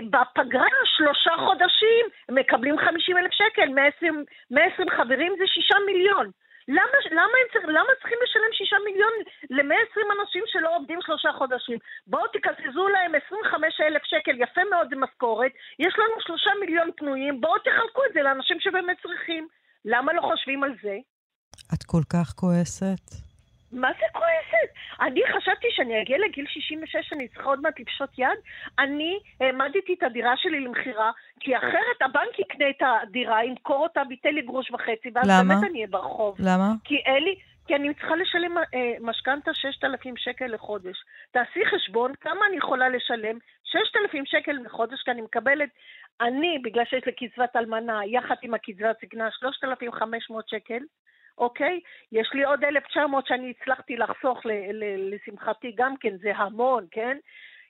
בפגרה 0.10 0.68
שלושה 0.86 1.31
חודשים 1.38 2.06
מקבלים 2.31 2.77
50 2.77 3.18
אלף 3.18 3.31
שקל, 3.31 3.69
120, 3.69 4.26
120 4.52 4.90
חברים 4.90 5.36
זה 5.38 5.48
שישה 5.48 5.76
מיליון. 5.86 6.31
למה, 6.78 6.98
למה, 7.12 7.36
צריך, 7.54 7.66
למה 7.66 7.91
צריכים 8.00 8.20
לשלם 8.24 8.52
שישה 8.58 8.76
מיליון 8.86 9.14
ל-120 9.50 10.06
אנשים 10.16 10.44
שלא 10.52 10.76
עובדים 10.76 11.00
שלושה 11.02 11.32
חודשים? 11.38 11.78
בואו 12.08 12.28
תקזזו 12.28 12.88
להם 12.88 13.12
25 13.26 13.82
אלף 13.82 14.04
שקל, 14.12 14.36
יפה 14.44 14.62
מאוד 14.72 14.88
זה 14.90 14.96
משכורת, 14.96 15.52
יש 15.80 15.94
לנו 16.00 16.16
שלושה 16.20 16.52
מיליון 16.60 16.90
פנויים, 16.98 17.41
בואו 17.41 17.60
תחלקו 17.60 18.02
את 18.08 18.14
זה 18.14 18.22
לאנשים 18.22 18.58
שבאמת 18.60 18.98
צריכים. 19.02 19.48
למה 19.86 20.14
לא 20.14 20.22
חושבים 20.22 20.64
על 20.64 20.74
זה? 20.84 20.96
את 21.74 21.84
כל 21.84 22.04
כך 22.14 22.28
כועסת. 22.36 23.28
מה 23.72 23.91
זה 24.00 24.06
כועסת? 24.14 24.70
אני 25.02 25.22
חשבתי 25.36 25.68
שאני 25.72 26.02
אגיע 26.02 26.18
לגיל 26.18 26.46
66, 26.48 27.14
אני 27.14 27.28
צריכה 27.28 27.50
עוד 27.50 27.62
מעט 27.62 27.80
לפשוט 27.80 28.10
יד. 28.18 28.40
אני 28.80 29.20
העמדתי 29.41 29.94
את 29.98 30.04
הדירה 30.04 30.38
שלי 30.38 30.60
למכירה, 30.60 31.12
כי 31.40 31.58
אחרת 31.58 32.02
הבנק 32.02 32.40
יקנה 32.40 32.70
את 32.70 32.82
הדירה, 32.82 33.46
ימכור 33.46 33.84
אותה, 33.84 34.04
ביטל 34.04 34.30
לי 34.30 34.41
גרוש 34.41 34.72
וחצי, 34.72 35.10
ואז 35.16 35.28
למה? 35.30 35.44
באמת 35.44 35.70
אני 35.70 35.78
אהיה 35.78 35.88
ברחוב. 35.88 36.36
למה? 36.40 36.74
כי 36.84 36.96
אין 36.96 37.24
לי... 37.24 37.36
כי 37.68 37.76
אני 37.76 37.94
צריכה 37.94 38.16
לשלם 38.16 38.58
אה, 38.58 38.64
משכנתה 39.02 39.52
6,000 39.54 40.18
שקל 40.18 40.48
לחודש. 40.48 40.98
תעשי 41.32 41.60
חשבון 41.66 42.12
כמה 42.22 42.46
אני 42.50 42.58
יכולה 42.58 42.90
לשלם, 42.90 43.38
6,000 43.64 44.26
שקל 44.26 44.52
לחודש, 44.66 45.02
כי 45.06 45.12
אני 45.12 45.22
מקבלת, 45.22 45.70
אני, 46.22 46.60
בגלל 46.64 46.86
שיש 46.86 47.06
לי 47.06 47.12
קצבת 47.12 47.56
אלמנה, 47.56 48.00
יחד 48.06 48.36
עם 48.41 48.54
הקצבת 48.54 48.96
זקנה, 49.02 49.28
3,500 49.32 50.50
שקל, 50.50 50.80
אוקיי? 51.40 51.80
יש 52.11 52.30
לי 52.34 52.44
עוד 52.44 52.64
1,900 52.64 53.28
שאני 53.28 53.53
הצלחתי 53.61 53.95
לחסוך, 53.98 54.45
ל- 54.45 54.72
ל- 54.72 55.14
לשמחתי 55.14 55.72
גם 55.78 55.94
כן, 55.99 56.18
זה 56.22 56.32
המון, 56.36 56.86
כן? 56.91 57.18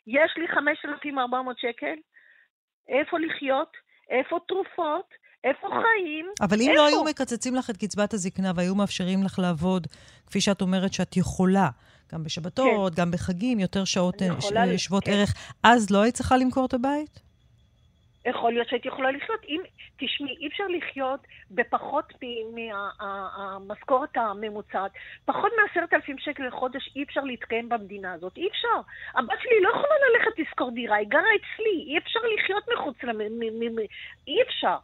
יש 0.08 0.32
לי 0.38 0.48
5,400 0.48 1.60
שקל, 1.60 1.96
איפה 2.90 3.20
לחיות, 3.20 3.72
איפה 4.10 4.40
תרופות, 4.48 5.10
איפה 5.44 5.68
חיים? 5.68 6.26
אבל 6.42 6.58
אם 6.62 6.70
איפה? 6.70 6.82
לא 6.82 6.88
היו 6.88 7.04
מקצצים 7.04 7.56
לך 7.56 7.70
את 7.70 7.78
קצבת 7.78 8.14
הזקנה 8.14 8.52
והיו 8.56 8.76
מאפשרים 8.76 9.24
לך 9.24 9.40
לעבוד, 9.40 9.88
כפי 10.28 10.42
שאת 10.42 10.62
אומרת 10.62 10.94
שאת 10.94 11.18
יכולה, 11.18 11.70
גם 12.14 12.24
בשבתות, 12.24 12.96
כן. 12.96 13.02
גם 13.02 13.12
בחגים, 13.12 13.60
יותר 13.60 13.86
שעות 13.86 14.22
שוות 14.78 15.04
כן. 15.04 15.12
ערך, 15.12 15.34
אז 15.64 15.92
לא 15.92 16.02
היית 16.02 16.16
צריכה 16.16 16.38
למכור 16.38 16.66
את 16.66 16.74
הבית? 16.74 17.29
יכול 18.30 18.54
להיות 18.54 18.68
שהייתי 18.68 18.88
יכולה 18.88 19.12
לחיות. 19.12 19.40
אם, 19.48 19.62
תשמעי, 19.98 20.36
אי 20.40 20.48
אפשר 20.48 20.64
לחיות 20.68 21.20
בפחות 21.52 22.14
מהמשכורת 22.56 24.18
הממוצעת. 24.18 24.92
פחות 25.26 25.52
מעשרת 25.62 25.94
אלפים 25.94 26.18
שקל 26.18 26.48
לחודש 26.48 26.90
אי 26.96 27.04
אפשר 27.04 27.22
להתקיים 27.22 27.70
במדינה 27.70 28.14
הזאת. 28.14 28.38
אי 28.38 28.48
אפשר. 28.48 28.80
הבת 29.16 29.40
שלי 29.42 29.62
לא 29.62 29.70
יכולה 29.70 29.96
ללכת 30.14 30.40
לשכור 30.40 30.72
דירה, 30.72 30.96
היא 30.96 31.08
גרה 31.08 31.30
אצלי. 31.36 31.84
אי 31.88 31.98
אפשר 31.98 32.20
לחיות 32.38 32.64
מחוץ 32.74 33.04
למ... 33.04 33.20
אי 34.28 34.42
אפשר. 34.42 34.78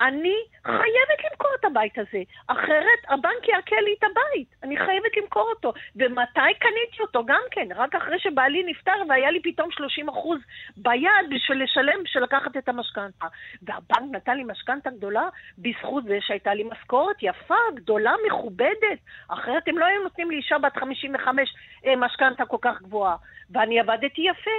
אני 0.00 0.34
חייבת 0.64 1.24
למכור 1.30 1.50
את 1.60 1.64
הבית 1.64 1.98
הזה, 1.98 2.22
אחרת 2.46 3.00
הבנק 3.08 3.48
יעקל 3.48 3.80
לי 3.80 3.94
את 3.98 4.04
הבית. 4.04 4.54
אני 4.62 4.76
חייבת 4.76 5.16
למכור 5.16 5.50
אותו. 5.50 5.72
ומתי 5.96 6.54
קניתי 6.58 7.00
אותו? 7.00 7.24
גם 7.24 7.40
כן, 7.50 7.68
רק 7.76 7.94
אחרי 7.94 8.18
שבעלי 8.18 8.62
נפטר 8.66 9.02
והיה 9.08 9.30
לי 9.30 9.40
פתאום 9.42 9.70
30 9.70 10.08
אחוז 10.08 10.38
ביד 10.76 11.26
בשביל 11.30 11.62
לשלם, 11.62 12.02
בשביל 12.04 12.22
לקחת 12.22 12.56
את 12.56 12.68
המשכנתה. 12.68 13.26
והבנק 13.62 14.14
נתן 14.14 14.36
לי 14.36 14.44
משכנתה 14.44 14.90
גדולה 14.90 15.28
בזכות 15.58 16.04
זה 16.04 16.18
שהייתה 16.20 16.54
לי 16.54 16.64
משכורת 16.64 17.16
יפה, 17.22 17.54
גדולה, 17.74 18.12
מכובדת. 18.26 18.98
אחרת 19.28 19.68
הם 19.68 19.78
לא 19.78 19.84
היו 19.84 20.02
נותנים 20.02 20.30
לאישה 20.30 20.58
בת 20.58 20.76
55 20.76 21.54
אה, 21.86 21.96
משכנתה 21.96 22.44
כל 22.44 22.58
כך 22.60 22.82
גבוהה. 22.82 23.16
ואני 23.50 23.80
עבדתי 23.80 24.22
יפה, 24.22 24.50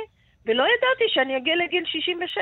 ולא 0.45 0.63
ידעתי 0.63 1.13
שאני 1.13 1.37
אגיע 1.37 1.55
לגיל 1.55 1.85
66. 1.85 2.39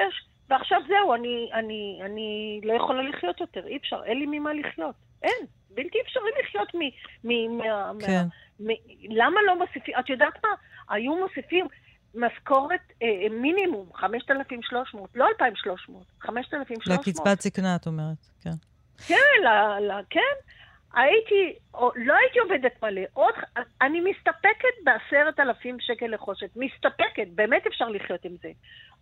ועכשיו 0.53 0.81
זהו, 0.87 1.13
אני, 1.13 1.49
אני, 1.53 1.99
אני 2.05 2.59
לא 2.63 2.73
יכולה 2.73 3.03
לחיות 3.03 3.41
יותר, 3.41 3.67
אי 3.67 3.77
אפשר, 3.77 4.01
אין 4.05 4.19
לי 4.19 4.25
ממה 4.25 4.53
לחיות. 4.53 4.95
אין, 5.23 5.45
בלתי 5.69 5.97
אפשרי 6.01 6.31
לחיות 6.43 6.75
מ... 6.75 6.79
מ, 7.23 7.57
מה, 7.57 7.91
כן. 7.99 8.25
מ, 8.59 8.67
למה 9.09 9.39
לא 9.47 9.59
מוסיפים? 9.59 9.93
את 9.99 10.09
יודעת 10.09 10.33
מה? 10.43 10.49
היו 10.89 11.15
מוסיפים 11.15 11.67
משכורת 12.15 12.93
אה, 13.01 13.07
מינימום, 13.31 13.89
5,300, 13.93 15.09
לא 15.15 15.25
2,300, 15.27 16.03
5,300. 16.21 17.07
לקצבת 17.07 17.41
זקנה, 17.41 17.75
את 17.75 17.87
אומרת, 17.87 18.27
כן. 18.41 18.55
כן, 19.07 19.15
ל, 19.43 19.47
ל, 19.91 20.01
כן. 20.09 20.19
הייתי, 20.93 21.59
או, 21.73 21.91
לא 21.95 22.13
הייתי 22.13 22.39
עובדת 22.39 22.83
מלא, 22.83 23.01
עוד, 23.13 23.33
אני 23.81 23.99
מסתפקת 23.99 24.75
בעשרת 24.83 25.39
אלפים 25.39 25.77
שקל 25.79 26.07
לחושת, 26.07 26.49
מסתפקת, 26.55 27.27
באמת 27.35 27.67
אפשר 27.67 27.89
לחיות 27.89 28.25
עם 28.25 28.35
זה. 28.41 28.49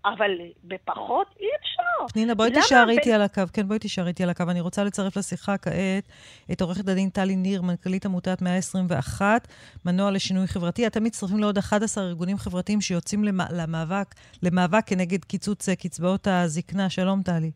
אבל 0.05 0.31
בפחות 0.63 1.27
אי 1.39 1.45
אפשר. 1.61 2.07
פנינה, 2.13 2.35
בואי 2.35 2.51
תישארי 2.51 2.97
איתי 2.97 3.11
ב... 3.11 3.13
על 3.13 3.21
הקו. 3.21 3.41
כן, 3.53 3.67
בואי 3.67 3.79
תישארי 3.79 4.07
איתי 4.07 4.23
על 4.23 4.29
הקו. 4.29 4.43
אני 4.49 4.61
רוצה 4.61 4.83
לצרף 4.83 5.17
לשיחה 5.17 5.57
כעת 5.57 6.07
את 6.51 6.61
עורכת 6.61 6.87
הדין 6.87 7.09
טלי 7.09 7.35
ניר, 7.35 7.61
מנכ"לית 7.61 8.05
עמותת 8.05 8.41
121, 8.41 9.47
מנוע 9.85 10.11
לשינוי 10.11 10.47
חברתי. 10.47 10.87
אתם 10.87 11.03
מצטרפים 11.03 11.39
לעוד 11.39 11.57
11 11.57 12.03
ארגונים 12.03 12.37
חברתיים 12.37 12.81
שיוצאים 12.81 13.23
למאבק, 13.51 14.15
למאבק 14.43 14.83
כנגד 14.87 15.25
קיצוץ 15.25 15.69
אה, 15.69 15.75
קצבאות 15.75 16.27
הזקנה. 16.27 16.89
שלום, 16.89 17.21
טלי. 17.23 17.51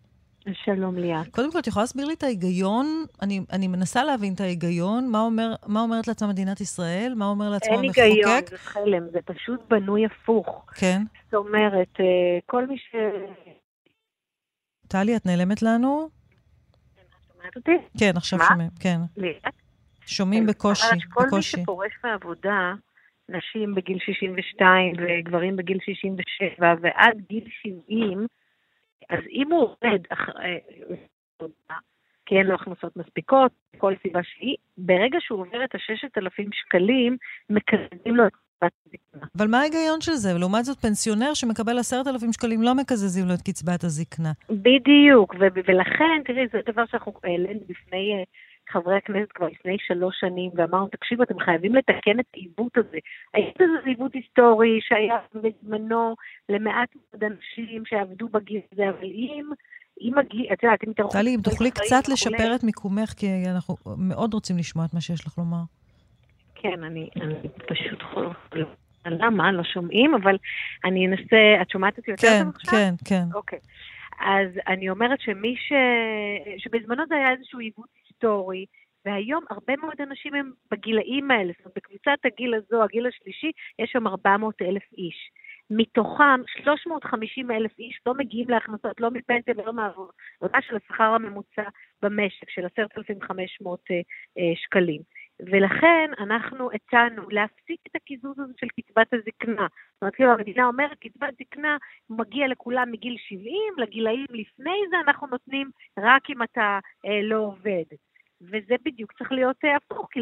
שלום 0.54 0.96
ליאת. 0.98 1.28
קודם 1.28 1.52
כל, 1.52 1.60
את 1.60 1.68
יכולה 1.68 1.84
להסביר 1.84 2.06
לי 2.06 2.14
את 2.14 2.24
ההיגיון? 2.24 3.06
אני, 3.22 3.42
אני 3.52 3.68
מנסה 3.68 4.04
להבין 4.04 4.34
את 4.34 4.42
ההיגיון. 4.42 5.08
מה, 5.12 5.20
אומר, 5.20 5.54
מה 5.68 5.82
אומרת 5.82 6.08
לעצמה 6.08 6.28
מדינת 6.28 6.62
ישראל? 6.62 7.14
מה 7.16 7.26
אומר 7.26 7.50
לעצמו 7.50 7.74
המחוקק? 7.74 7.98
אין 8.00 8.12
היגיון, 8.12 8.42
זה 8.50 8.58
חלם. 8.58 9.10
זה 9.12 9.20
פשוט 9.26 9.60
בנוי 9.70 10.06
הפוך. 10.06 10.66
כן. 10.76 11.02
זאת 11.26 11.34
אומרת, 11.34 12.00
אה, 12.00 12.40
כל 12.46 12.68
מי 12.68 12.78
ש... 12.78 12.96
טלי, 14.88 15.16
את 15.16 15.26
נעלמת 15.26 15.62
לנו? 15.62 16.10
שומעת 17.28 17.56
אותי? 17.56 17.78
כן, 18.00 18.12
עכשיו 18.16 18.40
מה? 18.40 18.46
שומעים. 18.50 18.70
כן. 18.80 18.98
ליאת? 19.18 19.54
שומעים 20.06 20.44
כן. 20.44 20.50
בקושי, 20.50 20.88
כל 21.14 21.24
בקושי. 21.28 21.58
מי 21.58 21.64
שפורש 21.64 21.92
מעבודה, 22.04 22.74
נשים 23.30 23.76
בגיל 23.76 23.98
62 24.06 24.94
וגברים 25.00 25.56
בגיל 25.56 25.78
67 25.86 26.74
ועד 26.82 27.18
גיל 27.30 27.48
70, 27.62 28.28
אז 29.10 29.20
אם 29.32 29.52
הוא 29.52 29.62
עובד 29.62 30.00
כי 32.26 32.36
אין 32.36 32.48
לו 32.48 32.56
הכנסות 32.56 32.98
מספיקות, 32.98 33.52
כל 33.78 33.94
סיבה 34.02 34.20
שהיא, 34.24 34.56
ברגע 34.78 35.18
שהוא 35.22 35.40
עובר 35.40 35.64
את 35.64 35.76
ה-6,000 35.76 36.50
שקלים, 36.52 37.18
מקזזים 37.50 38.16
לו 38.16 38.28
את 38.28 38.32
קצבת 38.34 38.72
הזקנה. 38.86 39.28
אבל 39.38 39.48
מה 39.48 39.60
ההיגיון 39.60 40.02
של 40.02 40.12
זה? 40.12 40.30
לעומת 40.40 40.66
זאת, 40.66 40.78
פנסיונר 40.80 41.34
שמקבל 41.34 41.80
10,000 41.80 42.34
שקלים 42.34 42.62
לא 42.62 42.76
מקזזים 42.76 43.26
לו 43.28 43.34
את 43.34 43.42
קצבת 43.42 43.84
הזקנה. 43.84 44.32
בדיוק, 44.50 45.36
ו- 45.40 45.60
ולכן, 45.68 46.24
תראי, 46.26 46.48
זה 46.54 46.60
דבר 46.72 46.86
שאנחנו 46.86 47.14
העלינו 47.24 47.60
בפני 47.68 48.24
חברי 48.70 48.98
הכנסת 48.98 49.32
כבר 49.32 49.48
לפני 49.48 49.78
שלוש 49.88 50.16
שנים, 50.20 50.52
ואמרנו, 50.56 50.88
תקשיבו, 50.88 51.24
אתם 51.24 51.40
חייבים 51.40 51.76
לתקן 51.76 52.20
את 52.20 52.26
העיוות 52.34 52.78
הזה. 52.78 52.98
העיוות 53.34 53.62
הזה 53.62 53.74
זה 53.84 53.90
עיוות 53.90 54.14
היסטורי 54.14 54.80
שהיה 54.82 55.18
בזמנו 55.34 56.16
למעט 56.50 56.90
מאוד 56.96 57.24
אנשים 57.24 57.84
שעבדו 57.86 58.28
בגיל 58.28 58.62
הזה, 58.74 58.90
אבל 58.90 59.04
אם... 59.04 59.46
אם 60.02 60.14
מגיע, 60.16 60.54
את 60.54 60.64
יודעת, 60.64 60.80
אם 60.88 60.94
תראו... 60.94 61.10
טלי, 61.10 61.36
אם 61.36 61.42
תוכלי 61.44 61.72
קצת 61.72 62.08
לשפר 62.08 62.56
את 62.56 62.64
מיקומך, 62.64 63.10
כי 63.10 63.28
אנחנו 63.56 63.76
מאוד 63.98 64.34
רוצים 64.34 64.58
לשמוע 64.58 64.86
את 64.86 64.94
מה 64.94 65.02
שיש 65.02 65.28
לך 65.28 65.38
לומר. 65.38 65.62
כן, 66.56 66.84
אני, 66.84 67.10
אני 67.22 67.50
פשוט 67.68 68.02
חולה. 68.02 68.30
למה? 69.06 69.52
לא 69.52 69.64
שומעים, 69.64 70.16
אבל 70.16 70.38
אני 70.86 71.08
אנסה... 71.08 71.62
את 71.62 71.70
שומעת 71.70 71.98
אותי 71.98 72.12
יותר 72.12 72.28
כן, 72.28 72.48
עכשיו? 72.56 72.74
כן, 72.74 72.94
כן. 73.06 73.24
אוקיי. 73.34 73.60
אז 74.20 74.50
אני 74.68 74.90
אומרת 74.90 75.22
שמי 75.22 75.56
ש... 75.58 75.74
שבזמנו 76.58 77.04
זה 77.10 77.16
היה 77.16 77.32
איזשהו 77.32 77.60
עיוות 77.60 77.90
היסטורי, 78.16 78.66
והיום 79.06 79.44
הרבה 79.50 79.76
מאוד 79.76 80.02
אנשים 80.02 80.34
הם 80.34 80.52
בגילאים 80.72 81.32
האלה, 81.32 81.54
זאת 81.58 81.66
אומרת, 81.66 81.76
בקבוצת 81.76 82.26
הגיל 82.26 82.54
הזו, 82.54 82.84
הגיל 82.84 83.08
השלישי, 83.08 83.52
יש 83.80 83.90
שם 83.92 84.08
400 84.08 84.62
אלף 84.62 84.84
איש. 84.98 85.32
מתוכם 85.70 86.42
350 86.64 87.52
אלף 87.52 87.80
איש 87.80 88.00
לא 88.06 88.14
מגיעים 88.14 88.50
להכנסות, 88.50 89.00
לא 89.00 89.12
מפנסיה 89.12 89.54
ולא 89.58 89.74
מעבודה 89.74 90.60
של 90.62 90.76
השכר 90.76 91.04
הממוצע 91.04 91.64
במשק, 92.02 92.50
של 92.50 92.66
10,500 92.66 93.80
אה, 93.92 93.96
שקלים. 94.56 95.02
ולכן 95.40 96.12
אנחנו 96.20 96.70
הצענו 96.74 97.30
להפסיק 97.30 97.80
את 97.88 97.96
הקיזוז 97.96 98.40
הזה 98.40 98.54
של 98.60 98.68
קצבת 98.68 99.14
הזקנה. 99.14 99.68
זאת 99.94 100.02
אומרת, 100.02 100.16
כאילו 100.16 100.32
המדינה 100.32 100.66
אומרת, 100.66 100.98
קצבת 101.00 101.34
זקנה 101.40 101.78
מגיע 102.10 102.48
לכולם 102.48 102.92
מגיל 102.92 103.16
70, 103.20 103.52
לגילאים 103.78 104.26
לפני 104.30 104.78
זה 104.90 104.98
אנחנו 105.08 105.28
נותנים 105.28 105.70
רק 106.00 106.30
אם 106.30 106.44
אתה 106.44 106.80
אה, 107.06 107.22
לא 107.24 107.38
עובד. 107.38 107.84
וזה 108.42 108.76
בדיוק 108.86 109.14
צריך 109.18 109.32
להיות 109.32 109.56
אה, 109.66 109.76
הפוך, 109.76 110.08
כי 110.12 110.20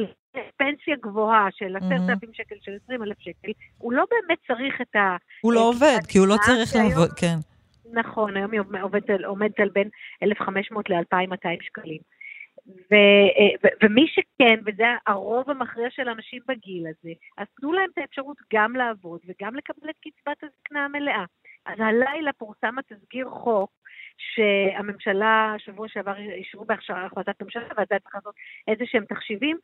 פנסיה 0.57 0.95
גבוהה 1.01 1.47
של 1.51 1.75
עשרת 1.75 2.09
אלפים 2.09 2.29
שקל, 2.33 2.55
של 2.61 2.71
עשרים 2.83 3.03
אלף 3.03 3.19
שקל, 3.19 3.51
הוא 3.77 3.93
לא 3.93 4.03
באמת 4.11 4.39
צריך 4.47 4.81
את 4.81 4.95
ה... 4.95 5.17
הוא 5.41 5.53
לא 5.53 5.69
עובד, 5.69 5.99
כי 6.07 6.17
הוא 6.17 6.27
לא 6.27 6.35
צריך 6.45 6.75
לעבוד, 6.75 7.09
כן. 7.19 7.35
נכון, 7.93 8.37
היום 8.37 8.51
היא 8.51 8.61
עומדת 8.81 9.09
עומדת 9.25 9.59
על 9.59 9.69
בין 9.69 9.89
1,500 10.23 10.89
ל-2,200 10.89 11.47
שקלים. 11.61 11.99
ו, 12.67 12.93
אה, 13.37 13.55
ו, 13.63 13.67
ומי 13.83 14.07
שכן, 14.07 14.59
וזה 14.65 14.83
הרוב 15.07 15.49
המכריע 15.49 15.89
של 15.89 16.09
אנשים 16.09 16.41
בגיל 16.47 16.87
הזה, 16.87 17.13
אז 17.37 17.47
תנו 17.59 17.73
להם 17.73 17.89
את 17.93 17.97
האפשרות 17.97 18.37
גם 18.53 18.75
לעבוד 18.75 19.19
וגם 19.25 19.55
לקבל 19.55 19.89
את 19.89 19.95
קצבת 20.01 20.43
הזקנה 20.43 20.85
המלאה. 20.85 21.25
אז 21.65 21.79
הלילה 21.79 22.33
פורסם 22.33 22.75
התזכיר 22.79 23.29
חוק 23.29 23.71
שהממשלה, 24.17 25.55
שבוע 25.57 25.87
שעבר 25.89 26.17
אישרו 26.17 26.65
בהחלטת 26.65 27.41
ממשלה, 27.41 27.63
וזה 27.63 27.99
צריך 28.03 28.15
לעשות 28.15 28.35
איזה 28.67 28.83
שהם 28.85 29.05
תחשיבים, 29.05 29.57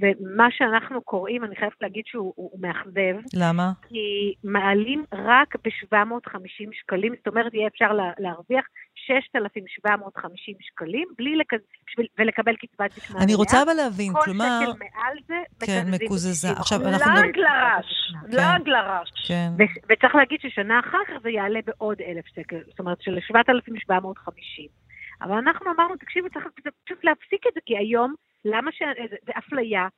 ומה 0.00 0.48
שאנחנו 0.50 1.02
קוראים, 1.02 1.44
אני 1.44 1.56
חייבת 1.56 1.76
להגיד 1.80 2.04
שהוא 2.06 2.60
מאכזב. 2.60 3.16
למה? 3.34 3.72
כי 3.88 4.34
מעלים 4.44 5.04
רק 5.12 5.56
ב-750 5.56 6.68
שקלים, 6.72 7.14
זאת 7.16 7.26
אומרת, 7.28 7.54
יהיה 7.54 7.66
אפשר 7.66 7.92
להרוויח 8.18 8.66
6,750 9.08 10.54
שקלים, 10.60 11.08
בלי 11.18 11.36
לקז... 11.36 11.58
ולקבל 12.18 12.56
קצבת 12.56 12.92
זקנה. 12.92 13.22
אני 13.24 13.34
רוצה 13.34 13.62
אבל 13.62 13.74
להבין, 13.74 14.12
כל 14.12 14.20
כלומר... 14.24 14.60
כל 14.66 14.72
שקל 14.72 14.84
מעל 14.84 15.16
זה, 15.28 15.66
כן, 15.66 15.86
מקוזזה. 15.90 16.50
עכשיו, 16.50 16.78
אנחנו... 16.88 17.12
לעג 17.14 17.36
לרש, 17.36 17.90
לעג 18.28 18.68
לרש. 18.68 19.10
כן. 19.28 19.48
ו- 19.58 19.92
וצריך 19.92 20.14
להגיד 20.14 20.38
ששנה 20.40 20.80
אחר 20.80 20.98
כך 21.08 21.14
זה 21.22 21.30
יעלה 21.30 21.60
בעוד 21.66 22.00
1,000 22.00 22.24
שקל, 22.34 22.60
זאת 22.66 22.78
אומרת 22.78 23.02
של 23.02 23.18
7,750. 23.20 24.66
אבל 25.22 25.34
אנחנו 25.34 25.70
אמרנו, 25.76 25.96
תקשיבו, 25.96 26.28
צריך 26.30 26.44
פשוט 26.84 27.04
להפסיק 27.04 27.46
את 27.48 27.54
זה, 27.54 27.60
כי 27.66 27.76
היום, 27.76 28.14
למה 28.44 28.72
ש... 28.72 28.82
זה 29.26 29.32
אפליה, 29.38 29.88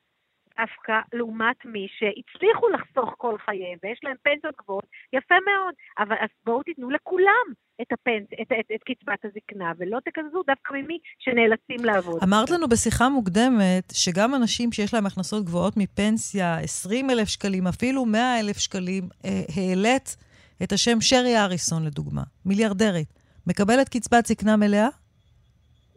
דווקא 0.59 0.93
לעומת 1.13 1.65
מי 1.65 1.87
שהצליחו 1.97 2.69
לחסוך 2.69 3.15
כל 3.17 3.37
חייהם 3.45 3.77
ויש 3.83 3.99
להם 4.03 4.15
פנסיות 4.23 4.55
גבוהות, 4.61 4.85
יפה 5.13 5.35
מאוד. 5.45 5.73
אבל 5.99 6.15
אז 6.19 6.29
בואו 6.45 6.63
תיתנו 6.63 6.89
לכולם 6.89 7.45
את, 7.81 7.87
הפנס, 7.91 8.27
את, 8.41 8.51
את, 8.59 8.65
את 8.75 8.83
קצבת 8.83 9.25
הזקנה, 9.25 9.71
ולא 9.77 9.99
תקזזו 10.05 10.43
דווקא 10.47 10.73
ממי 10.73 10.97
שנאלצים 11.19 11.85
לעבוד. 11.85 12.19
אמרת 12.23 12.49
לנו 12.49 12.67
בשיחה 12.67 13.09
מוקדמת 13.09 13.83
שגם 13.93 14.35
אנשים 14.35 14.71
שיש 14.71 14.93
להם 14.93 15.05
הכנסות 15.05 15.45
גבוהות 15.45 15.73
מפנסיה, 15.77 16.59
20 16.59 17.09
אלף 17.09 17.27
שקלים, 17.27 17.67
אפילו 17.67 18.05
100 18.05 18.39
אלף 18.39 18.57
שקלים, 18.57 19.03
אה, 19.25 19.29
העלית 19.55 20.17
את 20.63 20.71
השם 20.71 21.01
שרי 21.01 21.37
אריסון 21.37 21.85
לדוגמה, 21.85 22.21
מיליארדרית. 22.45 23.13
מקבלת 23.47 23.89
קצבת 23.89 24.25
זקנה 24.25 24.57
מלאה? 24.57 24.87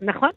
נכון. 0.01 0.31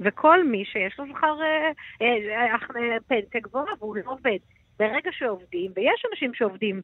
וכל 0.00 0.44
מי 0.44 0.64
שיש 0.64 0.98
לו 0.98 1.04
שכר 1.06 1.36
אה, 1.42 1.70
אה, 2.02 2.54
אה, 2.54 2.96
פנסיה 3.06 3.40
גבוהה 3.40 3.72
והוא 3.78 3.96
לא 3.96 4.02
עובד. 4.06 4.38
ברגע 4.78 5.10
שעובדים, 5.12 5.72
ויש 5.76 6.02
אנשים 6.12 6.34
שעובדים 6.34 6.80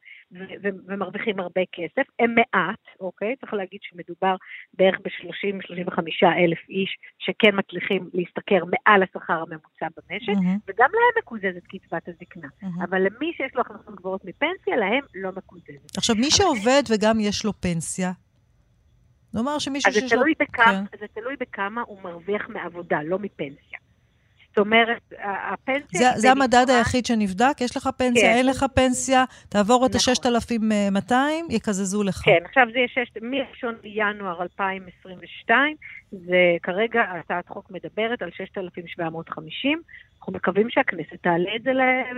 ומרוויחים 0.63 1.41
הרבה 1.41 1.61
כסף, 1.73 2.07
הם 2.19 2.35
מעט, 2.35 2.85
אוקיי? 3.01 3.37
צריך 3.37 3.55
להגיד 3.55 3.81
שמדובר 3.83 4.37
בערך 4.75 4.99
ב-30-35 5.05 5.99
אלף 6.45 6.59
איש 6.69 6.97
שכן 7.19 7.51
מצליחים 7.59 8.11
להשתכר 8.15 8.65
מעל 8.65 9.03
השכר 9.03 9.43
הממוצע 9.43 9.87
במשק, 9.97 10.29
mm-hmm. 10.29 10.69
וגם 10.69 10.91
להם 10.93 11.15
מקוזזת 11.19 11.63
קצבת 11.69 12.09
הזקנה. 12.09 12.49
Mm-hmm. 12.49 12.85
אבל 12.85 12.99
למי 12.99 13.33
שיש 13.37 13.55
לו 13.55 13.61
הכנסות 13.61 13.95
גבוהות 13.95 14.25
מפנסיה, 14.25 14.77
להם 14.77 15.05
לא 15.15 15.31
מקוזזת. 15.37 15.97
עכשיו, 15.97 16.17
מי 16.17 16.31
שעובד 16.31 16.83
וגם 16.91 17.21
יש 17.21 17.45
לו 17.45 17.53
פנסיה, 17.53 18.13
נאמר 19.35 19.59
שמישהו 19.59 19.93
שיש 19.93 20.13
לו... 20.13 20.23
בכמה, 20.41 20.85
כן. 20.93 20.99
זה 21.01 21.07
תלוי 21.15 21.35
בכמה 21.41 21.83
הוא 21.87 21.99
מרוויח 22.03 22.49
מעבודה, 22.49 22.99
לא 23.03 23.19
מפנסיה. 23.19 23.79
זאת 24.49 24.59
אומרת, 24.59 25.13
הפנסיה... 25.53 26.13
זה, 26.13 26.21
זה 26.21 26.31
המדד 26.31 26.67
היחיד 26.69 27.07
שנבדק? 27.07 27.61
יש 27.61 27.77
לך 27.77 27.89
פנסיה, 27.97 28.31
כן. 28.31 28.37
אין 28.37 28.47
לך 28.47 28.65
פנסיה, 28.75 29.25
תעבור 29.49 29.87
את 29.87 29.95
נכון. 29.95 30.33
ה-6,200, 30.97 31.15
יקזזו 31.51 32.03
לך. 32.03 32.15
כן, 32.25 32.39
עכשיו 32.45 32.67
זה 32.73 32.79
יהיה 32.79 32.89
מ-1 33.23 33.67
בינואר 33.83 34.43
2022, 34.43 35.77
זה 36.11 36.57
כרגע 36.63 37.03
הצעת 37.03 37.49
חוק 37.49 37.71
מדברת 37.71 38.23
על 38.23 38.31
6,750. 38.33 39.83
אנחנו 40.19 40.33
מקווים 40.33 40.71
שהכנסת 40.71 41.17
תעלה 41.23 41.51
את 41.57 41.63
זה 41.63 41.73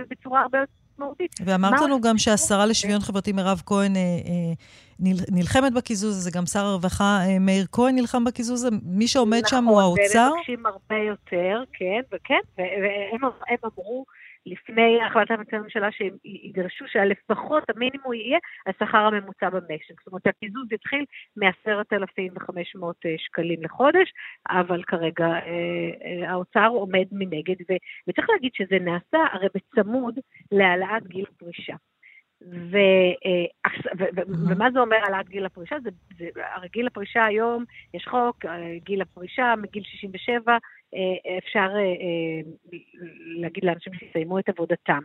בצורה 0.09 0.41
הרבה 0.41 0.57
יותר 0.57 0.86
משמעותית. 0.97 1.35
ואמרת 1.45 1.81
לנו 1.81 2.01
גם 2.01 2.17
שהשרה 2.17 2.65
לשוויון 2.65 2.99
חברתי 2.99 3.31
מירב 3.31 3.61
כהן 3.65 3.95
אה, 3.95 4.01
אה, 4.01 4.53
נלחמת 5.31 5.73
בקיזוז 5.73 6.17
הזה, 6.17 6.31
גם 6.31 6.45
שר 6.45 6.65
הרווחה 6.65 7.19
אה, 7.25 7.39
מאיר 7.39 7.65
כהן 7.71 7.95
נלחם 7.95 8.23
בקיזוז 8.23 8.63
הזה, 8.63 8.77
מי 8.83 9.07
שעומד 9.07 9.41
שם 9.47 9.65
הוא 9.65 9.81
האוצר? 9.81 10.03
נכון, 10.03 10.17
והם 10.17 10.37
מבקשים 10.37 10.65
הרבה 10.65 10.95
יותר, 10.95 11.63
כן, 11.73 12.01
וכן, 12.11 12.39
והם 12.57 13.31
אמרו 13.65 14.05
לפני 14.47 14.99
החלטת 15.03 15.53
הממשלה 15.53 15.91
שהם 15.91 16.15
ידרשו 16.25 16.85
שלפחות 16.87 17.63
המינימום 17.69 18.13
יהיה 18.13 18.39
השכר 18.67 18.97
הממוצע 18.97 19.49
במשק. 19.49 19.99
זאת 19.99 20.07
אומרת, 20.07 20.27
הקיזוז 20.27 20.71
יתחיל 20.71 21.05
מ-10,500 21.37 22.83
אה, 23.05 23.15
שקלים 23.17 23.63
לחודש, 23.63 24.13
אבל 24.49 24.83
כרגע 24.83 25.25
אה, 25.25 25.41
אה, 26.05 26.31
האוצר 26.31 26.67
עומד 26.67 27.05
מנגד, 27.11 27.55
וצריך 28.07 28.29
להגיד 28.29 28.51
שזה 28.53 28.79
נעשה 28.79 29.17
הרי 29.31 29.47
בצמוד 29.55 30.19
להעלאת 30.51 31.07
גיל 31.07 31.25
הפרישה. 31.35 31.75
ו, 32.41 32.77
ו, 33.99 34.03
ו, 34.15 34.21
ומה 34.49 34.71
זה 34.73 34.79
אומר 34.79 34.97
העלאת 35.03 35.29
גיל 35.29 35.45
הפרישה? 35.45 35.75
זה, 35.83 35.89
זה, 36.17 36.25
הרי 36.55 36.67
גיל 36.73 36.87
הפרישה 36.87 37.25
היום, 37.25 37.63
יש 37.93 38.07
חוק, 38.07 38.45
גיל 38.83 39.01
הפרישה 39.01 39.53
מגיל 39.61 39.83
67, 39.83 40.57
אפשר 41.37 41.67
להגיד 43.41 43.63
לאנשים 43.63 43.93
שיסיימו 43.93 44.39
את 44.39 44.49
עבודתם. 44.49 44.99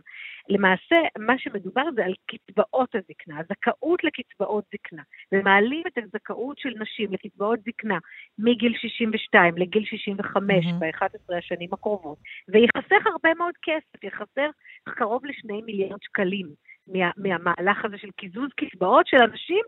למעשה, 0.49 0.95
מה 1.17 1.33
שמדובר 1.37 1.83
זה 1.95 2.05
על 2.05 2.13
קצבאות 2.25 2.95
הזקנה, 2.95 3.41
זכאות 3.43 4.03
לקצבאות 4.03 4.65
זקנה. 4.73 5.03
ומעלים 5.31 5.83
את 5.87 5.97
הזכאות 5.97 6.57
של 6.57 6.69
נשים 6.79 7.13
לקצבאות 7.13 7.59
זקנה 7.59 7.97
מגיל 8.39 8.73
62 8.77 9.57
לגיל 9.57 9.85
65 9.85 10.65
mm-hmm. 10.65 10.79
ב-11 10.79 11.37
השנים 11.37 11.69
הקרובות, 11.73 12.17
וייחסך 12.47 13.07
הרבה 13.07 13.33
מאוד 13.37 13.53
כסף, 13.61 14.03
ייחסך 14.03 14.51
קרוב 14.85 15.25
לשני 15.25 15.61
מיליארד 15.61 15.99
שקלים. 16.01 16.47
מה, 16.87 17.11
מהמהלך 17.17 17.85
הזה 17.85 17.97
של 17.97 18.11
קיזוז 18.11 18.49
קצבאות 18.55 19.07
של 19.07 19.17
אנשים 19.17 19.63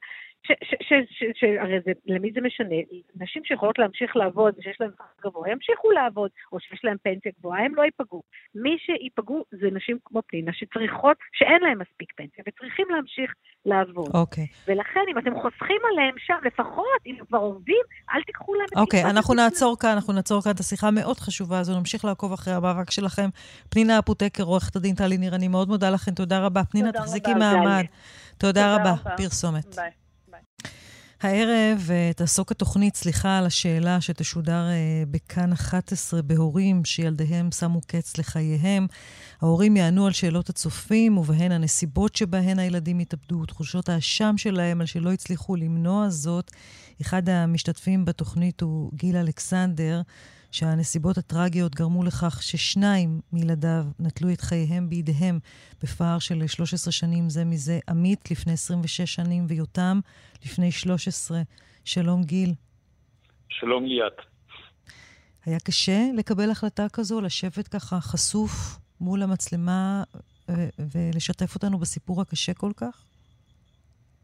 שהרי 1.33 1.79
למי 2.05 2.31
זה 2.33 2.41
משנה? 2.41 2.75
נשים 3.15 3.41
שיכולות 3.45 3.79
להמשיך 3.79 4.15
לעבוד 4.15 4.53
ושיש 4.57 4.77
להן 4.79 4.89
שכר 4.95 5.29
גבוה, 5.29 5.49
ימשיכו 5.49 5.91
לעבוד, 5.91 6.29
או 6.51 6.59
שיש 6.59 6.79
להן 6.83 6.97
פנסיה 7.03 7.31
גבוהה, 7.39 7.65
הם 7.65 7.75
לא 7.75 7.83
ייפגעו. 7.83 8.21
מי 8.55 8.77
שייפגעו 8.85 9.45
זה 9.51 9.67
נשים 9.71 9.97
כמו 10.05 10.21
פנינה, 10.27 10.51
שצריכות, 10.53 11.17
שאין 11.33 11.61
להן 11.61 11.77
מספיק 11.77 12.09
פנסיה, 12.17 12.43
וצריכים 12.47 12.85
להמשיך 12.89 13.33
לעבוד. 13.65 14.09
אוקיי. 14.13 14.43
Okay. 14.43 14.71
ולכן, 14.71 14.99
אם 15.11 15.17
אתם 15.17 15.33
חוסכים 15.41 15.81
עליהם 15.91 16.15
שם, 16.17 16.37
לפחות, 16.45 17.01
אם 17.05 17.15
כבר 17.27 17.37
עובדים, 17.37 17.83
אל 18.13 18.21
תיקחו 18.23 18.53
להם 18.55 18.67
את 18.73 18.77
אוקיי, 18.77 19.03
okay, 19.03 19.09
אנחנו 19.09 19.33
נעצור 19.33 19.79
כאן, 19.79 19.89
אנחנו 19.89 20.13
נעצור 20.13 20.41
כאן 20.41 20.51
את 20.51 20.59
השיחה 20.59 20.87
המאוד 20.87 21.17
חשובה 21.17 21.59
הזו, 21.59 21.79
נמשיך 21.79 22.05
לעקוב 22.05 22.33
אחרי 22.33 22.53
המאבק 22.53 22.91
שלכם. 22.91 23.29
פנינה 23.69 23.99
אפוטקר, 23.99 24.43
עורכת 24.43 24.75
הדין 24.75 24.95
טלי 24.95 25.17
ניר, 25.17 25.35
אני 25.35 25.47
מאוד 25.47 25.67
מודה 25.67 25.89
לכם, 25.89 26.11
תודה 26.11 26.45
רבה. 26.45 26.63
פנינה, 26.63 26.91
תחזיקי 26.91 27.33
מעמד. 27.33 27.85
תודה 28.37 28.75
רבה. 28.75 28.93
פרסומת. 29.17 29.75
ביי. 29.75 30.04
הערב 31.21 31.89
אה, 31.89 32.11
תעסוק 32.15 32.51
התוכנית, 32.51 32.95
סליחה 32.95 33.37
על 33.37 33.45
השאלה, 33.45 34.01
שתשודר 34.01 34.67
אה, 34.69 35.03
בכאן 35.11 35.53
11 35.53 36.21
בהורים 36.21 36.85
שילדיהם 36.85 37.51
שמו 37.51 37.81
קץ 37.87 38.17
לחייהם. 38.17 38.87
ההורים 39.41 39.77
יענו 39.77 40.05
על 40.05 40.11
שאלות 40.11 40.49
הצופים, 40.49 41.17
ובהן 41.17 41.51
הנסיבות 41.51 42.15
שבהן 42.15 42.59
הילדים 42.59 42.99
התאבדו, 42.99 43.45
תחושות 43.45 43.89
האשם 43.89 44.37
שלהם 44.37 44.81
על 44.81 44.87
שלא 44.87 45.11
הצליחו 45.11 45.55
למנוע 45.55 46.09
זאת. 46.09 46.51
אחד 47.01 47.29
המשתתפים 47.29 48.05
בתוכנית 48.05 48.61
הוא 48.61 48.91
גיל 48.93 49.17
אלכסנדר, 49.17 50.01
שהנסיבות 50.55 51.17
הטרגיות 51.17 51.75
גרמו 51.75 52.03
לכך 52.03 52.43
ששניים 52.43 53.09
מילדיו 53.33 53.83
נטלו 53.99 54.29
את 54.33 54.41
חייהם 54.41 54.89
בידיהם 54.89 55.39
בפער 55.83 56.19
של 56.19 56.47
13 56.47 56.91
שנים 56.91 57.29
זה 57.29 57.45
מזה. 57.45 57.79
עמית 57.89 58.31
לפני 58.31 58.53
26 58.53 59.01
שנים 59.01 59.43
ויותם 59.47 59.99
לפני 60.45 60.71
13. 60.71 61.37
שלום 61.85 62.23
גיל. 62.23 62.49
שלום 63.49 63.85
ליאת. 63.85 64.17
היה 65.45 65.59
קשה 65.59 65.99
לקבל 66.17 66.51
החלטה 66.51 66.85
כזו, 66.93 67.21
לשבת 67.21 67.67
ככה 67.67 67.95
חשוף 68.01 68.51
מול 69.01 69.21
המצלמה 69.23 70.03
ולשתף 70.93 71.55
אותנו 71.55 71.77
בסיפור 71.77 72.21
הקשה 72.21 72.53
כל 72.53 72.71
כך? 72.77 73.05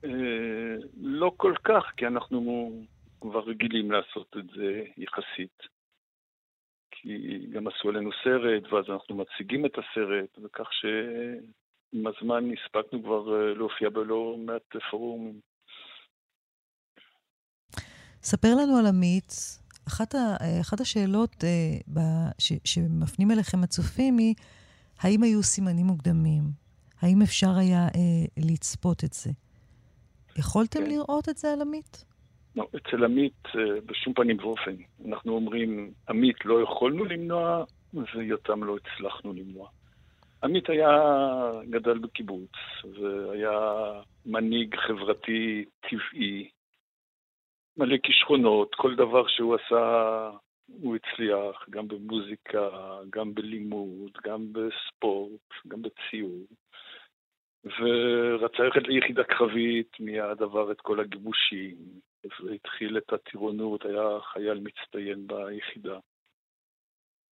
אה, 0.04 0.10
לא 1.02 1.32
כל 1.38 1.54
כך, 1.64 1.84
כי 1.98 2.08
אנחנו 2.08 2.72
כבר 3.22 3.40
רגילים 3.40 3.92
לעשות 3.92 4.36
את 4.38 4.46
זה 4.56 4.84
יחסית. 4.98 5.81
כי 7.02 7.48
גם 7.52 7.68
עשו 7.68 7.90
עלינו 7.90 8.10
סרט, 8.24 8.74
ואז 8.74 8.86
אנחנו 8.90 9.16
מציגים 9.16 9.66
את 9.66 9.72
הסרט, 9.72 10.38
וכך 10.44 10.68
שעם 10.72 12.08
הזמן 12.08 12.50
הספקנו 12.54 13.04
כבר 13.04 13.36
אה, 13.36 13.54
להופיע 13.54 13.90
בלא 13.90 14.36
מעט 14.38 14.76
פורומים. 14.92 15.40
ספר 18.24 18.56
לנו 18.56 18.78
על 18.78 18.86
עמית. 18.86 19.32
אחת, 19.88 20.16
ה, 20.16 20.36
אחת 20.62 20.80
השאלות 20.80 21.34
uh, 21.34 21.84
ב, 21.94 22.00
ש, 22.40 22.54
שמפנים 22.66 23.32
אליכם 23.32 23.64
הצופים 23.64 24.18
היא, 24.18 24.36
האם 25.00 25.24
היו 25.24 25.44
סימנים 25.44 25.86
מוקדמים? 25.86 26.44
האם 27.02 27.22
אפשר 27.22 27.52
היה 27.58 27.88
uh, 27.88 28.44
לצפות 28.52 29.04
את 29.04 29.14
זה? 29.14 29.30
יכולתם 30.38 30.80
כן. 30.80 30.90
לראות 30.90 31.30
את 31.30 31.38
זה 31.38 31.54
על 31.54 31.62
עמית? 31.62 32.11
לא, 32.56 32.68
אצל 32.76 33.04
עמית 33.06 33.46
אה, 33.56 33.82
בשום 33.86 34.14
פנים 34.14 34.38
ואופן. 34.40 34.76
אנחנו 35.08 35.32
אומרים, 35.32 35.92
עמית 36.10 36.46
לא 36.46 36.62
יכולנו 36.62 37.06
למנוע, 37.06 37.66
ויותם 37.94 38.64
לא 38.64 38.78
הצלחנו 38.78 39.34
למנוע. 39.34 39.70
עמית 40.44 40.70
היה, 40.70 40.90
גדל 41.70 41.98
בקיבוץ, 41.98 42.52
והיה 42.84 43.60
מנהיג 44.26 44.76
חברתי 44.76 45.66
טבעי, 45.80 46.50
מלא 47.78 47.98
כישרונות, 48.04 48.76
כל 48.76 48.96
דבר 48.96 49.28
שהוא 49.28 49.56
עשה 49.56 50.30
הוא 50.82 50.96
הצליח, 50.96 51.70
גם 51.70 51.88
במוזיקה, 51.88 52.70
גם 53.10 53.34
בלימוד, 53.34 54.12
גם 54.24 54.54
בספורט, 54.54 55.50
גם 55.68 55.82
בציור. 55.82 56.46
ורצה 57.64 58.64
ללכת 58.64 58.88
ליחידה 58.88 59.24
קרבית, 59.24 60.00
מיד 60.00 60.42
עבר 60.42 60.72
את 60.72 60.82
כל 60.82 61.00
הגיבושים, 61.00 61.76
והתחיל 62.44 62.98
את 62.98 63.14
הטירונות, 63.14 63.86
היה 63.86 64.20
חייל 64.34 64.60
מצטיין 64.60 65.28
ביחידה. 65.28 66.00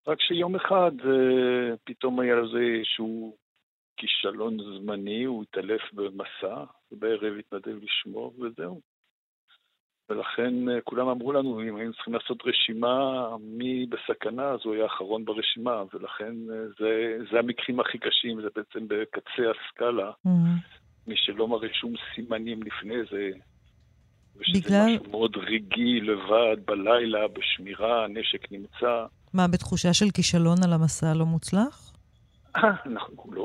רק 0.08 0.22
שיום 0.22 0.56
אחד 0.56 0.92
אה, 1.06 1.76
פתאום 1.84 2.20
היה 2.20 2.36
לזה 2.36 2.60
איזשהו 2.78 3.38
כישלון 3.98 4.58
זמני, 4.60 5.24
הוא 5.24 5.44
התעלף 5.44 5.82
במסע, 5.94 6.64
ובערב 6.92 7.34
התנדב 7.40 7.84
לשמור, 7.84 8.34
וזהו. 8.40 8.82
ולכן 10.10 10.70
אה, 10.70 10.82
כולם 10.82 11.08
אמרו 11.08 11.34
לנו, 11.34 11.62
אם 11.62 11.76
היינו 11.76 11.94
צריכים 11.94 12.14
לעשות 12.14 12.38
רשימה 12.46 13.28
מי 13.40 13.86
בסכנה, 13.86 14.50
אז 14.50 14.60
הוא 14.64 14.74
היה 14.74 14.84
האחרון 14.84 15.26
ברשימה, 15.26 15.84
ולכן 15.94 16.34
אה, 16.52 16.68
זה, 16.80 17.18
זה 17.32 17.40
המקרים 17.40 17.80
הכי 17.80 17.98
קשים, 17.98 18.42
זה 18.42 18.48
בעצם 18.56 18.88
בקצה 18.88 19.52
הסקאלה. 19.52 20.12
Mm-hmm. 20.12 20.78
מי 21.08 21.18
שלא 21.18 21.48
מראה 21.48 21.74
שום 21.74 21.94
סימנים 22.16 22.64
לפני 22.64 22.96
זה, 23.12 23.32
ושזה 24.40 24.60
בגלל... 24.60 24.96
משהו 24.96 25.12
מאוד 25.12 25.38
רגעי, 25.38 26.02
לבד, 26.02 26.58
בלילה, 26.66 27.28
בשמירה, 27.28 28.04
הנשק 28.04 28.52
נמצא. 28.52 29.06
מה, 29.34 29.48
בתחושה 29.48 29.94
של 29.94 30.06
כישלון 30.14 30.58
על 30.64 30.74
המסע 30.74 31.08
הלא 31.12 31.26
מוצלח? 31.26 31.94
אה, 32.56 32.62
אנחנו, 32.86 33.32
לא, 33.32 33.42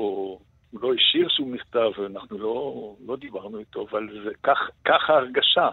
הוא 0.71 0.81
לא 0.81 0.93
השאיר 0.93 1.29
שום 1.29 1.51
מכתב, 1.51 1.91
אנחנו 2.05 2.37
לא, 2.37 2.95
לא 3.05 3.15
דיברנו 3.15 3.59
איתו, 3.59 3.87
אבל 3.91 4.09
זה 4.23 4.31
כך, 4.43 4.59
כך 4.85 5.09
ההרגשה. 5.09 5.69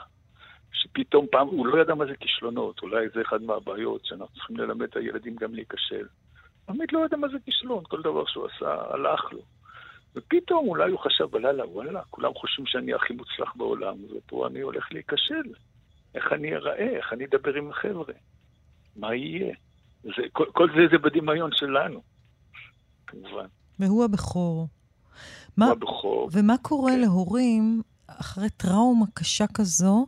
שפתאום 0.72 1.26
פעם, 1.30 1.46
הוא 1.46 1.66
לא 1.66 1.82
ידע 1.82 1.94
מה 1.94 2.06
זה 2.06 2.16
כישלונות, 2.20 2.82
אולי 2.82 3.06
זה 3.14 3.20
אחד 3.20 3.42
מהבעיות 3.42 4.00
שאנחנו 4.04 4.34
צריכים 4.34 4.56
ללמד 4.56 4.82
את 4.82 4.96
הילדים 4.96 5.36
גם 5.36 5.54
להיכשל. 5.54 6.06
תמיד 6.66 6.92
לא 6.92 7.04
ידע 7.04 7.16
מה 7.16 7.28
זה 7.28 7.38
כישלון, 7.44 7.84
כל 7.88 8.02
דבר 8.02 8.24
שהוא 8.26 8.46
עשה, 8.46 8.74
הלך 8.90 9.32
לו. 9.32 9.40
ופתאום 10.16 10.68
אולי 10.68 10.90
הוא 10.90 10.98
חשב 10.98 11.24
בלילה, 11.24 11.68
וואלה, 11.68 12.02
כולם 12.10 12.34
חושבים 12.34 12.66
שאני 12.66 12.94
הכי 12.94 13.12
מוצלח 13.12 13.52
בעולם, 13.56 13.96
ופה 14.16 14.46
אני 14.46 14.60
הולך 14.60 14.92
להיכשל. 14.92 15.42
איך 16.14 16.32
אני 16.32 16.54
אראה, 16.54 16.96
איך 16.96 17.12
אני 17.12 17.24
אדבר 17.24 17.54
עם 17.54 17.70
החבר'ה, 17.70 18.14
מה 18.96 19.14
יהיה. 19.14 19.54
זה, 20.02 20.22
כל, 20.32 20.44
כל 20.52 20.68
זה 20.76 20.80
זה 20.90 20.98
בדמיון 20.98 21.50
שלנו, 21.52 22.02
כמובן. 23.06 23.46
והוא 23.78 24.04
הבכור. 24.04 24.68
מה, 25.56 25.64
הוא 25.64 25.72
הבכור. 25.72 26.30
ומה 26.32 26.54
קורה 26.62 26.92
כן. 26.92 27.00
להורים 27.00 27.82
אחרי 28.06 28.50
טראומה 28.50 29.06
קשה 29.14 29.44
כזו? 29.54 30.06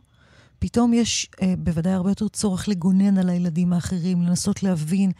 פתאום 0.59 0.93
יש 0.93 1.29
אה, 1.41 1.53
בוודאי 1.57 1.93
הרבה 1.93 2.09
יותר 2.09 2.27
צורך 2.27 2.69
לגונן 2.69 3.17
על 3.17 3.29
הילדים 3.29 3.73
האחרים, 3.73 4.21
לנסות 4.21 4.63
להבין 4.63 5.11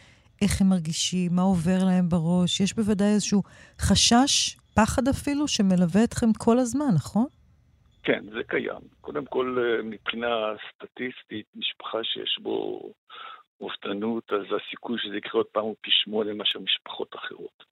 איך 0.42 0.60
הם 0.60 0.68
מרגישים, 0.68 1.34
מה 1.34 1.42
עובר 1.42 1.84
להם 1.84 2.08
בראש. 2.08 2.60
יש 2.60 2.72
בוודאי 2.72 3.08
איזשהו 3.08 3.42
חשש, 3.78 4.56
פחד 4.74 5.08
אפילו, 5.08 5.48
שמלווה 5.48 6.04
אתכם 6.04 6.26
כל 6.38 6.58
הזמן, 6.58 6.94
נכון? 6.94 7.26
כן, 8.02 8.24
זה 8.32 8.44
קיים. 8.46 8.82
קודם 9.00 9.24
כל, 9.24 9.58
אה, 9.58 9.82
מבחינה 9.82 10.28
סטטיסטית, 10.70 11.46
משפחה 11.54 11.98
שיש 12.04 12.38
בו 12.42 12.82
אובדנות, 13.60 14.32
אז 14.32 14.44
הסיכוי 14.56 14.98
שזה 14.98 15.16
יקרה 15.16 15.32
עוד 15.32 15.46
פעם 15.46 15.62
הוא 15.62 15.76
פי 15.80 15.90
שמונה 15.90 16.34
מאשר 16.34 16.58
משפחות 16.58 17.14
אחרות. 17.14 17.64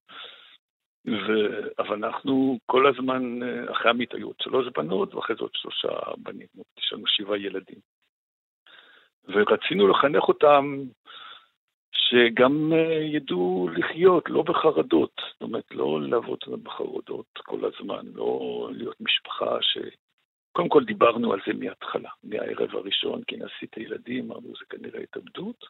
ו... 1.07 1.31
אבל 1.79 1.95
אנחנו 1.95 2.59
כל 2.65 2.87
הזמן, 2.87 3.43
אה, 3.43 3.71
אחרי 3.71 3.89
עמית 3.89 4.13
היו 4.13 4.27
עוד 4.27 4.35
שלוש 4.41 4.67
בנות, 4.77 5.13
ואחרי 5.13 5.35
זה 5.35 5.41
עוד 5.41 5.51
שלושה 5.53 5.89
בנים. 6.17 6.47
יש 6.77 6.93
לנו 6.93 7.03
שבעה 7.07 7.37
ילדים. 7.37 7.79
ורצינו 9.27 9.87
לחנך 9.87 10.23
אותם 10.23 10.83
שגם 12.13 12.73
אה, 12.73 12.93
ידעו 12.93 13.67
לחיות, 13.77 14.29
לא 14.29 14.41
בחרדות. 14.41 15.21
זאת 15.33 15.41
אומרת, 15.41 15.71
לא 15.71 16.01
לעבוד 16.01 16.39
בחרדות 16.63 17.25
כל 17.37 17.59
הזמן, 17.65 18.05
לא 18.13 18.69
להיות 18.73 19.01
משפחה 19.01 19.57
ש... 19.61 19.77
קודם 20.51 20.69
כל 20.69 20.85
דיברנו 20.85 21.33
על 21.33 21.39
זה 21.47 21.53
מההתחלה, 21.53 22.09
מהערב 22.23 22.75
הראשון, 22.75 23.23
כי 23.23 23.35
נשיא 23.35 23.67
את 23.69 23.75
הילדים, 23.75 24.31
אמרנו, 24.31 24.47
זה 24.59 24.65
כנראה 24.69 25.01
התאבדות, 25.01 25.65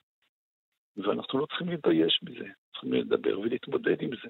ואנחנו 0.98 1.40
לא 1.40 1.46
צריכים 1.46 1.70
להתבייש 1.70 2.20
בזה, 2.24 2.48
צריכים 2.72 2.94
לדבר 2.94 3.40
ולהתמודד 3.40 4.02
עם 4.02 4.10
זה. 4.10 4.30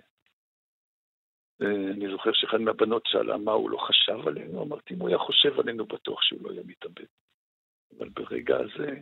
אה, 1.62 1.92
אני 1.92 2.12
זוכר 2.12 2.32
שאחד 2.34 2.58
מהבנות 2.58 3.04
שאלה 3.06 3.38
מה 3.38 3.52
הוא 3.52 3.70
לא 3.70 3.78
חשב 3.78 4.28
עלינו, 4.28 4.64
אמרתי, 4.64 4.94
אם 4.94 5.00
הוא 5.00 5.10
היה 5.10 5.18
חושב 5.18 5.60
עלינו, 5.60 5.86
בטוח 5.86 6.22
שהוא 6.22 6.40
לא 6.44 6.52
היה 6.52 6.62
מתאבד. 6.66 7.06
אבל 7.98 8.10
ברגע 8.10 8.58
הזה, 8.58 9.00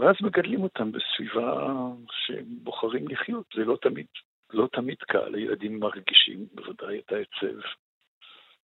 ואז 0.00 0.16
מגדלים 0.20 0.62
אותם 0.62 0.92
בסביבה 0.92 1.66
שהם 2.10 2.44
בוחרים 2.62 3.08
לחיות, 3.08 3.46
זה 3.56 3.64
לא 3.64 3.76
תמיד, 3.82 4.06
לא 4.52 4.68
תמיד 4.72 4.96
קל, 4.98 5.34
הילדים 5.34 5.80
מרגישים 5.80 6.46
בוודאי 6.54 6.98
את 6.98 7.12
העצב, 7.12 7.60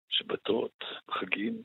שבתות, 0.09 0.85
חגים, 1.11 1.63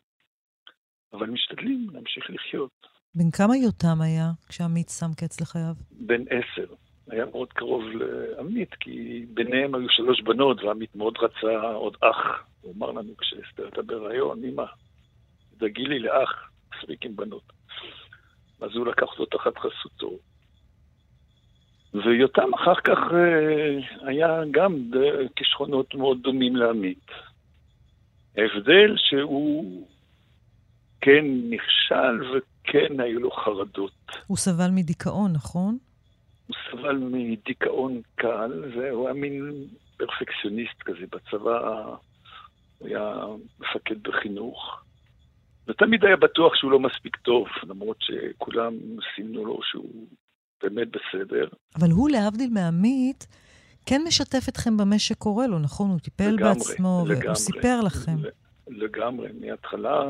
אבל 1.13 1.29
משתדלים 1.29 1.87
להמשיך 1.93 2.29
לחיות. 2.29 2.87
בן 3.15 3.31
כמה 3.31 3.57
יותם 3.57 4.01
היה 4.01 4.31
כשעמית 4.49 4.89
שם 4.99 5.13
קץ 5.17 5.41
לחייו? 5.41 5.73
בן 5.91 6.21
עשר. 6.29 6.73
היה 7.07 7.25
מאוד 7.25 7.53
קרוב 7.53 7.83
לעמית, 7.83 8.73
כי 8.73 9.25
ביניהם 9.33 9.75
היו 9.75 9.89
שלוש 9.89 10.21
בנות, 10.21 10.63
ועמית 10.63 10.95
מאוד 10.95 11.17
רצה 11.17 11.61
עוד 11.61 11.97
אח. 12.01 12.43
הוא 12.61 12.73
אמר 12.77 12.91
לנו 12.91 13.17
כשאסתר 13.17 13.63
הייתה 13.63 13.81
בהיריון, 13.81 14.43
אמא, 14.43 14.65
דאגי 15.57 15.85
לי 15.85 15.99
לאח, 15.99 16.51
מספיק 16.75 17.05
עם 17.05 17.15
בנות. 17.15 17.43
אז 18.61 18.75
הוא 18.75 18.87
לקח 18.87 19.03
אותו 19.03 19.25
תחת 19.37 19.57
חסותו. 19.57 20.11
ויותם 21.93 22.53
אחר 22.53 22.75
כך 22.75 22.97
אה, 23.13 24.07
היה 24.07 24.41
גם 24.51 24.91
כישרונות 25.35 25.95
מאוד 25.95 26.17
דומים 26.21 26.55
לעמית. 26.55 27.11
ההבדל 28.37 28.95
שהוא 28.97 29.87
כן 31.01 31.25
נכשל 31.49 32.31
וכן 32.31 32.99
היו 32.99 33.19
לו 33.19 33.31
חרדות. 33.31 33.91
הוא 34.27 34.37
סבל 34.37 34.69
מדיכאון, 34.71 35.33
נכון? 35.33 35.77
הוא 36.47 36.55
סבל 36.71 36.97
מדיכאון 36.97 38.01
קל, 38.15 38.63
והוא 38.75 39.05
היה 39.05 39.13
מין 39.13 39.67
פרפקציוניסט 39.97 40.81
כזה 40.81 41.05
בצבא, 41.11 41.85
הוא 42.77 42.87
היה 42.87 43.25
מפקד 43.59 44.03
בחינוך, 44.03 44.83
ותמיד 45.71 46.05
היה 46.05 46.15
בטוח 46.15 46.55
שהוא 46.55 46.71
לא 46.71 46.79
מספיק 46.79 47.15
טוב, 47.15 47.47
למרות 47.63 47.97
שכולם 47.99 48.73
סימנו 49.15 49.45
לו 49.45 49.59
שהוא 49.63 50.07
באמת 50.63 50.87
בסדר. 50.87 51.47
אבל 51.75 51.91
הוא, 51.91 52.09
להבדיל 52.09 52.49
מעמית, 52.53 53.27
כן 53.85 54.01
משתף 54.07 54.49
אתכם 54.49 54.77
במה 54.77 54.99
שקורה 54.99 55.47
לו, 55.47 55.59
נכון? 55.59 55.89
הוא 55.89 55.99
טיפל 55.99 56.29
לגמרי, 56.29 56.53
בעצמו, 56.53 57.03
לגמרי, 57.07 57.25
והוא 57.25 57.35
סיפר 57.35 57.81
לכם. 57.81 58.17
לגמרי, 58.67 59.29
מההתחלה, 59.39 60.03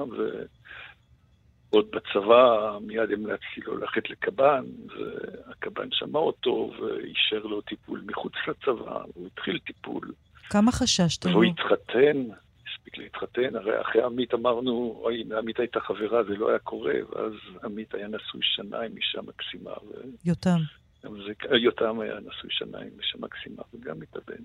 ועוד 1.72 1.86
בצבא 1.92 2.78
מיד 2.82 3.12
המלצתי 3.12 3.62
לו 3.66 3.78
ללכת 3.78 4.10
לקב"ן, 4.10 4.66
והקב"ן 4.88 5.88
שמע 5.92 6.20
אותו 6.20 6.72
ואישר 6.82 7.40
לו 7.44 7.62
טיפול 7.62 8.04
מחוץ 8.06 8.34
לצבא, 8.48 9.02
הוא 9.14 9.28
התחיל 9.28 9.60
טיפול. 9.60 10.12
כמה 10.50 10.72
חששת 10.72 11.26
לו? 11.26 11.32
והוא 11.32 11.44
התחתן, 11.44 12.18
הספיק 12.82 12.98
להתחתן, 12.98 13.56
הרי 13.56 13.82
אחרי 13.82 14.04
עמית 14.04 14.34
אמרנו, 14.34 15.00
אוי, 15.04 15.24
אם 15.24 15.32
עמית 15.32 15.60
הייתה 15.60 15.80
חברה 15.80 16.24
זה 16.24 16.36
לא 16.36 16.50
היה 16.50 16.60
קורה, 16.60 16.94
ואז 17.10 17.34
עמית 17.64 17.94
היה 17.94 18.08
נשוי 18.08 18.42
שנה 18.44 18.80
עם 18.80 18.98
אישה 18.98 19.22
מקסימה. 19.22 19.72
ו... 19.72 19.92
יותם. 20.26 20.58
זה, 21.02 21.58
יותם 21.58 22.00
היה 22.00 22.16
נשוי 22.20 22.50
שנה 22.50 22.78
עם 22.78 22.90
אישה 23.00 23.18
מקסימה 23.20 23.64
וגם 23.74 24.02
התאבן. 24.02 24.44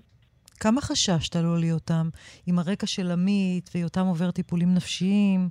כמה 0.59 0.81
חששת 0.81 1.35
לו 1.35 1.55
ליותם, 1.55 2.09
עם 2.47 2.59
הרקע 2.59 2.87
של 2.87 3.11
עמית, 3.11 3.69
ויותם 3.75 4.05
עובר 4.05 4.31
טיפולים 4.31 4.73
נפשיים? 4.73 5.49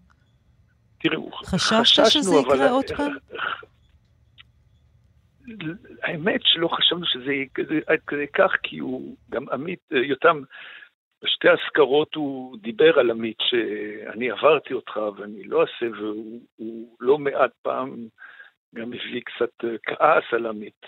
תראו, 1.01 1.31
חששת 1.33 2.03
שזה 2.07 2.37
יקרה 2.37 2.55
אבל... 2.55 2.69
עוד 2.69 2.85
פעם? 2.97 3.13
האמת 6.03 6.41
שלא 6.45 6.69
חשבנו 6.69 7.07
שזה 7.07 7.33
עד 7.87 7.99
כדי 8.07 8.27
כך, 8.35 8.53
כי 8.63 8.79
הוא, 8.79 9.17
גם 9.31 9.49
עמית, 9.53 9.81
יותם, 9.91 10.43
בשתי 11.25 11.49
אזכרות 11.49 12.15
הוא 12.15 12.59
דיבר 12.59 12.99
על 12.99 13.11
עמית 13.11 13.37
שאני 13.41 14.31
עברתי 14.31 14.75
אותך 14.75 14.97
ואני 15.17 15.45
לא 15.45 15.63
אעשה, 15.63 15.87
והוא 15.99 16.97
לא 17.01 17.19
מעט 17.19 17.51
פעם 17.63 18.09
גם 18.75 18.93
הביא 18.93 19.23
קצת 19.25 19.65
כעס 19.87 20.25
על 20.33 20.47
עמית. 20.47 20.87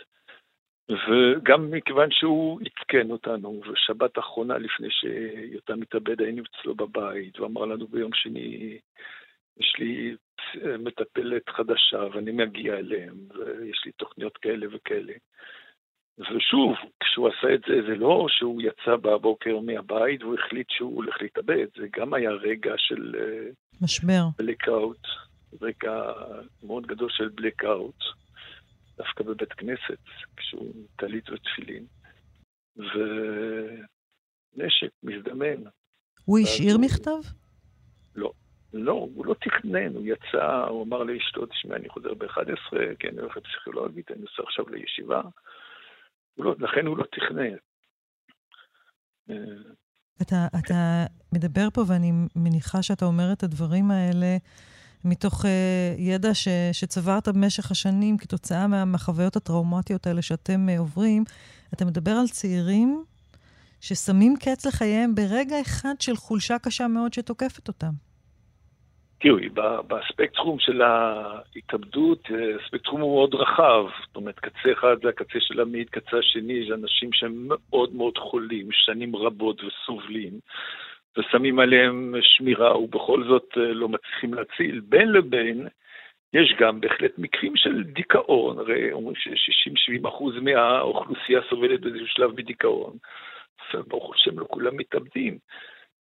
וגם 0.91 1.71
מכיוון 1.71 2.11
שהוא 2.11 2.61
עדכן 2.61 3.11
אותנו, 3.11 3.61
ושבת 3.73 4.17
האחרונה 4.17 4.59
לפני 4.59 4.89
שיותם 4.91 5.81
מתאבד 5.81 6.21
היינו 6.21 6.43
אצלו 6.43 6.75
בבית, 6.75 7.41
ואמר 7.41 7.65
לנו 7.65 7.87
ביום 7.87 8.13
שני, 8.15 8.79
יש 9.61 9.75
לי 9.79 10.17
מטפלת 10.79 11.49
חדשה 11.49 12.07
ואני 12.13 12.33
מגיע 12.33 12.75
אליהם, 12.75 13.15
ויש 13.35 13.83
לי 13.87 13.93
תוכניות 13.93 14.37
כאלה 14.37 14.67
וכאלה. 14.71 15.13
ושוב, 16.19 16.74
כשהוא 17.01 17.28
עשה 17.28 17.55
את 17.55 17.61
זה, 17.69 17.74
זה 17.89 17.97
לא 17.97 18.27
שהוא 18.28 18.62
יצא 18.62 18.97
בבוקר 18.97 19.59
מהבית 19.59 20.23
והוא 20.23 20.36
החליט 20.39 20.66
שהוא 20.70 20.97
הולך 20.97 21.16
להתאבד, 21.20 21.66
זה 21.77 21.86
גם 21.97 22.15
היה 22.15 22.31
רגע 22.31 22.73
של... 22.77 23.15
אה, 23.19 23.51
משבר. 23.82 24.23
בלקאוט, 24.39 25.07
רגע 25.62 26.03
מאוד 26.62 26.86
גדול 26.86 27.11
של 27.11 27.28
בלקאוט. 27.28 28.05
דווקא 28.97 29.24
בבית 29.24 29.53
כנסת, 29.53 29.99
כשהוא 30.36 30.73
טלית 30.97 31.31
ותפילין, 31.31 31.85
ונשק 32.77 33.01
מזדמן. 35.03 35.62
הוא 36.24 36.39
השאיר 36.39 36.74
הוא... 36.74 36.85
מכתב? 36.85 37.20
לא. 38.15 38.32
לא, 38.73 38.93
הוא 38.93 39.27
לא 39.27 39.35
תכנן, 39.35 39.95
הוא 39.95 40.07
יצא, 40.07 40.65
הוא 40.69 40.85
אמר 40.85 41.03
לאשתו, 41.03 41.47
תשמע, 41.47 41.77
אני 41.77 41.89
חוזר 41.89 42.15
ב-11, 42.15 42.77
כן, 42.99 43.09
אני 43.09 43.20
הולך 43.20 43.36
לפסיכולוגית, 43.36 44.11
אני 44.11 44.20
נוסע 44.20 44.43
עכשיו 44.43 44.69
לישיבה. 44.69 45.23
לא, 46.39 46.55
לכן 46.59 46.86
הוא 46.86 46.98
לא 46.98 47.05
תכנן. 47.12 47.56
אתה, 50.23 50.47
אתה 50.59 51.05
מדבר 51.32 51.69
פה, 51.74 51.85
ואני 51.86 52.12
מניחה 52.36 52.82
שאתה 52.82 53.05
אומר 53.05 53.32
את 53.32 53.43
הדברים 53.43 53.90
האלה 53.90 54.36
מתוך 55.05 55.44
uh, 55.44 55.48
ידע 55.98 56.35
ש, 56.35 56.48
שצברת 56.73 57.28
במשך 57.28 57.70
השנים 57.70 58.19
כתוצאה 58.19 58.66
מה, 58.66 58.85
מהחוויות 58.85 59.36
הטראומטיות 59.36 60.06
האלה 60.06 60.23
שאתם 60.23 60.66
uh, 60.69 60.78
עוברים, 60.78 61.24
אתה 61.74 61.85
מדבר 61.85 62.10
על 62.10 62.28
צעירים 62.28 63.05
ששמים 63.81 64.35
קץ 64.40 64.66
לחייהם 64.66 65.15
ברגע 65.15 65.60
אחד 65.60 65.94
של 66.01 66.16
חולשה 66.16 66.59
קשה 66.59 66.89
מאוד 66.89 67.12
שתוקפת 67.12 67.69
אותם. 67.69 68.08
תראי, 69.20 69.49
בספקטרום 69.89 70.59
של 70.59 70.82
ההתאבדות, 70.82 72.28
הספקטרום 72.61 73.01
הוא 73.01 73.15
מאוד 73.15 73.35
רחב. 73.35 73.85
זאת 74.07 74.16
אומרת, 74.16 74.39
קצה 74.39 74.73
אחד 74.73 74.97
זה 75.03 75.09
הקצה 75.09 75.40
של 75.40 75.61
עמית, 75.61 75.90
קצה 75.90 76.19
השני 76.19 76.66
זה 76.69 76.74
אנשים 76.74 77.12
שהם 77.12 77.49
מאוד 77.49 77.95
מאוד 77.95 78.19
חולים, 78.19 78.69
שנים 78.73 79.16
רבות 79.16 79.61
וסובלים. 79.65 80.32
ושמים 81.19 81.59
עליהם 81.59 82.15
שמירה 82.20 82.78
ובכל 82.78 83.24
זאת 83.28 83.49
אה, 83.57 83.73
לא 83.73 83.89
מצליחים 83.89 84.35
להציל. 84.35 84.81
בין 84.81 85.12
לבין, 85.12 85.69
יש 86.32 86.55
גם 86.59 86.81
בהחלט 86.81 87.19
מקרים 87.19 87.57
של 87.57 87.82
דיכאון, 87.82 88.59
הרי 88.59 88.93
אומרים 88.93 89.16
ש-60-70 89.16 90.09
אחוז 90.09 90.35
מהאוכלוסייה 90.43 91.40
סובלת 91.51 91.81
באיזשהו 91.81 92.07
שלב 92.07 92.31
מדיכאון. 92.36 92.97
וברוך 93.74 94.15
השם 94.15 94.39
לא 94.39 94.47
כולם 94.51 94.77
מתאבדים. 94.77 95.39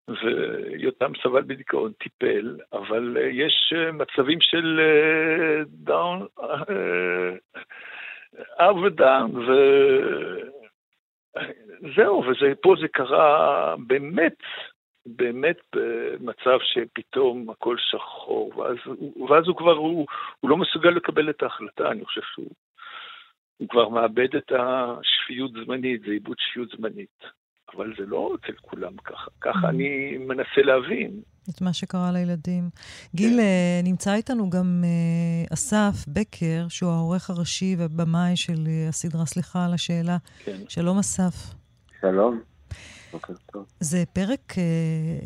ויותם 0.08 1.12
סבל 1.24 1.42
בדיכאון, 1.42 1.92
טיפל, 1.92 2.58
אבל 2.74 3.18
יש 3.32 3.74
מצבים 3.94 4.42
של 4.42 4.80
דאון, 5.68 6.28
up 8.60 8.76
ודאון, 8.86 9.32
וזהו, 11.84 12.24
ופה 12.42 12.76
זה 12.82 12.88
קרה 12.88 13.76
באמת 13.88 14.38
באמת 15.08 15.58
במצב 15.76 16.60
שפתאום 16.62 17.50
הכל 17.50 17.76
שחור, 17.80 18.58
ואז, 18.58 18.78
ואז 19.30 19.48
הוא 19.48 19.56
כבר, 19.56 19.72
הוא, 19.72 20.08
הוא 20.40 20.50
לא 20.50 20.58
מסוגל 20.58 20.90
לקבל 20.90 21.30
את 21.30 21.44
ההחלטה, 21.44 21.92
אני 21.92 22.06
חושב 22.06 22.22
שהוא 22.34 22.50
הוא 23.58 23.70
כבר 23.70 23.90
מאבד 23.90 24.36
את 24.36 24.52
השפיות 24.52 25.52
זמנית, 25.52 26.02
זה 26.02 26.12
איבוד 26.12 26.38
שפיות 26.40 26.70
זמנית. 26.70 27.24
אבל 27.76 27.94
זה 27.98 28.06
לא 28.06 28.36
אצל 28.36 28.58
כולם 28.62 28.98
ככה, 29.04 29.30
ככה 29.42 29.68
mm. 29.68 29.70
אני 29.70 30.18
מנסה 30.18 30.62
להבין. 30.64 31.22
את 31.50 31.62
מה 31.62 31.74
שקרה 31.74 32.12
לילדים. 32.12 32.70
גיל, 33.16 33.34
כן. 33.34 33.40
אה, 33.40 33.82
נמצא 33.84 34.14
איתנו 34.14 34.50
גם 34.50 34.84
uh, 34.84 35.54
אסף 35.54 36.06
בקר, 36.08 36.66
שהוא 36.70 36.92
העורך 36.92 37.30
הראשי 37.30 37.76
והבמאי 37.78 38.36
של 38.36 38.54
uh, 38.66 38.90
הסדרה, 38.90 39.26
סליחה 39.26 39.66
על 39.66 39.74
השאלה. 39.74 40.18
כן. 40.44 40.58
שלום, 40.70 41.00
אסף. 41.00 41.54
שלום. 42.02 42.42
זה 43.80 44.04
פרק 44.14 44.54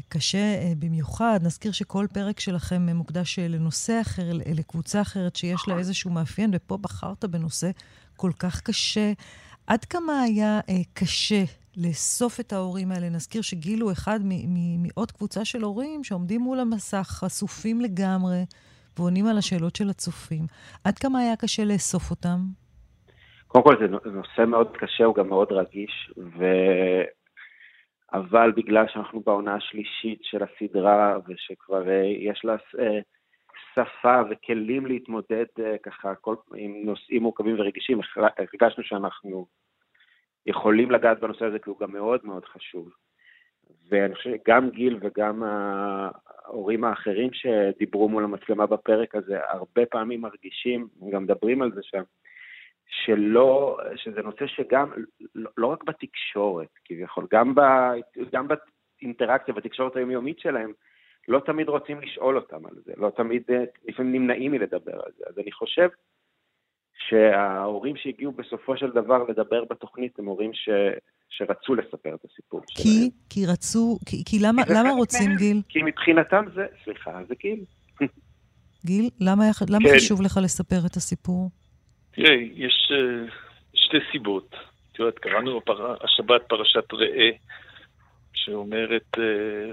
קשה 0.10 0.74
במיוחד. 0.80 1.40
נזכיר 1.44 1.72
שכל 1.72 2.06
פרק 2.14 2.40
שלכם 2.40 2.82
מוקדש 2.82 3.40
לנושא 3.40 4.02
אחר, 4.02 4.32
לקבוצה 4.56 5.02
אחרת 5.02 5.36
שיש 5.36 5.68
לה 5.68 5.78
איזשהו 5.78 6.12
מאפיין, 6.12 6.52
ופה 6.54 6.78
בחרת 6.78 7.26
בנושא 7.26 7.70
כל 8.16 8.32
כך 8.40 8.62
קשה. 8.62 9.12
עד 9.68 9.86
כמה 9.86 10.22
היה 10.22 10.60
קשה 10.94 11.44
לאסוף 11.78 12.40
את 12.40 12.54
ההורים 12.54 12.92
האלה? 12.92 13.10
נזכיר 13.10 13.42
שגיל 13.42 13.82
הוא 13.82 13.92
אחד 13.92 14.20
מעוד 14.78 15.12
קבוצה 15.12 15.46
של 15.46 15.62
הורים 15.62 16.04
שעומדים 16.04 16.42
מול 16.42 16.60
המסך, 16.60 17.08
חשופים 17.08 17.82
לגמרי, 17.82 18.46
ועונים 19.00 19.26
על 19.28 19.38
השאלות 19.38 19.76
של 19.76 19.90
הצופים. 19.90 20.46
עד 20.84 20.98
כמה 20.98 21.20
היה 21.20 21.36
קשה 21.36 21.64
לאסוף 21.66 22.12
אותם? 22.12 22.38
קודם 23.48 23.64
כל, 23.64 23.76
זה 23.80 24.10
נושא 24.10 24.42
מאוד 24.48 24.78
קשה, 24.78 25.04
הוא 25.04 25.16
גם 25.16 25.28
מאוד 25.30 25.52
רגיש, 25.52 26.12
ו... 26.18 26.46
אבל 28.14 28.52
בגלל 28.52 28.86
שאנחנו 28.88 29.22
בעונה 29.26 29.56
השלישית 29.56 30.20
של 30.24 30.44
הסדרה, 30.44 31.18
ושכבר 31.28 31.90
אה, 31.90 32.04
יש 32.04 32.42
לה 32.46 32.56
אה, 32.80 33.00
שפה 33.74 34.22
וכלים 34.30 34.86
להתמודד 34.86 35.46
אה, 35.60 35.76
ככה 35.84 36.16
כל, 36.16 36.36
עם 36.56 36.72
נושאים 36.86 37.24
מורכבים 37.24 37.60
ורגישים, 37.60 38.00
הרגשנו 38.38 38.84
שאנחנו 38.84 39.46
יכולים 40.46 40.92
לגעת 40.92 41.20
בנושא 41.20 41.46
הזה, 41.46 41.60
כי 41.60 41.70
הוא 41.70 41.80
גם 41.80 41.92
מאוד 41.92 42.20
מאוד 42.24 42.46
חשוב. 42.46 42.90
ואני 43.90 44.16
חושב 44.16 44.30
שגם 44.30 44.70
גיל 44.70 45.00
וגם 45.02 45.44
ההורים 45.44 46.84
האחרים 46.84 47.30
שדיברו 47.34 48.10
מול 48.10 48.24
המצלמה 48.24 48.66
בפרק 48.66 49.16
הזה, 49.16 49.40
הרבה 49.48 49.86
פעמים 49.86 50.22
מרגישים, 50.22 50.88
גם 51.12 51.24
מדברים 51.24 51.62
על 51.62 51.72
זה 51.72 51.82
שם, 51.84 52.04
שלא, 52.88 53.78
שזה 53.96 54.22
נושא 54.22 54.48
שגם, 54.48 54.90
לא, 55.36 55.50
לא 55.58 55.68
רק 55.68 55.84
בתקשורת, 55.84 56.70
כביכול, 56.86 57.28
גם, 57.32 57.56
ב, 57.56 57.62
גם 58.32 58.48
באינטראקציה, 59.02 59.54
בתקשורת 59.54 59.96
היומיומית 59.96 60.40
שלהם, 60.40 60.72
לא 61.28 61.40
תמיד 61.40 61.70
רוצים 61.70 62.02
לשאול 62.02 62.36
אותם 62.36 62.66
על 62.66 62.74
זה, 62.86 62.94
לא 62.98 63.10
תמיד, 63.10 63.44
לפעמים 63.88 64.12
נמנעים 64.12 64.52
מלדבר 64.52 64.94
על 64.94 65.12
זה. 65.18 65.24
אז 65.28 65.40
אני 65.40 65.52
חושב 65.52 65.90
שההורים 67.12 67.96
שהגיעו 67.98 68.32
בסופו 68.32 68.78
של 68.78 68.90
דבר 68.92 69.24
לדבר 69.30 69.64
בתוכנית 69.70 70.20
הם 70.20 70.26
הורים 70.26 70.54
ש, 70.54 70.70
שרצו 71.30 71.76
לספר 71.76 72.16
את 72.16 72.26
הסיפור 72.32 72.62
כי, 72.68 72.84
שלהם. 72.84 73.10
כי 73.30 73.46
רצו, 73.46 73.98
כי, 74.06 74.24
כי 74.26 74.40
למה, 74.40 74.66
כי 74.66 74.74
למה 74.74 74.92
רוצים, 75.02 75.36
גיל? 75.36 75.62
כי 75.70 75.80
מבחינתם 75.84 76.46
זה, 76.56 76.66
סליחה, 76.84 77.20
זה 77.28 77.36
גיל. 77.40 77.60
גיל, 78.86 79.10
למה, 79.20 79.44
למה 79.70 79.90
כן. 79.90 79.96
חשוב 79.96 80.22
לך 80.22 80.40
לספר 80.44 80.80
את 80.86 80.96
הסיפור? 80.96 81.50
תראה, 82.12 82.36
יש 82.54 82.92
uh, 82.92 83.32
שתי 83.74 83.98
סיבות. 84.12 84.56
את 84.92 85.00
יודעת, 85.00 85.20
קראנו 85.20 85.60
בפר... 85.60 85.96
השבת 86.04 86.42
פרשת 86.48 86.94
ראה, 86.94 87.30
שאומרת, 88.34 89.18
uh, 89.18 89.20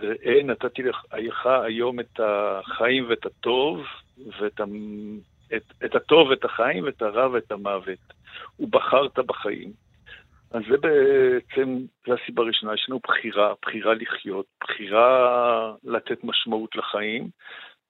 ראה 0.02 0.43
נתתי 0.44 0.82
לך 0.82 1.05
היום 1.43 2.01
את 2.01 2.20
החיים 2.20 3.06
ואת 3.09 3.27
הטוב, 3.27 3.81
ואת 4.40 4.60
ה... 4.60 4.65
את, 5.57 5.62
את 5.85 5.95
הטוב 5.95 6.29
ואת 6.29 6.45
החיים, 6.45 6.85
ואת 6.85 7.03
הרע 7.03 7.29
ואת 7.33 7.53
המוות. 7.53 7.99
ובחרת 8.61 9.19
בחיים. 9.19 9.73
אז 10.51 10.62
זה 10.70 10.77
בעצם, 10.77 11.79
זו 12.07 12.15
הסיבה 12.15 12.43
הראשונה, 12.43 12.75
יש 12.75 12.87
לנו 12.89 13.01
בחירה, 13.07 13.55
בחירה 13.62 13.95
לחיות, 13.95 14.47
בחירה 14.61 15.73
לתת 15.85 16.25
משמעות 16.25 16.77
לחיים, 16.77 17.29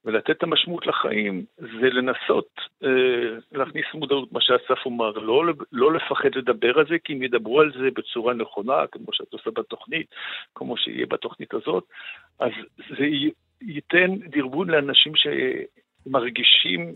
ולתת 0.05 0.29
את 0.29 0.43
המשמעות 0.43 0.87
לחיים 0.87 1.45
זה 1.57 1.89
לנסות 1.89 2.49
אה, 2.83 3.37
להכניס 3.51 3.85
מודעות, 3.93 4.31
מה 4.31 4.41
שאסף 4.41 4.85
אומר, 4.85 5.11
לא, 5.11 5.43
לא 5.71 5.93
לפחד 5.93 6.35
לדבר 6.35 6.79
על 6.79 6.85
זה, 6.89 6.95
כי 7.03 7.13
אם 7.13 7.23
ידברו 7.23 7.61
על 7.61 7.71
זה 7.71 7.89
בצורה 7.95 8.33
נכונה, 8.33 8.87
כמו 8.91 9.13
שאת 9.13 9.33
עושה 9.33 9.51
בתוכנית, 9.51 10.07
כמו 10.55 10.77
שיהיה 10.77 11.05
בתוכנית 11.05 11.53
הזאת, 11.53 11.83
אז 12.39 12.51
זה 12.89 13.05
ייתן 13.61 14.15
דרבון 14.15 14.69
לאנשים 14.69 15.13
שמרגישים 15.15 16.95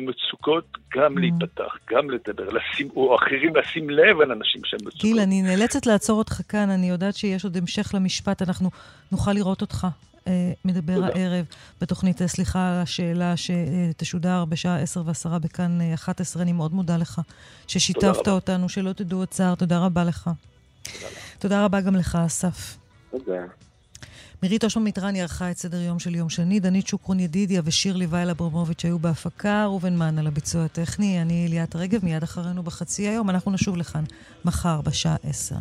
מצוקות 0.00 0.78
גם 0.96 1.16
mm. 1.16 1.20
להיפתח, 1.20 1.76
גם 1.90 2.10
לדבר, 2.10 2.48
לשים, 2.48 2.88
או 2.96 3.16
אחרים 3.16 3.56
לשים 3.56 3.90
לב 3.90 4.20
על 4.20 4.32
אנשים 4.32 4.60
שהם 4.64 4.80
מצוקות. 4.80 5.02
גיל, 5.02 5.20
אני 5.20 5.42
נאלצת 5.42 5.86
לעצור 5.86 6.18
אותך 6.18 6.40
כאן, 6.48 6.70
אני 6.70 6.88
יודעת 6.88 7.16
שיש 7.16 7.44
עוד 7.44 7.56
המשך 7.56 7.90
למשפט, 7.94 8.42
אנחנו 8.42 8.70
נוכל 9.12 9.32
לראות 9.32 9.60
אותך 9.60 9.86
אה, 10.28 10.52
מדבר 10.64 10.94
תודה. 10.94 11.08
הערב 11.14 11.44
בתוכנית, 11.80 12.22
אה, 12.22 12.28
סליחה 12.28 12.68
על 12.68 12.82
השאלה 12.82 13.34
שתשודר 13.36 14.44
בשעה 14.44 14.80
10 14.80 15.02
ו-10 15.06 15.38
בכאן 15.38 15.78
11. 15.94 16.42
אני 16.42 16.52
מאוד 16.52 16.74
מודה 16.74 16.96
לך 16.96 17.20
ששיתפת 17.66 18.28
אותנו, 18.28 18.68
שלא 18.68 18.92
תדעו 18.92 19.18
עוד 19.18 19.28
צער. 19.28 19.54
תודה 19.54 19.78
רבה 19.78 20.04
לך. 20.04 20.30
תודה, 20.82 21.06
תודה 21.38 21.64
רבה 21.64 21.80
גם 21.80 21.96
לך, 21.96 22.18
אסף. 22.26 22.76
תודה. 23.10 23.42
מירית 24.42 24.64
אושמן 24.64 24.82
מיטרני 24.82 25.20
ערכה 25.20 25.50
את 25.50 25.58
סדר 25.58 25.80
יום 25.80 25.98
של 25.98 26.14
יום 26.14 26.28
שני, 26.28 26.60
דנית 26.60 26.86
שוקרון 26.86 27.20
ידידיה 27.20 27.62
ושירלי 27.64 28.06
וייל 28.06 28.30
אברמוביץ' 28.30 28.84
היו 28.84 28.98
בהפקה, 28.98 29.64
ראובן 29.64 29.96
מן 29.96 30.18
על 30.18 30.26
הביצוע 30.26 30.64
הטכני, 30.64 31.22
אני 31.22 31.48
ליאת 31.48 31.76
רגב, 31.76 32.04
מיד 32.04 32.22
אחרינו 32.22 32.62
בחצי 32.62 33.08
היום, 33.08 33.30
אנחנו 33.30 33.50
נשוב 33.50 33.76
לכאן 33.76 34.04
מחר 34.44 34.80
בשעה 34.80 35.16
עשר. 35.24 35.56